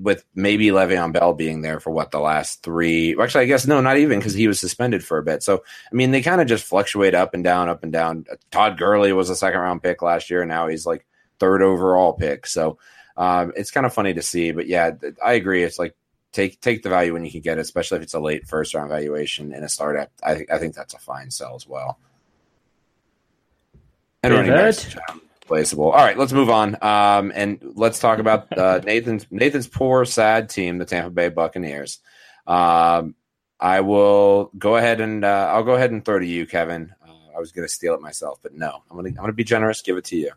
with 0.00 0.24
maybe 0.34 0.68
Le'Veon 0.68 1.12
Bell 1.12 1.34
being 1.34 1.60
there 1.60 1.78
for 1.78 1.90
what 1.90 2.10
the 2.10 2.20
last 2.20 2.62
three. 2.62 3.14
Actually, 3.20 3.44
I 3.44 3.48
guess 3.48 3.66
no, 3.66 3.80
not 3.80 3.98
even 3.98 4.18
because 4.18 4.34
he 4.34 4.48
was 4.48 4.58
suspended 4.58 5.04
for 5.04 5.18
a 5.18 5.22
bit. 5.22 5.42
So 5.42 5.62
I 5.90 5.94
mean, 5.94 6.10
they 6.10 6.22
kind 6.22 6.40
of 6.40 6.46
just 6.46 6.64
fluctuate 6.64 7.14
up 7.14 7.34
and 7.34 7.44
down, 7.44 7.68
up 7.68 7.82
and 7.82 7.92
down. 7.92 8.24
Todd 8.50 8.78
Gurley 8.78 9.12
was 9.12 9.30
a 9.30 9.36
second 9.36 9.60
round 9.60 9.82
pick 9.82 10.02
last 10.02 10.30
year, 10.30 10.42
and 10.42 10.48
now 10.48 10.68
he's 10.68 10.86
like 10.86 11.06
third 11.38 11.62
overall 11.62 12.12
pick. 12.12 12.46
So 12.46 12.78
um, 13.16 13.52
it's 13.56 13.70
kind 13.70 13.86
of 13.86 13.94
funny 13.94 14.14
to 14.14 14.22
see. 14.22 14.52
But 14.52 14.66
yeah, 14.66 14.92
I 15.24 15.32
agree. 15.34 15.62
It's 15.62 15.78
like 15.78 15.96
take 16.32 16.60
take 16.60 16.82
the 16.82 16.88
value 16.88 17.12
when 17.12 17.24
you 17.24 17.30
can 17.30 17.40
get 17.40 17.58
it, 17.58 17.62
especially 17.62 17.96
if 17.98 18.02
it's 18.02 18.14
a 18.14 18.20
late 18.20 18.46
first 18.46 18.74
round 18.74 18.90
valuation 18.90 19.52
in 19.52 19.64
a 19.64 19.68
startup. 19.68 20.10
I 20.22 20.44
I 20.52 20.58
think 20.58 20.74
that's 20.74 20.94
a 20.94 20.98
fine 20.98 21.30
sell 21.30 21.54
as 21.54 21.66
well. 21.66 21.98
And 24.22 24.34
running 24.34 24.50
backs, 24.50 24.96
irreplaceable. 25.48 25.90
All 25.90 26.04
right, 26.04 26.16
let's 26.16 26.32
move 26.32 26.50
on. 26.50 26.76
Um, 26.82 27.32
and 27.34 27.58
let's 27.74 27.98
talk 27.98 28.18
about 28.18 28.56
uh, 28.56 28.78
Nathan's 28.84 29.26
Nathan's 29.30 29.66
poor, 29.66 30.04
sad 30.04 30.48
team, 30.50 30.78
the 30.78 30.84
Tampa 30.84 31.10
Bay 31.10 31.28
Buccaneers. 31.28 32.00
Um, 32.46 33.14
I 33.60 33.80
will 33.80 34.50
go 34.56 34.76
ahead 34.76 35.00
and 35.00 35.24
uh, 35.24 35.50
I'll 35.52 35.64
go 35.64 35.74
ahead 35.74 35.90
and 35.90 36.04
throw 36.04 36.18
to 36.18 36.26
you, 36.26 36.46
Kevin. 36.46 36.94
Uh, 37.06 37.36
I 37.36 37.40
was 37.40 37.52
going 37.52 37.66
to 37.66 37.72
steal 37.72 37.94
it 37.94 38.00
myself, 38.00 38.38
but 38.42 38.54
no, 38.54 38.82
I'm 38.90 38.96
going 38.96 39.12
to 39.12 39.18
I'm 39.18 39.22
going 39.22 39.32
to 39.32 39.36
be 39.36 39.44
generous. 39.44 39.82
Give 39.82 39.96
it 39.96 40.04
to 40.06 40.16
you. 40.16 40.30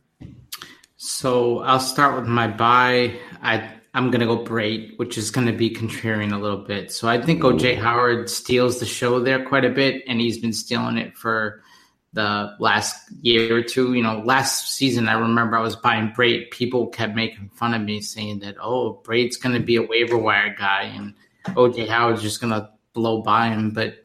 So 1.03 1.61
I'll 1.61 1.79
start 1.79 2.15
with 2.15 2.27
my 2.27 2.47
buy. 2.47 3.17
I 3.41 3.71
I'm 3.91 4.11
gonna 4.11 4.27
go 4.27 4.45
Brate, 4.45 4.99
which 4.99 5.17
is 5.17 5.31
gonna 5.31 5.51
be 5.51 5.71
contrarian 5.71 6.31
a 6.31 6.37
little 6.37 6.63
bit. 6.63 6.91
So 6.91 7.07
I 7.07 7.19
think 7.19 7.41
OJ 7.41 7.75
Howard 7.75 8.29
steals 8.29 8.79
the 8.79 8.85
show 8.85 9.19
there 9.19 9.43
quite 9.43 9.65
a 9.65 9.71
bit, 9.71 10.03
and 10.05 10.21
he's 10.21 10.37
been 10.37 10.53
stealing 10.53 10.99
it 10.99 11.17
for 11.17 11.63
the 12.13 12.55
last 12.59 13.11
year 13.23 13.57
or 13.57 13.63
two. 13.63 13.95
You 13.95 14.03
know, 14.03 14.21
last 14.23 14.75
season 14.75 15.09
I 15.09 15.13
remember 15.13 15.57
I 15.57 15.63
was 15.63 15.75
buying 15.75 16.09
Brate. 16.09 16.51
People 16.51 16.85
kept 16.89 17.15
making 17.15 17.49
fun 17.49 17.73
of 17.73 17.81
me, 17.81 17.99
saying 18.01 18.37
that 18.41 18.57
oh, 18.61 19.01
Brate's 19.03 19.37
gonna 19.37 19.59
be 19.59 19.77
a 19.77 19.81
waiver 19.81 20.19
wire 20.19 20.55
guy, 20.55 20.83
and 20.83 21.15
OJ 21.55 21.87
Howard's 21.87 22.21
just 22.21 22.41
gonna 22.41 22.69
blow 22.93 23.23
by 23.23 23.47
him. 23.47 23.71
But 23.71 23.95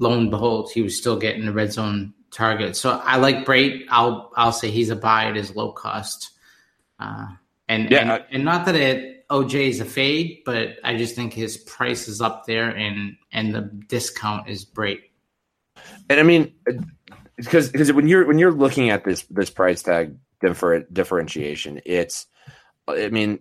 lo 0.00 0.12
and 0.14 0.28
behold, 0.28 0.72
he 0.72 0.82
was 0.82 0.96
still 0.98 1.16
getting 1.16 1.46
the 1.46 1.52
red 1.52 1.72
zone 1.72 2.14
target. 2.32 2.76
So 2.76 3.00
I 3.04 3.16
like 3.16 3.44
Brate. 3.44 3.84
I'll 3.90 4.32
I'll 4.36 4.52
say 4.52 4.70
he's 4.70 4.90
a 4.90 4.96
buy 4.96 5.26
at 5.26 5.36
his 5.36 5.54
low 5.54 5.72
cost. 5.72 6.30
Uh, 6.98 7.26
and, 7.68 7.90
Yeah, 7.90 7.98
and 8.00 8.12
I- 8.12 8.24
and 8.30 8.44
not 8.44 8.66
that 8.66 8.74
it 8.74 9.24
OJ 9.30 9.68
is 9.68 9.80
a 9.80 9.84
fade, 9.84 10.42
but 10.44 10.76
I 10.84 10.96
just 10.96 11.14
think 11.14 11.32
his 11.32 11.56
price 11.56 12.06
is 12.08 12.20
up 12.20 12.44
there, 12.46 12.68
and 12.68 13.16
and 13.32 13.54
the 13.54 13.62
discount 13.88 14.48
is 14.48 14.64
great. 14.64 15.10
And 16.10 16.20
I 16.20 16.22
mean, 16.22 16.52
because 17.36 17.70
because 17.70 17.92
when 17.92 18.08
you're 18.08 18.26
when 18.26 18.38
you're 18.38 18.52
looking 18.52 18.90
at 18.90 19.04
this 19.04 19.22
this 19.30 19.48
price 19.48 19.82
tag 19.82 20.16
differ, 20.42 20.80
differentiation, 20.92 21.80
it's 21.86 22.26
I 22.88 23.08
mean, 23.08 23.40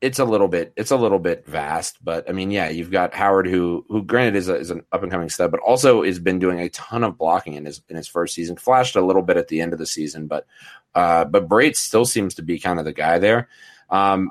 it's 0.00 0.18
a 0.18 0.24
little 0.24 0.48
bit 0.48 0.72
it's 0.76 0.90
a 0.90 0.96
little 0.96 1.18
bit 1.18 1.46
vast, 1.46 2.04
but 2.04 2.28
I 2.28 2.32
mean, 2.32 2.50
yeah, 2.50 2.68
you've 2.68 2.90
got 2.90 3.14
Howard 3.14 3.46
who 3.46 3.84
who 3.88 4.02
granted 4.02 4.36
is 4.36 4.48
a, 4.48 4.56
is 4.56 4.70
an 4.70 4.82
up 4.92 5.02
and 5.02 5.10
coming 5.10 5.30
stud, 5.30 5.50
but 5.50 5.60
also 5.60 6.02
has 6.02 6.18
been 6.18 6.38
doing 6.38 6.60
a 6.60 6.68
ton 6.68 7.02
of 7.02 7.16
blocking 7.16 7.54
in 7.54 7.64
his 7.64 7.82
in 7.88 7.96
his 7.96 8.08
first 8.08 8.34
season. 8.34 8.56
Flashed 8.56 8.96
a 8.96 9.04
little 9.04 9.22
bit 9.22 9.36
at 9.36 9.48
the 9.48 9.60
end 9.60 9.72
of 9.72 9.78
the 9.78 9.86
season, 9.86 10.26
but 10.26 10.46
uh, 10.94 11.24
but 11.24 11.48
Brate 11.48 11.76
still 11.76 12.04
seems 12.04 12.34
to 12.34 12.42
be 12.42 12.58
kind 12.58 12.78
of 12.78 12.84
the 12.84 12.92
guy 12.92 13.18
there. 13.18 13.48
Um, 13.88 14.30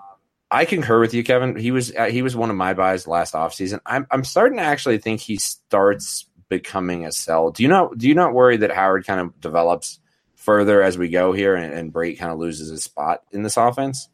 I 0.52 0.66
concur 0.66 1.00
with 1.00 1.14
you, 1.14 1.24
Kevin. 1.24 1.56
He 1.56 1.72
was 1.72 1.94
uh, 1.96 2.06
he 2.06 2.22
was 2.22 2.36
one 2.36 2.52
of 2.52 2.56
my 2.56 2.74
buys 2.76 3.08
last 3.08 3.34
offseason. 3.34 3.80
I'm 3.86 4.06
I'm 4.12 4.24
starting 4.24 4.60
to 4.60 4.64
actually 4.64 5.00
think 5.00 5.20
he 5.20 5.38
starts 5.38 6.28
becoming 6.48 7.06
a 7.06 7.12
sell. 7.12 7.50
Do 7.50 7.64
you 7.64 7.70
not 7.70 7.98
do 7.98 8.08
you 8.08 8.14
not 8.14 8.34
worry 8.34 8.58
that 8.58 8.72
Howard 8.72 9.08
kind 9.08 9.20
of 9.20 9.42
develops 9.42 10.00
further 10.36 10.84
as 10.84 10.96
we 10.96 11.10
go 11.10 11.34
here 11.34 11.56
and, 11.56 11.74
and 11.74 11.92
Brate 11.92 12.20
kind 12.20 12.32
of 12.32 12.38
loses 12.38 12.70
his 12.70 12.84
spot 12.84 13.24
in 13.32 13.42
this 13.42 13.58
offense? 13.58 14.10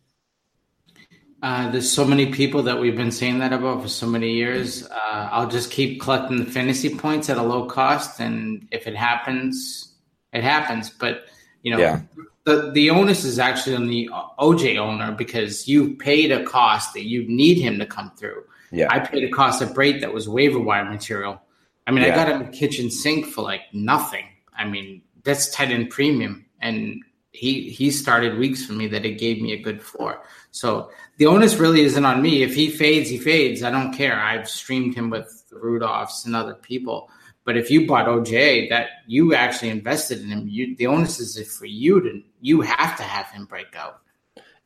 Uh, 1.41 1.71
there's 1.71 1.91
so 1.91 2.05
many 2.05 2.31
people 2.31 2.61
that 2.63 2.79
we've 2.79 2.95
been 2.95 3.11
saying 3.11 3.39
that 3.39 3.51
about 3.51 3.81
for 3.81 3.87
so 3.87 4.05
many 4.05 4.33
years. 4.33 4.85
Uh, 4.85 5.29
I'll 5.31 5.49
just 5.49 5.71
keep 5.71 5.99
collecting 5.99 6.37
the 6.37 6.45
fantasy 6.45 6.93
points 6.95 7.29
at 7.29 7.37
a 7.37 7.41
low 7.43 7.65
cost, 7.65 8.19
and 8.19 8.67
if 8.71 8.85
it 8.85 8.95
happens, 8.95 9.93
it 10.33 10.43
happens. 10.43 10.89
But 10.91 11.25
you 11.63 11.71
know, 11.71 11.79
Yeah. 11.79 12.01
the 12.43 12.71
the 12.71 12.89
onus 12.91 13.23
is 13.23 13.39
actually 13.39 13.75
on 13.75 13.87
the 13.87 14.09
OJ 14.39 14.77
owner 14.77 15.11
because 15.11 15.67
you 15.67 15.95
paid 15.95 16.31
a 16.31 16.43
cost 16.43 16.93
that 16.93 17.05
you 17.05 17.23
need 17.27 17.57
him 17.57 17.79
to 17.79 17.85
come 17.87 18.11
through. 18.17 18.43
Yeah. 18.71 18.87
I 18.89 18.99
paid 18.99 19.23
a 19.23 19.29
cost 19.29 19.61
of 19.61 19.69
Brate 19.69 20.01
that 20.01 20.13
was 20.13 20.29
waiver 20.29 20.59
wire 20.59 20.85
material. 20.85 21.41
I 21.87 21.91
mean, 21.91 22.03
I 22.03 22.09
got 22.09 22.29
him 22.29 22.41
a 22.41 22.49
kitchen 22.51 22.89
sink 22.91 23.25
for 23.25 23.41
like 23.41 23.61
nothing. 23.73 24.25
I 24.55 24.65
mean, 24.65 25.01
that's 25.23 25.49
tight 25.49 25.71
end 25.71 25.89
premium, 25.89 26.45
and 26.61 27.03
he 27.31 27.69
he 27.69 27.91
started 27.91 28.37
weeks 28.37 28.65
for 28.65 28.73
me 28.73 28.87
that 28.87 29.05
it 29.05 29.19
gave 29.19 29.41
me 29.41 29.53
a 29.53 29.61
good 29.61 29.81
floor. 29.81 30.21
So 30.51 30.91
the 31.17 31.27
onus 31.27 31.55
really 31.55 31.81
isn't 31.81 32.05
on 32.05 32.21
me. 32.21 32.43
If 32.43 32.53
he 32.53 32.69
fades, 32.69 33.09
he 33.09 33.17
fades. 33.17 33.63
I 33.63 33.71
don't 33.71 33.93
care. 33.93 34.19
I've 34.19 34.49
streamed 34.49 34.95
him 34.95 35.09
with 35.09 35.43
Rudolphs 35.51 36.25
and 36.25 36.35
other 36.35 36.55
people. 36.55 37.09
But 37.43 37.57
if 37.57 37.71
you 37.71 37.87
bought 37.87 38.05
OJ, 38.05 38.69
that 38.69 38.89
you 39.07 39.33
actually 39.33 39.69
invested 39.69 40.21
in 40.21 40.29
him, 40.29 40.47
you 40.47 40.75
the 40.75 40.87
onus 40.87 41.19
is 41.19 41.57
for 41.57 41.65
you 41.65 42.01
to 42.01 42.21
you 42.41 42.61
have 42.61 42.97
to 42.97 43.03
have 43.03 43.29
him 43.31 43.45
break 43.45 43.75
out. 43.75 44.01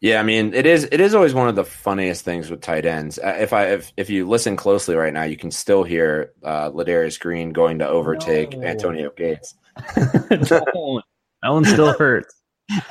Yeah, 0.02 0.20
I 0.20 0.24
mean, 0.24 0.54
it 0.54 0.66
is 0.66 0.88
it 0.92 1.00
is 1.00 1.16
always 1.16 1.34
one 1.34 1.48
of 1.48 1.56
the 1.56 1.64
funniest 1.64 2.26
things 2.26 2.50
with 2.50 2.62
tight 2.62 2.86
ends. 2.86 3.18
Uh, 3.18 3.38
if 3.40 3.54
I 3.54 3.68
if, 3.68 3.94
if 3.96 4.10
you 4.10 4.28
listen 4.28 4.56
closely 4.56 4.96
right 4.96 5.14
now, 5.14 5.24
you 5.24 5.38
can 5.38 5.52
still 5.52 5.84
hear 5.84 6.34
uh, 6.44 6.70
Ladarius 6.72 7.20
Green 7.20 7.54
going 7.54 7.80
to 7.80 7.88
overtake 7.88 8.58
No. 8.58 8.68
Antonio 8.68 9.12
Gates. 9.16 9.56
Don't. 9.96 10.50
that 11.42 11.50
one 11.50 11.66
still 11.66 11.98
hurts. 11.98 12.34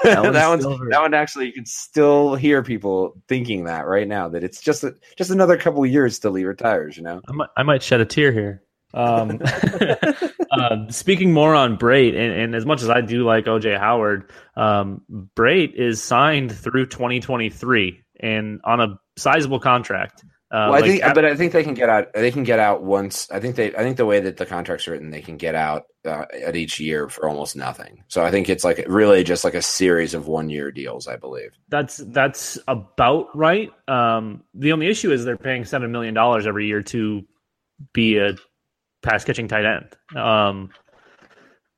That, 0.04 0.22
one's 0.22 0.64
one's 0.64 0.90
that 0.90 1.00
one 1.00 1.14
actually 1.14 1.46
you 1.46 1.52
can 1.52 1.66
still 1.66 2.34
hear 2.36 2.62
people 2.62 3.20
thinking 3.28 3.64
that 3.64 3.86
right 3.86 4.06
now 4.06 4.28
that 4.28 4.44
it's 4.44 4.60
just 4.60 4.84
a, 4.84 4.94
just 5.16 5.30
another 5.30 5.56
couple 5.56 5.82
of 5.82 5.90
years 5.90 6.18
till 6.18 6.34
he 6.34 6.44
retires. 6.44 6.96
You 6.96 7.02
know, 7.02 7.20
I 7.28 7.32
might, 7.32 7.48
I 7.56 7.62
might 7.64 7.82
shed 7.82 8.00
a 8.00 8.04
tear 8.04 8.30
here. 8.30 8.62
Um, 8.92 9.40
uh, 10.52 10.86
speaking 10.90 11.32
more 11.32 11.54
on 11.54 11.76
Brate, 11.76 12.14
and, 12.16 12.32
and 12.32 12.54
as 12.54 12.64
much 12.64 12.82
as 12.82 12.90
I 12.90 13.00
do 13.00 13.24
like 13.24 13.46
OJ 13.46 13.78
Howard, 13.78 14.30
um, 14.56 15.02
Brate 15.34 15.74
is 15.74 16.00
signed 16.00 16.52
through 16.52 16.86
2023 16.86 18.00
and 18.20 18.60
on 18.64 18.80
a 18.80 18.98
sizable 19.16 19.58
contract. 19.58 20.24
Uh, 20.50 20.70
well, 20.70 20.74
I 20.74 20.82
think, 20.82 21.02
at- 21.02 21.14
but 21.16 21.24
I 21.24 21.34
think 21.34 21.52
they 21.52 21.64
can 21.64 21.74
get 21.74 21.88
out. 21.88 22.12
They 22.14 22.30
can 22.30 22.44
get 22.44 22.60
out 22.60 22.84
once. 22.84 23.28
I 23.30 23.40
think 23.40 23.56
they. 23.56 23.74
I 23.74 23.78
think 23.78 23.96
the 23.96 24.06
way 24.06 24.20
that 24.20 24.36
the 24.36 24.46
contract's 24.46 24.86
written, 24.86 25.10
they 25.10 25.22
can 25.22 25.36
get 25.36 25.56
out 25.56 25.84
uh, 26.04 26.24
at 26.42 26.56
each 26.56 26.78
year 26.80 27.08
for 27.08 27.28
almost 27.28 27.56
nothing. 27.56 28.02
So 28.08 28.24
I 28.24 28.30
think 28.30 28.48
it's 28.48 28.64
like 28.64 28.84
really 28.88 29.24
just 29.24 29.44
like 29.44 29.54
a 29.54 29.62
series 29.62 30.14
of 30.14 30.26
one 30.26 30.50
year 30.50 30.70
deals. 30.70 31.08
I 31.08 31.16
believe. 31.16 31.50
that's 31.68 31.96
that's 31.98 32.58
about 32.68 33.34
right. 33.36 33.70
Um, 33.88 34.42
the 34.54 34.72
only 34.72 34.86
issue 34.88 35.10
is 35.12 35.24
they're 35.24 35.36
paying 35.36 35.64
seven 35.64 35.90
million 35.92 36.14
dollars 36.14 36.46
every 36.46 36.66
year 36.66 36.82
to 36.82 37.24
be 37.92 38.18
a 38.18 38.34
pass 39.02 39.24
catching 39.24 39.48
tight 39.48 39.64
end. 39.64 39.96
Um, 40.16 40.70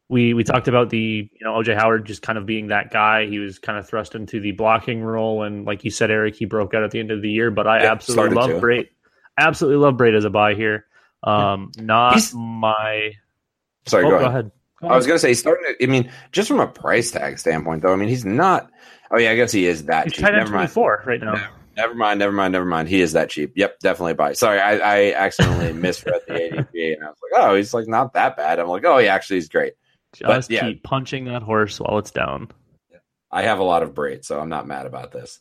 we 0.09 0.35
we 0.35 0.45
talked 0.45 0.69
about 0.69 0.91
the 0.91 1.29
you 1.33 1.45
know 1.45 1.55
OJ 1.55 1.75
Howard 1.77 2.05
just 2.07 2.23
kind 2.23 2.39
of 2.39 2.47
being 2.47 2.69
that 2.69 2.91
guy. 2.93 3.27
He 3.27 3.39
was 3.39 3.59
kind 3.59 3.79
of 3.79 3.89
thrust 3.89 4.15
into 4.15 4.41
the 4.41 4.53
blocking 4.53 5.03
role, 5.03 5.43
and 5.43 5.65
like 5.65 5.85
you 5.85 5.91
said, 5.91 6.11
Eric, 6.11 6.37
he 6.37 6.45
broke 6.45 6.75
out 6.75 6.85
at 6.85 6.91
the 6.93 7.01
end 7.01 7.11
of 7.11 7.23
the 7.23 7.31
year. 7.31 7.51
But 7.51 7.67
I 7.67 7.83
Yeah, 7.83 7.91
absolutely 7.93 8.37
love 8.37 8.51
to. 8.51 8.61
Brate. 8.61 8.89
Absolutely 9.39 9.79
love 9.85 9.95
Brate 9.95 10.17
as 10.17 10.25
a 10.25 10.31
buy 10.31 10.55
here. 10.55 10.87
Um, 11.25 11.73
not 11.79 12.15
He's- 12.15 12.33
my. 12.35 13.13
Sorry, 13.87 14.05
oh, 14.05 14.11
go, 14.11 14.19
go 14.19 14.25
ahead. 14.25 14.31
ahead. 14.31 14.53
Go 14.83 14.89
I 14.89 14.97
was 14.97 15.07
going 15.07 15.17
to 15.17 15.21
say 15.21 15.35
starting. 15.35 15.65
To, 15.79 15.85
I 15.85 15.87
mean, 15.87 16.11
just 16.33 16.49
from 16.49 16.61
a 16.61 16.67
price 16.67 17.11
tag 17.11 17.39
standpoint, 17.39 17.83
though. 17.83 17.93
I 17.93 17.97
mean, 17.97 18.09
he's 18.09 18.25
not. 18.25 18.71
Oh 19.11 19.19
yeah, 19.19 19.31
I 19.31 19.37
guess 19.37 19.53
he 19.53 19.67
is 19.67 19.85
that 19.85 20.05
He's 20.05 20.15
cheap. 20.15 20.25
tight 20.25 20.35
end 20.35 20.39
Never 20.39 20.51
mind. 20.51 20.73
twenty 20.73 20.75
four 20.75 21.03
right 21.07 21.21
now. 21.21 21.49
Never 21.77 21.95
mind, 21.95 22.19
never 22.19 22.33
mind, 22.33 22.53
never 22.53 22.65
mind. 22.65 22.89
He 22.89 23.03
is 23.03 23.13
that 23.13 23.29
cheap. 23.29 23.53
Yep, 23.55 23.81
definitely 23.81 24.15
buy. 24.15 24.33
Sorry, 24.33 24.59
I, 24.59 24.77
I 24.79 25.13
accidentally 25.13 25.73
misread 25.81 26.23
the 26.27 26.33
ADP, 26.33 26.95
and 26.95 27.05
I 27.05 27.09
was 27.09 27.19
like, 27.23 27.43
oh, 27.43 27.55
he's 27.55 27.75
like 27.75 27.87
not 27.87 28.15
that 28.15 28.37
bad. 28.37 28.59
I'm 28.59 28.69
like, 28.69 28.85
oh, 28.87 28.97
yeah, 28.97 29.15
actually, 29.15 29.37
he's 29.37 29.51
great. 29.51 29.75
But, 30.21 30.37
Just 30.37 30.51
yeah. 30.51 30.63
keep 30.67 30.83
punching 30.83 31.27
that 31.27 31.43
horse 31.43 31.79
while 31.79 31.99
it's 31.99 32.11
down. 32.11 32.49
I 33.31 33.43
have 33.43 33.59
a 33.59 33.63
lot 33.63 33.83
of 33.83 33.95
Brates, 33.95 34.27
so 34.27 34.41
I'm 34.41 34.49
not 34.49 34.67
mad 34.67 34.87
about 34.87 35.13
this. 35.13 35.41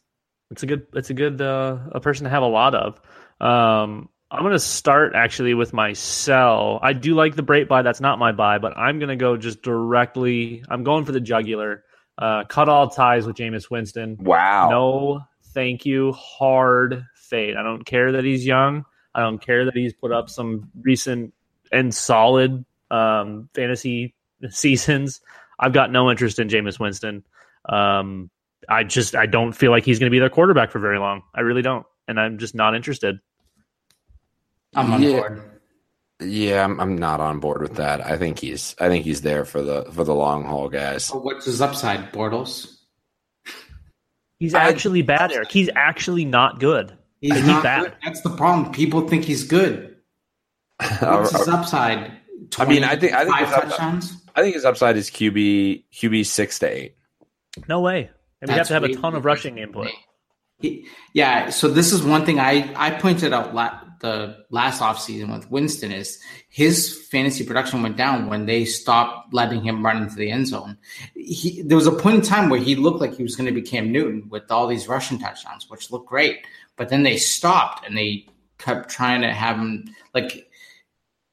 It's 0.51 0.63
a 0.63 0.65
good. 0.65 0.87
It's 0.93 1.09
a 1.09 1.13
good. 1.13 1.41
Uh, 1.41 1.77
a 1.93 2.01
person 2.01 2.25
to 2.25 2.29
have 2.29 2.43
a 2.43 2.47
lot 2.47 2.75
of. 2.75 3.01
Um, 3.39 4.09
I'm 4.35 4.43
gonna 4.43 4.59
start 4.59 5.13
actually 5.15 5.53
with 5.53 5.73
my 5.73 5.93
sell. 5.93 6.79
I 6.81 6.93
do 6.93 7.15
like 7.15 7.35
the 7.35 7.43
Brate 7.43 7.67
buy. 7.67 7.81
That's 7.81 8.01
not 8.01 8.19
my 8.19 8.31
buy, 8.31 8.57
but 8.57 8.77
I'm 8.77 8.99
gonna 8.99 9.15
go 9.15 9.37
just 9.37 9.61
directly. 9.61 10.63
I'm 10.69 10.83
going 10.83 11.05
for 11.05 11.11
the 11.11 11.21
jugular. 11.21 11.83
Uh, 12.17 12.43
cut 12.45 12.69
all 12.69 12.89
ties 12.89 13.25
with 13.25 13.35
Jameis 13.35 13.69
Winston. 13.69 14.17
Wow. 14.19 14.69
No, 14.69 15.21
thank 15.53 15.85
you. 15.85 16.13
Hard 16.13 17.05
fade. 17.15 17.57
I 17.57 17.63
don't 17.63 17.85
care 17.85 18.13
that 18.13 18.23
he's 18.23 18.45
young. 18.45 18.85
I 19.13 19.21
don't 19.21 19.39
care 19.39 19.65
that 19.65 19.75
he's 19.75 19.93
put 19.93 20.11
up 20.11 20.29
some 20.29 20.69
recent 20.81 21.33
and 21.71 21.93
solid 21.93 22.65
um, 22.91 23.49
fantasy 23.53 24.13
seasons. 24.49 25.21
I've 25.59 25.73
got 25.73 25.91
no 25.91 26.11
interest 26.11 26.39
in 26.39 26.49
Jameis 26.49 26.79
Winston. 26.79 27.23
Um, 27.67 28.29
I 28.67 28.83
just 28.83 29.15
I 29.15 29.25
don't 29.25 29.53
feel 29.53 29.71
like 29.71 29.85
he's 29.85 29.99
going 29.99 30.09
to 30.09 30.11
be 30.11 30.19
their 30.19 30.29
quarterback 30.29 30.71
for 30.71 30.79
very 30.79 30.99
long. 30.99 31.23
I 31.33 31.41
really 31.41 31.61
don't, 31.61 31.85
and 32.07 32.19
I'm 32.19 32.37
just 32.37 32.55
not 32.55 32.75
interested. 32.75 33.19
I'm 34.75 34.93
on 34.93 35.01
Yeah. 35.01 35.11
board. 35.19 35.41
Yeah, 36.21 36.63
I'm, 36.63 36.79
I'm 36.79 36.97
not 36.97 37.19
on 37.19 37.39
board 37.39 37.61
with 37.61 37.75
that. 37.75 38.05
I 38.05 38.17
think 38.17 38.39
he's 38.39 38.75
I 38.79 38.87
think 38.87 39.03
he's 39.03 39.21
there 39.21 39.43
for 39.45 39.61
the 39.61 39.85
for 39.91 40.03
the 40.05 40.15
long 40.15 40.45
haul, 40.45 40.69
guys. 40.69 41.05
So 41.05 41.17
what's 41.19 41.45
his 41.45 41.61
upside, 41.61 42.13
Bortles? 42.13 42.71
He's 44.39 44.53
I- 44.53 44.67
actually 44.69 45.01
bad, 45.01 45.31
Eric. 45.31 45.51
He's 45.51 45.69
actually 45.75 46.25
not 46.25 46.59
good. 46.59 46.97
He's 47.21 47.35
He's 47.35 47.45
not 47.47 47.63
bad. 47.63 47.81
good. 47.83 47.93
That's 48.03 48.21
the 48.21 48.29
problem. 48.29 48.71
People 48.71 49.07
think 49.07 49.23
he's 49.25 49.43
good. 49.45 49.95
What's 50.99 51.31
his 51.31 51.47
upside? 51.47 52.11
I 52.57 52.65
mean, 52.65 52.83
I 52.83 52.97
think- 52.97 53.13
I 53.13 53.23
think 53.23 53.35
25 53.37 53.39
his 53.39 53.53
upside- 53.53 53.69
touchdowns. 53.69 54.21
I 54.35 54.41
think 54.41 54.55
his 54.55 54.65
upside 54.65 54.97
is 54.97 55.09
QB 55.09 55.85
QB 55.93 56.25
six 56.25 56.59
to 56.59 56.67
eight. 56.69 56.95
No 57.69 57.79
way. 57.79 58.09
And 58.41 58.49
we 58.49 58.51
have 58.51 58.57
That's 58.59 58.67
to 58.67 58.73
have 58.73 58.83
a 58.83 58.93
ton 58.93 59.15
of 59.15 59.23
rushing 59.23 59.57
input. 59.57 59.89
He, 60.59 60.85
yeah, 61.13 61.49
so 61.49 61.69
this 61.69 61.93
is 61.93 62.03
one 62.03 62.25
thing 62.25 62.39
I 62.39 62.71
I 62.75 62.91
pointed 62.91 63.31
out 63.33 63.55
la- 63.55 63.79
the 63.99 64.45
last 64.49 64.81
offseason 64.81 65.33
with 65.33 65.49
Winston 65.49 65.91
is 65.91 66.19
his 66.49 67.07
fantasy 67.07 67.45
production 67.45 67.81
went 67.81 67.97
down 67.97 68.29
when 68.29 68.45
they 68.45 68.65
stopped 68.65 69.33
letting 69.33 69.63
him 69.63 69.85
run 69.85 70.03
into 70.03 70.15
the 70.15 70.31
end 70.31 70.47
zone. 70.47 70.77
He, 71.13 71.61
there 71.61 71.77
was 71.77 71.87
a 71.87 71.91
point 71.91 72.17
in 72.17 72.21
time 72.21 72.49
where 72.49 72.59
he 72.59 72.75
looked 72.75 73.01
like 73.01 73.15
he 73.15 73.23
was 73.23 73.35
going 73.35 73.47
to 73.47 73.53
be 73.53 73.61
Cam 73.61 73.91
Newton 73.91 74.27
with 74.29 74.49
all 74.51 74.67
these 74.67 74.87
rushing 74.87 75.19
touchdowns, 75.19 75.69
which 75.69 75.91
looked 75.91 76.07
great. 76.07 76.45
But 76.75 76.89
then 76.89 77.03
they 77.03 77.17
stopped 77.17 77.85
and 77.85 77.97
they 77.97 78.27
kept 78.57 78.89
trying 78.89 79.21
to 79.21 79.33
have 79.33 79.57
him 79.57 79.85
like. 80.13 80.49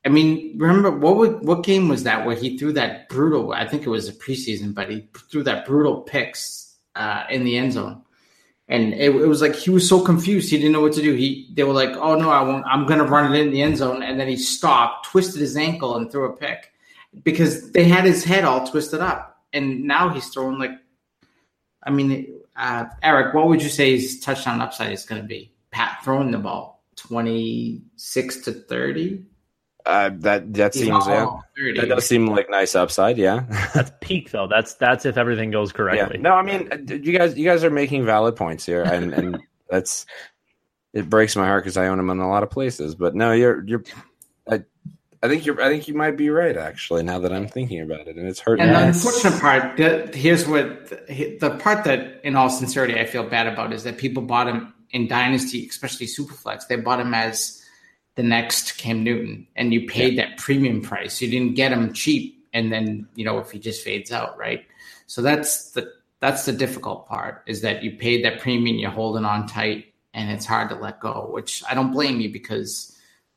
I 0.05 0.09
mean, 0.09 0.59
remember 0.59 0.91
what 0.91 1.17
would, 1.17 1.47
what 1.47 1.63
game 1.63 1.89
was 1.89 2.03
that 2.03 2.27
where 2.27 2.35
he 2.35 2.59
threw 2.59 2.73
that 2.73 3.09
brutal? 3.09 3.53
I 3.53 3.69
think 3.69 3.87
it 3.87 3.89
was 3.89 4.09
a 4.09 4.13
preseason, 4.13 4.75
but 4.75 4.91
he 4.91 5.09
threw 5.31 5.45
that 5.45 5.65
brutal 5.65 6.01
picks 6.01 6.77
uh, 6.97 7.23
in 7.31 7.45
the 7.45 7.57
end 7.57 7.75
zone 7.75 8.03
and 8.73 8.95
it, 8.95 9.15
it, 9.15 9.29
was 9.29 9.43
like 9.43 9.55
he 9.55 9.69
was 9.69 9.87
so 9.87 10.01
confused. 10.01 10.51
He 10.51 10.57
didn't 10.57 10.73
know 10.73 10.81
what 10.81 10.95
to 10.95 11.03
do. 11.03 11.13
He 11.13 11.51
they 11.53 11.63
were 11.63 11.75
like 11.75 11.91
oh 11.91 12.15
no 12.15 12.31
i 12.31 12.41
won't 12.41 12.65
i'm 12.65 12.87
gonna 12.87 13.05
run 13.05 13.35
it 13.35 13.39
in 13.39 13.51
the 13.51 13.61
end 13.61 13.77
zone. 13.77 14.03
And 14.03 14.19
then 14.19 14.29
he 14.29 14.37
stopped 14.37 15.07
twisted 15.07 15.43
his 15.43 15.59
ankle 15.59 15.97
and 15.97 16.11
threw 16.11 16.25
a 16.25 16.35
pick 16.35 16.73
because 17.23 17.71
they 17.73 17.85
had 17.85 18.05
his 18.05 18.25
head 18.25 18.45
all 18.45 18.67
twisted 18.67 19.01
up. 19.01 19.43
And 19.53 19.85
now 19.85 20.09
he's 20.09 20.29
throwing 20.29 20.59
like 20.59 20.73
i 21.83 21.91
mean 21.91 22.41
uh, 22.57 22.85
eric 23.03 23.35
what 23.35 23.49
would 23.49 23.63
you 23.63 23.69
say 23.69 23.93
his 23.93 24.21
touchdown 24.21 24.63
upside 24.63 24.93
is 24.93 25.05
going 25.05 25.21
to 25.21 25.29
be? 25.29 25.53
Pat 25.71 25.99
throwing 26.03 26.31
the 26.31 26.39
ball 26.39 26.83
26 26.97 28.37
to 28.45 28.53
30 28.53 29.23
uh, 29.87 30.11
that 30.15 30.53
that 30.55 30.75
He's 30.75 30.85
seems 30.85 31.07
yeah, 31.07 31.27
that 31.77 31.89
does 31.89 32.07
seem 32.07 32.27
like 32.27 32.51
nice 32.51 32.75
upside. 32.75 33.19
Yeah, 33.19 33.45
that's 33.75 33.93
peak 34.01 34.31
though. 34.31 34.47
That's 34.47 34.75
that's 34.75 35.05
if 35.05 35.17
everything 35.17 35.51
goes 35.51 35.73
correctly. 35.73 36.17
Yeah. 36.17 36.23
No, 36.23 36.35
I 36.35 36.43
mean 36.43 36.69
uh, 36.73 36.95
you 36.95 37.17
guys 37.17 37.37
you 37.37 37.45
guys 37.45 37.65
are 37.65 37.71
making 37.71 38.05
valid 38.05 38.37
points 38.37 38.65
here, 38.65 38.83
and 38.83 39.13
and 39.13 39.39
that's 39.71 40.07
it 40.93 41.09
breaks 41.09 41.37
my 41.37 41.47
heart 41.47 41.65
because 41.65 41.77
I 41.77 41.89
own 41.89 41.99
him 41.99 42.11
in 42.11 42.19
a 42.19 42.29
lot 42.29 42.43
of 42.43 42.51
places. 42.51 42.95
But 42.95 43.15
no, 43.15 43.33
you're 43.33 43.65
you're 43.65 43.83
I 44.49 44.63
I 45.23 45.29
think 45.29 45.47
you're 45.47 45.61
I 45.61 45.69
think 45.69 45.89
you 45.89 45.95
might 45.95 46.17
be 46.17 46.31
right 46.31 46.57
actually. 46.57 47.03
Now 47.03 47.19
that 47.21 47.33
I'm 47.33 47.49
thinking 47.49 47.81
about 47.81 48.09
it, 48.09 48.17
and 48.17 48.29
it's 48.29 48.41
hurting. 48.41 48.67
And 48.67 48.75
the 48.75 48.87
unfortunate 48.89 49.41
part, 49.41 49.77
the, 49.77 50.11
here's 50.15 50.47
what 50.47 50.89
the, 50.89 51.39
the 51.41 51.51
part 51.59 51.85
that, 51.85 52.21
in 52.25 52.37
all 52.37 52.51
sincerity, 52.51 52.99
I 52.99 53.07
feel 53.07 53.25
bad 53.25 53.47
about 53.47 53.73
is 53.73 53.85
that 53.85 53.99
people 53.99 54.23
bought 54.23 54.49
him 54.49 54.75
in 54.91 55.09
Dynasty, 55.09 55.67
especially 55.67 56.07
Superflex. 56.07 56.67
They 56.69 56.77
bought 56.77 57.01
him 57.01 57.15
as 57.15 57.62
the 58.15 58.23
next 58.23 58.79
Cam 58.79 59.03
Newton, 59.03 59.47
and 59.57 59.73
you 59.73 59.87
paid 59.87 60.15
yeah. 60.15 60.27
that 60.27 60.39
premium 60.39 60.83
price. 60.83 61.21
You 61.21 61.31
didn't 61.31 61.55
get 61.55 61.73
him 61.73 61.93
cheap, 61.93 62.47
and 62.53 62.73
then 62.73 63.09
you 63.15 63.25
know 63.25 63.39
if 63.39 63.51
he 63.51 63.59
just 63.59 63.83
fades 63.85 64.13
out, 64.13 64.37
right? 64.39 64.65
So 65.07 65.23
that's 65.23 65.71
the 65.73 65.93
that's 66.21 66.45
the 66.45 66.53
difficult 66.53 67.09
part 67.09 67.43
is 67.47 67.63
that 67.63 67.83
you 67.83 67.93
paid 67.93 68.25
that 68.25 68.41
premium, 68.41 68.79
you're 68.79 68.91
holding 68.91 69.25
on 69.25 69.47
tight, 69.47 69.87
and 70.15 70.31
it's 70.31 70.47
hard 70.47 70.69
to 70.71 70.77
let 70.77 71.01
go. 71.01 71.29
Which 71.31 71.63
I 71.69 71.75
don't 71.75 71.93
blame 71.93 72.21
you 72.21 72.31
because 72.33 72.93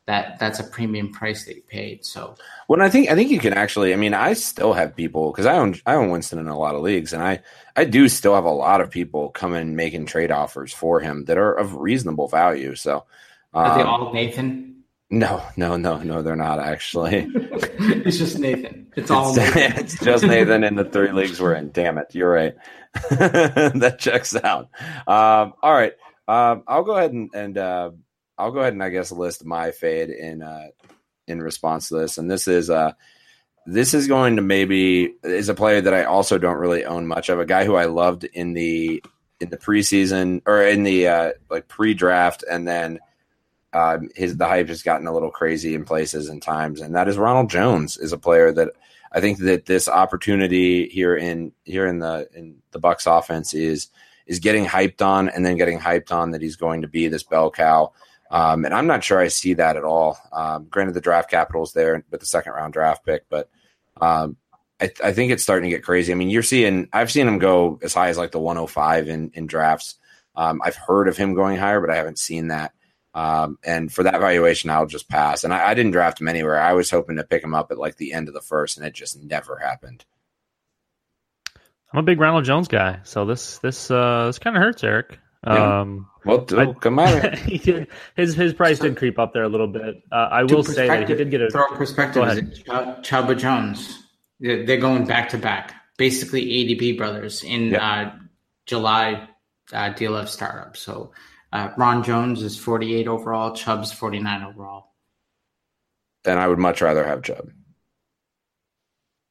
that 0.07 0.37
that's 0.39 0.59
a 0.59 0.63
premium 0.63 1.11
price 1.11 1.45
that 1.45 1.55
you 1.55 1.63
paid. 1.63 2.05
So 2.05 2.35
when 2.67 2.81
I 2.81 2.89
think 2.89 3.09
I 3.09 3.15
think 3.15 3.31
you 3.31 3.39
can 3.39 3.53
actually. 3.53 3.93
I 3.93 3.95
mean, 3.95 4.13
I 4.13 4.33
still 4.33 4.73
have 4.73 4.95
people 4.95 5.31
because 5.31 5.45
I 5.45 5.57
own 5.57 5.75
I 5.85 5.95
own 5.95 6.09
Winston 6.09 6.37
in 6.37 6.47
a 6.47 6.57
lot 6.57 6.75
of 6.75 6.81
leagues, 6.81 7.13
and 7.13 7.23
I 7.23 7.39
I 7.75 7.85
do 7.85 8.07
still 8.07 8.35
have 8.35 8.45
a 8.45 8.51
lot 8.51 8.81
of 8.81 8.91
people 8.91 9.29
coming 9.29 9.75
making 9.75 10.05
trade 10.05 10.31
offers 10.31 10.73
for 10.73 10.99
him 10.99 11.25
that 11.25 11.37
are 11.37 11.53
of 11.53 11.75
reasonable 11.75 12.27
value. 12.27 12.75
So 12.75 13.05
are 13.55 13.77
they 13.77 13.83
um, 13.83 13.87
all 13.87 14.13
Nathan? 14.13 14.83
No, 15.09 15.45
no, 15.55 15.77
no, 15.77 15.97
no, 15.99 16.21
they're 16.21 16.35
not 16.35 16.59
actually. 16.59 17.27
it's 17.33 18.17
just 18.17 18.39
Nathan. 18.39 18.87
It's 18.95 19.11
all 19.11 19.37
it's, 19.37 19.55
Nathan. 19.55 19.79
it's 19.83 19.99
just 19.99 20.23
Nathan 20.23 20.63
in 20.63 20.75
the 20.75 20.85
three 20.85 21.11
leagues 21.11 21.39
we're 21.39 21.53
in. 21.53 21.71
Damn 21.71 21.97
it. 21.97 22.13
You're 22.13 22.31
right. 22.31 22.55
that 23.09 23.97
checks 23.99 24.35
out. 24.35 24.69
Um, 25.07 25.53
all 25.61 25.73
right. 25.73 25.93
Um, 26.27 26.63
I'll 26.67 26.83
go 26.83 26.95
ahead 26.95 27.13
and, 27.13 27.29
and 27.35 27.57
uh, 27.57 27.91
I'll 28.37 28.51
go 28.51 28.59
ahead 28.59 28.73
and 28.73 28.83
I 28.83 28.89
guess 28.89 29.11
list 29.11 29.45
my 29.45 29.71
fade 29.71 30.09
in 30.09 30.41
uh, 30.41 30.67
in 31.27 31.41
response 31.41 31.89
to 31.89 31.99
this. 31.99 32.17
And 32.17 32.29
this 32.29 32.47
is 32.47 32.69
uh 32.69 32.93
this 33.65 33.93
is 33.93 34.07
going 34.07 34.35
to 34.35 34.41
maybe 34.41 35.15
is 35.23 35.49
a 35.49 35.55
player 35.55 35.81
that 35.81 35.93
I 35.93 36.03
also 36.03 36.37
don't 36.37 36.57
really 36.57 36.85
own 36.85 37.07
much 37.07 37.29
of. 37.29 37.39
A 37.39 37.45
guy 37.45 37.65
who 37.65 37.75
I 37.75 37.85
loved 37.85 38.23
in 38.23 38.53
the 38.53 39.03
in 39.39 39.49
the 39.49 39.57
preseason 39.57 40.41
or 40.45 40.61
in 40.61 40.83
the 40.83 41.07
uh, 41.07 41.31
like 41.49 41.67
pre-draft 41.67 42.43
and 42.49 42.67
then 42.67 42.99
um, 43.75 44.09
his 44.15 44.37
the 44.37 44.47
hype 44.47 44.69
has 44.69 44.81
gotten 44.81 45.05
a 45.05 45.13
little 45.13 45.29
crazy 45.29 45.75
in 45.75 45.83
places 45.83 46.29
and 46.29 46.41
times, 46.41 46.79
and 46.79 46.95
that 46.95 47.09
is 47.09 47.17
Ronald 47.17 47.49
Jones 47.49 47.97
is 47.97 48.13
a 48.13 48.17
player 48.17 48.53
that 48.53 48.69
I 49.11 49.19
think 49.19 49.39
that 49.39 49.65
this 49.65 49.89
opportunity 49.89 50.87
here 50.87 51.15
in 51.15 51.51
here 51.65 51.85
in 51.85 51.99
the 51.99 52.29
in 52.33 52.61
the 52.71 52.79
Bucs 52.79 53.05
offense 53.05 53.53
is 53.53 53.89
is 54.27 54.39
getting 54.39 54.65
hyped 54.65 55.01
on, 55.01 55.27
and 55.27 55.45
then 55.45 55.57
getting 55.57 55.77
hyped 55.77 56.13
on 56.13 56.31
that 56.31 56.41
he's 56.41 56.55
going 56.55 56.83
to 56.83 56.87
be 56.87 57.09
this 57.09 57.23
bell 57.23 57.51
cow. 57.51 57.91
Um, 58.31 58.63
and 58.63 58.73
I'm 58.73 58.87
not 58.87 59.03
sure 59.03 59.19
I 59.19 59.27
see 59.27 59.53
that 59.55 59.75
at 59.75 59.83
all. 59.83 60.17
Um, 60.31 60.67
granted, 60.69 60.93
the 60.93 61.01
draft 61.01 61.29
capital 61.29 61.63
is 61.63 61.73
there 61.73 62.03
with 62.09 62.21
the 62.21 62.25
second 62.25 62.53
round 62.53 62.71
draft 62.71 63.05
pick, 63.05 63.27
but 63.29 63.49
um, 63.99 64.37
I, 64.81 64.89
I, 65.03 65.11
think 65.13 65.31
it's 65.31 65.43
starting 65.43 65.69
to 65.69 65.75
get 65.75 65.83
crazy. 65.83 66.11
I 66.11 66.15
mean, 66.15 66.29
you're 66.29 66.43
seeing 66.43 66.87
I've 66.93 67.11
seen 67.11 67.27
him 67.27 67.39
go 67.39 67.77
as 67.83 67.93
high 67.93 68.07
as 68.07 68.17
like 68.17 68.31
the 68.31 68.39
105 68.39 69.09
in 69.09 69.31
in 69.33 69.47
drafts. 69.47 69.95
Um, 70.35 70.61
I've 70.63 70.75
heard 70.75 71.09
of 71.09 71.17
him 71.17 71.33
going 71.33 71.57
higher, 71.57 71.81
but 71.81 71.89
I 71.89 71.95
haven't 71.95 72.19
seen 72.19 72.47
that. 72.47 72.71
Um, 73.15 73.57
and 73.63 73.91
for 73.91 74.03
that 74.03 74.19
valuation, 74.19 74.69
I'll 74.69 74.87
just 74.87 75.07
pass. 75.07 75.45
And 75.45 75.53
I, 75.53 75.69
I, 75.69 75.73
didn't 75.73 75.93
draft 75.93 76.19
him 76.19 76.27
anywhere. 76.27 76.59
I 76.59 76.73
was 76.73 76.91
hoping 76.91 77.15
to 77.15 77.23
pick 77.23 77.41
him 77.41 77.55
up 77.55 77.71
at 77.71 77.77
like 77.77 77.95
the 77.95 78.11
end 78.11 78.27
of 78.27 78.33
the 78.33 78.41
first, 78.41 78.77
and 78.77 78.85
it 78.85 78.93
just 78.93 79.17
never 79.23 79.57
happened. 79.57 80.03
I'm 81.93 81.99
a 81.99 82.03
big 82.03 82.19
Ronald 82.19 82.43
Jones 82.43 82.67
guy, 82.67 82.99
so 83.03 83.23
this 83.23 83.59
this 83.59 83.89
uh, 83.89 84.25
this 84.25 84.37
kind 84.37 84.57
of 84.57 84.61
hurts, 84.61 84.83
Eric. 84.83 85.17
Yeah. 85.47 85.79
Um, 85.79 86.09
well, 86.25 86.45
I, 86.57 86.73
come 86.73 86.99
on. 86.99 87.37
his 88.17 88.35
his 88.35 88.53
price 88.53 88.79
did 88.79 88.97
creep 88.97 89.17
up 89.17 89.31
there 89.31 89.43
a 89.43 89.49
little 89.49 89.67
bit. 89.69 90.03
Uh, 90.11 90.15
I 90.15 90.43
will 90.43 90.63
say 90.63 90.87
that 90.87 91.07
he 91.07 91.15
did 91.15 91.31
get 91.31 91.41
a 91.41 91.49
throw 91.49 91.67
perspective. 91.69 92.23
Ch- 92.53 92.65
Chuba 92.65 93.37
Jones, 93.37 94.03
they're 94.41 94.77
going 94.77 95.07
back 95.07 95.29
to 95.29 95.37
back, 95.37 95.73
basically 95.97 96.45
ADP 96.45 96.97
brothers 96.97 97.45
in 97.45 97.67
yeah. 97.67 97.91
uh, 97.91 98.15
July 98.65 99.29
uh, 99.71 99.93
DLF 99.93 100.27
startup. 100.27 100.75
So 100.75 101.13
uh, 101.55 101.71
Ron 101.77 102.03
Jones 102.03 102.43
is 102.43 102.57
48 102.57 103.07
overall. 103.07 103.55
Chubb's 103.55 103.91
49 103.91 104.43
overall. 104.43 104.91
Then 106.25 106.37
I 106.37 106.47
would 106.47 106.59
much 106.59 106.81
rather 106.81 107.05
have 107.05 107.23
Chubb. 107.23 107.49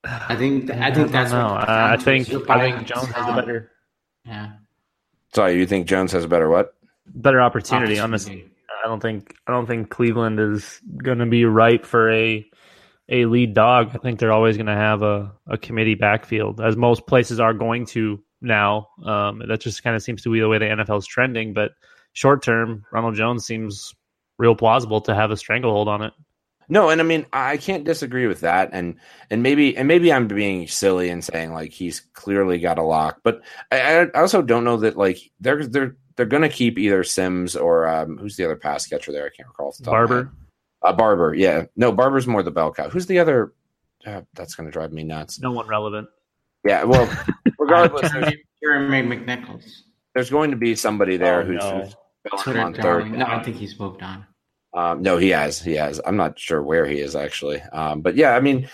I 0.04 0.36
think 0.36 0.70
I 0.70 0.92
think 0.92 1.12
that's 1.12 1.32
no. 1.32 1.46
Uh, 1.46 1.64
I 1.68 1.96
think 1.96 2.28
I 2.50 2.70
think 2.70 2.86
Jones 2.86 3.08
has 3.08 3.28
a 3.28 3.32
better. 3.34 3.70
Yeah. 4.26 4.52
Sorry, 5.34 5.56
you 5.56 5.66
think 5.66 5.86
Jones 5.86 6.12
has 6.12 6.24
a 6.24 6.28
better 6.28 6.48
what? 6.48 6.74
Better 7.06 7.40
opportunity. 7.40 7.98
Honestly, 7.98 8.46
I 8.84 8.86
don't 8.86 9.00
think 9.00 9.34
I 9.46 9.52
don't 9.52 9.66
think 9.66 9.90
Cleveland 9.90 10.38
is 10.40 10.80
going 10.98 11.18
to 11.18 11.26
be 11.26 11.44
ripe 11.46 11.86
for 11.86 12.10
a 12.10 12.46
a 13.08 13.26
lead 13.26 13.54
dog. 13.54 13.90
I 13.94 13.98
think 13.98 14.18
they're 14.18 14.32
always 14.32 14.56
going 14.56 14.66
to 14.66 14.74
have 14.74 15.02
a, 15.02 15.32
a 15.46 15.56
committee 15.56 15.94
backfield, 15.94 16.60
as 16.60 16.76
most 16.76 17.06
places 17.06 17.40
are 17.40 17.54
going 17.54 17.86
to 17.86 18.22
now. 18.42 18.88
Um, 19.04 19.42
that 19.48 19.60
just 19.60 19.82
kind 19.82 19.96
of 19.96 20.02
seems 20.02 20.22
to 20.22 20.32
be 20.32 20.40
the 20.40 20.48
way 20.48 20.58
the 20.58 20.66
NFL 20.66 20.98
is 20.98 21.06
trending. 21.06 21.54
But 21.54 21.72
short 22.14 22.42
term, 22.42 22.84
Ronald 22.90 23.14
Jones 23.14 23.44
seems 23.44 23.94
real 24.38 24.56
plausible 24.56 25.00
to 25.02 25.14
have 25.14 25.30
a 25.30 25.36
stranglehold 25.36 25.88
on 25.88 26.02
it. 26.02 26.12
No, 26.68 26.88
and 26.88 27.00
I 27.00 27.04
mean 27.04 27.26
I 27.32 27.58
can't 27.58 27.84
disagree 27.84 28.26
with 28.26 28.40
that, 28.40 28.70
and 28.72 28.96
and 29.30 29.42
maybe 29.42 29.76
and 29.76 29.86
maybe 29.86 30.10
I'm 30.10 30.26
being 30.26 30.66
silly 30.66 31.10
and 31.10 31.22
saying 31.22 31.52
like 31.52 31.72
he's 31.72 32.00
clearly 32.14 32.58
got 32.58 32.78
a 32.78 32.82
lock, 32.82 33.20
but 33.22 33.42
I, 33.70 34.08
I 34.14 34.20
also 34.20 34.40
don't 34.40 34.64
know 34.64 34.78
that 34.78 34.96
like 34.96 35.30
they're 35.40 35.66
they're 35.66 35.96
they're 36.16 36.26
going 36.26 36.42
to 36.42 36.48
keep 36.48 36.78
either 36.78 37.04
Sims 37.04 37.56
or 37.56 37.86
um, 37.86 38.16
who's 38.16 38.36
the 38.36 38.44
other 38.44 38.56
pass 38.56 38.86
catcher 38.86 39.12
there? 39.12 39.26
I 39.26 39.30
can't 39.36 39.48
recall. 39.48 39.74
Barber. 39.82 40.32
Uh, 40.82 40.92
Barber, 40.92 41.34
yeah. 41.34 41.64
No, 41.76 41.92
Barber's 41.92 42.26
more 42.26 42.42
the 42.42 42.50
bell 42.50 42.72
cow. 42.72 42.88
Who's 42.88 43.06
the 43.06 43.18
other? 43.18 43.52
Uh, 44.06 44.20
that's 44.34 44.54
going 44.54 44.66
to 44.66 44.72
drive 44.72 44.92
me 44.92 45.02
nuts. 45.02 45.40
No 45.40 45.50
one 45.50 45.66
relevant. 45.66 46.08
Yeah, 46.64 46.84
well, 46.84 47.10
regardless, 47.58 48.12
Jeremy 48.62 49.16
McNichols. 49.16 49.64
There's 50.14 50.30
going 50.30 50.50
to 50.50 50.56
be 50.56 50.74
somebody 50.74 51.16
there 51.16 51.40
oh, 51.40 51.44
who's, 51.44 51.60
no. 51.60 51.80
who's 51.80 51.96
Twitter 52.38 52.72
third. 52.72 53.12
No, 53.12 53.26
I 53.26 53.42
think 53.42 53.56
he's 53.56 53.78
moved 53.78 54.02
on. 54.02 54.26
Um, 54.72 55.02
no, 55.02 55.16
he 55.18 55.30
has. 55.30 55.60
He 55.60 55.74
has. 55.74 56.00
I'm 56.04 56.16
not 56.16 56.38
sure 56.38 56.62
where 56.62 56.86
he 56.86 56.98
is 57.00 57.14
actually. 57.14 57.60
Um, 57.60 58.00
but 58.00 58.16
yeah, 58.16 58.34
I 58.34 58.40
mean, 58.40 58.68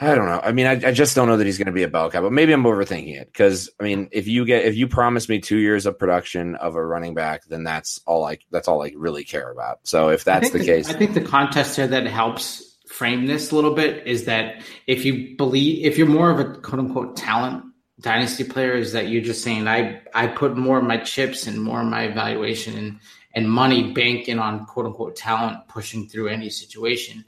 I 0.00 0.14
don't 0.14 0.26
know. 0.26 0.40
I 0.42 0.52
mean, 0.52 0.66
I, 0.66 0.72
I 0.72 0.92
just 0.92 1.14
don't 1.14 1.28
know 1.28 1.36
that 1.36 1.46
he's 1.46 1.58
going 1.58 1.66
to 1.66 1.72
be 1.72 1.82
a 1.82 1.88
bell 1.88 2.10
cow. 2.10 2.22
But 2.22 2.32
maybe 2.32 2.52
I'm 2.52 2.64
overthinking 2.64 3.20
it 3.20 3.26
because 3.26 3.70
I 3.80 3.84
mean, 3.84 4.08
if 4.12 4.26
you 4.28 4.44
get 4.44 4.64
if 4.64 4.76
you 4.76 4.88
promise 4.88 5.28
me 5.28 5.40
two 5.40 5.58
years 5.58 5.86
of 5.86 5.98
production 5.98 6.54
of 6.56 6.76
a 6.76 6.84
running 6.84 7.14
back, 7.14 7.44
then 7.46 7.64
that's 7.64 8.00
all 8.06 8.24
I 8.24 8.38
that's 8.50 8.68
all 8.68 8.84
I 8.84 8.92
really 8.96 9.24
care 9.24 9.50
about. 9.50 9.80
So 9.84 10.10
if 10.10 10.24
that's 10.24 10.50
the, 10.50 10.58
the 10.58 10.64
case, 10.64 10.88
I 10.88 10.94
think 10.94 11.14
the 11.14 11.20
contest 11.20 11.76
here 11.76 11.86
that 11.86 12.06
helps 12.06 12.76
frame 12.88 13.26
this 13.26 13.50
a 13.50 13.54
little 13.54 13.74
bit 13.74 14.06
is 14.06 14.24
that 14.26 14.62
if 14.86 15.04
you 15.04 15.36
believe 15.36 15.84
if 15.84 15.98
you're 15.98 16.06
more 16.06 16.30
of 16.30 16.38
a 16.38 16.44
quote 16.60 16.80
unquote 16.80 17.16
talent 17.16 17.64
dynasty 18.00 18.44
players 18.44 18.92
that 18.92 19.08
you're 19.08 19.22
just 19.22 19.42
saying 19.42 19.68
I 19.68 20.00
I 20.14 20.26
put 20.26 20.56
more 20.56 20.78
of 20.78 20.84
my 20.84 20.96
chips 20.98 21.46
and 21.46 21.62
more 21.62 21.80
of 21.80 21.86
my 21.86 22.04
evaluation 22.04 22.76
and 22.76 22.98
and 23.34 23.50
money 23.50 23.92
banking 23.92 24.38
on 24.38 24.66
quote 24.66 24.86
unquote 24.86 25.16
talent 25.16 25.66
pushing 25.68 26.08
through 26.08 26.28
any 26.28 26.50
situation. 26.50 27.24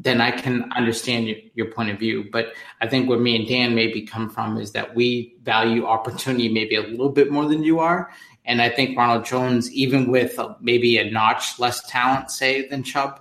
then 0.00 0.20
I 0.20 0.30
can 0.30 0.70
understand 0.72 1.26
your, 1.26 1.36
your 1.54 1.66
point 1.72 1.90
of 1.90 1.98
view. 1.98 2.28
But 2.30 2.52
I 2.80 2.86
think 2.86 3.08
where 3.08 3.18
me 3.18 3.34
and 3.36 3.48
Dan 3.48 3.74
maybe 3.74 4.02
come 4.02 4.30
from 4.30 4.56
is 4.56 4.70
that 4.72 4.94
we 4.94 5.34
value 5.42 5.86
opportunity 5.86 6.48
maybe 6.48 6.76
a 6.76 6.82
little 6.82 7.08
bit 7.10 7.32
more 7.32 7.46
than 7.46 7.64
you 7.64 7.80
are. 7.80 8.10
And 8.44 8.62
I 8.62 8.70
think 8.70 8.96
Ronald 8.96 9.24
Jones, 9.24 9.70
even 9.72 10.08
with 10.08 10.38
maybe 10.60 10.98
a 10.98 11.10
notch 11.10 11.58
less 11.58 11.86
talent, 11.88 12.30
say, 12.30 12.66
than 12.68 12.82
Chubb, 12.84 13.20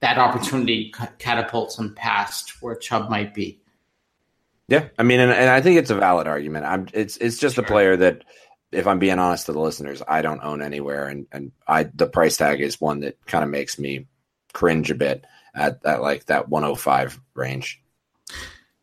that 0.00 0.18
opportunity 0.18 0.92
catapults 1.18 1.78
him 1.78 1.94
past 1.94 2.62
where 2.62 2.76
Chubb 2.76 3.10
might 3.10 3.34
be. 3.34 3.58
Yeah, 4.68 4.88
I 4.98 5.02
mean, 5.02 5.20
and, 5.20 5.32
and 5.32 5.48
I 5.48 5.62
think 5.62 5.78
it's 5.78 5.90
a 5.90 5.94
valid 5.94 6.26
argument. 6.26 6.66
I'm 6.66 6.88
it's 6.92 7.16
it's 7.16 7.38
just 7.38 7.54
sure. 7.54 7.64
a 7.64 7.66
player 7.66 7.96
that, 7.96 8.22
if 8.70 8.86
I'm 8.86 8.98
being 8.98 9.18
honest 9.18 9.46
to 9.46 9.52
the 9.52 9.60
listeners, 9.60 10.02
I 10.06 10.20
don't 10.20 10.44
own 10.44 10.60
anywhere, 10.60 11.06
and 11.06 11.26
and 11.32 11.52
I 11.66 11.84
the 11.84 12.06
price 12.06 12.36
tag 12.36 12.60
is 12.60 12.80
one 12.80 13.00
that 13.00 13.16
kind 13.26 13.42
of 13.42 13.50
makes 13.50 13.78
me 13.78 14.06
cringe 14.52 14.90
a 14.90 14.94
bit 14.94 15.24
at 15.54 15.82
that 15.82 16.02
like 16.02 16.26
that 16.26 16.50
105 16.50 17.18
range. 17.34 17.80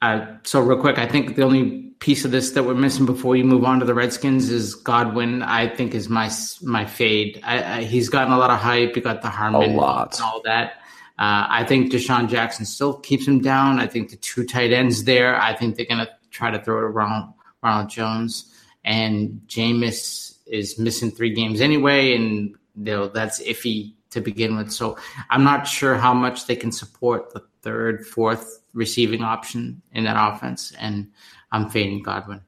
Uh, 0.01 0.25
so 0.43 0.59
real 0.59 0.79
quick, 0.79 0.97
I 0.97 1.07
think 1.07 1.35
the 1.35 1.43
only 1.43 1.81
piece 1.99 2.25
of 2.25 2.31
this 2.31 2.51
that 2.51 2.63
we're 2.63 2.73
missing 2.73 3.05
before 3.05 3.31
we 3.31 3.43
move 3.43 3.63
on 3.63 3.79
to 3.79 3.85
the 3.85 3.93
Redskins 3.93 4.49
is 4.49 4.75
Godwin. 4.75 5.43
I 5.43 5.67
think 5.67 5.93
is 5.93 6.09
my 6.09 6.31
my 6.63 6.85
fade. 6.85 7.41
I, 7.43 7.77
I, 7.77 7.83
he's 7.83 8.09
gotten 8.09 8.33
a 8.33 8.37
lot 8.37 8.49
of 8.49 8.59
hype. 8.59 8.95
He 8.95 9.01
got 9.01 9.21
the 9.21 9.29
Harmon, 9.29 9.71
a 9.71 9.73
lot, 9.75 10.15
and 10.15 10.23
all 10.23 10.41
that. 10.45 10.81
Uh, 11.17 11.47
I 11.49 11.63
think 11.63 11.91
DeSean 11.91 12.29
Jackson 12.29 12.65
still 12.65 12.93
keeps 12.93 13.27
him 13.27 13.41
down. 13.41 13.79
I 13.79 13.87
think 13.87 14.09
the 14.09 14.17
two 14.17 14.45
tight 14.45 14.73
ends 14.73 15.05
there. 15.05 15.39
I 15.39 15.53
think 15.53 15.75
they're 15.75 15.85
going 15.85 16.05
to 16.05 16.11
try 16.29 16.51
to 16.51 16.61
throw 16.61 16.79
it 16.79 16.83
around 16.83 17.33
Ronald 17.63 17.89
Jones 17.89 18.51
and 18.85 19.41
Jameis 19.47 20.37
is 20.45 20.79
missing 20.79 21.11
three 21.11 21.33
games 21.33 21.59
anyway, 21.59 22.15
and 22.15 22.55
you 22.75 22.83
know 22.83 23.07
that's 23.07 23.41
iffy 23.43 23.93
to 24.11 24.21
begin 24.21 24.55
with. 24.55 24.71
So 24.71 24.97
I'm 25.29 25.43
not 25.43 25.67
sure 25.67 25.95
how 25.95 26.13
much 26.13 26.45
they 26.45 26.55
can 26.55 26.71
support 26.71 27.33
the 27.33 27.43
third, 27.63 28.05
fourth 28.05 28.61
receiving 28.73 29.23
option 29.23 29.81
in 29.91 30.05
that 30.05 30.15
offense, 30.15 30.71
and 30.79 31.11
I'm 31.51 31.69
fading 31.69 32.03
Godwin. 32.03 32.41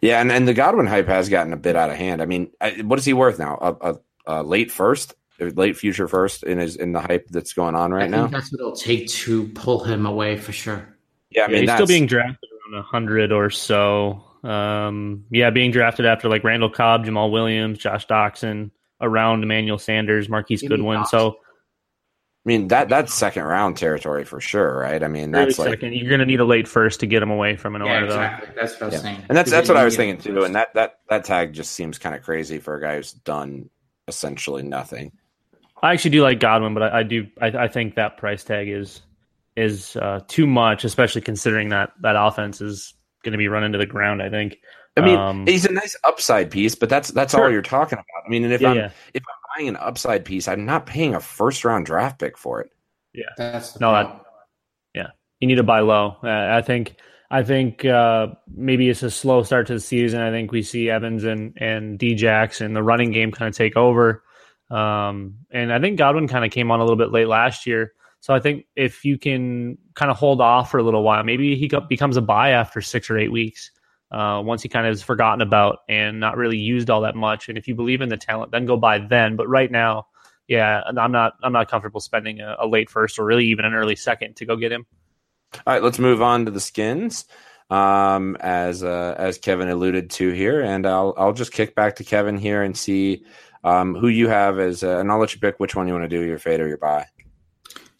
Yeah, 0.00 0.20
and, 0.20 0.32
and 0.32 0.48
the 0.48 0.54
Godwin 0.54 0.86
hype 0.86 1.06
has 1.06 1.28
gotten 1.28 1.52
a 1.52 1.56
bit 1.56 1.76
out 1.76 1.90
of 1.90 1.96
hand. 1.96 2.20
I 2.20 2.26
mean, 2.26 2.50
what 2.82 2.98
is 2.98 3.04
he 3.04 3.12
worth 3.12 3.38
now? 3.38 3.58
A, 3.60 3.90
a, 3.90 4.00
a 4.26 4.42
late 4.42 4.70
first? 4.70 5.14
Late 5.40 5.76
future 5.76 6.08
first 6.08 6.42
in 6.42 6.58
his 6.58 6.74
in 6.74 6.92
the 6.92 7.00
hype 7.00 7.28
that's 7.28 7.52
going 7.52 7.76
on 7.76 7.92
right 7.92 8.10
now. 8.10 8.26
That's 8.26 8.50
what 8.50 8.60
it'll 8.60 8.72
take 8.72 9.08
to 9.08 9.46
pull 9.48 9.84
him 9.84 10.04
away 10.04 10.36
for 10.36 10.50
sure. 10.50 10.96
Yeah, 11.30 11.44
I 11.44 11.46
mean 11.46 11.54
yeah, 11.54 11.60
he's 11.62 11.72
still 11.74 11.86
being 11.86 12.06
drafted 12.06 12.50
around 12.72 12.82
hundred 12.82 13.30
or 13.30 13.48
so. 13.48 14.24
Um, 14.42 15.24
yeah, 15.30 15.50
being 15.50 15.70
drafted 15.70 16.06
after 16.06 16.28
like 16.28 16.42
Randall 16.42 16.70
Cobb, 16.70 17.04
Jamaal 17.04 17.30
Williams, 17.30 17.78
Josh 17.78 18.06
Doctson, 18.08 18.72
around 19.00 19.44
Emmanuel 19.44 19.78
Sanders, 19.78 20.28
Marquise 20.28 20.62
Goodwin. 20.62 21.04
So, 21.06 21.30
I 21.30 21.34
mean 22.44 22.68
that 22.68 22.88
that's 22.88 23.14
second 23.14 23.44
round 23.44 23.76
territory 23.76 24.24
for 24.24 24.40
sure, 24.40 24.78
right? 24.78 25.02
I 25.02 25.08
mean 25.08 25.30
that's 25.30 25.58
like 25.58 25.70
second. 25.70 25.94
you're 25.94 26.08
going 26.08 26.20
to 26.20 26.26
need 26.26 26.40
a 26.40 26.44
late 26.44 26.66
first 26.66 26.98
to 27.00 27.06
get 27.06 27.22
him 27.22 27.30
away 27.30 27.56
from 27.56 27.76
an 27.76 27.84
yeah, 27.84 28.04
exactly. 28.04 28.48
That's 28.56 28.72
what 28.74 28.82
I 28.82 28.84
was 28.86 28.94
yeah. 28.94 29.00
saying. 29.00 29.22
And 29.28 29.38
that's 29.38 29.50
that's 29.50 29.68
what 29.68 29.76
I 29.76 29.84
was 29.84 29.94
thinking 29.94 30.20
too. 30.20 30.42
And 30.42 30.54
that 30.56 30.74
that 30.74 30.98
that 31.08 31.24
tag 31.24 31.52
just 31.52 31.72
seems 31.72 31.98
kind 31.98 32.14
of 32.16 32.22
crazy 32.22 32.58
for 32.58 32.74
a 32.74 32.80
guy 32.80 32.96
who's 32.96 33.12
done 33.12 33.70
essentially 34.08 34.62
nothing. 34.62 35.12
I 35.82 35.92
actually 35.92 36.10
do 36.10 36.22
like 36.22 36.40
Godwin, 36.40 36.74
but 36.74 36.82
I, 36.82 37.00
I 37.00 37.02
do 37.02 37.26
I, 37.40 37.46
I, 37.46 37.68
think 37.68 37.94
that 37.94 38.16
price 38.16 38.44
tag 38.44 38.68
is 38.68 39.02
is 39.56 39.96
uh, 39.96 40.20
too 40.28 40.46
much, 40.46 40.84
especially 40.84 41.20
considering 41.20 41.68
that 41.70 41.92
that 42.02 42.16
offense 42.16 42.60
is 42.60 42.94
going 43.24 43.32
to 43.32 43.38
be 43.38 43.48
run 43.48 43.64
into 43.64 43.78
the 43.78 43.86
ground. 43.86 44.22
I 44.22 44.30
think. 44.30 44.58
I 44.96 45.00
mean, 45.00 45.16
um, 45.16 45.46
he's 45.46 45.64
a 45.64 45.72
nice 45.72 45.96
upside 46.02 46.50
piece, 46.50 46.74
but 46.74 46.88
that's 46.88 47.10
that's 47.10 47.32
sure. 47.32 47.44
all 47.44 47.50
you're 47.50 47.62
talking 47.62 47.98
about. 47.98 48.26
I 48.26 48.28
mean, 48.28 48.42
and 48.42 48.52
if 48.52 48.60
yeah, 48.60 48.70
I'm 48.70 48.76
yeah. 48.76 48.90
if 49.14 49.22
I'm 49.22 49.56
buying 49.56 49.68
an 49.68 49.76
upside 49.76 50.24
piece, 50.24 50.48
I'm 50.48 50.64
not 50.64 50.86
paying 50.86 51.14
a 51.14 51.20
first 51.20 51.64
round 51.64 51.86
draft 51.86 52.18
pick 52.18 52.36
for 52.36 52.60
it. 52.60 52.70
Yeah, 53.14 53.26
that's 53.36 53.78
no, 53.78 53.92
that, 53.92 54.22
yeah, 54.94 55.08
you 55.38 55.46
need 55.46 55.56
to 55.56 55.62
buy 55.62 55.80
low. 55.80 56.16
Uh, 56.22 56.28
I 56.28 56.62
think 56.62 56.96
I 57.30 57.42
think 57.42 57.84
uh, 57.84 58.28
maybe 58.52 58.88
it's 58.88 59.02
a 59.02 59.10
slow 59.10 59.42
start 59.42 59.66
to 59.68 59.74
the 59.74 59.80
season. 59.80 60.20
I 60.20 60.30
think 60.30 60.50
we 60.50 60.62
see 60.62 60.90
Evans 60.90 61.24
and 61.24 61.56
and 61.60 61.98
Djax 61.98 62.60
and 62.60 62.74
the 62.74 62.82
running 62.82 63.12
game 63.12 63.30
kind 63.30 63.48
of 63.48 63.56
take 63.56 63.76
over. 63.76 64.24
Um, 64.70 65.38
and 65.50 65.72
I 65.72 65.80
think 65.80 65.98
Godwin 65.98 66.28
kind 66.28 66.44
of 66.44 66.50
came 66.50 66.70
on 66.70 66.80
a 66.80 66.82
little 66.82 66.96
bit 66.96 67.10
late 67.10 67.28
last 67.28 67.66
year. 67.66 67.92
So 68.20 68.34
I 68.34 68.40
think 68.40 68.66
if 68.76 69.04
you 69.04 69.16
can 69.18 69.78
kind 69.94 70.10
of 70.10 70.16
hold 70.16 70.40
off 70.40 70.70
for 70.70 70.78
a 70.78 70.82
little 70.82 71.02
while, 71.02 71.22
maybe 71.22 71.56
he 71.56 71.70
becomes 71.88 72.16
a 72.16 72.22
buy 72.22 72.50
after 72.50 72.80
six 72.80 73.10
or 73.10 73.18
eight 73.18 73.32
weeks. 73.32 73.70
Uh, 74.10 74.40
once 74.42 74.62
he 74.62 74.70
kind 74.70 74.86
of 74.86 74.92
is 74.92 75.02
forgotten 75.02 75.42
about 75.42 75.80
and 75.86 76.18
not 76.18 76.38
really 76.38 76.56
used 76.56 76.88
all 76.88 77.02
that 77.02 77.14
much. 77.14 77.50
And 77.50 77.58
if 77.58 77.68
you 77.68 77.74
believe 77.74 78.00
in 78.00 78.08
the 78.08 78.16
talent, 78.16 78.50
then 78.50 78.64
go 78.64 78.76
buy 78.76 78.98
then. 78.98 79.36
But 79.36 79.48
right 79.48 79.70
now, 79.70 80.06
yeah, 80.46 80.80
I'm 80.96 81.12
not 81.12 81.34
I'm 81.42 81.52
not 81.52 81.70
comfortable 81.70 82.00
spending 82.00 82.40
a, 82.40 82.56
a 82.58 82.66
late 82.66 82.88
first 82.88 83.18
or 83.18 83.26
really 83.26 83.46
even 83.46 83.66
an 83.66 83.74
early 83.74 83.96
second 83.96 84.36
to 84.36 84.46
go 84.46 84.56
get 84.56 84.72
him. 84.72 84.86
All 85.66 85.74
right, 85.74 85.82
let's 85.82 85.98
move 85.98 86.22
on 86.22 86.46
to 86.46 86.50
the 86.50 86.60
skins. 86.60 87.26
Um, 87.70 88.38
as 88.40 88.82
uh, 88.82 89.14
as 89.18 89.36
Kevin 89.36 89.68
alluded 89.68 90.08
to 90.12 90.30
here, 90.30 90.62
and 90.62 90.86
I'll 90.86 91.12
I'll 91.18 91.34
just 91.34 91.52
kick 91.52 91.74
back 91.74 91.96
to 91.96 92.04
Kevin 92.04 92.38
here 92.38 92.62
and 92.62 92.74
see 92.74 93.26
um, 93.64 93.94
who 93.94 94.08
you 94.08 94.28
have 94.28 94.58
as, 94.58 94.82
uh, 94.82 94.98
and 94.98 95.10
I'll 95.10 95.18
let 95.18 95.34
you 95.34 95.40
pick 95.40 95.58
which 95.58 95.74
one 95.74 95.86
you 95.86 95.94
want 95.94 96.08
to 96.08 96.16
do, 96.16 96.24
your 96.24 96.38
fade 96.38 96.60
or 96.60 96.68
your 96.68 96.78
buy. 96.78 97.06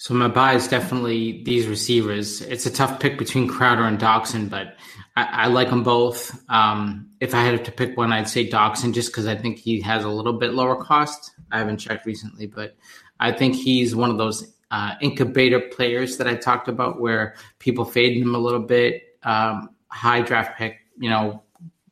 So 0.01 0.15
my 0.15 0.29
buy 0.29 0.55
is 0.55 0.69
definitely 0.69 1.43
these 1.43 1.67
receivers. 1.67 2.41
It's 2.43 2.67
a 2.67 2.71
tough 2.71 3.01
pick 3.01 3.19
between 3.19 3.49
Crowder 3.49 3.83
and 3.83 3.99
Doctson, 3.99 4.49
but 4.49 4.77
I, 5.17 5.25
I 5.25 5.47
like 5.49 5.71
them 5.71 5.83
both. 5.83 6.41
Um, 6.49 7.11
if 7.19 7.35
I 7.35 7.43
had 7.43 7.65
to 7.65 7.73
pick 7.73 7.97
one, 7.97 8.13
I'd 8.13 8.29
say 8.29 8.49
Doctson 8.49 8.95
just 8.95 9.11
because 9.11 9.27
I 9.27 9.35
think 9.35 9.59
he 9.59 9.81
has 9.81 10.05
a 10.05 10.09
little 10.09 10.35
bit 10.35 10.55
lower 10.55 10.77
cost. 10.77 11.33
I 11.51 11.59
haven't 11.59 11.79
checked 11.79 12.07
recently, 12.07 12.47
but 12.47 12.77
I 13.19 13.33
think 13.33 13.57
he's 13.57 13.97
one 13.97 14.11
of 14.11 14.19
those 14.19 14.55
uh, 14.71 14.95
incubator 15.01 15.61
players 15.61 16.19
that 16.19 16.29
I 16.29 16.37
talked 16.37 16.69
about 16.69 17.01
where 17.01 17.35
people 17.59 17.85
fade 17.85 18.17
him 18.17 18.37
a 18.37 18.39
little 18.39 18.61
bit. 18.61 19.17
Um, 19.25 19.71
high 19.89 20.21
draft 20.21 20.57
pick, 20.57 20.77
you 20.99 21.11
know, 21.11 21.43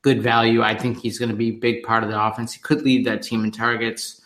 good 0.06 0.22
value. 0.22 0.62
I 0.62 0.78
think 0.78 1.00
he's 1.00 1.18
going 1.18 1.30
to 1.30 1.34
be 1.34 1.48
a 1.48 1.58
big 1.58 1.82
part 1.82 2.04
of 2.04 2.10
the 2.10 2.24
offense. 2.24 2.52
He 2.52 2.60
could 2.60 2.82
lead 2.82 3.04
that 3.06 3.22
team 3.22 3.42
in 3.42 3.50
targets, 3.50 4.20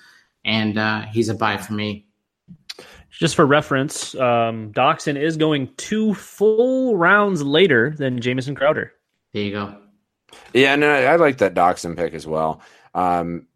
and 0.45 0.76
uh, 0.76 1.07
he's 1.07 1.31
a 1.31 1.35
buy 1.35 1.57
for 1.57 1.72
me. 1.72 2.07
Just 3.09 3.35
for 3.35 3.47
reference, 3.47 4.14
um, 4.16 4.72
Doctson 4.74 5.16
is 5.16 5.39
going 5.39 5.70
two 5.78 6.12
full 6.12 6.99
rounds 6.99 7.43
later 7.43 7.95
than 7.97 8.20
Jamison 8.20 8.55
Crowder. 8.55 8.93
There 9.33 9.43
you 9.43 9.53
go. 9.53 9.78
Yeah, 10.53 10.76
no, 10.76 10.91
I, 10.91 11.05
I 11.05 11.16
like 11.16 11.39
that 11.39 11.55
Doctson 11.55 11.97
pick 11.97 12.12
as 12.12 12.26
well. 12.26 12.61
Um, 12.95 13.47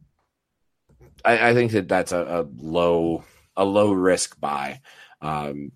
I, 1.26 1.50
I, 1.50 1.54
think 1.54 1.72
that 1.72 1.88
that's 1.88 2.12
a, 2.12 2.24
a, 2.24 2.40
low 2.56 3.22
a 3.54 3.66
low 3.66 3.92
risk 3.92 4.40
buy. 4.40 4.80
Um, 5.20 5.72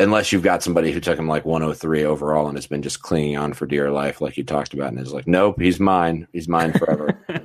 unless 0.00 0.32
you've 0.32 0.42
got 0.42 0.62
somebody 0.62 0.90
who 0.90 1.00
took 1.00 1.18
him 1.18 1.28
like 1.28 1.44
103 1.44 2.04
overall 2.04 2.48
and 2.48 2.56
has 2.56 2.66
been 2.66 2.82
just 2.82 3.02
clinging 3.02 3.36
on 3.36 3.52
for 3.52 3.66
dear 3.66 3.90
life, 3.90 4.20
like 4.20 4.36
you 4.36 4.44
talked 4.44 4.72
about, 4.72 4.88
and 4.88 4.98
is 4.98 5.12
like, 5.12 5.26
nope, 5.26 5.60
he's 5.60 5.78
mine. 5.78 6.26
He's 6.32 6.48
mine 6.48 6.72
forever. 6.72 7.18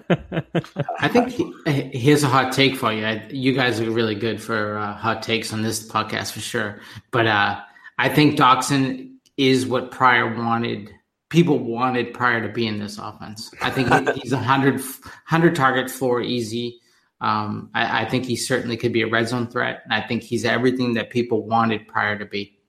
I 0.99 1.07
think 1.09 1.29
he, 1.29 1.53
here's 1.97 2.23
a 2.23 2.27
hot 2.27 2.53
take 2.53 2.77
for 2.77 2.93
you. 2.93 3.05
I, 3.05 3.25
you 3.29 3.53
guys 3.53 3.79
are 3.81 3.91
really 3.91 4.15
good 4.15 4.41
for 4.41 4.77
uh, 4.77 4.93
hot 4.93 5.21
takes 5.21 5.51
on 5.51 5.61
this 5.61 5.87
podcast 5.87 6.31
for 6.31 6.39
sure. 6.39 6.79
But 7.11 7.27
uh, 7.27 7.59
I 7.97 8.09
think 8.09 8.37
Doctson 8.37 9.11
is 9.37 9.65
what 9.65 9.91
Pryor 9.91 10.33
wanted. 10.33 10.89
People 11.29 11.59
wanted 11.59 12.13
Pryor 12.13 12.41
to 12.47 12.53
being 12.53 12.79
this 12.79 12.97
offense. 12.97 13.51
I 13.61 13.69
think 13.69 13.89
he's 14.21 14.31
a 14.31 14.37
100, 14.37 14.75
100 14.75 15.55
target 15.55 15.91
floor 15.91 16.21
easy. 16.21 16.79
Um, 17.21 17.69
I, 17.73 18.01
I, 18.01 18.09
think 18.09 18.25
he 18.25 18.35
certainly 18.35 18.75
could 18.75 18.91
be 18.91 19.01
a 19.01 19.07
red 19.07 19.29
zone 19.29 19.47
threat. 19.47 19.81
And 19.85 19.93
I 19.93 20.05
think 20.05 20.21
he's 20.21 20.43
everything 20.43 20.95
that 20.95 21.09
people 21.09 21.47
wanted 21.47 21.87
Pryor 21.87 22.19
to 22.19 22.25
be. 22.25 22.59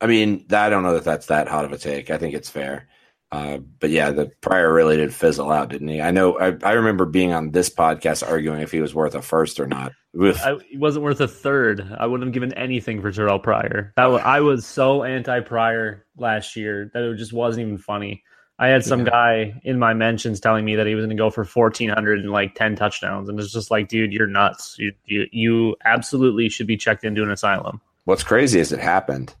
I 0.00 0.06
mean, 0.06 0.46
I 0.50 0.68
don't 0.68 0.82
know 0.82 0.94
that 0.94 1.04
that's 1.04 1.26
that 1.26 1.46
hot 1.46 1.64
of 1.64 1.72
a 1.72 1.78
take. 1.78 2.10
I 2.10 2.18
think 2.18 2.34
it's 2.34 2.50
fair. 2.50 2.88
Uh, 3.32 3.58
but 3.80 3.88
yeah, 3.88 4.10
the 4.10 4.26
Pryor 4.42 4.70
really 4.70 4.98
did 4.98 5.14
fizzle 5.14 5.50
out, 5.50 5.70
didn't 5.70 5.88
he? 5.88 6.02
I 6.02 6.10
know. 6.10 6.38
I, 6.38 6.54
I, 6.62 6.72
remember 6.72 7.06
being 7.06 7.32
on 7.32 7.50
this 7.50 7.70
podcast 7.70 8.28
arguing 8.28 8.60
if 8.60 8.70
he 8.70 8.82
was 8.82 8.94
worth 8.94 9.14
a 9.14 9.22
first 9.22 9.58
or 9.58 9.66
not. 9.66 9.92
I, 10.20 10.58
he 10.68 10.76
wasn't 10.76 11.04
worth 11.04 11.20
a 11.22 11.28
third. 11.28 11.96
I 11.98 12.04
wouldn't 12.04 12.26
have 12.26 12.34
given 12.34 12.52
anything 12.52 13.00
for 13.00 13.10
Terrell 13.10 13.38
Pryor. 13.38 13.94
That 13.96 14.06
was, 14.06 14.20
I 14.22 14.40
was 14.40 14.66
so 14.66 15.02
anti 15.02 15.40
Pryor 15.40 16.04
last 16.18 16.56
year 16.56 16.90
that 16.92 17.02
it 17.02 17.16
just 17.16 17.32
wasn't 17.32 17.66
even 17.66 17.78
funny. 17.78 18.22
I 18.62 18.68
had 18.68 18.84
some 18.84 19.00
yeah. 19.00 19.10
guy 19.10 19.60
in 19.64 19.80
my 19.80 19.92
mentions 19.92 20.38
telling 20.38 20.64
me 20.64 20.76
that 20.76 20.86
he 20.86 20.94
was 20.94 21.02
going 21.02 21.16
to 21.16 21.20
go 21.20 21.30
for 21.30 21.42
1400 21.42 22.20
and 22.20 22.30
like 22.30 22.54
10 22.54 22.76
touchdowns. 22.76 23.28
And 23.28 23.40
it's 23.40 23.52
just 23.52 23.72
like, 23.72 23.88
dude, 23.88 24.12
you're 24.12 24.28
nuts. 24.28 24.76
You, 24.78 24.92
you, 25.04 25.26
you 25.32 25.76
absolutely 25.84 26.48
should 26.48 26.68
be 26.68 26.76
checked 26.76 27.02
into 27.02 27.24
an 27.24 27.30
asylum. 27.32 27.80
What's 28.04 28.22
crazy 28.22 28.60
is 28.60 28.70
it 28.70 28.78
happened. 28.78 29.34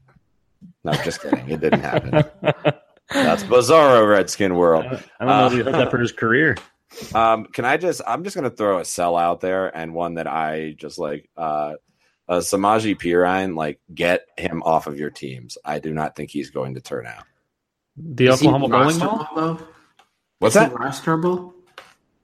No, 0.82 0.92
just 1.04 1.22
kidding. 1.22 1.48
It 1.48 1.60
didn't 1.60 1.82
happen. 1.82 2.10
That's 3.10 3.44
bizarro 3.44 4.10
Redskin 4.10 4.56
world. 4.56 4.86
I 4.86 5.24
don't 5.24 5.28
know 5.28 5.46
if 5.46 5.52
you 5.52 5.62
heard 5.62 5.74
that 5.74 5.92
for 5.92 5.98
his 5.98 6.12
career. 6.12 6.56
Um, 7.14 7.46
can 7.46 7.64
I 7.64 7.78
just, 7.78 8.02
I'm 8.06 8.22
just 8.22 8.36
going 8.36 8.50
to 8.50 8.54
throw 8.54 8.78
a 8.78 8.84
sell 8.84 9.16
out 9.16 9.40
there 9.40 9.74
and 9.74 9.94
one 9.94 10.16
that 10.16 10.26
I 10.26 10.74
just 10.76 10.98
like, 10.98 11.26
uh, 11.38 11.76
uh, 12.28 12.40
Samaje 12.40 12.98
Perine, 12.98 13.56
like 13.56 13.80
get 13.94 14.26
him 14.36 14.62
off 14.62 14.86
of 14.86 14.98
your 14.98 15.08
teams. 15.08 15.56
I 15.64 15.78
do 15.78 15.94
not 15.94 16.14
think 16.14 16.28
he's 16.28 16.50
going 16.50 16.74
to 16.74 16.82
turn 16.82 17.06
out. 17.06 17.24
The 17.96 18.26
Is 18.26 18.42
Oklahoma 18.42 18.68
bowling 18.68 18.98
ball? 18.98 19.58
What's 20.38 20.54
that? 20.54 20.72
Rosterable? 20.72 21.52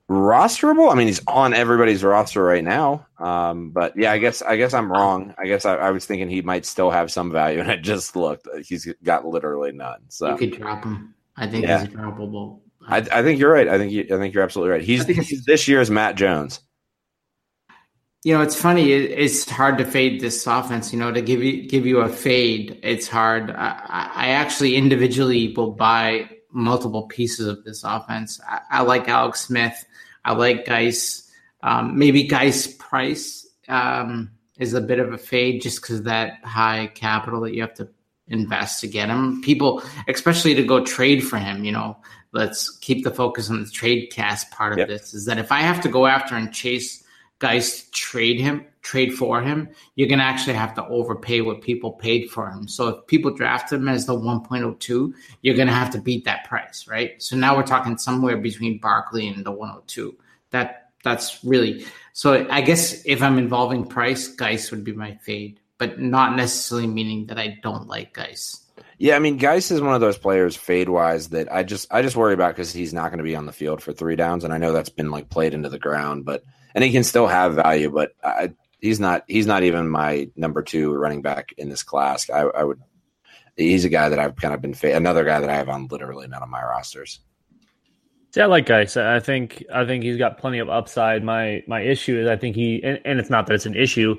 rosterable. 0.09 0.91
I 0.91 0.95
mean, 0.95 1.07
he's 1.07 1.21
on 1.27 1.53
everybody's 1.53 2.03
roster 2.03 2.43
right 2.43 2.63
now. 2.63 3.05
Um, 3.19 3.69
but 3.69 3.93
yeah, 3.95 4.11
I 4.11 4.17
guess 4.17 4.41
I 4.41 4.57
guess 4.57 4.73
I'm 4.73 4.91
wrong. 4.91 5.33
I 5.37 5.45
guess 5.45 5.65
I, 5.65 5.75
I, 5.75 5.91
was 5.91 6.05
thinking 6.05 6.29
he 6.29 6.41
might 6.41 6.65
still 6.65 6.89
have 6.89 7.11
some 7.11 7.31
value, 7.31 7.59
and 7.61 7.71
I 7.71 7.77
just 7.77 8.15
looked. 8.15 8.47
He's 8.65 8.91
got 9.03 9.25
literally 9.25 9.71
none. 9.71 10.01
So 10.09 10.31
you 10.31 10.37
could 10.37 10.59
drop 10.59 10.83
him. 10.83 11.13
I 11.37 11.47
think 11.47 11.65
yeah. 11.65 11.85
he's 11.85 11.95
droppable. 11.95 12.59
I, 12.87 12.97
I, 12.97 13.21
think 13.21 13.39
you're 13.39 13.51
right. 13.51 13.67
I 13.67 13.77
think 13.77 13.91
you, 13.91 14.07
I 14.11 14.17
think 14.17 14.33
you're 14.33 14.43
absolutely 14.43 14.71
right. 14.71 14.81
He's, 14.81 15.05
he's 15.05 15.45
this 15.45 15.67
year's 15.67 15.91
Matt 15.91 16.15
Jones. 16.15 16.61
You 18.23 18.33
know, 18.33 18.41
it's 18.41 18.55
funny. 18.55 18.91
It's 18.91 19.49
hard 19.49 19.77
to 19.77 19.85
fade 19.85 20.19
this 20.19 20.45
offense. 20.45 20.91
You 20.91 20.99
know, 20.99 21.11
to 21.11 21.21
give 21.21 21.41
you 21.41 21.67
give 21.67 21.85
you 21.85 21.99
a 21.99 22.09
fade, 22.09 22.79
it's 22.83 23.07
hard. 23.07 23.51
I, 23.51 24.11
I 24.13 24.29
actually 24.29 24.75
individually 24.75 25.53
will 25.55 25.71
buy 25.71 26.29
multiple 26.51 27.03
pieces 27.03 27.47
of 27.47 27.63
this 27.63 27.83
offense. 27.83 28.41
I, 28.47 28.59
I 28.69 28.81
like 28.81 29.07
Alex 29.07 29.41
Smith. 29.41 29.85
I 30.25 30.33
like 30.33 30.65
Guice. 30.65 31.31
Um, 31.61 31.97
maybe 31.97 32.23
Guice 32.23 32.67
price 32.67 33.47
um, 33.69 34.31
is 34.57 34.73
a 34.73 34.81
bit 34.81 34.99
of 34.99 35.13
a 35.13 35.17
fade 35.17 35.61
just 35.61 35.81
because 35.81 36.03
that 36.03 36.43
high 36.43 36.87
capital 36.95 37.41
that 37.41 37.53
you 37.53 37.61
have 37.61 37.73
to 37.75 37.87
invest 38.27 38.81
to 38.81 38.87
get 38.87 39.09
him. 39.09 39.41
People, 39.41 39.81
especially 40.07 40.53
to 40.55 40.63
go 40.63 40.83
trade 40.83 41.23
for 41.23 41.37
him, 41.37 41.63
you 41.63 41.71
know, 41.71 41.97
let's 42.31 42.77
keep 42.79 43.03
the 43.03 43.11
focus 43.11 43.49
on 43.49 43.63
the 43.63 43.69
trade 43.69 44.11
cast 44.11 44.51
part 44.51 44.73
of 44.73 44.79
yep. 44.79 44.87
this. 44.87 45.13
Is 45.13 45.25
that 45.25 45.37
if 45.39 45.51
I 45.51 45.61
have 45.61 45.81
to 45.81 45.89
go 45.89 46.05
after 46.05 46.35
and 46.35 46.53
chase 46.53 47.03
guys 47.39 47.83
trade 47.91 48.39
him, 48.39 48.65
trade 48.81 49.13
for 49.13 49.41
him, 49.41 49.69
you're 49.95 50.07
going 50.07 50.19
to 50.19 50.25
actually 50.25 50.53
have 50.53 50.73
to 50.75 50.85
overpay 50.87 51.41
what 51.41 51.61
people 51.61 51.91
paid 51.93 52.29
for 52.29 52.49
him. 52.49 52.67
So 52.67 52.87
if 52.89 53.07
people 53.07 53.31
draft 53.31 53.71
him 53.71 53.87
as 53.87 54.05
the 54.05 54.13
1.02, 54.13 55.13
you're 55.41 55.55
going 55.55 55.67
to 55.67 55.73
have 55.73 55.89
to 55.91 56.01
beat 56.01 56.25
that 56.25 56.45
price, 56.45 56.87
right? 56.87 57.21
So 57.21 57.35
now 57.35 57.55
we're 57.55 57.63
talking 57.63 57.97
somewhere 57.97 58.37
between 58.37 58.79
Barkley 58.79 59.27
and 59.27 59.45
the 59.45 59.51
102. 59.51 60.15
That 60.51 60.91
that's 61.03 61.43
really 61.45 61.85
so. 62.11 62.45
I 62.49 62.61
guess 62.61 63.05
if 63.05 63.21
I'm 63.21 63.37
involving 63.37 63.85
price, 63.85 64.27
Guice 64.27 64.71
would 64.71 64.83
be 64.83 64.91
my 64.91 65.15
fade, 65.21 65.59
but 65.77 65.99
not 65.99 66.35
necessarily 66.35 66.87
meaning 66.87 67.27
that 67.27 67.39
I 67.39 67.59
don't 67.63 67.87
like 67.87 68.13
Guice. 68.13 68.65
Yeah, 68.97 69.15
I 69.15 69.19
mean, 69.19 69.37
Guice 69.37 69.71
is 69.71 69.79
one 69.79 69.95
of 69.95 70.01
those 70.01 70.17
players 70.17 70.57
fade 70.57 70.89
wise 70.89 71.29
that 71.29 71.49
I 71.53 71.63
just 71.63 71.87
I 71.93 72.01
just 72.01 72.17
worry 72.17 72.33
about 72.33 72.55
because 72.55 72.73
he's 72.73 72.93
not 72.93 73.11
going 73.11 73.19
to 73.19 73.23
be 73.23 73.35
on 73.35 73.45
the 73.45 73.53
field 73.53 73.81
for 73.81 73.93
three 73.93 74.17
downs, 74.17 74.43
and 74.43 74.53
I 74.53 74.57
know 74.57 74.73
that's 74.73 74.89
been 74.89 75.11
like 75.11 75.29
played 75.29 75.53
into 75.53 75.69
the 75.69 75.79
ground, 75.79 76.25
but 76.25 76.43
and 76.75 76.83
he 76.83 76.91
can 76.91 77.03
still 77.03 77.27
have 77.27 77.55
value, 77.55 77.89
but 77.89 78.11
I, 78.23 78.51
he's 78.79 78.99
not 78.99 79.23
he's 79.27 79.47
not 79.47 79.63
even 79.63 79.89
my 79.89 80.29
number 80.35 80.61
two 80.61 80.93
running 80.93 81.21
back 81.21 81.53
in 81.57 81.69
this 81.69 81.83
class. 81.83 82.29
I, 82.29 82.41
I 82.41 82.63
would 82.63 82.81
he's 83.55 83.85
a 83.85 83.89
guy 83.89 84.09
that 84.09 84.19
I've 84.19 84.35
kind 84.35 84.53
of 84.53 84.61
been 84.61 84.75
another 84.91 85.23
guy 85.23 85.39
that 85.39 85.49
I 85.49 85.55
have 85.55 85.69
on 85.69 85.87
literally 85.87 86.27
none 86.27 86.43
of 86.43 86.49
my 86.49 86.61
rosters. 86.61 87.19
See, 88.31 88.41
I 88.41 88.45
like 88.45 88.67
Guice. 88.67 88.95
I 88.95 89.19
think 89.19 89.63
I 89.73 89.85
think 89.85 90.03
he's 90.03 90.17
got 90.17 90.37
plenty 90.37 90.59
of 90.59 90.69
upside. 90.69 91.23
My 91.23 91.63
my 91.67 91.81
issue 91.81 92.19
is 92.19 92.27
I 92.27 92.37
think 92.37 92.55
he 92.55 92.81
and, 92.83 92.99
and 93.05 93.19
it's 93.19 93.29
not 93.29 93.47
that 93.47 93.53
it's 93.53 93.65
an 93.65 93.75
issue. 93.75 94.15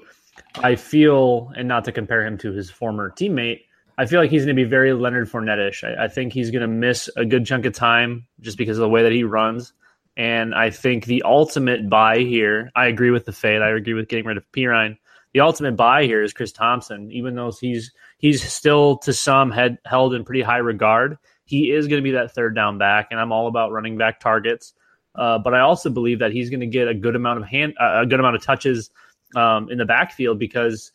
I 0.56 0.74
feel, 0.74 1.52
and 1.56 1.68
not 1.68 1.84
to 1.84 1.92
compare 1.92 2.24
him 2.24 2.38
to 2.38 2.52
his 2.52 2.70
former 2.70 3.10
teammate, 3.10 3.60
I 3.98 4.06
feel 4.06 4.20
like 4.20 4.30
he's 4.30 4.44
going 4.44 4.56
to 4.56 4.62
be 4.62 4.68
very 4.68 4.92
Leonard 4.92 5.28
Fournette-ish. 5.28 5.84
I, 5.84 6.04
I 6.04 6.08
think 6.08 6.32
he's 6.32 6.50
going 6.50 6.62
to 6.62 6.68
miss 6.68 7.10
a 7.16 7.24
good 7.24 7.44
chunk 7.44 7.66
of 7.66 7.74
time 7.74 8.26
just 8.40 8.56
because 8.56 8.78
of 8.78 8.82
the 8.82 8.88
way 8.88 9.02
that 9.02 9.12
he 9.12 9.22
runs. 9.22 9.72
And 10.16 10.54
I 10.54 10.70
think 10.70 11.06
the 11.06 11.22
ultimate 11.22 11.88
buy 11.88 12.18
here, 12.18 12.70
I 12.74 12.86
agree 12.86 13.10
with 13.10 13.24
the 13.24 13.32
fade. 13.32 13.62
I 13.62 13.70
agree 13.70 13.94
with 13.94 14.08
getting 14.08 14.26
rid 14.26 14.36
of 14.36 14.50
Perine. 14.52 14.96
The 15.32 15.40
ultimate 15.40 15.76
buy 15.76 16.04
here 16.04 16.22
is 16.22 16.32
Chris 16.32 16.52
Thompson, 16.52 17.10
even 17.12 17.36
though 17.36 17.52
he's 17.52 17.92
he's 18.18 18.42
still 18.42 18.98
to 18.98 19.12
some 19.12 19.50
head, 19.50 19.78
held 19.84 20.14
in 20.14 20.24
pretty 20.24 20.42
high 20.42 20.58
regard. 20.58 21.16
He 21.44 21.70
is 21.70 21.86
going 21.86 22.02
to 22.02 22.04
be 22.04 22.10
that 22.12 22.32
third 22.32 22.54
down 22.54 22.78
back, 22.78 23.08
and 23.10 23.20
I'm 23.20 23.32
all 23.32 23.46
about 23.46 23.72
running 23.72 23.96
back 23.96 24.20
targets. 24.20 24.74
Uh, 25.14 25.38
but 25.38 25.54
I 25.54 25.60
also 25.60 25.90
believe 25.90 26.18
that 26.20 26.32
he's 26.32 26.50
going 26.50 26.60
to 26.60 26.66
get 26.66 26.88
a 26.88 26.94
good 26.94 27.16
amount 27.16 27.40
of 27.40 27.46
hand, 27.46 27.74
uh, 27.80 28.00
a 28.02 28.06
good 28.06 28.20
amount 28.20 28.36
of 28.36 28.42
touches 28.42 28.90
um, 29.36 29.70
in 29.70 29.78
the 29.78 29.84
backfield 29.84 30.38
because 30.38 30.92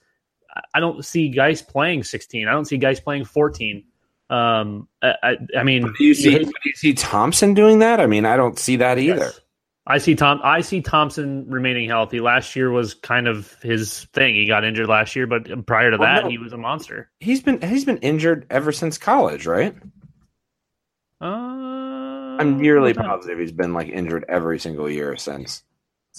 I 0.74 0.80
don't 0.80 1.04
see 1.04 1.30
guys 1.30 1.62
playing 1.62 2.04
16. 2.04 2.48
I 2.48 2.52
don't 2.52 2.66
see 2.66 2.78
guys 2.78 3.00
playing 3.00 3.26
14. 3.26 3.84
Um, 4.30 4.88
I, 5.02 5.38
I 5.58 5.64
mean, 5.64 5.94
do 5.98 6.04
you 6.04 6.14
see? 6.14 6.38
do 6.38 6.52
you 6.66 6.74
see 6.74 6.94
Thompson 6.94 7.54
doing 7.54 7.80
that? 7.80 8.00
I 8.00 8.08
mean, 8.08 8.26
I 8.26 8.38
don't 8.38 8.58
see 8.58 8.78
that 8.78 8.98
either. 8.98 9.26
Yes. 9.26 9.40
I 9.88 10.00
see 10.00 10.16
Tom. 10.16 10.40
I 10.44 10.62
see 10.62 10.82
Thompson 10.82 11.46
remaining 11.48 11.88
healthy. 11.88 12.20
Last 12.20 12.56
year 12.56 12.72
was 12.72 12.96
kind 12.96 13.28
of 13.28 13.54
his 13.62 14.06
thing. 14.14 14.34
He 14.34 14.48
got 14.48 14.66
injured 14.66 14.88
last 14.88 15.16
year, 15.16 15.28
but 15.28 15.68
prior 15.68 15.92
to 15.92 15.98
that, 15.98 16.24
no. 16.24 16.30
he 16.30 16.40
was 16.40 16.54
a 16.54 16.58
monster. 16.58 17.12
He's 17.20 17.42
been 17.42 17.62
he's 17.62 17.86
been 17.86 18.00
injured 18.00 18.48
ever 18.50 18.72
since 18.72 18.98
college, 18.98 19.46
right? 19.46 19.76
Uh, 21.22 21.26
I'm 21.26 22.60
nearly 22.60 22.94
positive 22.94 23.40
he's 23.40 23.52
been 23.52 23.74
like 23.74 23.88
injured 23.90 24.26
every 24.28 24.60
single 24.60 24.90
year 24.90 25.16
since. 25.18 25.64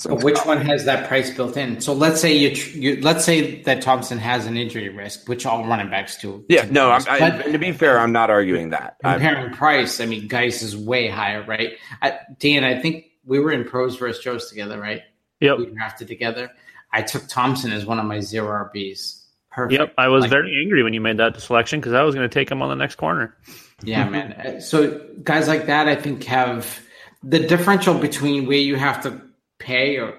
But 0.05 0.23
which 0.23 0.39
one 0.41 0.61
has 0.61 0.85
that 0.85 1.09
price 1.09 1.35
built 1.35 1.57
in? 1.57 1.81
So 1.81 1.95
let's 1.95 2.21
say 2.21 2.35
you, 2.37 2.51
you, 2.51 3.01
let's 3.01 3.25
say 3.25 3.63
that 3.63 3.81
Thompson 3.81 4.19
has 4.19 4.45
an 4.45 4.57
injury 4.57 4.91
risk, 4.91 5.27
which 5.27 5.47
all 5.47 5.67
running 5.67 5.89
backs 5.89 6.19
do. 6.19 6.45
Yeah, 6.51 6.67
no, 6.71 6.91
I, 6.91 7.01
I, 7.09 7.31
to 7.31 7.59
be 7.59 7.73
fair, 7.73 7.99
I'm 7.99 8.13
not 8.13 8.29
arguing 8.29 8.71
that. 8.71 8.97
Comparing 9.03 9.47
I'm, 9.47 9.53
price, 9.55 9.99
I 10.01 10.07
mean, 10.07 10.29
Guice 10.29 10.61
is 10.61 10.77
way 10.77 11.09
higher, 11.09 11.43
right? 11.45 11.79
I, 12.03 12.19
Dan, 12.39 12.63
I 12.63 12.79
think 12.79 13.07
we 13.25 13.41
were 13.41 13.53
in 13.53 13.65
pros 13.65 13.97
versus 13.97 14.23
Joes 14.23 14.51
together, 14.51 14.79
right? 14.79 15.01
Yep. 15.41 15.59
We 15.59 15.67
drafted 15.67 16.09
together. 16.09 16.51
I 16.93 17.01
took 17.01 17.27
Thompson 17.27 17.73
as 17.73 17.87
one 17.87 17.99
of 17.99 18.05
my 18.05 18.21
zero 18.21 18.49
RBs. 18.49 19.23
Perfect. 19.51 19.81
Yep, 19.81 19.95
I 19.97 20.09
was 20.09 20.23
like, 20.23 20.31
very 20.31 20.61
angry 20.61 20.83
when 20.83 20.93
you 20.93 21.01
made 21.01 21.17
that 21.17 21.41
selection 21.41 21.81
because 21.81 21.95
I 21.95 22.03
was 22.03 22.15
going 22.15 22.29
to 22.29 22.33
take 22.33 22.51
him 22.51 22.61
on 22.61 22.69
the 22.69 22.75
next 22.75 22.97
corner. 22.97 23.35
Yeah, 23.83 24.07
man. 24.11 24.61
So 24.61 25.01
guys 25.23 25.49
like 25.49 25.67
that, 25.67 25.89
I 25.89 25.97
think, 25.97 26.25
have 26.25 26.81
the 27.23 27.41
differential 27.41 27.95
between 27.95 28.47
where 28.47 28.59
you 28.59 28.77
have 28.77 29.03
to 29.05 29.26
pay 29.59 29.97
or 29.97 30.15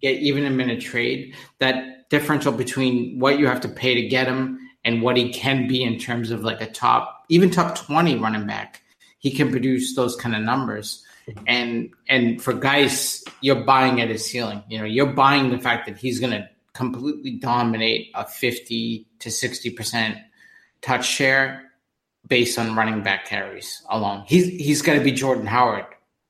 get 0.00 0.20
even 0.20 0.44
him 0.44 0.60
in 0.60 0.70
a 0.70 0.80
trade, 0.80 1.34
that 1.58 2.08
differential 2.10 2.52
between 2.52 3.18
what 3.18 3.38
you 3.38 3.46
have 3.46 3.60
to 3.62 3.68
pay 3.68 3.94
to 3.94 4.08
get 4.08 4.26
him 4.26 4.58
and 4.84 5.02
what 5.02 5.16
he 5.16 5.32
can 5.32 5.66
be 5.66 5.82
in 5.82 5.98
terms 5.98 6.30
of 6.30 6.42
like 6.42 6.60
a 6.60 6.70
top, 6.70 7.24
even 7.28 7.50
top 7.50 7.76
20 7.76 8.16
running 8.16 8.46
back, 8.46 8.82
he 9.18 9.30
can 9.30 9.50
produce 9.50 9.96
those 9.96 10.14
kind 10.16 10.36
of 10.36 10.42
numbers. 10.42 11.02
And 11.46 11.90
and 12.08 12.42
for 12.42 12.52
guys, 12.52 13.24
you're 13.40 13.64
buying 13.64 14.00
at 14.02 14.10
his 14.10 14.26
ceiling. 14.26 14.62
You 14.68 14.78
know, 14.78 14.84
you're 14.84 15.12
buying 15.12 15.50
the 15.50 15.58
fact 15.58 15.86
that 15.86 15.96
he's 15.96 16.20
going 16.20 16.32
to 16.32 16.46
completely 16.74 17.30
dominate 17.30 18.10
a 18.14 18.26
50 18.26 19.06
to 19.20 19.28
60% 19.30 20.20
touch 20.82 21.06
share 21.06 21.62
based 22.26 22.58
on 22.58 22.76
running 22.76 23.02
back 23.02 23.26
carries 23.26 23.82
alone. 23.88 24.24
He's 24.26 24.46
he's 24.46 24.82
going 24.82 24.98
to 24.98 25.04
be 25.04 25.12
Jordan 25.12 25.46
Howard 25.46 25.86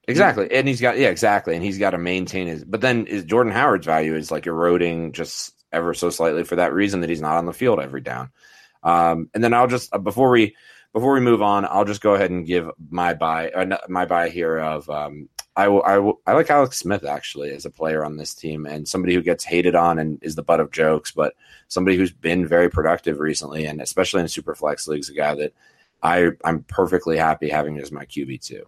Exactly. 0.06 0.50
And 0.50 0.68
he's 0.68 0.80
got 0.80 0.98
yeah, 0.98 1.08
exactly. 1.08 1.54
And 1.54 1.64
he's 1.64 1.78
got 1.78 1.90
to 1.90 1.98
maintain 1.98 2.46
his 2.46 2.64
but 2.64 2.80
then 2.80 3.06
is 3.06 3.24
Jordan 3.24 3.52
Howard's 3.52 3.86
value 3.86 4.14
is 4.14 4.30
like 4.30 4.46
eroding 4.46 5.12
just 5.12 5.52
ever 5.72 5.94
so 5.94 6.10
slightly 6.10 6.44
for 6.44 6.56
that 6.56 6.72
reason 6.72 7.00
that 7.00 7.10
he's 7.10 7.20
not 7.20 7.36
on 7.36 7.46
the 7.46 7.52
field 7.52 7.80
every 7.80 8.00
down. 8.00 8.30
Um, 8.82 9.30
and 9.34 9.42
then 9.42 9.54
I'll 9.54 9.66
just 9.66 9.94
uh, 9.94 9.98
before 9.98 10.30
we 10.30 10.56
before 10.92 11.14
we 11.14 11.20
move 11.20 11.42
on, 11.42 11.64
I'll 11.64 11.84
just 11.84 12.02
go 12.02 12.14
ahead 12.14 12.30
and 12.30 12.46
give 12.46 12.70
my 12.90 13.14
buy 13.14 13.50
uh, 13.50 13.78
my 13.88 14.04
buy 14.04 14.28
here 14.28 14.58
of 14.58 14.88
um, 14.90 15.28
I 15.56 15.68
will, 15.68 15.82
I 15.84 15.98
will, 15.98 16.20
I 16.26 16.32
like 16.32 16.50
Alex 16.50 16.78
Smith 16.78 17.04
actually 17.04 17.50
as 17.50 17.64
a 17.64 17.70
player 17.70 18.04
on 18.04 18.16
this 18.16 18.34
team 18.34 18.66
and 18.66 18.88
somebody 18.88 19.14
who 19.14 19.22
gets 19.22 19.44
hated 19.44 19.76
on 19.76 19.98
and 19.98 20.18
is 20.20 20.34
the 20.34 20.42
butt 20.42 20.58
of 20.58 20.72
jokes, 20.72 21.12
but 21.12 21.34
somebody 21.68 21.96
who's 21.96 22.12
been 22.12 22.46
very 22.46 22.68
productive 22.68 23.20
recently 23.20 23.64
and 23.64 23.80
especially 23.80 24.20
in 24.20 24.28
super 24.28 24.54
flex 24.54 24.88
leagues, 24.88 25.08
a 25.08 25.14
guy 25.14 25.34
that 25.36 25.52
I 26.02 26.30
I'm 26.44 26.64
perfectly 26.64 27.16
happy 27.16 27.48
having 27.48 27.78
as 27.78 27.92
my 27.92 28.04
QB 28.04 28.42
two. 28.44 28.66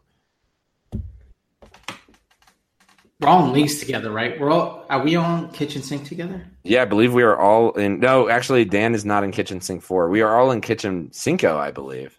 We're 3.20 3.28
all 3.28 3.46
in 3.46 3.52
leagues 3.52 3.78
together, 3.78 4.10
right? 4.10 4.38
We're 4.38 4.50
all 4.50 4.84
are 4.90 5.02
we 5.02 5.16
all 5.16 5.44
in 5.44 5.48
kitchen 5.48 5.82
sink 5.82 6.04
together? 6.06 6.46
Yeah, 6.64 6.82
I 6.82 6.84
believe 6.84 7.14
we 7.14 7.22
are 7.22 7.38
all 7.38 7.72
in 7.72 8.00
no, 8.00 8.28
actually 8.28 8.66
Dan 8.66 8.94
is 8.94 9.06
not 9.06 9.24
in 9.24 9.32
kitchen 9.32 9.60
sink 9.62 9.82
four. 9.82 10.10
We 10.10 10.20
are 10.20 10.38
all 10.38 10.50
in 10.50 10.60
kitchen 10.60 11.10
cinco, 11.12 11.56
I 11.56 11.70
believe. 11.70 12.18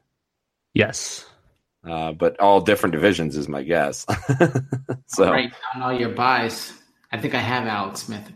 Yes. 0.74 1.26
Uh, 1.88 2.14
but 2.14 2.40
all 2.40 2.62
different 2.62 2.94
divisions 2.94 3.38
is 3.38 3.48
my 3.48 3.62
guess. 3.62 4.06
so 5.08 5.32
right 5.32 5.52
down 5.74 5.84
all 5.84 5.94
your 5.94 6.10
buys. 6.10 6.74
I 7.12 7.18
think 7.18 7.36
I 7.36 7.40
have 7.40 7.68
Alex 7.68 8.02
Smith 8.02 8.30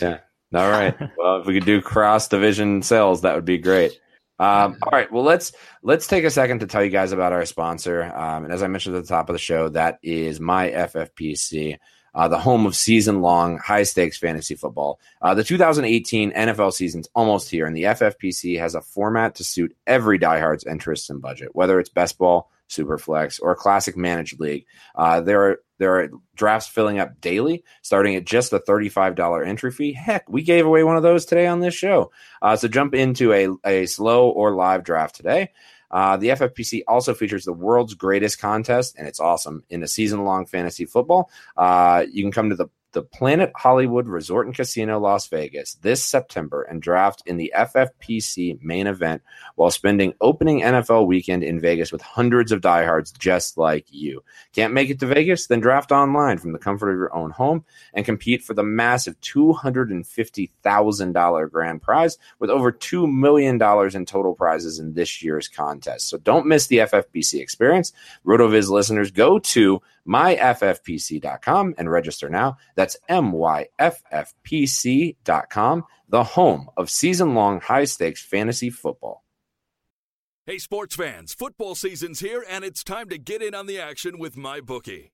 Yeah. 0.00 0.18
All 0.54 0.70
right. 0.70 0.94
well, 1.18 1.40
if 1.40 1.46
we 1.46 1.54
could 1.54 1.64
do 1.64 1.80
cross 1.80 2.28
division 2.28 2.82
sales, 2.82 3.22
that 3.22 3.34
would 3.34 3.44
be 3.46 3.58
great. 3.58 3.98
Um, 4.38 4.76
all 4.82 4.90
right, 4.92 5.10
well 5.12 5.22
let's 5.22 5.52
let's 5.82 6.08
take 6.08 6.24
a 6.24 6.30
second 6.30 6.58
to 6.60 6.66
tell 6.66 6.82
you 6.82 6.90
guys 6.90 7.12
about 7.12 7.32
our 7.32 7.46
sponsor. 7.46 8.02
Um, 8.02 8.44
and 8.44 8.52
as 8.52 8.62
I 8.62 8.66
mentioned 8.66 8.96
at 8.96 9.02
the 9.02 9.08
top 9.08 9.28
of 9.28 9.32
the 9.32 9.38
show, 9.38 9.68
that 9.70 9.98
is 10.02 10.40
my 10.40 10.70
FFPC 10.70 11.78
uh, 12.14 12.28
the 12.28 12.38
home 12.38 12.66
of 12.66 12.76
season 12.76 13.20
long, 13.20 13.58
high 13.58 13.82
stakes 13.82 14.18
fantasy 14.18 14.54
football. 14.54 15.00
Uh, 15.20 15.34
the 15.34 15.44
2018 15.44 16.32
NFL 16.32 16.72
season's 16.72 17.08
almost 17.14 17.50
here, 17.50 17.66
and 17.66 17.76
the 17.76 17.84
FFPC 17.84 18.58
has 18.58 18.74
a 18.74 18.80
format 18.80 19.36
to 19.36 19.44
suit 19.44 19.76
every 19.86 20.18
diehard's 20.18 20.64
interests 20.64 21.10
and 21.10 21.20
budget, 21.20 21.50
whether 21.54 21.80
it's 21.80 21.88
best 21.88 22.18
ball, 22.18 22.50
super 22.68 22.98
flex, 22.98 23.38
or 23.38 23.54
classic 23.54 23.96
managed 23.96 24.38
league. 24.38 24.66
Uh, 24.94 25.20
there 25.20 25.42
are 25.48 25.58
there 25.78 26.00
are 26.00 26.10
drafts 26.36 26.68
filling 26.68 27.00
up 27.00 27.20
daily, 27.20 27.64
starting 27.82 28.14
at 28.14 28.24
just 28.24 28.52
a 28.52 28.60
$35 28.60 29.46
entry 29.46 29.72
fee. 29.72 29.92
Heck, 29.92 30.28
we 30.28 30.42
gave 30.42 30.66
away 30.66 30.84
one 30.84 30.96
of 30.96 31.02
those 31.02 31.24
today 31.24 31.48
on 31.48 31.60
this 31.60 31.74
show. 31.74 32.12
Uh, 32.40 32.54
so 32.54 32.68
jump 32.68 32.94
into 32.94 33.32
a, 33.32 33.48
a 33.64 33.86
slow 33.86 34.28
or 34.28 34.54
live 34.54 34.84
draft 34.84 35.16
today. 35.16 35.50
Uh, 35.94 36.16
the 36.16 36.30
FFPC 36.30 36.82
also 36.88 37.14
features 37.14 37.44
the 37.44 37.52
world's 37.52 37.94
greatest 37.94 38.40
contest, 38.40 38.96
and 38.98 39.06
it's 39.06 39.20
awesome 39.20 39.62
in 39.70 39.84
a 39.84 39.88
season 39.88 40.24
long 40.24 40.44
fantasy 40.44 40.84
football. 40.84 41.30
Uh, 41.56 42.04
you 42.10 42.24
can 42.24 42.32
come 42.32 42.50
to 42.50 42.56
the 42.56 42.66
the 42.94 43.02
Planet 43.02 43.52
Hollywood 43.56 44.06
Resort 44.06 44.46
and 44.46 44.56
Casino 44.56 44.98
Las 44.98 45.28
Vegas 45.28 45.74
this 45.82 46.02
September 46.02 46.62
and 46.62 46.80
draft 46.80 47.22
in 47.26 47.36
the 47.36 47.52
FFPC 47.54 48.62
main 48.62 48.86
event 48.86 49.20
while 49.56 49.70
spending 49.70 50.14
opening 50.20 50.62
NFL 50.62 51.06
weekend 51.06 51.44
in 51.44 51.60
Vegas 51.60 51.92
with 51.92 52.00
hundreds 52.00 52.50
of 52.52 52.62
diehards 52.62 53.12
just 53.12 53.58
like 53.58 53.84
you. 53.90 54.24
Can't 54.54 54.72
make 54.72 54.88
it 54.90 55.00
to 55.00 55.06
Vegas? 55.06 55.48
Then 55.48 55.60
draft 55.60 55.92
online 55.92 56.38
from 56.38 56.52
the 56.52 56.58
comfort 56.58 56.88
of 56.90 56.96
your 56.96 57.14
own 57.14 57.30
home 57.30 57.62
and 57.92 58.06
compete 58.06 58.42
for 58.42 58.54
the 58.54 58.62
massive 58.62 59.20
$250,000 59.20 61.50
grand 61.50 61.82
prize 61.82 62.16
with 62.38 62.48
over 62.50 62.72
$2 62.72 63.12
million 63.12 63.60
in 63.94 64.06
total 64.06 64.34
prizes 64.34 64.78
in 64.78 64.94
this 64.94 65.22
year's 65.22 65.48
contest. 65.48 66.08
So 66.08 66.16
don't 66.18 66.46
miss 66.46 66.68
the 66.68 66.78
FFPC 66.78 67.40
experience. 67.40 67.92
RotoViz 68.24 68.70
listeners, 68.70 69.10
go 69.10 69.40
to 69.40 69.82
myffpc.com 70.06 71.74
and 71.78 71.90
register 71.90 72.28
now. 72.28 72.56
That's 72.74 72.96
myffpc.com, 73.08 73.74
the 76.08 76.24
home 76.24 76.70
of 76.76 76.90
season 76.90 77.34
long 77.34 77.60
high 77.60 77.84
stakes 77.84 78.22
fantasy 78.22 78.70
football. 78.70 79.24
Hey, 80.46 80.58
sports 80.58 80.94
fans, 80.94 81.32
football 81.32 81.74
season's 81.74 82.20
here, 82.20 82.44
and 82.46 82.66
it's 82.66 82.84
time 82.84 83.08
to 83.08 83.16
get 83.16 83.40
in 83.40 83.54
on 83.54 83.64
the 83.64 83.80
action 83.80 84.18
with 84.18 84.36
MyBookie. 84.36 85.13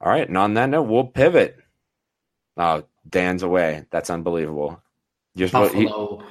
All 0.00 0.10
right. 0.10 0.28
And 0.28 0.36
on 0.36 0.54
that 0.54 0.68
note, 0.68 0.82
we'll 0.82 1.04
pivot. 1.04 1.56
Oh, 2.56 2.84
Dan's 3.08 3.42
away. 3.42 3.84
That's 3.90 4.10
unbelievable. 4.10 4.82
Just 5.36 5.52
Buffalo. 5.52 6.22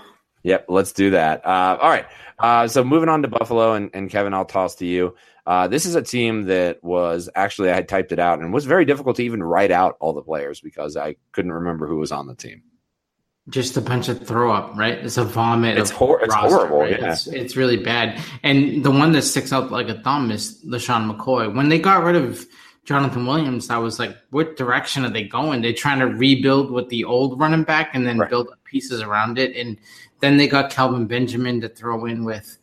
He, 0.44 0.50
yep. 0.50 0.66
Let's 0.70 0.92
do 0.92 1.12
that. 1.12 1.46
Uh, 1.46 1.78
all 1.82 1.90
right. 1.90 2.06
Uh, 2.38 2.68
so 2.68 2.84
moving 2.84 3.10
on 3.10 3.22
to 3.22 3.28
Buffalo, 3.28 3.74
and, 3.74 3.90
and 3.94 4.10
Kevin, 4.10 4.34
I'll 4.34 4.46
toss 4.46 4.76
to 4.76 4.86
you. 4.86 5.16
Uh, 5.46 5.68
this 5.68 5.86
is 5.86 5.96
a 5.96 6.02
team 6.02 6.46
that 6.46 6.84
was 6.84 7.30
actually, 7.36 7.70
I 7.70 7.76
had 7.76 7.88
typed 7.88 8.12
it 8.12 8.20
out 8.20 8.40
and 8.40 8.52
was 8.52 8.66
very 8.66 8.84
difficult 8.84 9.18
to 9.18 9.24
even 9.24 9.44
write 9.44 9.72
out 9.72 9.96
all 10.00 10.12
the 10.12 10.24
players 10.24 10.60
because 10.60 10.98
I 10.98 11.16
couldn't 11.32 11.52
remember 11.54 11.88
who 11.88 11.98
was 11.98 12.12
on 12.12 12.26
the 12.28 12.36
team. 12.36 12.64
Just 13.48 13.78
a 13.78 13.82
bunch 13.82 14.10
of 14.10 14.26
throw 14.26 14.52
up, 14.52 14.76
right? 14.76 14.98
It's 14.98 15.18
a 15.18 15.24
vomit. 15.24 15.78
It's, 15.78 15.92
hor- 15.92 16.20
it's 16.24 16.34
roster, 16.34 16.58
horrible. 16.58 16.80
right? 16.80 17.00
Yeah. 17.00 17.12
It's, 17.12 17.28
it's 17.28 17.56
really 17.56 17.78
bad. 17.78 18.20
And 18.42 18.84
the 18.84 18.90
one 18.90 19.12
that 19.12 19.22
sticks 19.22 19.54
out 19.54 19.72
like 19.72 19.88
a 19.88 20.02
thumb 20.02 20.32
is 20.32 20.64
LeSean 20.66 21.16
McCoy. 21.16 21.54
When 21.54 21.70
they 21.70 21.78
got 21.78 22.04
rid 22.04 22.16
of 22.16 22.44
Jonathan 22.86 23.26
Williams, 23.26 23.70
I 23.70 23.78
was 23.78 23.98
like, 24.00 24.16
what 24.30 24.56
direction 24.58 25.06
are 25.06 25.10
they 25.10 25.24
going? 25.24 25.62
They're 25.62 25.74
trying 25.74 26.00
to 26.00 26.06
rebuild 26.08 26.72
with 26.72 26.88
the 26.90 27.04
old 27.04 27.40
running 27.40 27.64
back 27.64 27.90
and 27.94 28.06
then 28.06 28.20
Right. 28.20 28.30
build 28.30 28.50
pieces 28.64 29.02
around 29.02 29.38
it. 29.40 29.56
And 29.56 29.78
then 30.20 30.38
they 30.38 30.48
got 30.48 30.70
Kelvin 30.72 31.08
Benjamin 31.08 31.62
to 31.62 31.70
throw 31.70 32.06
in 32.06 32.24
with, 32.24 32.58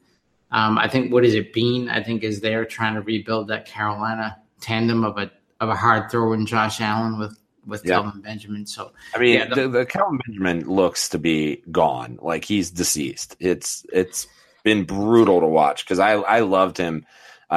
um, 0.53 0.79
I 0.79 0.89
think, 0.89 1.12
what 1.12 1.25
is 1.25 1.35
it, 1.35 1.53
Beane? 1.53 1.89
I 1.89 2.03
think 2.03 2.23
is 2.23 2.41
there 2.41 2.64
trying 2.64 2.95
to 2.95 3.01
rebuild 3.03 3.49
that 3.49 3.66
Carolina 3.66 4.39
tandem 4.61 5.05
of 5.05 5.18
a 5.18 5.31
of 5.61 5.68
a 5.68 5.77
hard 5.77 6.11
throw 6.11 6.33
in 6.33 6.45
Josh 6.47 6.81
Allen 6.81 7.18
with 7.18 7.39
with 7.66 7.83
Yeah. 7.85 8.01
Kelvin 8.01 8.20
Benjamin. 8.23 8.66
So 8.66 8.91
I 9.14 9.18
mean, 9.20 9.35
Yeah, 9.39 9.47
the- 9.55 9.68
the, 9.68 9.87
Kelvin 9.87 10.18
Benjamin 10.27 10.68
looks 10.68 11.09
to 11.11 11.18
be 11.18 11.62
gone. 11.70 12.18
Like 12.20 12.45
he's 12.45 12.70
deceased. 12.73 13.37
It's 13.39 13.85
it's 13.93 14.27
been 14.64 14.83
brutal 14.85 15.41
to 15.41 15.47
watch 15.47 15.85
because 15.85 15.99
I 16.01 16.12
I 16.14 16.41
loved 16.41 16.79
him 16.79 17.07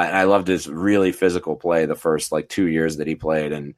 and 0.04 0.16
I 0.16 0.24
loved 0.24 0.48
his 0.48 0.68
really 0.68 1.12
physical 1.12 1.56
play 1.56 1.86
the 1.86 1.94
first 1.94 2.32
like 2.32 2.48
two 2.48 2.66
years 2.66 2.98
that 2.98 3.06
he 3.06 3.14
played, 3.14 3.52
and 3.52 3.74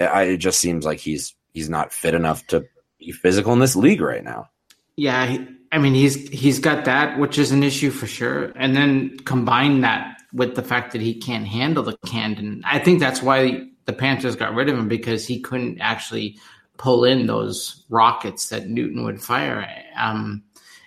I, 0.00 0.24
it 0.24 0.38
just 0.38 0.60
seems 0.60 0.84
like 0.84 0.98
he's 0.98 1.34
he's 1.52 1.68
not 1.68 1.92
fit 1.92 2.14
enough 2.14 2.46
to 2.48 2.66
be 2.98 3.12
physical 3.12 3.52
in 3.52 3.58
this 3.58 3.76
league 3.76 4.00
right 4.00 4.24
now. 4.24 4.48
Yeah, 4.96 5.38
I 5.70 5.78
mean 5.78 5.94
he's 5.94 6.28
he's 6.28 6.58
got 6.58 6.86
that, 6.86 7.18
which 7.18 7.38
is 7.38 7.52
an 7.52 7.62
issue 7.62 7.90
for 7.90 8.06
sure. 8.06 8.52
And 8.56 8.74
then 8.74 9.18
combine 9.20 9.82
that 9.82 10.18
with 10.32 10.54
the 10.54 10.62
fact 10.62 10.92
that 10.92 11.00
he 11.00 11.14
can't 11.14 11.46
handle 11.46 11.82
the 11.82 11.96
Camden. 12.06 12.62
I 12.64 12.78
think 12.78 13.00
that's 13.00 13.22
why 13.22 13.68
the 13.86 13.92
Panthers 13.92 14.36
got 14.36 14.54
rid 14.54 14.68
of 14.68 14.78
him 14.78 14.88
because 14.88 15.26
he 15.26 15.40
couldn't 15.40 15.80
actually 15.80 16.38
pull 16.76 17.04
in 17.04 17.26
those 17.26 17.84
rockets 17.88 18.50
that 18.50 18.68
Newton 18.68 19.04
would 19.04 19.20
fire. 19.20 19.68
Um, 19.96 20.42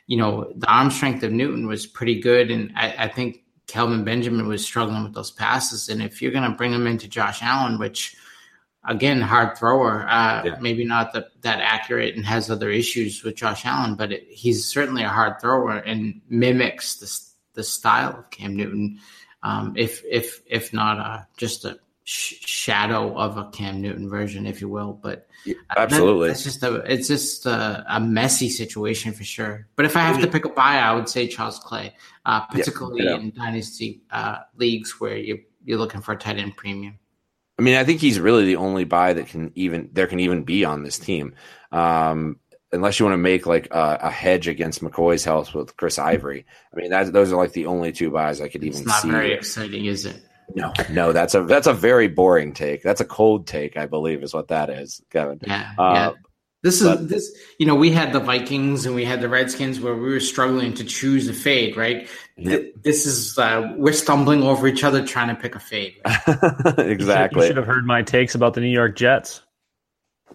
you 0.07 0.17
know, 0.17 0.51
the 0.55 0.67
arm 0.67 0.91
strength 0.91 1.23
of 1.23 1.31
Newton 1.31 1.67
was 1.67 1.85
pretty 1.85 2.19
good, 2.19 2.51
and 2.51 2.71
I, 2.75 3.05
I 3.05 3.07
think 3.07 3.40
Kelvin 3.71 4.03
Benjamin 4.03 4.47
was 4.47 4.65
struggling 4.65 5.03
with 5.03 5.13
those 5.13 5.31
passes. 5.31 5.87
And 5.89 6.01
if 6.01 6.21
you're 6.21 6.31
going 6.33 6.49
to 6.49 6.57
bring 6.57 6.73
him 6.73 6.87
into 6.87 7.07
Josh 7.07 7.39
Allen, 7.41 7.79
which 7.79 8.15
again, 8.83 9.21
hard 9.21 9.57
thrower, 9.57 10.05
uh, 10.09 10.43
Yeah. 10.43 10.57
maybe 10.59 10.83
not 10.83 11.13
the, 11.13 11.27
that 11.41 11.59
accurate 11.61 12.15
and 12.15 12.25
has 12.25 12.49
other 12.49 12.69
issues 12.69 13.23
with 13.23 13.35
Josh 13.35 13.65
Allen, 13.65 13.95
but 13.95 14.11
it, 14.11 14.27
he's 14.27 14.65
certainly 14.67 15.03
a 15.03 15.09
hard 15.09 15.39
thrower 15.39 15.77
and 15.77 16.19
mimics 16.29 16.95
the, 16.95 17.59
the 17.59 17.63
style 17.63 18.17
of 18.19 18.29
Cam 18.31 18.55
Newton. 18.55 18.99
Um, 19.43 19.73
if, 19.77 20.03
if, 20.09 20.41
if 20.47 20.73
not 20.73 20.99
uh, 20.99 21.23
just 21.37 21.63
a 21.65 21.79
sh- 22.03 22.35
shadow 22.45 23.17
of 23.17 23.37
a 23.37 23.49
Cam 23.51 23.81
Newton 23.81 24.09
version, 24.09 24.45
if 24.45 24.61
you 24.61 24.69
will, 24.69 24.93
but 24.93 25.27
uh, 25.47 25.53
that- 25.69 25.77
Absolutely. 25.77 26.27
that's 26.27 26.43
just 26.43 26.63
a, 26.63 26.75
it's 26.91 27.07
just 27.07 27.45
a, 27.45 27.85
a 27.89 27.99
messy 27.99 28.49
situation 28.49 29.13
for 29.13 29.23
sure. 29.23 29.67
But 29.75 29.85
if 29.85 29.95
I 29.95 30.01
have 30.01 30.21
to 30.21 30.27
pick 30.27 30.45
a 30.45 30.49
buy, 30.49 30.77
I 30.77 30.93
would 30.93 31.09
say 31.09 31.27
Charles 31.27 31.59
Clay, 31.59 31.95
uh, 32.25 32.41
particularly 32.41 33.05
yeah. 33.05 33.15
in 33.15 33.31
dynasty 33.31 34.01
uh, 34.11 34.39
leagues 34.55 34.99
where 34.99 35.17
you 35.17 35.39
you're 35.63 35.77
looking 35.77 36.01
for 36.01 36.13
a 36.13 36.17
tight 36.17 36.37
end 36.37 36.57
premium. 36.57 36.97
I 37.59 37.61
mean, 37.61 37.75
I 37.75 37.83
think 37.83 38.01
he's 38.01 38.19
really 38.19 38.45
the 38.45 38.55
only 38.55 38.85
buy 38.85 39.13
that 39.13 39.27
can 39.27 39.51
even 39.55 39.89
there 39.93 40.07
can 40.07 40.19
even 40.19 40.43
be 40.43 40.65
on 40.65 40.81
this 40.81 40.97
team, 40.97 41.35
um, 41.71 42.39
unless 42.71 42.99
you 42.99 43.05
want 43.05 43.13
to 43.13 43.17
make 43.17 43.45
like 43.45 43.67
a, 43.69 43.99
a 44.01 44.09
hedge 44.09 44.47
against 44.47 44.83
McCoy's 44.83 45.23
health 45.23 45.53
with 45.53 45.77
Chris 45.77 45.99
Ivory. 45.99 46.45
I 46.73 46.75
mean, 46.77 46.89
that's, 46.89 47.11
those 47.11 47.31
are 47.31 47.35
like 47.35 47.51
the 47.51 47.67
only 47.67 47.91
two 47.91 48.09
buys 48.09 48.41
I 48.41 48.47
could 48.47 48.63
even 48.63 48.79
It's 48.79 48.87
not 48.87 49.01
see. 49.01 49.11
very 49.11 49.33
exciting, 49.33 49.85
is 49.85 50.05
it? 50.05 50.23
No, 50.55 50.73
no, 50.89 51.11
that's 51.13 51.33
a 51.35 51.43
that's 51.43 51.67
a 51.67 51.73
very 51.73 52.07
boring 52.07 52.53
take. 52.53 52.83
That's 52.83 53.01
a 53.01 53.05
cold 53.05 53.47
take, 53.47 53.77
I 53.77 53.85
believe, 53.85 54.23
is 54.23 54.33
what 54.33 54.47
that 54.49 54.69
is, 54.69 55.01
Kevin. 55.09 55.39
Yeah, 55.45 55.71
Uh, 55.77 55.91
yeah. 55.93 56.11
This 56.63 56.79
is 56.79 56.87
but- 56.87 57.09
this. 57.09 57.31
You 57.57 57.65
know, 57.65 57.73
we 57.75 57.89
had 57.91 58.13
the 58.13 58.19
Vikings 58.19 58.85
and 58.85 58.93
we 58.95 59.03
had 59.03 59.19
the 59.21 59.27
Redskins 59.29 59.79
where 59.79 59.95
we 59.95 60.09
were 60.11 60.19
struggling 60.19 60.73
to 60.75 60.83
choose 60.83 61.27
a 61.27 61.33
fade. 61.33 61.75
Right. 61.75 62.07
Th- 62.37 62.73
This 62.83 63.05
is 63.07 63.37
uh, 63.37 63.73
we're 63.77 63.93
stumbling 63.93 64.43
over 64.43 64.67
each 64.67 64.83
other 64.83 65.03
trying 65.05 65.29
to 65.29 65.41
pick 65.41 65.55
a 65.55 65.59
fade. 65.59 65.95
You 66.27 66.83
exactly. 66.83 67.41
You 67.41 67.47
should 67.47 67.57
have 67.57 67.65
heard 67.65 67.85
my 67.85 68.03
takes 68.03 68.35
about 68.35 68.53
the 68.53 68.61
New 68.61 68.67
York 68.69 68.95
Jets. 68.95 69.41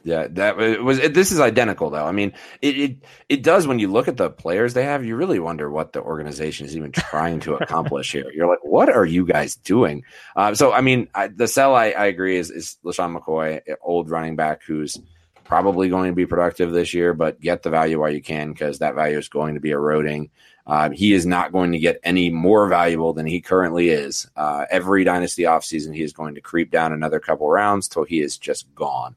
Yeah, 0.06 0.28
that 0.30 0.56
was. 0.56 1.00
This 1.00 1.32
is 1.32 1.40
identical, 1.40 1.90
though. 1.90 2.06
I 2.06 2.12
mean, 2.12 2.32
it, 2.62 2.78
it 2.78 2.96
it 3.28 3.42
does 3.42 3.66
when 3.66 3.80
you 3.80 3.90
look 3.90 4.06
at 4.06 4.16
the 4.16 4.30
players 4.30 4.72
they 4.72 4.84
have. 4.84 5.04
You 5.04 5.16
really 5.16 5.40
wonder 5.40 5.68
what 5.68 5.92
the 5.92 6.00
organization 6.00 6.64
is 6.64 6.76
even 6.76 6.92
trying 6.92 7.40
to 7.40 7.56
accomplish 7.56 8.12
here. 8.12 8.30
You're 8.32 8.46
like, 8.46 8.62
what 8.62 8.88
are 8.88 9.04
you 9.04 9.26
guys 9.26 9.56
doing? 9.56 10.04
Uh, 10.36 10.54
so, 10.54 10.72
I 10.72 10.80
mean, 10.80 11.08
I, 11.12 11.26
the 11.26 11.48
sell 11.48 11.74
I, 11.74 11.86
I 11.86 12.06
agree 12.06 12.36
is 12.36 12.52
is 12.52 12.76
LeSean 12.84 13.18
McCoy, 13.18 13.60
old 13.82 14.08
running 14.08 14.36
back 14.36 14.62
who's 14.62 14.96
probably 15.42 15.88
going 15.88 16.12
to 16.12 16.14
be 16.14 16.24
productive 16.24 16.70
this 16.70 16.94
year, 16.94 17.12
but 17.12 17.40
get 17.40 17.64
the 17.64 17.70
value 17.70 17.98
while 17.98 18.10
you 18.10 18.22
can 18.22 18.52
because 18.52 18.78
that 18.78 18.94
value 18.94 19.18
is 19.18 19.28
going 19.28 19.54
to 19.54 19.60
be 19.60 19.70
eroding. 19.72 20.30
Uh, 20.68 20.90
he 20.90 21.14
is 21.14 21.26
not 21.26 21.50
going 21.50 21.72
to 21.72 21.80
get 21.80 21.98
any 22.04 22.30
more 22.30 22.68
valuable 22.68 23.12
than 23.12 23.26
he 23.26 23.40
currently 23.40 23.88
is. 23.88 24.28
Uh, 24.36 24.66
every 24.70 25.02
dynasty 25.02 25.42
offseason, 25.42 25.92
he 25.92 26.02
is 26.04 26.12
going 26.12 26.36
to 26.36 26.40
creep 26.40 26.70
down 26.70 26.92
another 26.92 27.18
couple 27.18 27.50
rounds 27.50 27.88
till 27.88 28.04
he 28.04 28.20
is 28.20 28.38
just 28.38 28.72
gone 28.72 29.16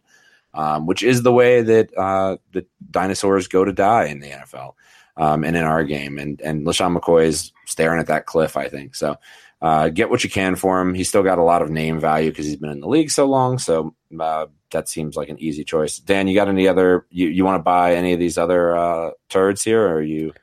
um, 0.54 0.86
which 0.86 1.04
is 1.04 1.24
the 1.24 1.32
way 1.32 1.62
that 1.62 1.96
uh, 1.98 2.38
the 2.54 2.66
dinosaurs 2.92 3.48
go 3.48 3.64
to 3.66 3.72
die 3.72 4.06
in 4.06 4.20
the 4.20 4.30
NFL 4.30 4.74
um, 5.18 5.44
and 5.44 5.56
in 5.56 5.64
our 5.64 5.84
game. 5.84 6.18
And 6.18 6.42
and 6.42 6.66
LeSean 6.66 6.98
McCoy 6.98 7.26
is 7.26 7.52
staring 7.66 8.00
at 8.00 8.08
that 8.08 8.26
cliff, 8.26 8.58
I 8.58 8.68
think. 8.68 8.96
So 8.96 9.18
uh, 9.62 9.90
get 9.90 10.10
what 10.10 10.24
you 10.24 10.30
can 10.30 10.56
for 10.56 10.80
him. 10.82 10.94
He's 10.94 11.10
still 11.10 11.24
got 11.24 11.38
a 11.38 11.44
lot 11.44 11.62
of 11.62 11.70
name 11.70 12.00
value 12.00 12.30
because 12.30 12.46
he's 12.46 12.56
been 12.56 12.72
in 12.72 12.80
the 12.80 12.88
league 12.88 13.12
so 13.12 13.26
long. 13.26 13.60
So 13.60 13.94
uh, 14.20 14.48
that 14.72 14.88
seems 14.88 15.16
like 15.16 15.30
an 15.30 15.40
easy 15.40 15.64
choice. 15.64 15.98
Dan, 15.98 16.28
you 16.28 16.36
got 16.36 16.48
any 16.48 16.68
other? 16.68 17.06
You, 17.10 17.28
you 17.28 17.44
want 17.46 17.60
to 17.60 17.64
buy 17.64 17.96
any 17.96 18.14
of 18.14 18.20
these 18.20 18.38
other 18.38 18.76
uh, 18.76 19.12
turds 19.30 19.64
here, 19.64 19.84
or 19.84 19.96
are 19.96 20.02
you? 20.02 20.26
you 20.28 20.34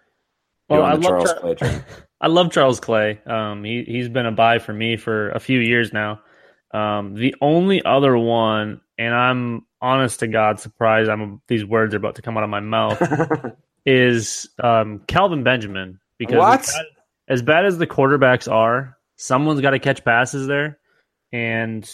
Well, 0.68 0.82
on 0.82 0.92
I 0.92 0.96
the 0.96 1.02
love 1.02 1.10
Charles 1.10 1.32
Char- 1.32 1.54
Clay? 1.54 1.82
I 2.20 2.28
love 2.28 2.50
Charles 2.50 2.80
Clay. 2.80 3.20
Um, 3.26 3.62
he 3.64 3.84
he's 3.84 4.08
been 4.08 4.26
a 4.26 4.32
buy 4.32 4.58
for 4.58 4.72
me 4.72 4.96
for 4.96 5.30
a 5.30 5.40
few 5.40 5.60
years 5.60 5.92
now. 5.92 6.20
Um, 6.72 7.14
the 7.14 7.34
only 7.40 7.82
other 7.84 8.16
one, 8.18 8.80
and 8.98 9.14
I'm 9.14 9.66
honest 9.80 10.20
to 10.20 10.28
God 10.28 10.60
surprised. 10.60 11.10
I'm 11.10 11.40
these 11.48 11.64
words 11.64 11.94
are 11.94 11.98
about 11.98 12.16
to 12.16 12.22
come 12.22 12.36
out 12.36 12.44
of 12.44 12.50
my 12.50 12.60
mouth. 12.60 13.00
is 13.86 14.48
um, 14.62 15.00
Kelvin 15.06 15.42
Benjamin 15.42 16.00
because? 16.18 16.68
As, 16.68 16.74
bad, 16.74 16.84
as 17.28 17.42
bad 17.42 17.64
as 17.66 17.78
the 17.78 17.86
quarterbacks 17.86 18.50
are, 18.50 18.96
someone's 19.16 19.60
got 19.60 19.70
to 19.70 19.78
catch 19.78 20.04
passes 20.04 20.46
there, 20.46 20.78
and 21.32 21.88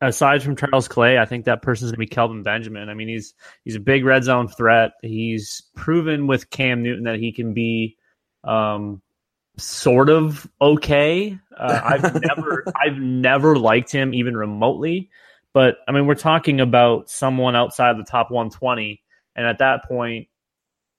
aside 0.00 0.42
from 0.42 0.56
Charles 0.56 0.88
Clay, 0.88 1.18
I 1.18 1.26
think 1.26 1.44
that 1.44 1.62
person's 1.62 1.90
gonna 1.90 1.98
be 1.98 2.06
Kelvin 2.06 2.42
Benjamin. 2.42 2.88
I 2.88 2.94
mean, 2.94 3.08
he's 3.08 3.34
he's 3.64 3.76
a 3.76 3.80
big 3.80 4.04
red 4.04 4.24
zone 4.24 4.48
threat. 4.48 4.92
He's 5.02 5.62
proven 5.76 6.26
with 6.26 6.50
Cam 6.50 6.82
Newton 6.82 7.04
that 7.04 7.18
he 7.18 7.32
can 7.32 7.52
be 7.52 7.96
um, 8.44 9.02
sort 9.56 10.10
of 10.10 10.48
okay. 10.60 11.38
Uh, 11.56 11.80
I've 11.84 12.22
never 12.22 12.64
I've 12.80 12.98
never 12.98 13.56
liked 13.56 13.92
him 13.92 14.14
even 14.14 14.36
remotely, 14.36 15.10
but 15.52 15.78
I 15.88 15.92
mean, 15.92 16.06
we're 16.06 16.14
talking 16.14 16.60
about 16.60 17.10
someone 17.10 17.56
outside 17.56 17.98
the 17.98 18.04
top 18.04 18.30
120, 18.30 19.02
and 19.36 19.46
at 19.46 19.58
that 19.58 19.84
point, 19.84 20.28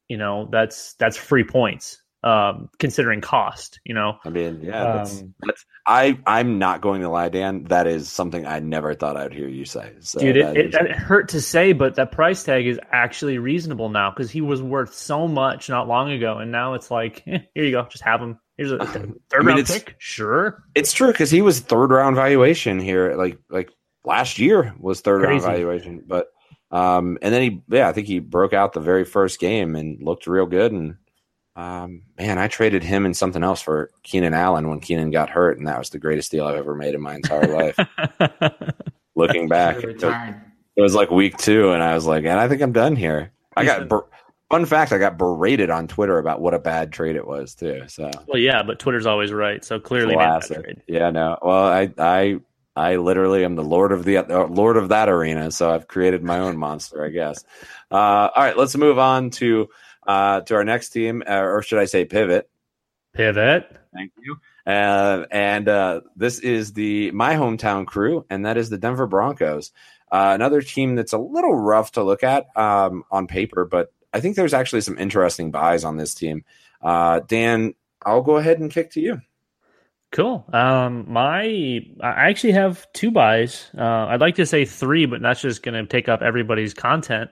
you 0.08 0.18
know, 0.18 0.50
that's 0.52 0.94
that's 0.96 1.18
free 1.18 1.44
points 1.44 2.02
um, 2.24 2.70
considering 2.80 3.22
cost. 3.22 3.80
You 3.86 3.94
know, 3.94 4.18
I 4.24 4.30
mean, 4.30 4.62
yeah, 4.62 4.98
that's, 4.98 5.22
Um, 5.22 5.34
that's 5.42 5.66
I 5.88 6.20
I'm 6.28 6.60
not 6.60 6.82
going 6.82 7.02
to 7.02 7.10
lie, 7.10 7.30
Dan. 7.30 7.64
That 7.66 7.88
is 7.88 8.10
something 8.10 8.46
I 8.46 8.60
never 8.60 8.94
thought 8.94 9.18
I'd 9.18 9.34
hear 9.34 9.48
you 9.48 9.66
say. 9.66 9.94
So 10.02 10.20
Dude, 10.20 10.36
that 10.36 10.58
it, 10.58 10.66
it, 10.66 10.70
is- 10.70 10.76
it 10.76 10.92
hurt 10.92 11.30
to 11.30 11.42
say, 11.42 11.74
but 11.74 11.96
that 11.96 12.12
price 12.12 12.44
tag 12.44 12.68
is 12.68 12.80
actually 12.92 13.38
reasonable 13.38 13.90
now 13.90 14.12
because 14.12 14.30
he 14.30 14.42
was 14.42 14.62
worth 14.62 14.94
so 14.94 15.28
much 15.28 15.70
not 15.70 15.88
long 15.88 16.12
ago, 16.12 16.38
and 16.38 16.52
now 16.52 16.76
it's 16.76 16.92
like, 16.92 17.24
eh, 17.28 17.40
here 17.56 17.64
you 17.64 17.72
go, 17.72 17.88
just 17.90 18.04
have 18.04 18.22
him. 18.22 18.40
Here's 18.58 18.72
a 18.72 18.86
third 19.30 19.46
mean, 19.46 19.56
round 19.56 19.66
pick, 19.66 19.96
sure. 19.98 20.64
It's 20.76 20.94
true 20.94 21.12
because 21.12 21.32
he 21.32 21.42
was 21.42 21.60
third 21.60 21.90
round 21.90 22.16
valuation 22.16 22.80
here. 22.80 23.16
Like 23.16 23.40
like 23.50 23.72
last 24.06 24.40
year 24.40 24.74
was 24.80 25.02
third 25.02 25.22
round 25.22 25.42
Crazy. 25.42 25.46
valuation, 25.46 26.04
but 26.06 26.28
um, 26.72 27.18
and 27.22 27.34
then 27.34 27.42
he 27.42 27.62
yeah 27.70 27.88
I 27.88 27.94
think 27.94 28.08
he 28.08 28.20
broke 28.20 28.54
out 28.54 28.74
the 28.74 28.80
very 28.80 29.06
first 29.06 29.40
game 29.40 29.76
and 29.76 30.02
looked 30.02 30.28
real 30.28 30.46
good. 30.46 30.72
And 30.72 30.98
um, 31.56 32.04
man, 32.18 32.38
I 32.38 32.48
traded 32.48 32.84
him 32.84 33.06
and 33.06 33.16
something 33.16 33.44
else 33.44 33.62
for 33.62 33.92
Keenan 34.04 34.34
Allen 34.34 34.70
when 34.70 34.80
Keenan 34.80 35.12
got 35.12 35.30
hurt, 35.30 35.58
and 35.58 35.68
that 35.68 35.80
was 35.80 35.90
the 35.90 36.00
greatest 36.00 36.32
deal 36.32 36.46
I've 36.46 36.56
ever 36.56 36.76
made 36.76 36.96
in 36.96 37.02
my 37.02 37.16
entire 37.16 37.48
life. 37.48 37.78
Looking 39.16 39.50
back, 39.50 39.84
it 39.84 40.02
was, 40.02 40.34
it 40.78 40.82
was 40.82 40.96
like 40.96 41.12
week 41.12 41.38
two, 41.38 41.72
and 41.72 41.84
I 41.84 41.94
was 41.94 42.06
like, 42.06 42.24
and 42.24 42.40
I 42.40 42.48
think 42.48 42.62
I'm 42.62 42.72
done 42.72 42.96
here. 42.96 43.34
I 43.58 43.66
got 43.66 43.90
ber- 43.90 44.08
fun 44.50 44.66
fact: 44.66 44.94
I 44.94 44.98
got 44.98 45.18
berated 45.18 45.70
on 45.70 45.88
Twitter 45.88 46.18
about 46.18 46.40
what 46.40 46.54
a 46.54 46.60
bad 46.60 46.94
trade 46.94 47.18
it 47.18 47.28
was 47.28 47.54
too. 47.54 47.84
So 47.88 48.10
well, 48.28 48.40
yeah, 48.40 48.64
but 48.64 48.80
Twitter's 48.80 49.06
always 49.06 49.34
right, 49.34 49.64
so 49.66 49.80
clearly 49.80 50.16
made 50.16 50.24
that 50.24 50.48
trade. 50.48 50.82
Yeah, 50.88 51.10
no. 51.10 51.38
Well, 51.42 51.66
I, 51.66 51.94
I, 51.98 52.40
I 52.76 52.96
literally 52.96 53.44
am 53.44 53.56
the 53.56 53.64
lord 53.64 53.92
of 53.92 54.06
the 54.06 54.18
uh, 54.18 54.48
lord 54.48 54.78
of 54.78 54.90
that 54.90 55.10
arena, 55.10 55.52
so 55.52 55.72
I've 55.72 55.88
created 55.88 56.24
my 56.24 56.40
own 56.40 56.58
monster, 56.58 57.04
I 57.04 57.10
guess. 57.10 57.44
Uh, 57.92 58.30
all 58.36 58.44
right, 58.44 58.58
let's 58.58 58.76
move 58.76 58.98
on 58.98 59.30
to 59.32 59.68
uh, 60.08 60.42
to 60.42 60.56
our 60.56 60.64
next 60.64 60.90
team, 60.90 61.24
uh, 61.28 61.42
or 61.42 61.62
should 61.62 61.80
I 61.80 61.86
say, 61.86 62.06
pivot? 62.06 62.50
Pivot. 63.14 63.78
Thank 63.94 64.14
you. 64.24 64.38
Uh, 64.66 65.26
and 65.32 65.68
uh, 65.68 66.02
this 66.16 66.40
is 66.40 66.74
the 66.74 67.12
my 67.12 67.36
hometown 67.36 67.86
crew, 67.86 68.26
and 68.30 68.46
that 68.46 68.58
is 68.58 68.70
the 68.70 68.78
Denver 68.78 69.08
Broncos. 69.08 69.72
Uh, 70.12 70.32
another 70.34 70.62
team 70.62 70.96
that's 70.96 71.14
a 71.14 71.18
little 71.18 71.56
rough 71.56 71.94
to 71.94 72.04
look 72.04 72.24
at 72.24 72.46
um, 72.58 73.04
on 73.12 73.28
paper, 73.28 73.66
but 73.66 73.94
I 74.14 74.20
think 74.20 74.36
there's 74.36 74.54
actually 74.54 74.82
some 74.82 74.98
interesting 74.98 75.52
buys 75.52 75.84
on 75.84 75.98
this 75.98 76.14
team. 76.14 76.44
Uh, 76.82 77.22
Dan, 77.22 77.76
I'll 78.06 78.22
go 78.22 78.38
ahead 78.38 78.60
and 78.60 78.72
kick 78.72 78.92
to 78.92 79.02
you. 79.02 79.22
Cool. 80.12 80.46
Um, 80.52 81.06
my 81.08 81.80
I 82.02 82.30
actually 82.30 82.54
have 82.54 82.86
two 82.92 83.12
buys. 83.12 83.70
Uh, 83.78 84.08
I'd 84.08 84.20
like 84.20 84.36
to 84.36 84.46
say 84.46 84.66
three, 84.66 85.06
but 85.06 85.22
that's 85.22 85.42
just 85.42 85.64
going 85.64 85.74
to 85.74 85.90
take 85.90 86.10
up 86.10 86.22
everybody's 86.22 86.74
content. 86.74 87.30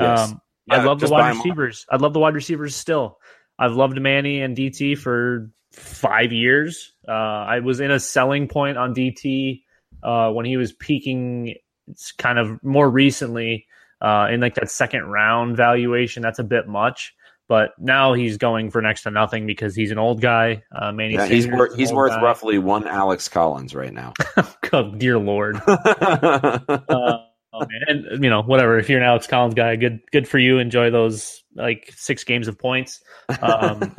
Yes. 0.00 0.30
Um, 0.30 0.40
I 0.70 0.84
love 0.84 1.00
the 1.00 1.08
wide 1.08 1.36
receivers. 1.36 1.86
I 1.90 1.96
love 1.96 2.12
the 2.12 2.20
wide 2.20 2.34
receivers 2.34 2.76
still. 2.76 3.18
I've 3.58 3.72
loved 3.72 4.00
Manny 4.00 4.40
and 4.40 4.56
DT 4.56 4.96
for 4.96 5.50
five 5.72 6.32
years. 6.32 6.92
Uh, 7.06 7.12
I 7.12 7.58
was 7.60 7.80
in 7.80 7.90
a 7.90 7.98
selling 7.98 8.46
point 8.46 8.78
on 8.78 8.94
DT 8.94 9.62
uh, 10.02 10.30
when 10.30 10.46
he 10.46 10.56
was 10.56 10.72
peaking. 10.72 11.54
It's 11.88 12.12
kind 12.12 12.38
of 12.38 12.62
more 12.62 12.88
recently 12.88 13.66
uh, 14.00 14.28
in 14.30 14.40
like 14.40 14.54
that 14.54 14.70
second 14.70 15.06
round 15.06 15.56
valuation. 15.56 16.22
That's 16.22 16.38
a 16.38 16.44
bit 16.44 16.68
much. 16.68 17.12
But 17.50 17.72
now 17.80 18.12
he's 18.12 18.36
going 18.36 18.70
for 18.70 18.80
next 18.80 19.02
to 19.02 19.10
nothing 19.10 19.44
because 19.44 19.74
he's 19.74 19.90
an 19.90 19.98
old 19.98 20.20
guy. 20.20 20.62
Uh, 20.70 20.92
Manny 20.92 21.14
Yeah, 21.14 21.26
he's 21.26 21.48
worth 21.48 21.74
he's 21.74 21.92
worth 21.92 22.12
guy. 22.12 22.22
roughly 22.22 22.58
one 22.58 22.86
Alex 22.86 23.28
Collins 23.28 23.74
right 23.74 23.92
now. 23.92 24.12
Oh, 24.72 24.94
dear 24.94 25.18
lord. 25.18 25.60
Uh, 25.66 27.18
oh 27.52 27.58
man, 27.58 28.06
and 28.08 28.22
you 28.22 28.30
know 28.30 28.42
whatever. 28.42 28.78
If 28.78 28.88
you're 28.88 29.00
an 29.00 29.04
Alex 29.04 29.26
Collins 29.26 29.54
guy, 29.54 29.74
good 29.74 30.00
good 30.12 30.28
for 30.28 30.38
you. 30.38 30.58
Enjoy 30.58 30.90
those 30.90 31.42
like 31.56 31.92
six 31.96 32.22
games 32.22 32.46
of 32.46 32.56
points. 32.56 33.02
Um, 33.42 33.96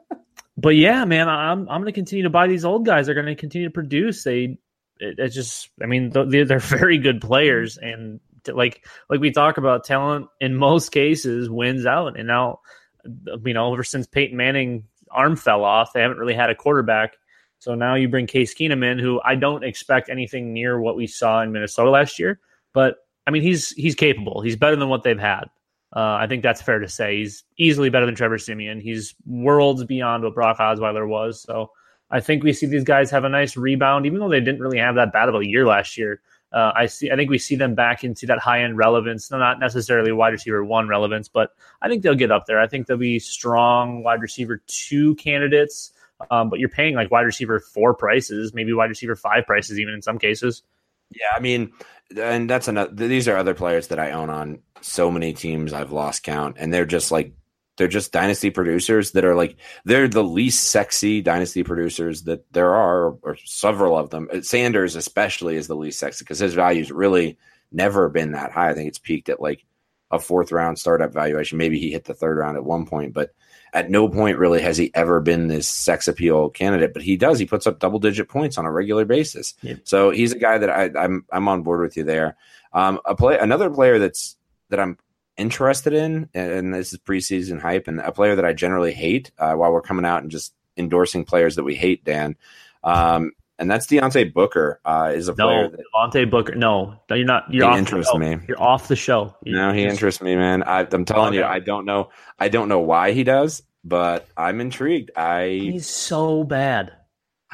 but 0.56 0.76
yeah, 0.76 1.04
man, 1.04 1.28
I'm 1.28 1.68
I'm 1.68 1.82
going 1.82 1.84
to 1.84 1.92
continue 1.92 2.22
to 2.22 2.30
buy 2.30 2.46
these 2.46 2.64
old 2.64 2.86
guys. 2.86 3.04
They're 3.04 3.14
going 3.14 3.26
to 3.26 3.34
continue 3.34 3.68
to 3.68 3.72
produce. 3.72 4.24
They 4.24 4.56
it, 4.98 5.16
it's 5.18 5.34
just 5.34 5.68
I 5.82 5.84
mean 5.84 6.08
they're, 6.08 6.46
they're 6.46 6.58
very 6.58 6.96
good 6.96 7.20
players 7.20 7.76
and 7.76 8.18
t- 8.44 8.52
like 8.52 8.86
like 9.10 9.20
we 9.20 9.30
talk 9.30 9.58
about 9.58 9.84
talent 9.84 10.28
in 10.40 10.54
most 10.54 10.90
cases 10.90 11.50
wins 11.50 11.84
out. 11.84 12.18
And 12.18 12.26
now 12.26 12.60
you 13.44 13.54
know 13.54 13.72
ever 13.72 13.84
since 13.84 14.06
Peyton 14.06 14.36
Manning 14.36 14.84
arm 15.10 15.36
fell 15.36 15.64
off, 15.64 15.92
they 15.92 16.00
haven't 16.00 16.18
really 16.18 16.34
had 16.34 16.50
a 16.50 16.54
quarterback. 16.54 17.16
So 17.58 17.74
now 17.74 17.94
you 17.94 18.08
bring 18.08 18.26
Case 18.26 18.54
Keenum 18.54 18.84
in, 18.84 18.98
who 18.98 19.20
I 19.24 19.36
don't 19.36 19.64
expect 19.64 20.10
anything 20.10 20.52
near 20.52 20.80
what 20.80 20.96
we 20.96 21.06
saw 21.06 21.40
in 21.42 21.52
Minnesota 21.52 21.90
last 21.90 22.18
year, 22.18 22.40
but 22.72 22.96
I 23.26 23.30
mean 23.30 23.42
he's 23.42 23.70
he's 23.70 23.94
capable. 23.94 24.40
He's 24.40 24.56
better 24.56 24.76
than 24.76 24.88
what 24.88 25.02
they've 25.02 25.18
had. 25.18 25.44
Uh, 25.94 26.18
I 26.20 26.26
think 26.26 26.42
that's 26.42 26.60
fair 26.60 26.80
to 26.80 26.88
say. 26.88 27.18
He's 27.18 27.44
easily 27.56 27.88
better 27.88 28.04
than 28.04 28.16
Trevor 28.16 28.38
Siemian. 28.38 28.80
He's 28.80 29.14
worlds 29.26 29.84
beyond 29.84 30.24
what 30.24 30.34
Brock 30.34 30.58
Osweiler 30.58 31.08
was. 31.08 31.40
So 31.40 31.70
I 32.10 32.20
think 32.20 32.42
we 32.42 32.52
see 32.52 32.66
these 32.66 32.84
guys 32.84 33.10
have 33.12 33.24
a 33.24 33.28
nice 33.28 33.56
rebound, 33.56 34.04
even 34.04 34.18
though 34.18 34.28
they 34.28 34.40
didn't 34.40 34.60
really 34.60 34.78
have 34.78 34.96
that 34.96 35.12
bad 35.12 35.28
of 35.28 35.36
a 35.36 35.46
year 35.46 35.64
last 35.64 35.96
year. 35.96 36.20
Uh, 36.54 36.72
I 36.76 36.86
see. 36.86 37.10
I 37.10 37.16
think 37.16 37.30
we 37.30 37.38
see 37.38 37.56
them 37.56 37.74
back 37.74 38.04
into 38.04 38.26
that 38.26 38.38
high 38.38 38.62
end 38.62 38.76
relevance, 38.78 39.28
not 39.28 39.58
necessarily 39.58 40.12
wide 40.12 40.28
receiver 40.28 40.64
one 40.64 40.86
relevance, 40.86 41.28
but 41.28 41.50
I 41.82 41.88
think 41.88 42.02
they'll 42.02 42.14
get 42.14 42.30
up 42.30 42.46
there. 42.46 42.60
I 42.60 42.68
think 42.68 42.86
they'll 42.86 42.96
be 42.96 43.18
strong 43.18 44.04
wide 44.04 44.22
receiver 44.22 44.62
two 44.68 45.16
candidates. 45.16 45.90
Um, 46.30 46.48
but 46.48 46.60
you're 46.60 46.68
paying 46.68 46.94
like 46.94 47.10
wide 47.10 47.22
receiver 47.22 47.58
four 47.58 47.92
prices, 47.92 48.54
maybe 48.54 48.72
wide 48.72 48.88
receiver 48.88 49.16
five 49.16 49.46
prices, 49.46 49.80
even 49.80 49.94
in 49.94 50.00
some 50.00 50.16
cases. 50.16 50.62
Yeah, 51.10 51.26
I 51.36 51.40
mean, 51.40 51.72
and 52.16 52.48
that's 52.48 52.68
another. 52.68 52.94
These 52.94 53.26
are 53.26 53.36
other 53.36 53.54
players 53.54 53.88
that 53.88 53.98
I 53.98 54.12
own 54.12 54.30
on 54.30 54.60
so 54.80 55.10
many 55.10 55.32
teams. 55.32 55.72
I've 55.72 55.90
lost 55.90 56.22
count, 56.22 56.56
and 56.60 56.72
they're 56.72 56.86
just 56.86 57.10
like 57.10 57.32
they're 57.76 57.88
just 57.88 58.12
dynasty 58.12 58.50
producers 58.50 59.12
that 59.12 59.24
are 59.24 59.34
like 59.34 59.56
they're 59.84 60.08
the 60.08 60.22
least 60.22 60.70
sexy 60.70 61.20
dynasty 61.20 61.62
producers 61.62 62.22
that 62.24 62.50
there 62.52 62.74
are, 62.74 63.06
or, 63.06 63.18
or 63.22 63.36
several 63.44 63.98
of 63.98 64.10
them. 64.10 64.28
Sanders 64.42 64.96
especially 64.96 65.56
is 65.56 65.66
the 65.66 65.76
least 65.76 65.98
sexy 65.98 66.24
because 66.24 66.38
his 66.38 66.54
value's 66.54 66.92
really 66.92 67.36
never 67.72 68.08
been 68.08 68.32
that 68.32 68.52
high. 68.52 68.70
I 68.70 68.74
think 68.74 68.88
it's 68.88 68.98
peaked 68.98 69.28
at 69.28 69.40
like 69.40 69.64
a 70.10 70.18
fourth 70.18 70.52
round 70.52 70.78
startup 70.78 71.12
valuation. 71.12 71.58
Maybe 71.58 71.78
he 71.78 71.90
hit 71.90 72.04
the 72.04 72.14
third 72.14 72.38
round 72.38 72.56
at 72.56 72.64
one 72.64 72.86
point, 72.86 73.12
but 73.12 73.34
at 73.72 73.90
no 73.90 74.08
point 74.08 74.38
really 74.38 74.62
has 74.62 74.76
he 74.76 74.92
ever 74.94 75.20
been 75.20 75.48
this 75.48 75.68
sex 75.68 76.06
appeal 76.06 76.50
candidate. 76.50 76.92
But 76.92 77.02
he 77.02 77.16
does. 77.16 77.40
He 77.40 77.46
puts 77.46 77.66
up 77.66 77.80
double 77.80 77.98
digit 77.98 78.28
points 78.28 78.56
on 78.56 78.66
a 78.66 78.70
regular 78.70 79.04
basis. 79.04 79.54
Yep. 79.62 79.80
So 79.82 80.10
he's 80.10 80.32
a 80.32 80.38
guy 80.38 80.58
that 80.58 80.70
I, 80.70 80.90
I'm 80.96 81.24
I'm 81.32 81.48
on 81.48 81.62
board 81.62 81.80
with 81.80 81.96
you 81.96 82.04
there. 82.04 82.36
Um, 82.72 83.00
a 83.04 83.16
play 83.16 83.36
another 83.36 83.68
player 83.70 83.98
that's 83.98 84.36
that 84.70 84.78
I'm 84.78 84.96
interested 85.36 85.92
in, 85.92 86.28
and 86.34 86.72
this 86.72 86.92
is 86.92 86.98
preseason 86.98 87.60
hype, 87.60 87.88
and 87.88 88.00
a 88.00 88.12
player 88.12 88.36
that 88.36 88.44
I 88.44 88.52
generally 88.52 88.92
hate 88.92 89.30
uh, 89.38 89.54
while 89.54 89.72
we're 89.72 89.82
coming 89.82 90.04
out 90.04 90.22
and 90.22 90.30
just 90.30 90.54
endorsing 90.76 91.24
players 91.24 91.56
that 91.56 91.64
we 91.64 91.74
hate, 91.74 92.04
Dan. 92.04 92.36
Um, 92.82 93.32
and 93.58 93.70
that's 93.70 93.86
Deontay 93.86 94.32
Booker 94.34 94.80
uh, 94.84 95.12
is 95.14 95.28
a 95.28 95.32
player 95.34 95.68
No, 95.68 95.68
that 95.70 95.80
Devontae 95.94 96.30
Booker. 96.30 96.54
No, 96.56 96.96
no, 97.08 97.16
you're 97.16 97.24
not. 97.26 97.44
You're 97.52 97.66
He 97.66 97.72
off 97.72 97.78
interests 97.78 98.12
the 98.12 98.18
show. 98.18 98.36
me. 98.36 98.44
You're 98.48 98.62
off 98.62 98.88
the 98.88 98.96
show. 98.96 99.36
no, 99.44 99.72
he 99.72 99.84
interests 99.84 100.20
me, 100.20 100.34
man. 100.34 100.62
I, 100.64 100.86
I'm 100.90 101.04
telling 101.04 101.34
you, 101.34 101.44
I 101.44 101.60
don't 101.60 101.84
know, 101.84 102.10
I 102.38 102.48
don't 102.48 102.68
know 102.68 102.80
why 102.80 103.12
he 103.12 103.22
does, 103.22 103.62
but 103.84 104.26
I'm 104.36 104.60
intrigued. 104.60 105.12
I 105.16 105.48
He's 105.62 105.86
so 105.88 106.42
bad. 106.44 106.92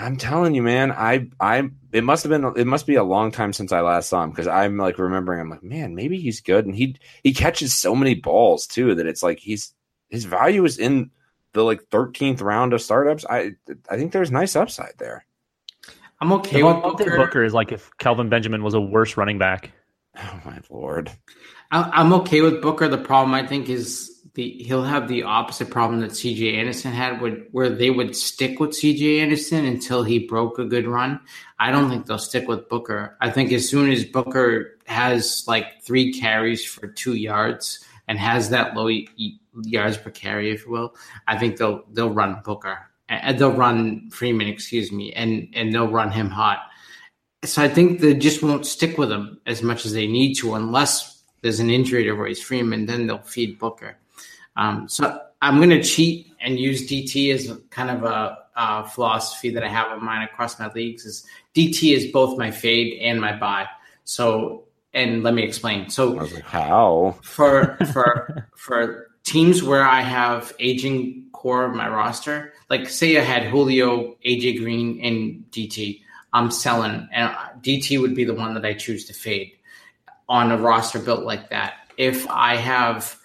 I'm 0.01 0.17
telling 0.17 0.55
you, 0.55 0.63
man. 0.63 0.91
I 0.93 1.29
I 1.39 1.69
it 1.93 2.05
must 2.05 2.25
have 2.25 2.31
been 2.31 2.53
it 2.57 2.67
must 2.67 2.87
be 2.87 2.95
a 2.95 3.05
long 3.05 3.31
time 3.33 3.53
since 3.53 3.71
I 3.71 3.83
last 3.83 4.09
saw 4.09 4.25
him 4.25 4.31
because 4.31 4.47
I'm 4.47 4.79
like 4.79 4.99
remembering. 4.99 5.41
I'm 5.41 5.51
like, 5.51 5.63
man, 5.63 5.95
maybe 5.95 6.19
he's 6.19 6.41
good, 6.41 6.65
and 6.65 6.75
he 6.75 6.97
he 7.23 7.35
catches 7.35 7.75
so 7.75 7.95
many 7.95 8.15
balls 8.15 8.67
too 8.67 8.95
that 8.95 9.07
it's 9.07 9.23
like 9.23 9.39
he's 9.39 9.75
his 10.09 10.25
value 10.25 10.65
is 10.65 10.79
in 10.79 11.11
the 11.53 11.63
like 11.63 11.83
13th 11.91 12.41
round 12.41 12.73
of 12.73 12.81
startups. 12.81 13.27
I 13.29 13.53
I 13.91 13.97
think 13.97 14.13
there's 14.13 14.31
nice 14.31 14.57
upside 14.57 14.95
there. 14.99 15.27
I'm 16.21 16.33
okay 16.35 16.63
with 16.63 16.83
Booker. 16.83 17.17
Booker. 17.17 17.45
is 17.45 17.53
like 17.55 17.73
if 17.73 17.91
Kelvin 17.99 18.29
Benjamin 18.31 18.63
was 18.63 18.75
a 18.75 18.81
worse 18.81 19.17
running 19.17 19.39
back. 19.39 19.71
Oh 20.17 20.41
my 20.45 20.59
lord. 20.71 21.11
I- 21.71 21.91
I'm 21.93 22.13
okay 22.15 22.41
with 22.41 22.63
Booker. 22.63 22.89
The 22.89 22.99
problem 22.99 23.35
I 23.35 23.47
think 23.47 23.69
is 23.69 24.10
the 24.35 24.63
he'll 24.63 24.85
have 24.85 25.09
the 25.09 25.25
opposite 25.25 25.71
problem 25.71 26.01
that 26.01 26.13
CJ 26.13 26.55
Anderson 26.55 26.93
had, 26.93 27.21
where, 27.21 27.37
where 27.53 27.69
they 27.69 27.91
would 27.91 28.15
stick 28.15 28.61
with 28.61 28.71
CJ 28.71 29.21
Anderson 29.21 29.65
until 29.65 30.03
he 30.03 30.27
broke 30.27 30.59
a 30.59 30.65
good 30.65 30.87
run. 30.87 31.21
I 31.59 31.71
don't 31.71 31.91
think 31.91 32.07
they'll 32.07 32.19
stick 32.19 32.47
with 32.47 32.69
Booker. 32.69 33.17
I 33.21 33.31
think 33.31 33.53
as 33.53 33.69
soon 33.69 33.91
as 33.91 34.05
Booker 34.05 34.79
has 34.87 35.45
like 35.47 35.83
three 35.83 36.13
carries 36.13 36.65
for 36.65 36.87
two 36.87 37.15
yards 37.15 37.85
and 38.09 38.19
has 38.19 38.51
that 38.51 38.75
low 38.75 38.89
yards 39.65 39.97
per 39.97 40.11
carry, 40.11 40.51
if 40.51 40.65
you 40.65 40.73
will, 40.73 40.95
I 41.27 41.39
think 41.39 41.57
they'll 41.57 41.85
they'll 41.93 42.11
run 42.11 42.41
Booker 42.45 42.79
and 43.11 43.39
they'll 43.39 43.53
run 43.53 44.09
Freeman, 44.11 44.47
excuse 44.47 44.93
me, 44.93 45.13
and 45.13 45.49
and 45.55 45.75
they'll 45.75 45.91
run 45.91 46.13
him 46.13 46.31
hot. 46.31 46.61
So 47.45 47.63
I 47.63 47.69
think 47.69 48.01
they 48.01 48.15
just 48.15 48.43
won't 48.43 48.67
stick 48.67 48.97
with 48.97 49.11
him 49.11 49.41
as 49.47 49.63
much 49.63 49.85
as 49.85 49.93
they 49.93 50.07
need 50.07 50.35
to, 50.35 50.55
unless 50.55 51.23
there's 51.43 51.59
an 51.59 51.71
injury 51.71 52.05
to 52.05 52.13
Royce 52.13 52.41
Freeman. 52.41 52.87
Then 52.87 53.07
they'll 53.07 53.19
feed 53.19 53.59
Booker. 53.59 53.97
Um, 54.61 54.89
so 54.91 55.23
I'm 55.41 55.57
going 55.57 55.71
to 55.71 55.83
cheat 55.83 56.35
and 56.41 56.61
use 56.61 56.89
DT 56.89 57.35
as 57.35 57.51
kind 57.71 57.91
of 57.91 58.05
a, 58.05 58.39
a 58.55 58.87
philosophy 58.87 59.49
that 59.51 59.65
I 59.65 59.69
have 59.69 59.91
of 59.91 60.03
mine 60.03 60.23
across 60.23 60.61
my 60.61 60.71
leagues. 60.73 61.07
Is 61.07 61.27
DT 61.55 61.97
is 61.97 62.13
both 62.13 62.39
my 62.39 62.51
fade 62.51 63.01
and 63.01 63.21
my 63.21 63.35
buy. 63.35 63.67
So 64.05 64.65
and 64.93 65.23
let 65.23 65.33
me 65.33 65.43
explain. 65.43 65.89
So 65.89 66.11
like, 66.11 66.43
how? 66.43 67.17
for 67.23 67.77
for 67.93 68.49
for 68.55 69.09
teams 69.25 69.63
where 69.63 69.85
I 69.85 70.03
have 70.03 70.53
aging 70.59 71.29
core 71.33 71.65
of 71.65 71.75
my 71.75 71.89
roster, 71.89 72.53
like 72.69 72.87
say 72.91 73.17
I 73.17 73.23
had 73.23 73.45
Julio, 73.45 74.17
AJ 74.27 74.59
Green, 74.59 75.01
and 75.03 75.45
DT, 75.51 76.03
I'm 76.35 76.51
selling, 76.51 77.09
and 77.13 77.35
DT 77.63 77.99
would 77.99 78.15
be 78.15 78.25
the 78.25 78.35
one 78.35 78.53
that 78.55 78.67
I 78.67 78.75
choose 78.75 79.07
to 79.07 79.15
fade 79.15 79.53
on 80.29 80.53
a 80.53 80.59
roster 80.59 80.99
built 80.99 81.25
like 81.25 81.49
that. 81.49 81.75
If 81.97 82.29
I 82.29 82.57
have 82.57 83.20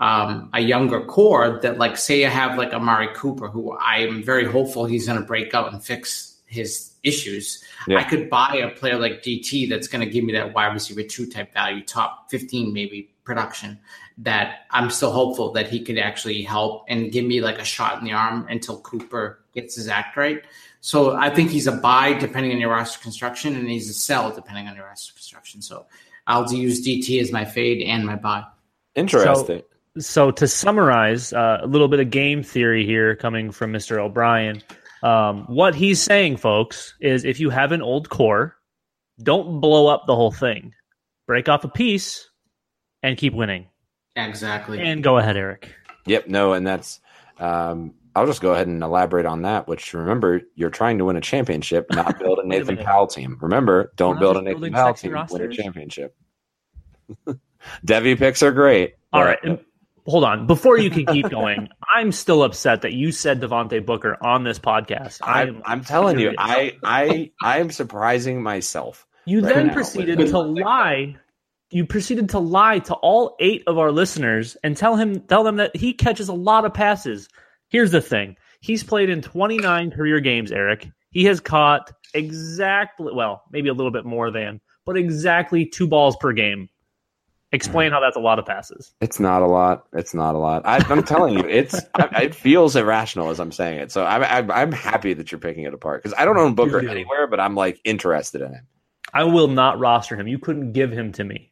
um, 0.00 0.50
a 0.52 0.60
younger 0.60 1.04
core 1.04 1.60
that, 1.62 1.78
like, 1.78 1.96
say 1.96 2.24
I 2.24 2.30
have 2.30 2.56
like 2.58 2.72
Amari 2.72 3.08
Cooper, 3.14 3.48
who 3.48 3.72
I 3.72 3.98
am 3.98 4.22
very 4.22 4.44
hopeful 4.44 4.86
he's 4.86 5.06
going 5.06 5.20
to 5.20 5.24
break 5.24 5.54
out 5.54 5.72
and 5.72 5.82
fix 5.82 6.38
his 6.46 6.92
issues. 7.02 7.62
Yeah. 7.86 7.98
I 7.98 8.04
could 8.04 8.28
buy 8.28 8.56
a 8.56 8.70
player 8.70 8.98
like 8.98 9.22
DT 9.22 9.68
that's 9.68 9.88
going 9.88 10.04
to 10.04 10.10
give 10.10 10.24
me 10.24 10.32
that 10.32 10.52
wide 10.54 10.72
receiver 10.72 11.02
two 11.02 11.26
type 11.26 11.52
value, 11.52 11.84
top 11.84 12.30
15 12.30 12.72
maybe 12.72 13.10
production. 13.24 13.78
That 14.18 14.66
I'm 14.70 14.90
still 14.90 15.12
hopeful 15.12 15.52
that 15.52 15.68
he 15.68 15.82
could 15.82 15.98
actually 15.98 16.42
help 16.42 16.84
and 16.88 17.10
give 17.10 17.24
me 17.24 17.40
like 17.40 17.58
a 17.58 17.64
shot 17.64 17.98
in 17.98 18.04
the 18.04 18.12
arm 18.12 18.46
until 18.50 18.80
Cooper 18.80 19.44
gets 19.54 19.76
his 19.76 19.88
act 19.88 20.16
right. 20.16 20.42
So 20.80 21.14
I 21.14 21.30
think 21.30 21.50
he's 21.50 21.66
a 21.66 21.72
buy 21.72 22.14
depending 22.14 22.52
on 22.52 22.60
your 22.60 22.70
roster 22.70 23.00
construction, 23.00 23.54
and 23.54 23.68
he's 23.68 23.88
a 23.88 23.94
sell 23.94 24.30
depending 24.30 24.66
on 24.66 24.76
your 24.76 24.86
roster 24.86 25.12
construction. 25.12 25.62
So 25.62 25.86
I'll 26.26 26.50
use 26.52 26.86
DT 26.86 27.20
as 27.20 27.32
my 27.32 27.44
fade 27.44 27.82
and 27.82 28.04
my 28.04 28.16
buy. 28.16 28.44
Interesting. 28.94 29.58
So 29.60 29.64
to 29.98 30.46
summarize, 30.48 31.32
uh, 31.32 31.58
a 31.62 31.66
little 31.66 31.88
bit 31.88 32.00
of 32.00 32.10
game 32.10 32.42
theory 32.42 32.84
here 32.86 33.16
coming 33.16 33.50
from 33.50 33.72
Mr. 33.72 33.98
O'Brien. 33.98 34.62
Um, 35.02 35.44
what 35.46 35.74
he's 35.74 36.00
saying, 36.00 36.36
folks, 36.36 36.94
is 37.00 37.24
if 37.24 37.40
you 37.40 37.50
have 37.50 37.72
an 37.72 37.82
old 37.82 38.08
core, 38.10 38.56
don't 39.22 39.60
blow 39.60 39.86
up 39.86 40.06
the 40.06 40.14
whole 40.14 40.30
thing. 40.32 40.74
Break 41.26 41.48
off 41.48 41.64
a 41.64 41.68
piece 41.68 42.28
and 43.02 43.16
keep 43.16 43.32
winning. 43.34 43.66
Exactly. 44.16 44.80
And 44.80 45.02
go 45.02 45.18
ahead, 45.18 45.36
Eric. 45.36 45.72
Yep, 46.06 46.28
no, 46.28 46.52
and 46.54 46.66
that's 46.66 47.00
um 47.38 47.94
I'll 48.16 48.26
just 48.26 48.40
go 48.40 48.52
ahead 48.52 48.66
and 48.66 48.82
elaborate 48.82 49.24
on 49.24 49.42
that, 49.42 49.68
which 49.68 49.94
remember, 49.94 50.40
you're 50.56 50.68
trying 50.70 50.98
to 50.98 51.04
win 51.04 51.16
a 51.16 51.20
championship, 51.20 51.86
not 51.92 52.18
build 52.18 52.38
a 52.40 52.42
Wait 52.42 52.56
a 52.56 52.58
Nathan 52.58 52.74
minute. 52.74 52.84
Powell 52.86 53.06
team. 53.06 53.38
Remember, 53.40 53.92
don't 53.96 54.14
not 54.16 54.20
build 54.20 54.36
a 54.36 54.42
Nathan 54.42 54.54
building 54.60 54.72
Powell 54.72 54.94
sexy 54.96 55.08
team, 55.08 55.26
win 55.30 55.42
a 55.42 55.48
championship. 55.54 56.16
Devy 57.86 58.18
picks 58.18 58.42
are 58.42 58.50
great. 58.52 58.94
All 59.12 59.20
but- 59.22 59.26
right. 59.26 59.38
and- 59.44 59.58
Hold 60.06 60.24
on. 60.24 60.46
Before 60.46 60.78
you 60.78 60.90
can 60.90 61.06
keep 61.06 61.28
going, 61.30 61.68
I'm 61.94 62.12
still 62.12 62.42
upset 62.42 62.82
that 62.82 62.92
you 62.92 63.12
said 63.12 63.40
Devontae 63.40 63.84
Booker 63.84 64.16
on 64.22 64.44
this 64.44 64.58
podcast. 64.58 65.18
I 65.22 65.42
I'm, 65.42 65.62
I'm 65.64 65.84
telling 65.84 66.18
you, 66.18 66.34
I 66.38 66.76
I 66.82 67.30
I 67.42 67.58
am 67.58 67.70
surprising 67.70 68.42
myself. 68.42 69.06
You 69.26 69.40
right 69.40 69.54
then 69.54 69.66
now 69.68 69.74
proceeded 69.74 70.18
to 70.18 70.38
lie. 70.38 71.16
You 71.70 71.86
proceeded 71.86 72.30
to 72.30 72.38
lie 72.38 72.80
to 72.80 72.94
all 72.94 73.36
eight 73.38 73.62
of 73.66 73.78
our 73.78 73.92
listeners 73.92 74.56
and 74.64 74.76
tell 74.76 74.96
him 74.96 75.20
tell 75.20 75.44
them 75.44 75.56
that 75.56 75.76
he 75.76 75.92
catches 75.92 76.28
a 76.28 76.34
lot 76.34 76.64
of 76.64 76.74
passes. 76.74 77.28
Here's 77.68 77.92
the 77.92 78.00
thing. 78.00 78.36
He's 78.60 78.82
played 78.82 79.08
in 79.08 79.22
29 79.22 79.90
career 79.92 80.20
games, 80.20 80.52
Eric. 80.52 80.88
He 81.10 81.24
has 81.24 81.40
caught 81.40 81.92
exactly 82.14 83.12
well, 83.14 83.42
maybe 83.50 83.68
a 83.68 83.74
little 83.74 83.92
bit 83.92 84.04
more 84.04 84.30
than, 84.30 84.60
but 84.84 84.96
exactly 84.96 85.66
two 85.66 85.86
balls 85.86 86.16
per 86.16 86.32
game. 86.32 86.68
Explain 87.52 87.90
how 87.90 87.98
that's 87.98 88.16
a 88.16 88.20
lot 88.20 88.38
of 88.38 88.46
passes. 88.46 88.94
It's 89.00 89.18
not 89.18 89.42
a 89.42 89.46
lot. 89.46 89.86
It's 89.92 90.14
not 90.14 90.36
a 90.36 90.38
lot. 90.38 90.62
I, 90.64 90.84
I'm 90.88 91.02
telling 91.02 91.34
you, 91.34 91.44
it's 91.48 91.74
I, 91.94 92.22
it 92.22 92.34
feels 92.34 92.76
irrational 92.76 93.30
as 93.30 93.40
I'm 93.40 93.50
saying 93.50 93.80
it. 93.80 93.90
So 93.90 94.04
I'm 94.04 94.22
I'm, 94.22 94.50
I'm 94.50 94.72
happy 94.72 95.14
that 95.14 95.32
you're 95.32 95.40
picking 95.40 95.64
it 95.64 95.74
apart 95.74 96.02
because 96.02 96.16
I 96.16 96.24
don't 96.24 96.38
own 96.38 96.54
Booker 96.54 96.80
do. 96.80 96.88
anywhere, 96.88 97.26
but 97.26 97.40
I'm 97.40 97.56
like 97.56 97.80
interested 97.84 98.40
in 98.40 98.52
him. 98.52 98.66
I 99.12 99.24
will 99.24 99.48
not 99.48 99.80
roster 99.80 100.14
him. 100.16 100.28
You 100.28 100.38
couldn't 100.38 100.72
give 100.72 100.92
him 100.92 101.10
to 101.12 101.24
me. 101.24 101.50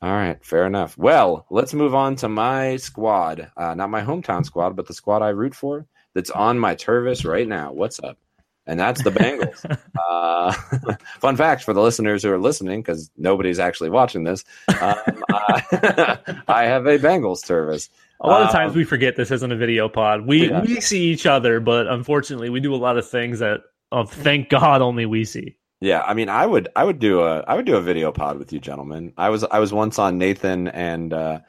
All 0.00 0.12
right, 0.12 0.42
fair 0.44 0.66
enough. 0.66 0.96
Well, 0.96 1.46
let's 1.50 1.74
move 1.74 1.94
on 1.94 2.16
to 2.16 2.28
my 2.28 2.76
squad. 2.76 3.50
Uh, 3.56 3.74
not 3.74 3.90
my 3.90 4.02
hometown 4.02 4.44
squad, 4.44 4.76
but 4.76 4.86
the 4.86 4.94
squad 4.94 5.22
I 5.22 5.30
root 5.30 5.54
for 5.54 5.86
that's 6.14 6.30
on 6.30 6.58
my 6.58 6.74
Tervis 6.74 7.28
right 7.28 7.48
now. 7.48 7.72
What's 7.72 8.00
up? 8.00 8.18
And 8.66 8.80
that's 8.80 9.02
the 9.02 9.10
Bengals. 9.10 9.78
uh, 10.08 10.52
fun 11.20 11.36
fact 11.36 11.64
for 11.64 11.72
the 11.74 11.82
listeners 11.82 12.22
who 12.22 12.30
are 12.32 12.38
listening, 12.38 12.80
because 12.80 13.10
nobody's 13.16 13.58
actually 13.58 13.90
watching 13.90 14.24
this, 14.24 14.44
um, 14.68 14.96
I, 15.30 16.18
I 16.48 16.64
have 16.64 16.86
a 16.86 16.98
Bengals 16.98 17.40
Tervis. 17.44 17.88
A 18.20 18.26
lot 18.26 18.40
of 18.42 18.46
Um, 18.48 18.52
times 18.52 18.74
we 18.74 18.84
forget 18.84 19.16
this 19.16 19.30
isn't 19.30 19.52
a 19.52 19.56
video 19.56 19.88
pod. 19.88 20.26
We 20.26 20.48
Yeah. 20.48 20.62
we 20.62 20.80
see 20.80 21.04
each 21.10 21.26
other, 21.26 21.60
but 21.60 21.86
unfortunately 21.88 22.48
we 22.48 22.60
do 22.60 22.74
a 22.74 22.76
lot 22.76 22.96
of 22.96 23.06
things 23.08 23.40
that 23.40 23.60
oh 23.92 24.04
thank 24.04 24.48
God 24.48 24.80
only 24.80 25.04
we 25.04 25.24
see. 25.24 25.56
Yeah, 25.80 26.00
I 26.00 26.14
mean, 26.14 26.30
I 26.30 26.46
would, 26.46 26.68
I 26.74 26.84
would 26.84 26.98
do 26.98 27.20
a, 27.20 27.40
I 27.40 27.54
would 27.56 27.66
do 27.66 27.76
a 27.76 27.82
video 27.82 28.10
pod 28.12 28.38
with 28.38 28.50
you, 28.54 28.60
gentlemen. 28.60 29.12
I 29.18 29.28
was, 29.28 29.44
I 29.44 29.58
was 29.58 29.70
once 29.70 29.98
on 29.98 30.16
Nathan 30.16 30.68
and, 30.68 31.12
uh, 31.12 31.40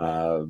uh, 0.00 0.40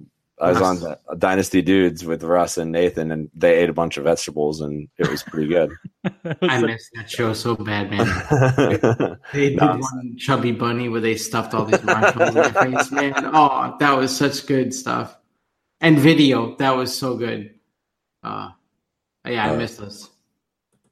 I 0.41 0.53
was 0.53 0.63
on 0.63 0.81
the 0.81 0.99
Dynasty 1.17 1.63
Dudes 1.63 2.05
with 2.05 2.23
Russ 2.23 2.59
and 2.59 2.71
Nathan, 2.71 3.11
and 3.11 3.29
they 3.35 3.57
ate 3.57 3.69
a 3.69 3.73
bunch 3.73 3.97
of 3.97 4.05
vegetables, 4.05 4.61
and 4.61 4.89
it 4.97 5.09
was 5.11 5.23
pretty 5.23 5.49
good. 5.49 5.73
It 6.05 6.13
was 6.25 6.37
I 6.43 6.59
a- 6.59 6.67
missed 6.67 6.91
that 6.95 7.11
show 7.11 7.33
so 7.33 7.57
bad, 7.57 7.91
man. 7.91 9.19
They 9.33 9.49
did 9.51 9.57
No, 9.59 9.77
one 9.79 10.17
chubby 10.17 10.53
bunny 10.53 10.89
where 10.89 11.01
they 11.01 11.17
stuffed 11.17 11.55
all 11.55 11.65
these 11.65 11.83
marshmallows 11.83 12.29
in 12.29 12.35
their 12.35 12.53
face, 12.53 12.91
man. 12.93 13.15
Oh, 13.35 13.77
that 13.81 13.97
was 13.97 14.17
such 14.17 14.47
good 14.47 14.73
stuff. 14.73 15.17
And 15.81 15.99
video, 15.99 16.55
that 16.57 16.77
was 16.77 16.97
so 16.97 17.17
good. 17.17 17.55
Uh, 18.23 18.51
yeah, 19.27 19.47
I 19.47 19.51
Uh, 19.55 19.57
missed 19.57 19.79
those. 19.79 20.09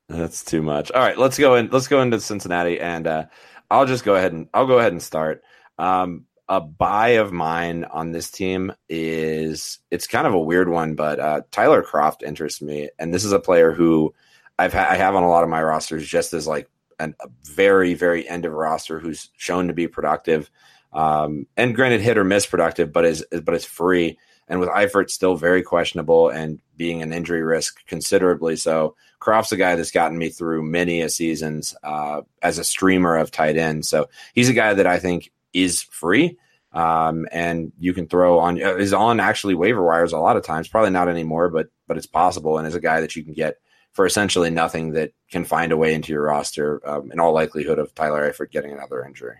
That's 0.08 0.44
too 0.44 0.62
much. 0.62 0.90
All 0.92 1.00
right, 1.02 1.18
let's 1.18 1.38
go 1.38 1.56
in. 1.56 1.68
Let's 1.70 1.88
go 1.88 2.00
into 2.02 2.20
Cincinnati, 2.20 2.78
and 2.80 3.06
uh, 3.06 3.24
I'll 3.70 3.86
just 3.86 4.04
go 4.04 4.14
ahead 4.14 4.32
and 4.32 4.48
I'll 4.54 4.66
go 4.66 4.78
ahead 4.78 4.92
and 4.92 5.02
start. 5.02 5.42
Um, 5.78 6.26
a 6.48 6.60
buy 6.60 7.08
of 7.08 7.32
mine 7.32 7.84
on 7.84 8.12
this 8.12 8.30
team 8.30 8.72
is 8.88 9.80
it's 9.90 10.06
kind 10.06 10.26
of 10.26 10.34
a 10.34 10.38
weird 10.38 10.68
one, 10.68 10.94
but 10.94 11.18
uh, 11.18 11.42
Tyler 11.50 11.82
Kroft 11.82 12.22
interests 12.22 12.62
me, 12.62 12.88
and 12.98 13.12
this 13.12 13.24
is 13.24 13.32
a 13.32 13.40
player 13.40 13.72
who 13.72 14.14
I've 14.58 14.72
ha- 14.72 14.88
I 14.88 14.96
have 14.96 15.14
on 15.14 15.24
a 15.24 15.28
lot 15.28 15.42
of 15.42 15.50
my 15.50 15.62
rosters 15.62 16.06
just 16.06 16.32
as 16.32 16.46
like 16.46 16.68
an, 16.98 17.14
a 17.20 17.28
very 17.42 17.94
very 17.94 18.28
end 18.28 18.44
of 18.44 18.52
roster 18.52 19.00
who's 19.00 19.30
shown 19.36 19.68
to 19.68 19.74
be 19.74 19.88
productive, 19.88 20.50
um, 20.92 21.46
and 21.56 21.74
granted 21.74 22.00
hit 22.00 22.18
or 22.18 22.24
miss 22.24 22.46
productive, 22.46 22.92
but 22.92 23.04
is 23.04 23.24
but 23.42 23.54
it's 23.54 23.64
free. 23.64 24.18
And 24.48 24.60
with 24.60 24.68
Eifert 24.68 25.10
still 25.10 25.34
very 25.34 25.64
questionable 25.64 26.28
and 26.28 26.60
being 26.76 27.02
an 27.02 27.12
injury 27.12 27.42
risk 27.42 27.84
considerably 27.86 28.54
so, 28.54 28.94
Kroft's 29.20 29.50
a 29.50 29.56
guy 29.56 29.74
that's 29.74 29.90
gotten 29.90 30.16
me 30.16 30.28
through 30.28 30.62
many 30.62 31.00
a 31.00 31.08
seasons 31.08 31.74
uh, 31.82 32.20
as 32.42 32.58
a 32.58 32.64
streamer 32.64 33.16
of 33.16 33.32
tight 33.32 33.56
ends. 33.56 33.88
So 33.88 34.08
he's 34.34 34.48
a 34.48 34.52
guy 34.54 34.74
that 34.74 34.86
I 34.86 35.00
think 35.00 35.32
is 35.56 35.82
free. 35.82 36.38
Um, 36.72 37.26
and 37.32 37.72
you 37.78 37.94
can 37.94 38.06
throw 38.06 38.38
on 38.38 38.62
uh, 38.62 38.74
is 38.76 38.92
on 38.92 39.18
actually 39.18 39.54
waiver 39.54 39.82
wires 39.82 40.12
a 40.12 40.18
lot 40.18 40.36
of 40.36 40.44
times, 40.44 40.68
probably 40.68 40.90
not 40.90 41.08
anymore, 41.08 41.48
but 41.48 41.68
but 41.86 41.96
it's 41.96 42.06
possible, 42.06 42.58
and 42.58 42.66
is 42.68 42.74
a 42.74 42.80
guy 42.80 43.00
that 43.00 43.16
you 43.16 43.24
can 43.24 43.32
get 43.32 43.56
for 43.92 44.04
essentially 44.04 44.50
nothing 44.50 44.92
that 44.92 45.12
can 45.30 45.44
find 45.46 45.72
a 45.72 45.76
way 45.76 45.94
into 45.94 46.12
your 46.12 46.24
roster 46.24 46.86
um, 46.86 47.10
in 47.12 47.18
all 47.18 47.32
likelihood 47.32 47.78
of 47.78 47.94
Tyler 47.94 48.30
Eifert 48.30 48.50
getting 48.50 48.72
another 48.72 49.02
injury. 49.06 49.36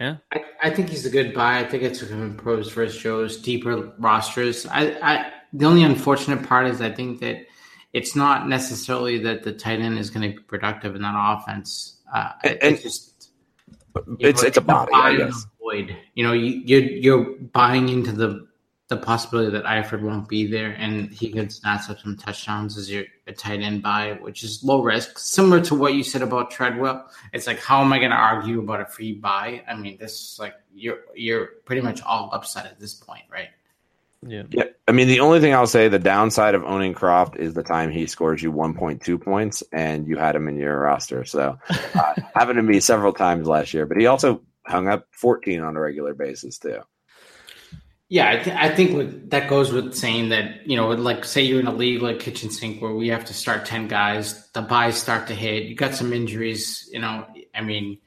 yeah. 0.00 0.16
I, 0.32 0.44
I 0.62 0.70
think 0.70 0.88
he's 0.88 1.06
a 1.06 1.10
good 1.10 1.32
buy. 1.34 1.60
I 1.60 1.64
think 1.64 1.84
it's 1.84 2.00
him 2.00 2.22
in 2.22 2.34
pros 2.36 2.72
versus 2.72 3.00
Joe's 3.00 3.36
deeper 3.36 3.92
rosters. 3.98 4.66
I, 4.66 4.98
I 5.00 5.32
the 5.52 5.66
only 5.66 5.84
unfortunate 5.84 6.42
part 6.48 6.66
is 6.66 6.80
I 6.80 6.90
think 6.90 7.20
that 7.20 7.46
it's 7.92 8.16
not 8.16 8.48
necessarily 8.48 9.18
that 9.18 9.44
the 9.44 9.52
tight 9.52 9.80
end 9.80 9.98
is 9.98 10.10
going 10.10 10.28
to 10.32 10.36
be 10.36 10.42
productive 10.44 10.96
in 10.96 11.02
that 11.02 11.14
offense. 11.16 11.96
Uh, 12.12 12.32
And- 12.42 12.58
it's 12.62 12.82
just 12.82 13.06
you 13.08 13.09
It's 14.18 14.42
it's 14.42 14.56
a 14.56 14.60
body, 14.60 14.92
I 14.94 15.12
buy 15.12 15.16
guess. 15.16 15.46
void. 15.60 15.96
You 16.14 16.24
know, 16.24 16.32
you, 16.32 16.62
you're 16.64 16.82
you're 16.82 17.24
buying 17.52 17.88
into 17.88 18.12
the 18.12 18.48
the 18.88 18.96
possibility 18.96 19.52
that 19.52 19.64
Eifert 19.64 20.02
won't 20.02 20.28
be 20.28 20.48
there 20.48 20.72
and 20.72 21.12
he 21.12 21.30
could 21.30 21.52
snatch 21.52 21.88
up 21.88 22.00
some 22.00 22.16
touchdowns 22.16 22.76
as 22.76 22.90
your 22.90 23.04
a 23.28 23.32
tight 23.32 23.60
end 23.60 23.82
buy, 23.82 24.18
which 24.20 24.42
is 24.42 24.64
low 24.64 24.82
risk, 24.82 25.16
similar 25.16 25.60
to 25.60 25.76
what 25.76 25.94
you 25.94 26.02
said 26.02 26.22
about 26.22 26.50
Treadwell. 26.50 27.08
It's 27.32 27.46
like, 27.46 27.60
how 27.60 27.80
am 27.82 27.92
I 27.92 27.98
going 27.98 28.10
to 28.10 28.16
argue 28.16 28.58
about 28.58 28.80
a 28.80 28.86
free 28.86 29.12
buy? 29.12 29.62
I 29.68 29.76
mean, 29.76 29.96
this 29.98 30.12
is 30.32 30.38
like 30.40 30.54
you're 30.74 30.98
you're 31.14 31.46
pretty 31.64 31.82
much 31.82 32.02
all 32.02 32.30
upset 32.32 32.66
at 32.66 32.80
this 32.80 32.94
point, 32.94 33.22
right? 33.30 33.48
Yeah. 34.26 34.42
Yeah, 34.50 34.64
I 34.86 34.92
mean, 34.92 35.08
the 35.08 35.20
only 35.20 35.40
thing 35.40 35.54
I'll 35.54 35.66
say, 35.66 35.88
the 35.88 35.98
downside 35.98 36.54
of 36.54 36.64
owning 36.64 36.94
Kroft 36.94 37.36
is 37.36 37.54
the 37.54 37.62
time 37.62 37.90
he 37.90 38.06
scores 38.06 38.42
you 38.42 38.52
1.2 38.52 39.20
points, 39.20 39.62
and 39.72 40.06
you 40.06 40.18
had 40.18 40.36
him 40.36 40.46
in 40.46 40.56
your 40.56 40.78
roster. 40.78 41.24
So, 41.24 41.58
uh, 41.94 42.14
happened 42.34 42.56
to 42.56 42.62
me 42.62 42.80
several 42.80 43.14
times 43.14 43.48
last 43.48 43.72
year, 43.72 43.86
but 43.86 43.96
he 43.96 44.06
also 44.06 44.42
hung 44.66 44.88
up 44.88 45.06
14 45.12 45.62
on 45.62 45.76
a 45.76 45.80
regular 45.80 46.14
basis 46.14 46.58
too. 46.58 46.80
Yeah, 48.10 48.28
I, 48.28 48.36
th- 48.42 48.56
I 48.56 48.74
think 48.74 48.96
with, 48.96 49.30
that 49.30 49.48
goes 49.48 49.72
with 49.72 49.94
saying 49.94 50.30
that 50.30 50.66
you 50.66 50.76
know, 50.76 50.88
like 50.88 51.24
say 51.24 51.42
you're 51.42 51.60
in 51.60 51.68
a 51.68 51.72
league 51.72 52.02
like 52.02 52.18
Kitchen 52.18 52.50
Sink 52.50 52.82
where 52.82 52.92
we 52.92 53.06
have 53.06 53.24
to 53.26 53.34
start 53.34 53.64
ten 53.64 53.86
guys, 53.86 54.50
the 54.50 54.62
buys 54.62 54.96
start 54.96 55.28
to 55.28 55.34
hit. 55.34 55.66
You 55.66 55.76
got 55.76 55.94
some 55.94 56.12
injuries, 56.12 56.90
you 56.92 56.98
know. 56.98 57.24
I 57.54 57.60
mean, 57.60 57.98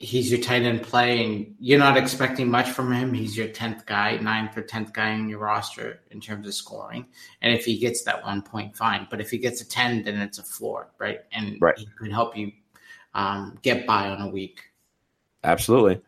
he's 0.00 0.30
your 0.32 0.40
tight 0.40 0.62
end 0.62 0.82
play, 0.82 1.22
and 1.22 1.54
you're 1.60 1.78
not 1.78 1.96
expecting 1.96 2.50
much 2.50 2.70
from 2.70 2.90
him. 2.90 3.12
He's 3.12 3.36
your 3.36 3.48
tenth 3.48 3.84
guy, 3.84 4.16
ninth 4.16 4.56
or 4.56 4.62
tenth 4.62 4.92
guy 4.94 5.10
in 5.10 5.28
your 5.28 5.38
roster 5.38 6.00
in 6.10 6.20
terms 6.20 6.48
of 6.48 6.54
scoring. 6.54 7.06
And 7.42 7.54
if 7.54 7.66
he 7.66 7.78
gets 7.78 8.02
that 8.04 8.24
one 8.24 8.40
point, 8.42 8.76
fine. 8.76 9.06
But 9.10 9.20
if 9.20 9.30
he 9.30 9.38
gets 9.38 9.60
a 9.60 9.68
ten, 9.68 10.02
then 10.02 10.18
it's 10.18 10.38
a 10.38 10.42
floor, 10.42 10.90
right? 10.98 11.20
And 11.32 11.58
Right. 11.60 11.78
he 11.78 11.86
could 11.98 12.10
help 12.10 12.36
you 12.36 12.50
um, 13.14 13.58
get 13.62 13.86
by 13.86 14.08
on 14.08 14.22
a 14.22 14.28
week. 14.28 14.62
Absolutely. 15.44 16.00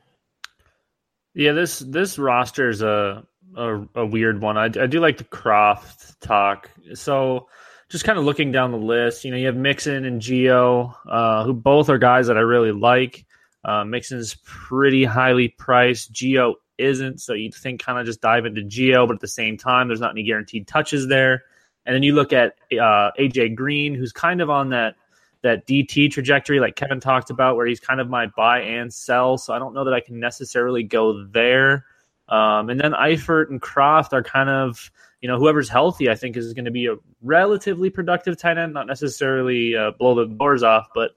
Yeah, 1.35 1.53
this 1.53 1.79
this 1.81 2.19
roster 2.19 2.69
is 2.69 2.83
a, 2.83 3.25
a 3.57 3.87
a 3.95 4.07
weird 4.07 4.41
one. 4.41 4.57
I, 4.57 4.65
I 4.65 4.87
do 4.87 5.01
like 5.01 5.19
the 5.19 5.25
Kroft 5.25 6.19
talk. 6.21 6.71
So 6.95 7.49
just 7.89 8.05
kind 8.05 8.19
of 8.19 8.25
looking 8.25 8.53
down 8.53 8.71
the 8.71 8.79
list, 8.79 9.25
you 9.25 9.31
know, 9.31 9.37
you 9.37 9.47
have 9.47 9.57
Mixon 9.57 10.07
and 10.07 10.21
Gio, 10.21 10.95
uh, 11.07 11.45
who 11.45 11.53
both 11.53 11.91
are 11.91 11.99
guys 11.99 12.27
that 12.29 12.39
I 12.39 12.41
really 12.41 12.73
like. 12.73 13.27
Uh, 13.65 13.85
is 13.93 14.37
pretty 14.45 15.05
highly 15.05 15.49
priced. 15.49 16.13
Gio 16.13 16.55
isn't, 16.79 17.21
so 17.21 17.33
you'd 17.33 17.55
think 17.55 17.83
kind 17.83 17.99
of 17.99 18.07
just 18.07 18.21
dive 18.21 18.45
into 18.45 18.63
Gio, 18.63 19.07
but 19.07 19.15
at 19.15 19.21
the 19.21 19.29
same 19.29 19.57
time, 19.57 19.89
there's 19.89 20.01
not 20.01 20.11
any 20.11 20.25
guaranteed 20.25 20.67
touches 20.67 21.09
there. 21.09 21.45
And 21.87 21.95
then 21.95 22.03
you 22.03 22.15
look 22.15 22.33
at 22.33 22.57
uh, 22.73 23.11
AJ 23.19 23.55
Green, 23.55 23.95
who's 23.95 24.13
kind 24.13 24.41
of 24.41 24.51
on 24.51 24.71
that 24.71 24.97
that 25.43 25.67
DT 25.67 26.11
trajectory, 26.11 26.61
like 26.61 26.77
Kevin 26.77 27.01
talked 27.01 27.29
about, 27.29 27.57
where 27.57 27.67
he's 27.67 27.81
kind 27.81 28.01
of 28.01 28.09
my 28.09 28.27
buy 28.37 28.61
and 28.61 28.95
sell. 28.95 29.37
So 29.37 29.53
I 29.53 29.59
don't 29.59 29.75
know 29.75 29.85
that 29.85 29.93
I 29.93 30.01
can 30.01 30.21
necessarily 30.21 30.85
go 30.85 31.25
there. 31.25 31.85
Um, 32.29 32.71
and 32.71 32.81
then 32.81 32.93
Eifert 32.93 33.51
and 33.51 33.61
Kroft 33.61 34.13
are 34.13 34.23
kind 34.23 34.49
of, 34.49 34.91
you 35.21 35.29
know, 35.29 35.39
whoever's 35.39 35.69
healthy, 35.69 36.09
I 36.09 36.15
think 36.15 36.37
is 36.37 36.55
going 36.55 36.65
to 36.65 36.71
be 36.71 36.87
a 36.87 36.95
relatively 37.23 37.91
productive 37.91 38.37
tight 38.37 38.57
end, 38.57 38.73
not 38.73 38.87
necessarily 38.87 39.77
uh, 39.77 39.91
blow 39.99 40.15
the 40.15 40.33
doors 40.33 40.63
off, 40.63 40.87
but 40.95 41.11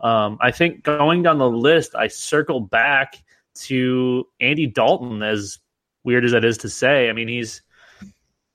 um, 0.00 0.38
I 0.40 0.50
think 0.50 0.82
going 0.84 1.22
down 1.22 1.38
the 1.38 1.48
list, 1.50 1.94
I 1.94 2.08
circle 2.08 2.60
back 2.60 3.16
to 3.62 4.26
Andy 4.40 4.66
Dalton, 4.66 5.22
as 5.22 5.58
weird 6.04 6.24
as 6.24 6.32
that 6.32 6.44
is 6.44 6.58
to 6.58 6.68
say. 6.68 7.08
I 7.08 7.12
mean, 7.12 7.28
he's 7.28 7.62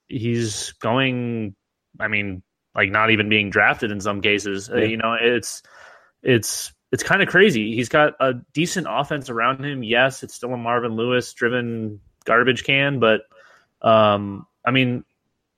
he's 0.07 0.71
going. 0.73 1.55
I 1.99 2.07
mean, 2.07 2.41
like 2.75 2.89
not 2.89 3.11
even 3.11 3.29
being 3.29 3.49
drafted 3.49 3.91
in 3.91 4.01
some 4.01 4.21
cases. 4.21 4.69
Uh, 4.69 4.77
Yeah. 4.77 4.85
you 4.85 4.97
know, 4.97 5.17
it's 5.19 5.61
it's 6.21 6.73
it's 6.91 7.03
kind 7.03 7.21
of 7.21 7.27
crazy. 7.27 7.75
He's 7.75 7.89
got 7.89 8.13
a 8.19 8.33
decent 8.53 8.87
offense 8.89 9.29
around 9.29 9.63
him. 9.63 9.83
Yes, 9.83 10.23
it's 10.23 10.35
still 10.35 10.53
a 10.53 10.57
Marvin 10.57 10.95
Lewis 10.95 11.33
driven 11.33 11.99
garbage 12.25 12.63
can, 12.63 12.99
but 12.99 13.21
um, 13.81 14.47
I 14.65 14.71
mean, 14.71 15.03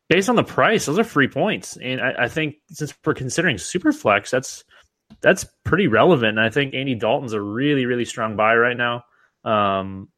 based 0.10 0.30
on 0.30 0.36
the 0.36 0.44
price, 0.44 0.86
those 0.88 0.98
are 0.98 1.04
free 1.04 1.28
points, 1.28 1.78
and 1.78 2.02
I, 2.02 2.24
I 2.24 2.28
think 2.28 2.56
since 2.72 2.94
we're 3.06 3.14
considering 3.14 3.58
super 3.58 3.92
flex, 3.92 4.32
that's 4.32 4.64
that's 5.22 5.46
pretty 5.64 5.88
relevant. 5.88 6.38
And 6.38 6.42
I 6.42 6.50
think 6.50 6.74
Andy 6.74 6.96
Dalton's 6.96 7.34
a 7.34 7.42
really 7.42 7.86
really 7.86 8.06
strong 8.06 8.36
buy 8.36 8.56
right 8.56 8.78
now. 8.78 9.06
Um, 9.44 10.10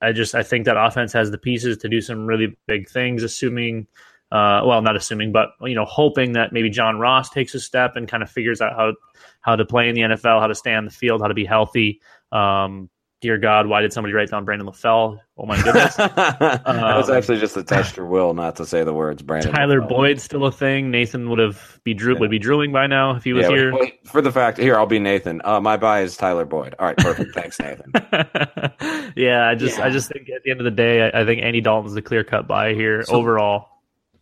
I 0.00 0.12
just 0.12 0.34
I 0.34 0.42
think 0.42 0.64
that 0.66 0.76
offense 0.76 1.12
has 1.12 1.30
the 1.30 1.38
pieces 1.38 1.78
to 1.78 1.88
do 1.88 2.00
some 2.00 2.26
really 2.26 2.56
big 2.66 2.88
things, 2.88 3.22
assuming 3.22 3.86
uh, 4.32 4.60
well, 4.64 4.82
not 4.82 4.96
assuming, 4.96 5.30
but 5.30 5.50
you 5.62 5.74
know, 5.74 5.84
hoping 5.84 6.32
that 6.32 6.52
maybe 6.52 6.68
John 6.68 6.98
Ross 6.98 7.30
takes 7.30 7.54
a 7.54 7.60
step 7.60 7.94
and 7.94 8.08
kind 8.08 8.22
of 8.22 8.30
figures 8.30 8.60
out 8.60 8.74
how 8.74 8.94
how 9.40 9.54
to 9.54 9.64
play 9.64 9.88
in 9.88 9.94
the 9.94 10.00
NFL, 10.02 10.40
how 10.40 10.48
to 10.48 10.54
stay 10.54 10.74
on 10.74 10.84
the 10.84 10.90
field, 10.90 11.20
how 11.20 11.28
to 11.28 11.34
be 11.34 11.44
healthy. 11.44 12.00
Um, 12.32 12.90
dear 13.26 13.38
God, 13.38 13.66
why 13.66 13.80
did 13.80 13.92
somebody 13.92 14.14
write 14.14 14.30
down 14.30 14.44
Brandon 14.44 14.68
LaFell? 14.68 15.18
Oh 15.36 15.46
my 15.46 15.60
goodness. 15.62 15.96
that 15.96 16.62
was 16.64 17.10
Um, 17.10 17.16
actually 17.16 17.38
just 17.40 17.56
a 17.56 17.64
test 17.64 17.96
your 17.96 18.06
will 18.06 18.32
not 18.34 18.56
to 18.56 18.64
say 18.66 18.84
the 18.84 18.92
words 18.94 19.20
Brandon. 19.20 19.52
Tyler 19.52 19.80
LaFleur. 19.80 19.88
Boyd's 19.88 20.22
still 20.22 20.44
a 20.46 20.52
thing. 20.52 20.90
Nathan 20.92 21.28
would 21.28 21.40
have 21.40 21.80
be 21.82 21.92
drew 21.92 22.16
would 22.18 22.30
be 22.30 22.38
drooling 22.38 22.72
by 22.72 22.86
now 22.86 23.16
if 23.16 23.24
he 23.24 23.32
was 23.32 23.42
Yeah, 23.44 23.50
here. 23.50 23.72
for 24.04 24.22
the 24.22 24.30
fact 24.30 24.58
here, 24.58 24.76
I'll 24.78 24.86
be 24.86 25.00
Nathan. 25.00 25.40
Uh, 25.44 25.60
my 25.60 25.76
buy 25.76 26.02
is 26.02 26.16
Tyler 26.16 26.44
Boyd. 26.44 26.74
All 26.78 26.86
right, 26.86 26.96
perfect. 26.96 27.34
Thanks, 27.34 27.58
Nathan. 27.58 27.92
yeah, 29.16 29.48
I 29.48 29.54
just 29.56 29.78
I 29.80 29.90
just 29.90 30.10
think 30.10 30.28
at 30.30 30.42
the 30.44 30.50
end 30.52 30.60
of 30.60 30.64
the 30.64 30.70
day, 30.70 31.10
I, 31.10 31.22
I 31.22 31.24
think 31.24 31.42
Andy 31.42 31.60
Dalton's 31.60 31.94
the 31.94 32.02
clear 32.02 32.24
cut 32.24 32.46
buy 32.46 32.74
here 32.74 33.02
So- 33.02 33.14
overall. 33.16 33.68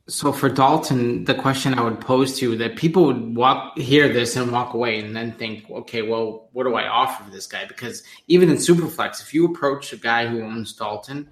So 0.07 0.33
for 0.33 0.51
Dalton, 0.51 1.25
the 1.25 1.35
question 1.35 1.73
I 1.73 1.83
would 1.83 1.99
pose 1.99 2.39
to 2.39 2.51
you 2.51 2.59
that 2.59 2.77
people 2.77 3.07
would 3.07 3.35
walk 3.35 3.79
hear 3.79 4.13
this 4.13 4.37
and 4.37 4.53
walk 4.53 4.75
away 4.75 4.99
and 5.01 5.17
then 5.17 5.33
think, 5.33 5.71
okay, 5.71 6.03
well, 6.03 6.51
what 6.53 6.65
do 6.65 6.75
I 6.75 6.87
offer 6.87 7.31
this 7.31 7.47
guy? 7.47 7.65
Because 7.65 8.03
even 8.29 8.51
in 8.51 8.57
Superflex, 8.57 9.23
if 9.23 9.33
you 9.33 9.47
approach 9.47 9.95
a 9.95 9.97
guy 9.97 10.27
who 10.27 10.43
owns 10.43 10.75
Dalton, 10.75 11.31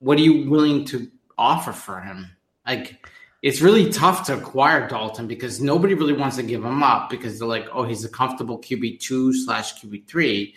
what 0.00 0.18
are 0.18 0.22
you 0.22 0.50
willing 0.50 0.84
to 0.86 1.10
offer 1.38 1.72
for 1.72 2.00
him? 2.00 2.36
Like, 2.66 3.06
it's 3.40 3.62
really 3.62 3.90
tough 3.90 4.26
to 4.26 4.36
acquire 4.36 4.86
Dalton 4.88 5.26
because 5.26 5.62
nobody 5.62 5.94
really 5.94 6.12
wants 6.12 6.36
to 6.36 6.42
give 6.42 6.62
him 6.62 6.82
up 6.82 7.08
because 7.08 7.38
they're 7.38 7.48
like, 7.48 7.68
oh, 7.72 7.84
he's 7.84 8.04
a 8.04 8.10
comfortable 8.10 8.58
QB 8.58 9.00
two 9.00 9.32
slash 9.32 9.80
QB 9.80 10.06
three. 10.06 10.54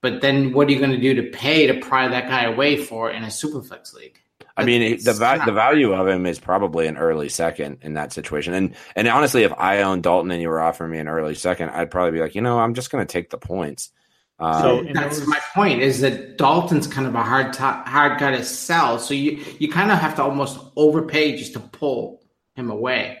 But 0.00 0.20
then 0.20 0.52
what 0.52 0.66
are 0.66 0.72
you 0.72 0.78
going 0.80 0.90
to 0.90 1.00
do 1.00 1.14
to 1.14 1.30
pay 1.30 1.68
to 1.68 1.74
pry 1.74 2.08
that 2.08 2.28
guy 2.28 2.44
away 2.44 2.76
for 2.76 3.10
in 3.12 3.22
a 3.22 3.28
Superflex 3.28 3.94
league? 3.94 4.18
I 4.56 4.64
mean, 4.64 4.98
the 5.02 5.12
va- 5.12 5.42
the 5.44 5.52
value 5.52 5.92
of 5.92 6.06
him 6.06 6.26
is 6.26 6.38
probably 6.38 6.86
an 6.86 6.96
early 6.96 7.28
second 7.28 7.78
in 7.82 7.94
that 7.94 8.12
situation. 8.12 8.54
And 8.54 8.74
and 8.96 9.08
honestly, 9.08 9.42
if 9.44 9.52
I 9.56 9.82
owned 9.82 10.02
Dalton 10.02 10.30
and 10.30 10.40
you 10.42 10.48
were 10.48 10.60
offering 10.60 10.90
me 10.92 10.98
an 10.98 11.08
early 11.08 11.34
second, 11.34 11.70
I'd 11.70 11.90
probably 11.90 12.12
be 12.12 12.20
like, 12.20 12.34
you 12.34 12.42
know, 12.42 12.58
I'm 12.58 12.74
just 12.74 12.90
going 12.90 13.06
to 13.06 13.10
take 13.12 13.30
the 13.30 13.38
points. 13.38 13.90
Uh, 14.38 14.62
So 14.62 14.84
that's 14.92 15.18
those- 15.20 15.28
my 15.28 15.38
point 15.54 15.82
is 15.82 16.00
that 16.00 16.36
Dalton's 16.38 16.86
kind 16.86 17.06
of 17.06 17.14
a 17.14 17.22
hard 17.22 17.52
to 17.54 17.62
hard 17.62 18.18
guy 18.18 18.32
to 18.32 18.44
sell. 18.44 18.98
So 18.98 19.14
you 19.14 19.42
you 19.58 19.68
kind 19.70 19.90
of 19.90 19.98
have 19.98 20.14
to 20.16 20.22
almost 20.22 20.58
overpay 20.76 21.36
just 21.36 21.52
to 21.54 21.60
pull 21.60 22.22
him 22.54 22.70
away. 22.70 23.18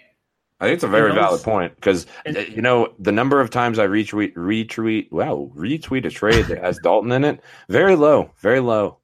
I 0.60 0.66
think 0.66 0.74
it's 0.76 0.84
a 0.84 0.88
very 0.88 1.10
those- 1.10 1.18
valid 1.18 1.42
point 1.42 1.74
because 1.74 2.06
you 2.54 2.62
know 2.62 2.94
the 3.00 3.10
number 3.10 3.40
of 3.40 3.50
times 3.50 3.80
I 3.80 3.86
retweet 3.88 4.34
retweet 4.34 5.10
wow 5.10 5.50
retweet 5.56 6.04
a 6.06 6.10
trade 6.10 6.44
that 6.46 6.58
has 6.58 6.78
Dalton 6.78 7.10
in 7.10 7.24
it 7.24 7.40
very 7.68 7.96
low, 7.96 8.30
very 8.38 8.60
low. 8.60 8.98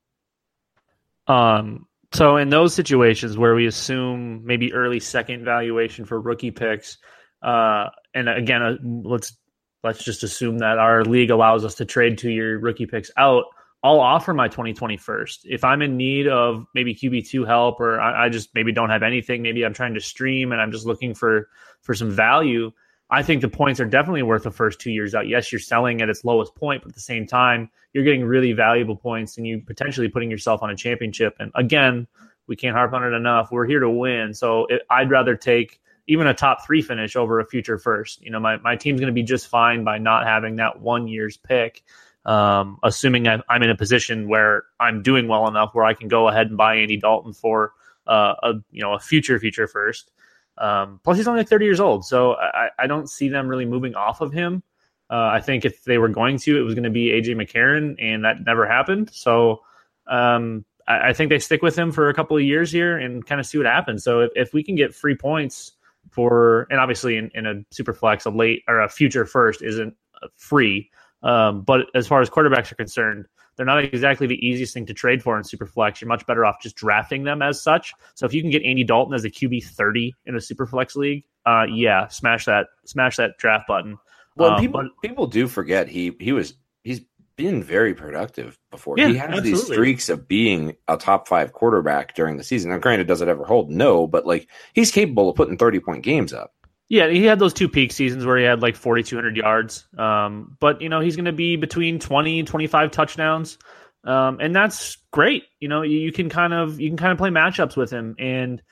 Um, 1.27 1.88
so 2.13 2.37
in 2.37 2.49
those 2.49 2.75
situations 2.75 3.37
where 3.37 3.55
we 3.55 3.67
assume 3.67 4.45
maybe 4.45 4.73
early 4.73 5.01
second 5.01 5.45
valuation 5.45 6.05
for 6.05 6.21
rookie 6.21 6.51
picks, 6.51 6.99
uh, 7.43 7.87
and 8.15 8.29
again, 8.29 8.63
uh, 8.63 8.75
let's 8.83 9.37
let's 9.85 10.03
just 10.03 10.23
assume 10.23 10.59
that 10.59 10.79
our 10.79 11.05
league 11.05 11.31
allows 11.31 11.65
us 11.65 11.77
to 11.77 11.85
trade 11.85 12.19
two 12.19 12.31
year 12.31 12.59
rookie 12.59 12.87
picks 12.87 13.11
out. 13.17 13.45
I'll 13.83 14.01
offer 14.01 14.35
my 14.35 14.49
2020 14.49 14.97
first. 14.97 15.43
If 15.45 15.63
I'm 15.63 15.83
in 15.83 15.97
need 15.97 16.27
of 16.27 16.65
maybe 16.75 16.95
QB2 16.95 17.47
help 17.47 17.79
or 17.79 18.01
I, 18.01 18.27
I 18.27 18.29
just 18.29 18.53
maybe 18.55 18.73
don't 18.73 18.91
have 18.91 19.05
anything, 19.05 19.43
maybe 19.43 19.65
I'm 19.65 19.75
trying 19.75 19.95
to 19.95 20.01
stream 20.01 20.51
and 20.51 20.61
I'm 20.61 20.73
just 20.73 20.87
looking 20.87 21.15
for 21.15 21.49
for 21.83 21.95
some 21.95 22.11
value. 22.11 22.73
I 23.11 23.23
think 23.23 23.41
the 23.41 23.49
points 23.49 23.81
are 23.81 23.87
definitely 23.87 24.23
worth 24.23 24.43
the 24.43 24.51
first 24.51 24.81
two 24.81 24.91
years 24.91 25.15
out. 25.15 25.29
Yes, 25.29 25.51
you're 25.51 25.61
selling 25.61 26.03
at 26.03 26.11
its 26.11 26.25
lowest 26.25 26.55
point, 26.55 26.83
but 26.83 26.91
at 26.91 26.95
the 26.95 27.01
same 27.01 27.27
time, 27.27 27.71
you're 27.93 28.05
getting 28.05 28.25
really 28.25 28.53
valuable 28.53 28.97
points 28.97 29.39
and 29.39 29.47
you 29.47 29.61
potentially 29.61 30.09
putting 30.09 30.31
yourself 30.31 30.63
on 30.63 30.71
a 30.71 30.77
championship. 30.77 31.35
And 31.39 31.51
again, 31.55 32.07
we 32.47 32.57
can't 32.57 32.77
harp 32.77 32.93
on 32.93 33.05
it 33.05 33.17
enough. 33.17 33.51
We're 33.51 33.67
here 33.67 33.81
to 33.81 33.89
win. 33.89 34.35
So 34.35 34.67
it, 34.67 34.83
I'd 34.91 35.11
rather 35.11 35.37
take 35.37 35.81
even 36.07 36.27
a 36.27 36.35
top 36.35 36.67
three 36.67 36.83
finish 36.83 37.17
over 37.17 37.41
a 37.41 37.47
future 37.47 37.79
first. 37.79 38.21
You 38.23 38.31
know, 38.31 38.41
my, 38.41 38.59
my 38.59 38.77
team's 38.77 39.01
going 39.01 39.13
to 39.13 39.15
be 39.15 39.23
just 39.23 39.47
fine 39.47 39.85
by 39.85 39.99
not 39.99 40.27
having 40.27 40.57
that 40.57 40.81
one 40.81 41.09
year's 41.09 41.37
pick. 41.37 41.85
Um, 42.25 42.79
assuming 42.83 43.27
I, 43.27 43.41
I'm 43.49 43.63
in 43.63 43.71
a 43.71 43.77
position 43.77 44.29
where 44.29 44.65
I'm 44.81 45.03
doing 45.03 45.29
well 45.29 45.49
enough 45.49 45.75
where 45.75 45.85
I 45.85 45.95
can 45.95 46.09
go 46.09 46.29
ahead 46.29 46.49
and 46.49 46.59
buy 46.59 46.77
Andy 46.77 46.99
Dalton 46.99 47.33
for 47.33 47.73
uh, 48.07 48.35
a 48.43 48.53
you 48.71 48.83
know 48.83 48.93
a 48.93 48.99
future 48.99 49.39
future 49.39 49.67
first. 49.67 50.11
Um, 50.59 51.01
plus, 51.05 51.17
he's 51.17 51.29
only 51.29 51.41
like 51.41 51.49
30 51.49 51.65
years 51.65 51.81
old, 51.81 52.05
so 52.05 52.35
I, 52.35 52.69
I 52.79 52.87
don't 52.87 53.09
see 53.09 53.29
them 53.29 53.49
really 53.49 53.65
moving 53.65 53.95
off 53.95 54.21
of 54.21 54.33
him. 54.33 54.63
Uh, 55.11 55.31
I 55.33 55.41
think 55.41 55.65
if 55.65 55.85
they 55.85 55.99
were 55.99 56.09
going 56.09 56.39
to, 56.39 56.59
it 56.59 56.63
was 56.63 56.75
going 56.75 56.85
to 56.85 56.91
be 56.91 57.07
AJ 57.07 57.37
McCarron, 57.37 57.95
and 57.99 58.25
that 58.25 58.45
never 58.45 58.67
happened. 58.67 59.11
So 59.13 59.63
um, 60.07 60.65
I, 60.87 61.11
I 61.11 61.13
think 61.13 61.31
they 61.31 61.39
stick 61.39 61.63
with 61.63 61.79
him 61.79 61.93
for 61.93 62.09
a 62.09 62.15
couple 62.15 62.37
of 62.37 62.43
years 62.43 62.71
here 62.71 62.99
and 62.99 63.25
kind 63.25 63.41
of 63.41 63.47
see 63.47 63.59
what 63.59 63.67
happens. 63.67 64.05
So 64.05 64.21
if, 64.21 64.31
if 64.35 64.53
we 64.53 64.63
can 64.63 64.75
get 64.75 64.95
free 64.95 65.17
points 65.17 65.73
for, 66.11 66.67
and 66.71 66.81
obviously 66.81 67.17
in, 67.17 67.31
in 67.35 67.47
a 67.47 67.55
super 67.71 67.93
flex, 67.93 68.27
a 68.27 68.31
late 68.31 68.65
or 68.69 68.81
a 68.81 68.89
future 68.89 69.25
first 69.25 69.63
isn't 69.63 69.95
uh, 70.23 70.29
free. 70.37 70.91
Um, 71.23 71.63
but 71.63 71.87
as 71.95 72.07
far 72.07 72.21
as 72.21 72.31
quarterbacks 72.31 72.71
are 72.71 72.77
concerned, 72.77 73.27
they're 73.59 73.67
not 73.67 73.85
exactly 73.85 74.27
the 74.27 74.39
easiest 74.47 74.73
thing 74.73 74.87
to 74.87 74.95
trade 74.95 75.23
for 75.23 75.37
in 75.37 75.43
Superflex. 75.43 76.01
You're 76.01 76.09
much 76.09 76.25
better 76.27 76.47
off 76.47 76.63
just 76.63 76.77
drafting 76.77 77.25
them 77.25 77.43
as 77.43 77.61
such. 77.61 77.93
So 78.15 78.25
if 78.25 78.33
you 78.33 78.41
can 78.41 78.51
get 78.51 78.63
Andy 78.63 78.85
Dalton 78.85 79.13
as 79.15 79.25
a 79.25 79.31
QB 79.31 79.65
30 79.65 80.15
in 80.25 80.35
a 80.35 80.39
Superflex 80.39 80.95
league, 80.97 81.25
uh, 81.45 81.65
yeah, 81.69 82.07
smash 82.09 82.47
that, 82.47 82.69
smash 82.87 83.17
that 83.17 83.37
draft 83.37 83.67
button. 83.69 83.99
Well, 84.37 84.53
Um, 84.53 84.61
people 84.61 84.83
but- 84.83 85.03
people 85.03 85.27
do 85.27 85.49
forget 85.49 85.89
he 85.89 86.17
he 86.21 86.33
was 86.33 86.55
he's 86.85 87.01
been 87.37 87.63
very 87.63 87.95
productive 87.95 88.59
before. 88.71 88.95
Yeah, 88.99 89.09
he 89.09 89.17
has 89.17 89.43
these 89.43 89.65
streaks 89.65 90.09
of 90.09 90.27
being 90.29 90.77
a 90.89 90.97
top 90.97 91.27
five 91.29 91.53
quarterback 91.53 92.15
during 92.15 92.37
the 92.37 92.43
season. 92.45 92.71
Now, 92.71 92.79
granted, 92.79 93.07
does 93.07 93.21
it 93.21 93.29
ever 93.29 93.45
hold? 93.45 93.71
No, 93.71 94.07
but 94.07 94.27
like 94.27 94.49
he's 94.75 94.91
capable 94.91 95.29
of 95.31 95.37
putting 95.37 95.57
thirty 95.57 95.81
point 95.81 96.03
games 96.05 96.33
up. 96.33 96.53
Yeah, 96.89 97.09
he 97.09 97.25
had 97.25 97.39
those 97.39 97.53
two 97.53 97.69
peak 97.69 97.93
seasons 97.93 98.25
where 98.25 98.39
he 98.39 98.45
had 98.45 98.63
like 98.63 98.75
4,200 98.75 99.37
yards. 99.37 99.87
Um, 99.99 100.57
but, 100.59 100.81
you 100.81 100.89
know, 100.89 101.01
he's 101.01 101.17
going 101.17 101.27
to 101.27 101.33
be 101.33 101.57
between 101.57 101.99
20 101.99 102.39
and 102.39 102.49
25 102.49 102.91
touchdowns. 102.91 103.59
Um, 104.05 104.39
and 104.41 104.57
that's 104.57 104.97
great. 105.11 105.45
You 105.61 105.69
know, 105.69 105.83
you, 105.83 106.11
can 106.13 106.31
kind 106.31 106.55
of, 106.55 106.81
you 106.81 106.89
can 106.89 106.97
kind 106.97 107.13
of 107.13 107.19
play 107.19 107.29
matchups 107.29 107.77
with 107.77 107.91
him 107.91 108.17
and, 108.19 108.63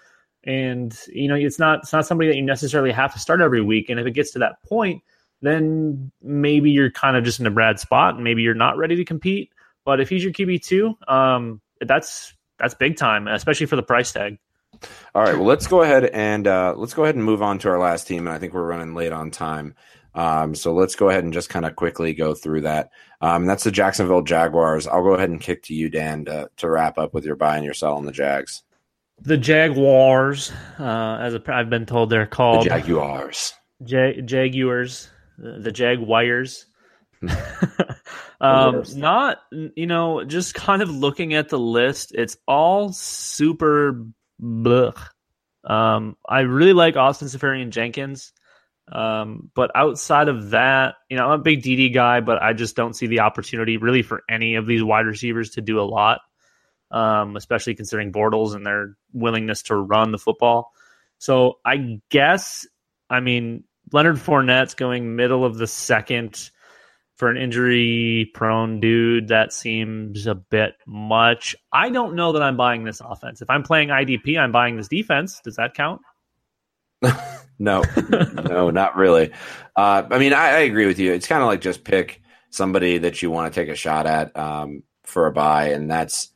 and, 0.44 0.98
you 1.08 1.28
know, 1.28 1.34
it's 1.34 1.58
not, 1.58 1.80
it's 1.80 1.92
not 1.92 2.06
somebody 2.06 2.30
that 2.30 2.36
you 2.36 2.42
necessarily 2.42 2.92
have 2.92 3.12
to 3.12 3.18
start 3.18 3.40
every 3.42 3.60
week. 3.60 3.90
And 3.90 4.00
if 4.00 4.06
it 4.06 4.12
gets 4.12 4.30
to 4.30 4.38
that 4.38 4.62
point, 4.62 5.02
then 5.42 6.10
maybe 6.22 6.70
you're 6.70 6.90
kind 6.90 7.16
of 7.16 7.24
just 7.24 7.40
in 7.40 7.46
a 7.46 7.50
bad 7.50 7.78
spot 7.80 8.14
and 8.14 8.24
maybe 8.24 8.40
you're 8.42 8.54
not 8.54 8.78
ready 8.78 8.96
to 8.96 9.04
compete. 9.04 9.50
But 9.84 10.00
if 10.00 10.08
he's 10.08 10.24
your 10.24 10.32
QB 10.32 10.62
two, 10.62 10.94
um, 11.06 11.60
that's, 11.80 12.32
that's 12.58 12.74
big 12.74 12.96
time, 12.96 13.28
especially 13.28 13.66
for 13.66 13.76
the 13.76 13.82
price 13.82 14.12
tag. 14.12 14.38
All 15.14 15.22
right, 15.22 15.34
well, 15.34 15.44
let's 15.46 15.66
go 15.66 15.82
ahead 15.82 16.04
and 16.06 16.46
uh, 16.46 16.74
let's 16.76 16.94
go 16.94 17.04
ahead 17.04 17.14
and 17.14 17.24
move 17.24 17.42
on 17.42 17.58
to 17.60 17.68
our 17.68 17.78
last 17.78 18.06
team, 18.06 18.26
and 18.26 18.34
I 18.34 18.38
think 18.38 18.54
we're 18.54 18.66
running 18.66 18.94
late 18.94 19.12
on 19.12 19.30
time. 19.30 19.74
Um, 20.14 20.54
so 20.54 20.72
let's 20.72 20.96
go 20.96 21.10
ahead 21.10 21.24
and 21.24 21.32
just 21.32 21.50
kind 21.50 21.66
of 21.66 21.76
quickly 21.76 22.14
go 22.14 22.34
through 22.34 22.62
that. 22.62 22.90
Um, 23.20 23.44
that's 23.44 23.64
the 23.64 23.70
Jacksonville 23.70 24.22
Jaguars. 24.22 24.86
I'll 24.86 25.02
go 25.02 25.12
ahead 25.12 25.28
and 25.28 25.40
kick 25.40 25.62
to 25.64 25.74
you, 25.74 25.90
Dan, 25.90 26.24
to, 26.24 26.50
to 26.56 26.70
wrap 26.70 26.96
up 26.96 27.12
with 27.12 27.26
your 27.26 27.36
buy 27.36 27.56
and 27.56 27.64
your 27.64 27.74
sell 27.74 27.96
on 27.96 28.06
the 28.06 28.12
Jags. 28.12 28.62
The 29.20 29.36
Jaguars, 29.36 30.52
uh, 30.78 31.18
as 31.20 31.34
a, 31.34 31.42
I've 31.48 31.70
been 31.70 31.86
told, 31.86 32.10
they're 32.10 32.24
The 32.24 32.30
called 32.30 32.66
Jaguars. 32.66 33.52
Ja- 33.84 34.20
Jaguars, 34.24 35.10
the, 35.38 35.58
the 35.58 35.72
Jaguars. 35.72 36.66
um, 38.40 38.82
not 38.94 39.38
you 39.50 39.86
know, 39.86 40.24
just 40.24 40.54
kind 40.54 40.82
of 40.82 40.90
looking 40.90 41.34
at 41.34 41.48
the 41.48 41.58
list, 41.58 42.12
it's 42.14 42.36
all 42.46 42.92
super 42.92 44.06
blech. 44.40 44.98
Um, 45.64 46.16
I 46.28 46.40
really 46.40 46.72
like 46.72 46.96
Austin 46.96 47.28
Seferian-Jenkins. 47.28 48.32
Um, 48.90 49.50
but 49.54 49.72
outside 49.74 50.28
of 50.28 50.50
that, 50.50 50.94
you 51.10 51.16
know, 51.16 51.26
I'm 51.26 51.40
a 51.40 51.42
big 51.42 51.62
DD 51.62 51.92
guy, 51.92 52.20
but 52.20 52.40
I 52.40 52.52
just 52.52 52.76
don't 52.76 52.94
see 52.94 53.08
the 53.08 53.20
opportunity 53.20 53.78
really 53.78 54.02
for 54.02 54.22
any 54.30 54.54
of 54.54 54.66
these 54.66 54.84
wide 54.84 55.06
receivers 55.06 55.50
to 55.50 55.60
do 55.60 55.80
a 55.80 55.82
lot. 55.82 56.20
Um, 56.88 57.34
especially 57.34 57.74
considering 57.74 58.12
Bortles 58.12 58.54
and 58.54 58.64
their 58.64 58.96
willingness 59.12 59.62
to 59.64 59.74
run 59.74 60.12
the 60.12 60.18
football. 60.18 60.70
So 61.18 61.58
I 61.64 62.00
guess, 62.10 62.64
I 63.10 63.18
mean, 63.18 63.64
Leonard 63.92 64.18
Fournette's 64.18 64.74
going 64.74 65.16
middle 65.16 65.44
of 65.44 65.58
the 65.58 65.66
second 65.66 66.50
for 67.16 67.28
an 67.28 67.36
injury 67.36 68.30
prone 68.34 68.80
dude. 68.80 69.28
That 69.28 69.52
seems 69.52 70.26
a 70.26 70.34
bit 70.34 70.74
much. 70.86 71.56
I 71.72 71.90
don't 71.90 72.14
know 72.14 72.32
that 72.32 72.42
I'm 72.42 72.56
buying 72.56 72.84
this 72.84 73.00
offense. 73.00 73.42
If 73.42 73.50
I'm 73.50 73.62
playing 73.62 73.88
IDP, 73.88 74.38
I'm 74.38 74.52
buying 74.52 74.76
this 74.76 74.88
defense. 74.88 75.40
Does 75.42 75.56
that 75.56 75.74
count? 75.74 76.00
No, 77.58 77.82
no, 78.50 78.70
not 78.70 78.96
really. 78.96 79.32
Uh, 79.74 80.02
I 80.10 80.18
mean, 80.18 80.32
I, 80.32 80.48
I 80.48 80.58
agree 80.58 80.86
with 80.86 80.98
you. 80.98 81.12
It's 81.12 81.26
kind 81.26 81.42
of 81.42 81.48
like 81.48 81.60
just 81.60 81.84
pick 81.84 82.20
somebody 82.50 82.98
that 82.98 83.22
you 83.22 83.30
want 83.30 83.52
to 83.52 83.60
take 83.60 83.70
a 83.70 83.74
shot 83.74 84.06
at 84.06 84.36
um, 84.36 84.82
for 85.04 85.26
a 85.26 85.32
buy, 85.32 85.68
and 85.70 85.90
that's. 85.90 86.32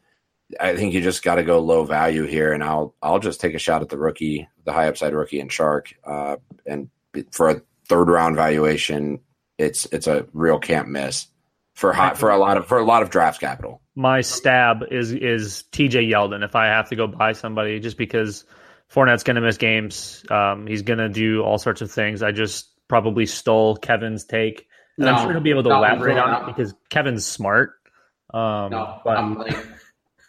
I 0.59 0.74
think 0.74 0.94
you 0.94 1.01
just 1.01 1.23
got 1.23 1.36
to 1.36 1.44
go 1.44 1.61
low 1.61 1.85
value 1.85 2.24
here, 2.24 2.52
and 2.52 2.65
I'll 2.65 2.94
I'll 3.02 3.19
just 3.19 3.40
take 3.40 3.55
a 3.55 3.59
shot 3.59 3.82
at 3.82 3.89
the 3.89 3.98
rookie, 3.98 4.48
the 4.65 4.73
high 4.73 4.89
upside 4.89 5.12
rookie 5.12 5.40
and 5.40 5.51
Chark, 5.51 5.93
uh, 6.05 6.36
and 6.66 6.89
for 7.31 7.51
a 7.51 7.62
third 7.89 8.09
round 8.09 8.36
valuation, 8.36 9.20
it's 9.61 9.87
it's 9.87 10.07
a 10.07 10.27
real 10.32 10.59
can't 10.59 10.89
miss 10.89 11.27
for 11.74 11.93
hot 11.93 12.19
for 12.19 12.31
a 12.31 12.39
lot 12.39 12.57
of 12.57 12.66
for 12.66 12.78
a 12.78 12.85
lot 12.85 13.03
of 13.03 13.11
draft 13.11 13.41
capital. 13.41 13.81
my 13.95 14.20
stab 14.20 14.82
is 14.91 15.12
is 15.12 15.65
TJ 15.73 16.11
Yeldon 16.11 16.45
if 16.45 16.57
I 16.57 16.66
have 16.66 16.89
to 16.89 16.97
go 16.97 17.07
buy 17.07 17.32
somebody 17.32 17.78
just 17.81 17.97
because 17.97 18.45
Fournette's 18.93 19.23
going 19.23 19.37
to 19.37 19.41
miss 19.41 19.57
games. 19.57 20.24
Um, 20.31 20.66
he's 20.66 20.82
going 20.82 20.99
to 20.99 21.09
do 21.09 21.43
all 21.43 21.59
sorts 21.59 21.81
of 21.81 21.91
things. 21.91 22.23
I 22.23 22.32
just 22.32 22.69
probably 22.89 23.27
stole 23.27 23.77
Kevin's 23.77 24.24
take, 24.24 24.66
and 24.99 25.09
I'm 25.09 25.23
sure 25.23 25.32
he'll 25.32 25.41
be 25.41 25.51
able 25.51 25.62
to 25.65 25.69
no, 25.69 25.78
elaborate 25.78 26.16
no, 26.16 26.24
on 26.24 26.31
no. 26.31 26.39
it 26.41 26.47
because 26.47 26.74
Kevin's 26.89 27.24
smart. 27.24 27.74
Um, 28.32 28.70
No, 28.70 29.01
but 29.05 29.16
I'm 29.16 29.39
like, 29.39 29.57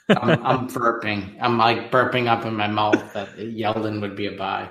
I'm, 0.10 0.46
I'm 0.46 0.68
burping. 0.70 1.38
I'm 1.42 1.58
like 1.58 1.92
burping 1.92 2.28
up 2.28 2.46
in 2.46 2.56
my 2.56 2.68
mouth 2.68 3.14
that 3.14 3.38
Yeldon 3.38 4.02
would 4.02 4.16
be 4.16 4.28
a 4.28 4.34
buy. 4.34 4.70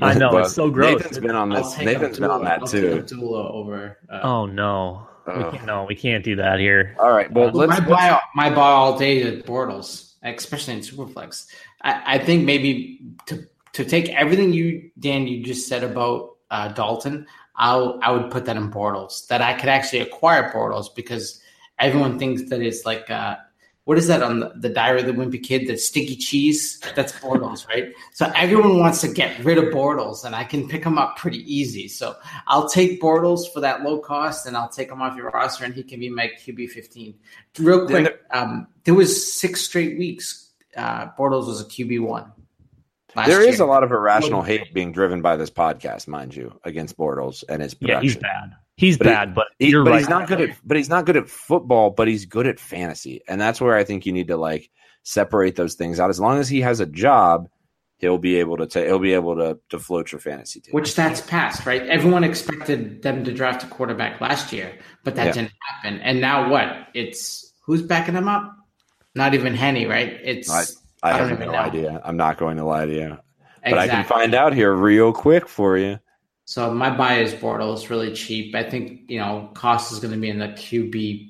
I 0.00 0.14
know 0.14 0.36
it's 0.38 0.54
so 0.54 0.70
gross. 0.70 0.98
Nathan's 0.98 1.18
been 1.18 1.34
on 1.34 1.52
I'll 1.52 1.62
this. 1.62 1.74
take 1.74 1.86
Nathan's 1.86 2.18
been 2.18 2.30
on 2.30 2.46
Abdullah. 2.46 2.58
that 2.58 2.60
I'll 2.60 2.66
too. 2.66 2.90
take 2.90 3.00
Abdullah 3.00 3.52
over. 3.52 3.98
Uh, 4.10 4.20
oh 4.22 4.46
no, 4.46 5.08
we 5.26 5.32
can't, 5.32 5.66
no, 5.66 5.84
we 5.84 5.94
can't 5.94 6.24
do 6.24 6.36
that 6.36 6.58
here. 6.60 6.96
All 6.98 7.10
right, 7.12 7.30
well, 7.32 7.50
let's, 7.50 7.68
my 7.68 7.78
let's 7.78 7.90
buy, 7.90 8.20
my 8.34 8.50
buy 8.50 8.70
all 8.70 8.98
day 8.98 9.18
is 9.18 9.42
Bortles, 9.42 10.14
especially 10.22 10.74
in 10.74 10.80
Superflex. 10.80 11.46
I, 11.82 12.14
I 12.14 12.18
think 12.18 12.44
maybe 12.44 13.00
to 13.26 13.46
to 13.72 13.84
take 13.84 14.08
everything 14.10 14.52
you 14.52 14.90
Dan 14.98 15.26
you 15.26 15.42
just 15.44 15.68
said 15.68 15.84
about 15.84 16.36
uh, 16.50 16.68
Dalton, 16.68 17.26
I'll 17.56 17.98
I 18.02 18.12
would 18.12 18.30
put 18.30 18.44
that 18.46 18.56
in 18.56 18.70
Bortles. 18.70 19.26
That 19.28 19.42
I 19.42 19.54
could 19.54 19.68
actually 19.68 20.00
acquire 20.00 20.52
Bortles 20.52 20.94
because 20.94 21.40
everyone 21.78 22.18
thinks 22.18 22.48
that 22.50 22.60
it's 22.60 22.86
like 22.86 23.10
uh, 23.10 23.36
what 23.88 23.96
is 23.96 24.06
that 24.08 24.22
on 24.22 24.40
the, 24.40 24.52
the 24.54 24.68
Diary 24.68 25.00
of 25.00 25.06
the 25.06 25.14
Wimpy 25.14 25.42
Kid? 25.42 25.66
The 25.66 25.78
sticky 25.78 26.16
cheese. 26.16 26.78
That's 26.94 27.10
Bortles, 27.10 27.66
right? 27.68 27.90
So 28.12 28.30
everyone 28.36 28.78
wants 28.78 29.00
to 29.00 29.08
get 29.08 29.42
rid 29.42 29.56
of 29.56 29.72
Bortles, 29.72 30.26
and 30.26 30.34
I 30.36 30.44
can 30.44 30.68
pick 30.68 30.84
him 30.84 30.98
up 30.98 31.16
pretty 31.16 31.38
easy. 31.50 31.88
So 31.88 32.14
I'll 32.48 32.68
take 32.68 33.00
Bortles 33.00 33.50
for 33.50 33.60
that 33.60 33.84
low 33.84 33.98
cost, 33.98 34.44
and 34.44 34.58
I'll 34.58 34.68
take 34.68 34.90
him 34.90 35.00
off 35.00 35.16
your 35.16 35.30
roster, 35.30 35.64
and 35.64 35.72
he 35.72 35.82
can 35.82 36.00
be 36.00 36.10
my 36.10 36.30
QB 36.38 36.68
fifteen. 36.68 37.14
Real 37.58 37.86
quick, 37.86 38.20
um, 38.30 38.66
there 38.84 38.92
was 38.92 39.40
six 39.40 39.62
straight 39.62 39.98
weeks. 39.98 40.50
Uh, 40.76 41.06
Bortles 41.18 41.46
was 41.46 41.62
a 41.62 41.64
QB 41.64 42.02
one. 42.02 42.30
There 43.24 43.40
is 43.40 43.58
a 43.58 43.64
lot 43.64 43.84
of 43.84 43.90
irrational 43.90 44.42
hate 44.42 44.74
being 44.74 44.92
driven 44.92 45.22
by 45.22 45.36
this 45.36 45.48
podcast, 45.48 46.08
mind 46.08 46.36
you, 46.36 46.60
against 46.62 46.98
Bortles 46.98 47.42
and 47.48 47.62
his 47.62 47.72
production. 47.72 48.02
Yeah, 48.04 48.06
he's 48.06 48.16
bad. 48.18 48.54
He's 48.78 48.96
But 48.96 49.08
he- 49.08 49.12
bad, 49.12 49.34
but 49.34 49.46
He- 49.58 49.70
you're 49.70 49.82
but 49.84 49.90
right. 49.90 49.98
he's 49.98 50.08
not 50.08 50.28
good 50.28 50.40
at 50.40 50.50
but 50.64 50.76
he's 50.76 50.88
not 50.88 51.04
good 51.04 51.16
at 51.16 51.28
football, 51.28 51.90
but 51.90 52.06
he's 52.08 52.24
good 52.26 52.46
at 52.46 52.60
fantasy. 52.60 53.20
And 53.28 53.40
that's 53.40 53.60
where 53.60 53.74
I 53.76 53.82
think 53.84 54.06
you 54.06 54.12
need 54.12 54.28
to 54.28 54.36
like 54.36 54.70
separate 55.02 55.56
those 55.56 55.74
things 55.74 55.98
out. 55.98 56.10
As 56.10 56.20
long 56.20 56.38
as 56.38 56.48
he 56.48 56.60
has 56.60 56.78
a 56.78 56.86
job, 56.86 57.48
he'll 57.98 58.18
be 58.18 58.36
able 58.36 58.56
to 58.58 58.66
ta- 58.66 58.84
he'll 58.84 59.00
be 59.00 59.14
able 59.14 59.34
to 59.36 59.58
to 59.70 59.78
float 59.80 60.12
your 60.12 60.20
fantasy 60.20 60.60
team. 60.60 60.72
which 60.72 60.94
that's 60.94 61.20
past, 61.22 61.66
right? 61.66 61.82
Everyone 61.88 62.22
expected 62.22 63.02
them 63.02 63.24
to 63.24 63.32
draft 63.34 63.64
a 63.64 63.66
quarterback 63.66 64.20
last 64.20 64.52
year, 64.52 64.70
but 65.02 65.16
that 65.16 65.26
Yeah. 65.26 65.32
didn't 65.32 65.52
happen. 65.82 66.00
And 66.00 66.20
now 66.20 66.48
what? 66.48 66.68
It's 66.94 67.52
who's 67.66 67.82
backing 67.82 68.14
him 68.14 68.28
up? 68.28 68.54
Not 69.16 69.34
even 69.34 69.54
Henne, 69.54 69.88
right? 69.88 70.16
It's 70.22 70.48
I, 70.48 70.62
I, 71.02 71.14
I 71.14 71.18
don't 71.18 71.30
have 71.30 71.38
even 71.38 71.46
no 71.48 71.52
know. 71.54 71.58
idea. 71.66 72.00
I'm 72.04 72.16
not 72.16 72.38
going 72.38 72.58
to 72.58 72.64
lie 72.64 72.86
to 72.86 72.94
you. 72.94 73.18
But 73.64 73.76
I 73.78 73.88
can 73.88 74.04
find 74.04 74.34
out 74.34 74.54
here 74.54 74.72
real 74.72 75.12
quick 75.12 75.48
for 75.48 75.76
you. 75.76 75.98
So 76.48 76.72
my 76.72 76.88
buy 76.88 77.18
is 77.18 77.34
Bortles, 77.34 77.90
really 77.90 78.14
cheap. 78.14 78.54
I 78.54 78.62
think 78.62 79.02
you 79.10 79.18
know 79.18 79.50
cost 79.52 79.92
is 79.92 80.00
going 80.00 80.14
to 80.14 80.18
be 80.18 80.30
in 80.30 80.38
the 80.38 80.48
QB 80.48 81.28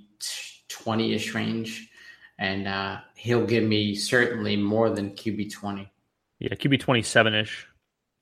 twenty 0.68 1.12
ish 1.12 1.34
range, 1.34 1.90
and 2.38 2.68
uh, 2.68 2.98
he'll 3.16 3.44
give 3.44 3.64
me 3.64 3.96
certainly 3.96 4.54
more 4.54 4.90
than 4.90 5.10
QB 5.10 5.52
twenty. 5.52 5.90
yeah, 6.38 6.50
QB 6.50 6.78
twenty 6.78 7.02
seven 7.02 7.34
ish. 7.34 7.66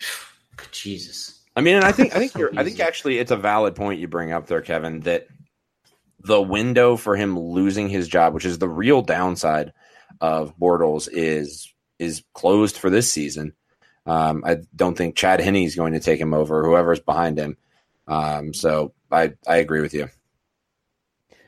Jesus, 0.72 1.42
I 1.54 1.60
mean, 1.60 1.76
and 1.76 1.84
I 1.84 1.92
think 1.92 2.16
I 2.16 2.18
think 2.18 2.32
So 2.32 2.38
you're 2.38 2.58
I 2.58 2.64
think 2.64 2.80
actually 2.80 3.18
it's 3.18 3.30
a 3.30 3.36
valid 3.36 3.74
point 3.74 4.00
you 4.00 4.08
bring 4.08 4.32
up 4.32 4.46
there, 4.46 4.62
Kevin, 4.62 5.00
that 5.00 5.26
the 6.20 6.40
window 6.40 6.96
for 6.96 7.14
him 7.14 7.38
losing 7.38 7.90
his 7.90 8.08
job, 8.08 8.32
which 8.32 8.46
is 8.46 8.58
the 8.58 8.70
real 8.70 9.02
downside 9.02 9.74
of 10.22 10.56
Bortles, 10.56 11.10
is 11.12 11.70
is 11.98 12.24
closed 12.32 12.78
for 12.78 12.88
this 12.88 13.12
season. 13.12 13.52
Um, 14.06 14.44
I 14.46 14.58
don't 14.74 14.96
think 14.96 15.16
Chad 15.16 15.40
Henne 15.40 15.56
is 15.56 15.74
going 15.74 15.92
to 15.92 16.00
take 16.00 16.20
him 16.20 16.32
over, 16.32 16.64
whoever's 16.64 17.00
behind 17.00 17.38
him. 17.38 17.56
Um, 18.06 18.54
so 18.54 18.92
I 19.10 19.34
I 19.46 19.56
agree 19.56 19.80
with 19.80 19.94
you. 19.94 20.08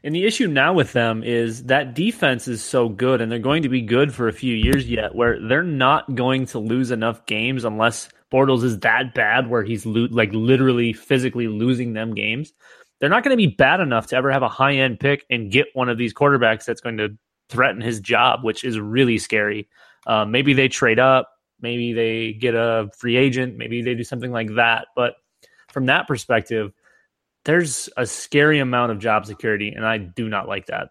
And 0.05 0.15
the 0.15 0.27
issue 0.27 0.47
now 0.47 0.73
with 0.73 0.93
them 0.93 1.25
is 1.25 1.65
that 1.65 1.95
defense 1.95 2.47
is 2.47 2.63
so 2.63 2.89
good, 2.89 3.21
and 3.21 3.31
they're 3.31 3.39
going 3.39 3.63
to 3.63 3.69
be 3.69 3.81
good 3.81 4.15
for 4.15 4.29
a 4.29 4.33
few 4.33 4.55
years 4.55 4.89
yet, 4.89 5.15
where 5.15 5.41
they're 5.41 5.63
not 5.63 6.15
going 6.15 6.47
to 6.47 6.59
lose 6.59 6.91
enough 6.91 7.27
games 7.27 7.65
unless 7.65 8.09
Bortles 8.33 8.63
is 8.63 8.79
that 8.81 9.15
bad, 9.15 9.51
where 9.51 9.65
he's 9.65 9.85
lo- 9.85 10.09
like 10.11 10.31
literally 10.33 10.93
physically 10.93 11.49
losing 11.49 11.95
them 11.95 12.15
games. 12.15 12.53
They're 13.01 13.11
not 13.11 13.25
going 13.25 13.37
to 13.37 13.49
be 13.49 13.55
bad 13.55 13.81
enough 13.81 14.09
to 14.09 14.17
ever 14.17 14.31
have 14.31 14.43
a 14.43 14.49
high 14.49 14.75
end 14.75 15.01
pick 15.01 15.25
and 15.31 15.51
get 15.51 15.67
one 15.73 15.89
of 15.89 15.99
these 15.99 16.15
quarterbacks 16.15 16.65
that's 16.65 16.81
going 16.81 16.99
to 16.99 17.17
threaten 17.49 17.81
his 17.81 18.01
job, 18.01 18.45
which 18.45 18.65
is 18.65 18.79
really 18.79 19.19
scary. 19.19 19.69
Uh, 20.07 20.25
maybe 20.25 20.53
they 20.53 20.69
trade 20.69 20.99
up, 20.99 21.29
maybe 21.61 21.93
they 21.93 22.33
get 22.33 22.55
a 22.55 22.91
free 22.97 23.17
agent, 23.17 23.57
maybe 23.57 23.83
they 23.83 23.95
do 23.95 24.05
something 24.05 24.31
like 24.31 24.55
that. 24.57 24.89
But 24.95 25.15
from 25.73 25.87
that 25.87 26.07
perspective, 26.07 26.73
there's 27.45 27.89
a 27.97 28.07
scary 28.07 28.59
amount 28.59 28.93
of 28.93 28.99
job 28.99 29.27
security, 29.27 29.71
and 29.71 29.87
I 29.87 29.99
do 29.99 30.29
not 30.29 30.49
like 30.49 30.67
that. 30.67 30.91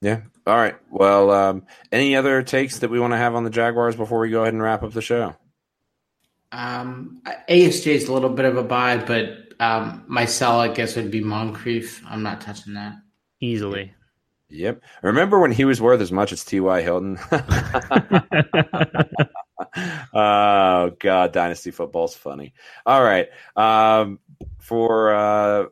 Yeah. 0.00 0.22
All 0.46 0.56
right. 0.56 0.76
Well, 0.90 1.30
um, 1.30 1.66
any 1.90 2.16
other 2.16 2.42
takes 2.42 2.80
that 2.80 2.90
we 2.90 3.00
want 3.00 3.12
to 3.12 3.16
have 3.16 3.34
on 3.34 3.44
the 3.44 3.50
Jaguars 3.50 3.96
before 3.96 4.20
we 4.20 4.30
go 4.30 4.42
ahead 4.42 4.52
and 4.52 4.62
wrap 4.62 4.82
up 4.82 4.92
the 4.92 5.00
show? 5.00 5.34
Um, 6.52 7.22
ASJ 7.48 7.86
is 7.86 8.08
a 8.08 8.12
little 8.12 8.30
bit 8.30 8.44
of 8.44 8.56
a 8.56 8.62
buy, 8.62 8.98
but 8.98 9.54
um, 9.60 10.04
my 10.06 10.26
sell, 10.26 10.60
I 10.60 10.68
guess, 10.68 10.96
would 10.96 11.10
be 11.10 11.20
Moncrief. 11.20 12.02
I'm 12.06 12.22
not 12.22 12.40
touching 12.42 12.74
that. 12.74 12.94
Easily. 13.40 13.94
Yep. 14.50 14.82
Remember 15.02 15.40
when 15.40 15.52
he 15.52 15.64
was 15.64 15.80
worth 15.80 16.00
as 16.00 16.12
much 16.12 16.32
as 16.32 16.44
T.Y. 16.44 16.82
Hilton? 16.82 17.18
oh, 20.14 20.90
God. 20.98 21.32
Dynasty 21.32 21.70
football's 21.70 22.14
funny. 22.14 22.54
All 22.86 23.02
right. 23.02 23.28
Um, 23.56 24.20
for 24.60 25.14
uh, 25.14 25.64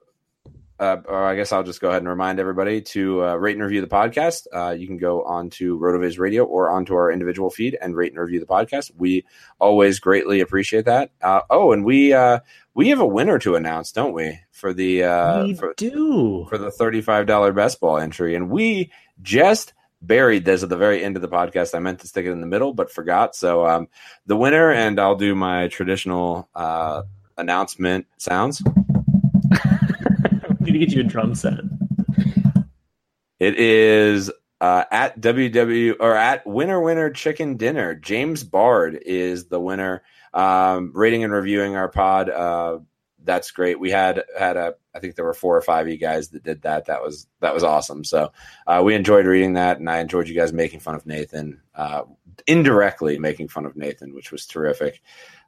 uh, 0.78 0.96
or 1.06 1.24
I 1.24 1.36
guess 1.36 1.52
I'll 1.52 1.62
just 1.62 1.80
go 1.80 1.88
ahead 1.88 2.02
and 2.02 2.08
remind 2.08 2.40
everybody 2.40 2.80
to 2.80 3.24
uh, 3.24 3.34
rate 3.36 3.54
and 3.54 3.62
review 3.62 3.80
the 3.80 3.86
podcast. 3.86 4.46
Uh, 4.52 4.70
you 4.70 4.86
can 4.86 4.96
go 4.96 5.22
on 5.22 5.50
to 5.50 5.78
RotoViz 5.78 6.18
Radio 6.18 6.44
or 6.44 6.70
onto 6.70 6.94
our 6.94 7.10
individual 7.10 7.50
feed 7.50 7.76
and 7.80 7.94
rate 7.94 8.12
and 8.12 8.20
review 8.20 8.40
the 8.40 8.46
podcast. 8.46 8.90
We 8.96 9.24
always 9.58 10.00
greatly 10.00 10.40
appreciate 10.40 10.86
that. 10.86 11.10
Uh, 11.20 11.42
oh, 11.50 11.72
and 11.72 11.84
we 11.84 12.12
uh, 12.12 12.40
we 12.74 12.88
have 12.88 13.00
a 13.00 13.06
winner 13.06 13.38
to 13.40 13.54
announce, 13.54 13.92
don't 13.92 14.12
we? 14.12 14.40
For 14.50 14.72
the 14.72 15.04
uh, 15.04 15.44
we 15.44 15.54
for, 15.54 15.74
do 15.76 16.46
for 16.48 16.58
the 16.58 16.70
thirty 16.70 17.00
five 17.00 17.26
dollar 17.26 17.52
best 17.52 17.80
ball 17.80 17.98
entry, 17.98 18.34
and 18.34 18.50
we 18.50 18.90
just 19.20 19.74
buried 20.00 20.44
this 20.44 20.64
at 20.64 20.68
the 20.68 20.76
very 20.76 21.04
end 21.04 21.16
of 21.16 21.22
the 21.22 21.28
podcast. 21.28 21.76
I 21.76 21.78
meant 21.78 22.00
to 22.00 22.08
stick 22.08 22.26
it 22.26 22.32
in 22.32 22.40
the 22.40 22.46
middle, 22.46 22.74
but 22.74 22.90
forgot. 22.90 23.36
So 23.36 23.66
um, 23.66 23.88
the 24.26 24.36
winner, 24.36 24.72
and 24.72 24.98
I'll 24.98 25.16
do 25.16 25.34
my 25.34 25.68
traditional 25.68 26.48
announcement 27.36 28.06
sounds 28.18 28.62
need 30.72 30.78
to 30.78 30.86
get 30.86 30.94
you 30.94 31.00
a 31.00 31.04
drum 31.04 31.34
set. 31.34 31.60
It 33.38 33.58
is 33.58 34.30
uh, 34.60 34.84
at 34.90 35.20
WW 35.20 35.96
or 36.00 36.14
at 36.14 36.46
Winner 36.46 36.80
Winner 36.80 37.10
Chicken 37.10 37.56
Dinner. 37.56 37.94
James 37.94 38.44
Bard 38.44 38.98
is 39.04 39.46
the 39.46 39.60
winner. 39.60 40.02
Um, 40.32 40.92
rating 40.94 41.24
and 41.24 41.32
reviewing 41.32 41.76
our 41.76 41.88
pod. 41.88 42.30
Uh, 42.30 42.78
that's 43.24 43.50
great. 43.50 43.78
We 43.78 43.90
had 43.90 44.24
had 44.38 44.56
a 44.56 44.74
I 44.94 44.98
think 44.98 45.14
there 45.14 45.24
were 45.24 45.34
four 45.34 45.56
or 45.56 45.62
five 45.62 45.86
of 45.86 45.92
you 45.92 45.98
guys 45.98 46.28
that 46.30 46.42
did 46.42 46.62
that. 46.62 46.86
That 46.86 47.02
was 47.02 47.26
that 47.40 47.54
was 47.54 47.64
awesome. 47.64 48.04
So 48.04 48.32
uh, 48.66 48.82
we 48.84 48.94
enjoyed 48.94 49.26
reading 49.26 49.54
that, 49.54 49.78
and 49.78 49.88
I 49.88 50.00
enjoyed 50.00 50.28
you 50.28 50.34
guys 50.34 50.52
making 50.52 50.80
fun 50.80 50.94
of 50.94 51.06
Nathan, 51.06 51.60
uh, 51.74 52.02
indirectly 52.46 53.18
making 53.18 53.48
fun 53.48 53.64
of 53.64 53.76
Nathan, 53.76 54.14
which 54.14 54.30
was 54.30 54.46
terrific. 54.46 55.02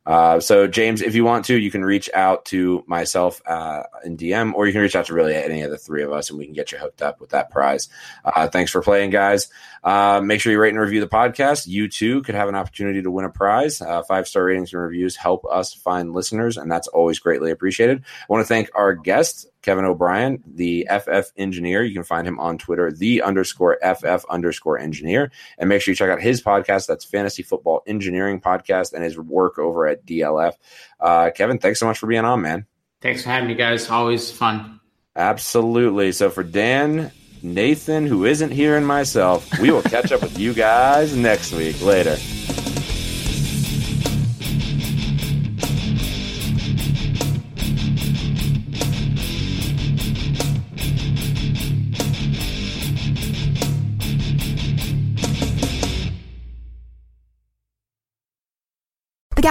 Uh, 0.06 0.38
so, 0.38 0.66
James, 0.66 1.00
if 1.00 1.14
you 1.14 1.24
want 1.24 1.46
to, 1.46 1.58
you 1.58 1.70
can 1.70 1.84
reach 1.84 2.10
out 2.12 2.44
to 2.46 2.84
myself 2.86 3.40
uh, 3.46 3.84
in 4.04 4.16
DM, 4.16 4.52
or 4.54 4.66
you 4.66 4.72
can 4.72 4.82
reach 4.82 4.96
out 4.96 5.06
to 5.06 5.14
really 5.14 5.34
any 5.34 5.62
of 5.62 5.70
the 5.70 5.78
three 5.78 6.02
of 6.02 6.12
us, 6.12 6.28
and 6.28 6.38
we 6.38 6.44
can 6.44 6.54
get 6.54 6.72
you 6.72 6.78
hooked 6.78 7.00
up 7.00 7.20
with 7.20 7.30
that 7.30 7.50
prize. 7.50 7.88
Uh, 8.24 8.48
thanks 8.48 8.70
for 8.70 8.82
playing, 8.82 9.10
guys. 9.10 9.48
Uh, 9.84 10.20
make 10.24 10.40
sure 10.40 10.50
you 10.50 10.58
rate 10.58 10.70
and 10.70 10.80
review 10.80 11.00
the 11.00 11.06
podcast. 11.06 11.66
You 11.66 11.88
too 11.88 12.22
could 12.22 12.34
have 12.34 12.48
an 12.48 12.54
opportunity 12.54 13.02
to 13.02 13.10
win 13.10 13.26
a 13.26 13.30
prize. 13.30 13.82
Uh, 13.82 14.02
five 14.02 14.26
star 14.26 14.44
ratings 14.44 14.72
and 14.72 14.82
reviews 14.82 15.14
help 15.14 15.44
us 15.44 15.74
find 15.74 16.14
listeners, 16.14 16.56
and 16.56 16.72
that's 16.72 16.88
always 16.88 17.18
greatly 17.18 17.50
appreciated. 17.50 18.02
I 18.02 18.32
want 18.32 18.42
to 18.42 18.48
thank 18.48 18.70
our 18.74 18.94
guest, 18.94 19.46
Kevin 19.60 19.84
O'Brien, 19.84 20.42
the 20.46 20.88
FF 20.90 21.30
engineer. 21.36 21.82
You 21.82 21.92
can 21.92 22.02
find 22.02 22.26
him 22.26 22.40
on 22.40 22.56
Twitter, 22.56 22.90
the 22.90 23.20
underscore 23.20 23.78
FF 23.82 24.24
underscore 24.30 24.78
engineer. 24.78 25.30
And 25.58 25.68
make 25.68 25.82
sure 25.82 25.92
you 25.92 25.96
check 25.96 26.10
out 26.10 26.20
his 26.20 26.42
podcast. 26.42 26.86
That's 26.86 27.04
Fantasy 27.04 27.42
Football 27.42 27.82
Engineering 27.86 28.40
Podcast 28.40 28.94
and 28.94 29.04
his 29.04 29.18
work 29.18 29.58
over 29.58 29.86
at 29.86 30.06
DLF. 30.06 30.54
Uh, 30.98 31.30
Kevin, 31.34 31.58
thanks 31.58 31.78
so 31.78 31.86
much 31.86 31.98
for 31.98 32.06
being 32.06 32.24
on, 32.24 32.40
man. 32.40 32.66
Thanks 33.02 33.22
for 33.22 33.28
having 33.28 33.48
me, 33.48 33.54
guys. 33.54 33.90
Always 33.90 34.30
fun. 34.30 34.80
Absolutely. 35.14 36.12
So 36.12 36.30
for 36.30 36.42
Dan, 36.42 37.12
Nathan, 37.44 38.06
who 38.06 38.24
isn't 38.24 38.52
here, 38.52 38.74
and 38.78 38.86
myself, 38.86 39.46
we 39.60 39.70
will 39.70 39.82
catch 39.82 40.12
up 40.12 40.22
with 40.22 40.38
you 40.38 40.54
guys 40.54 41.14
next 41.14 41.52
week. 41.52 41.80
Later. 41.82 42.16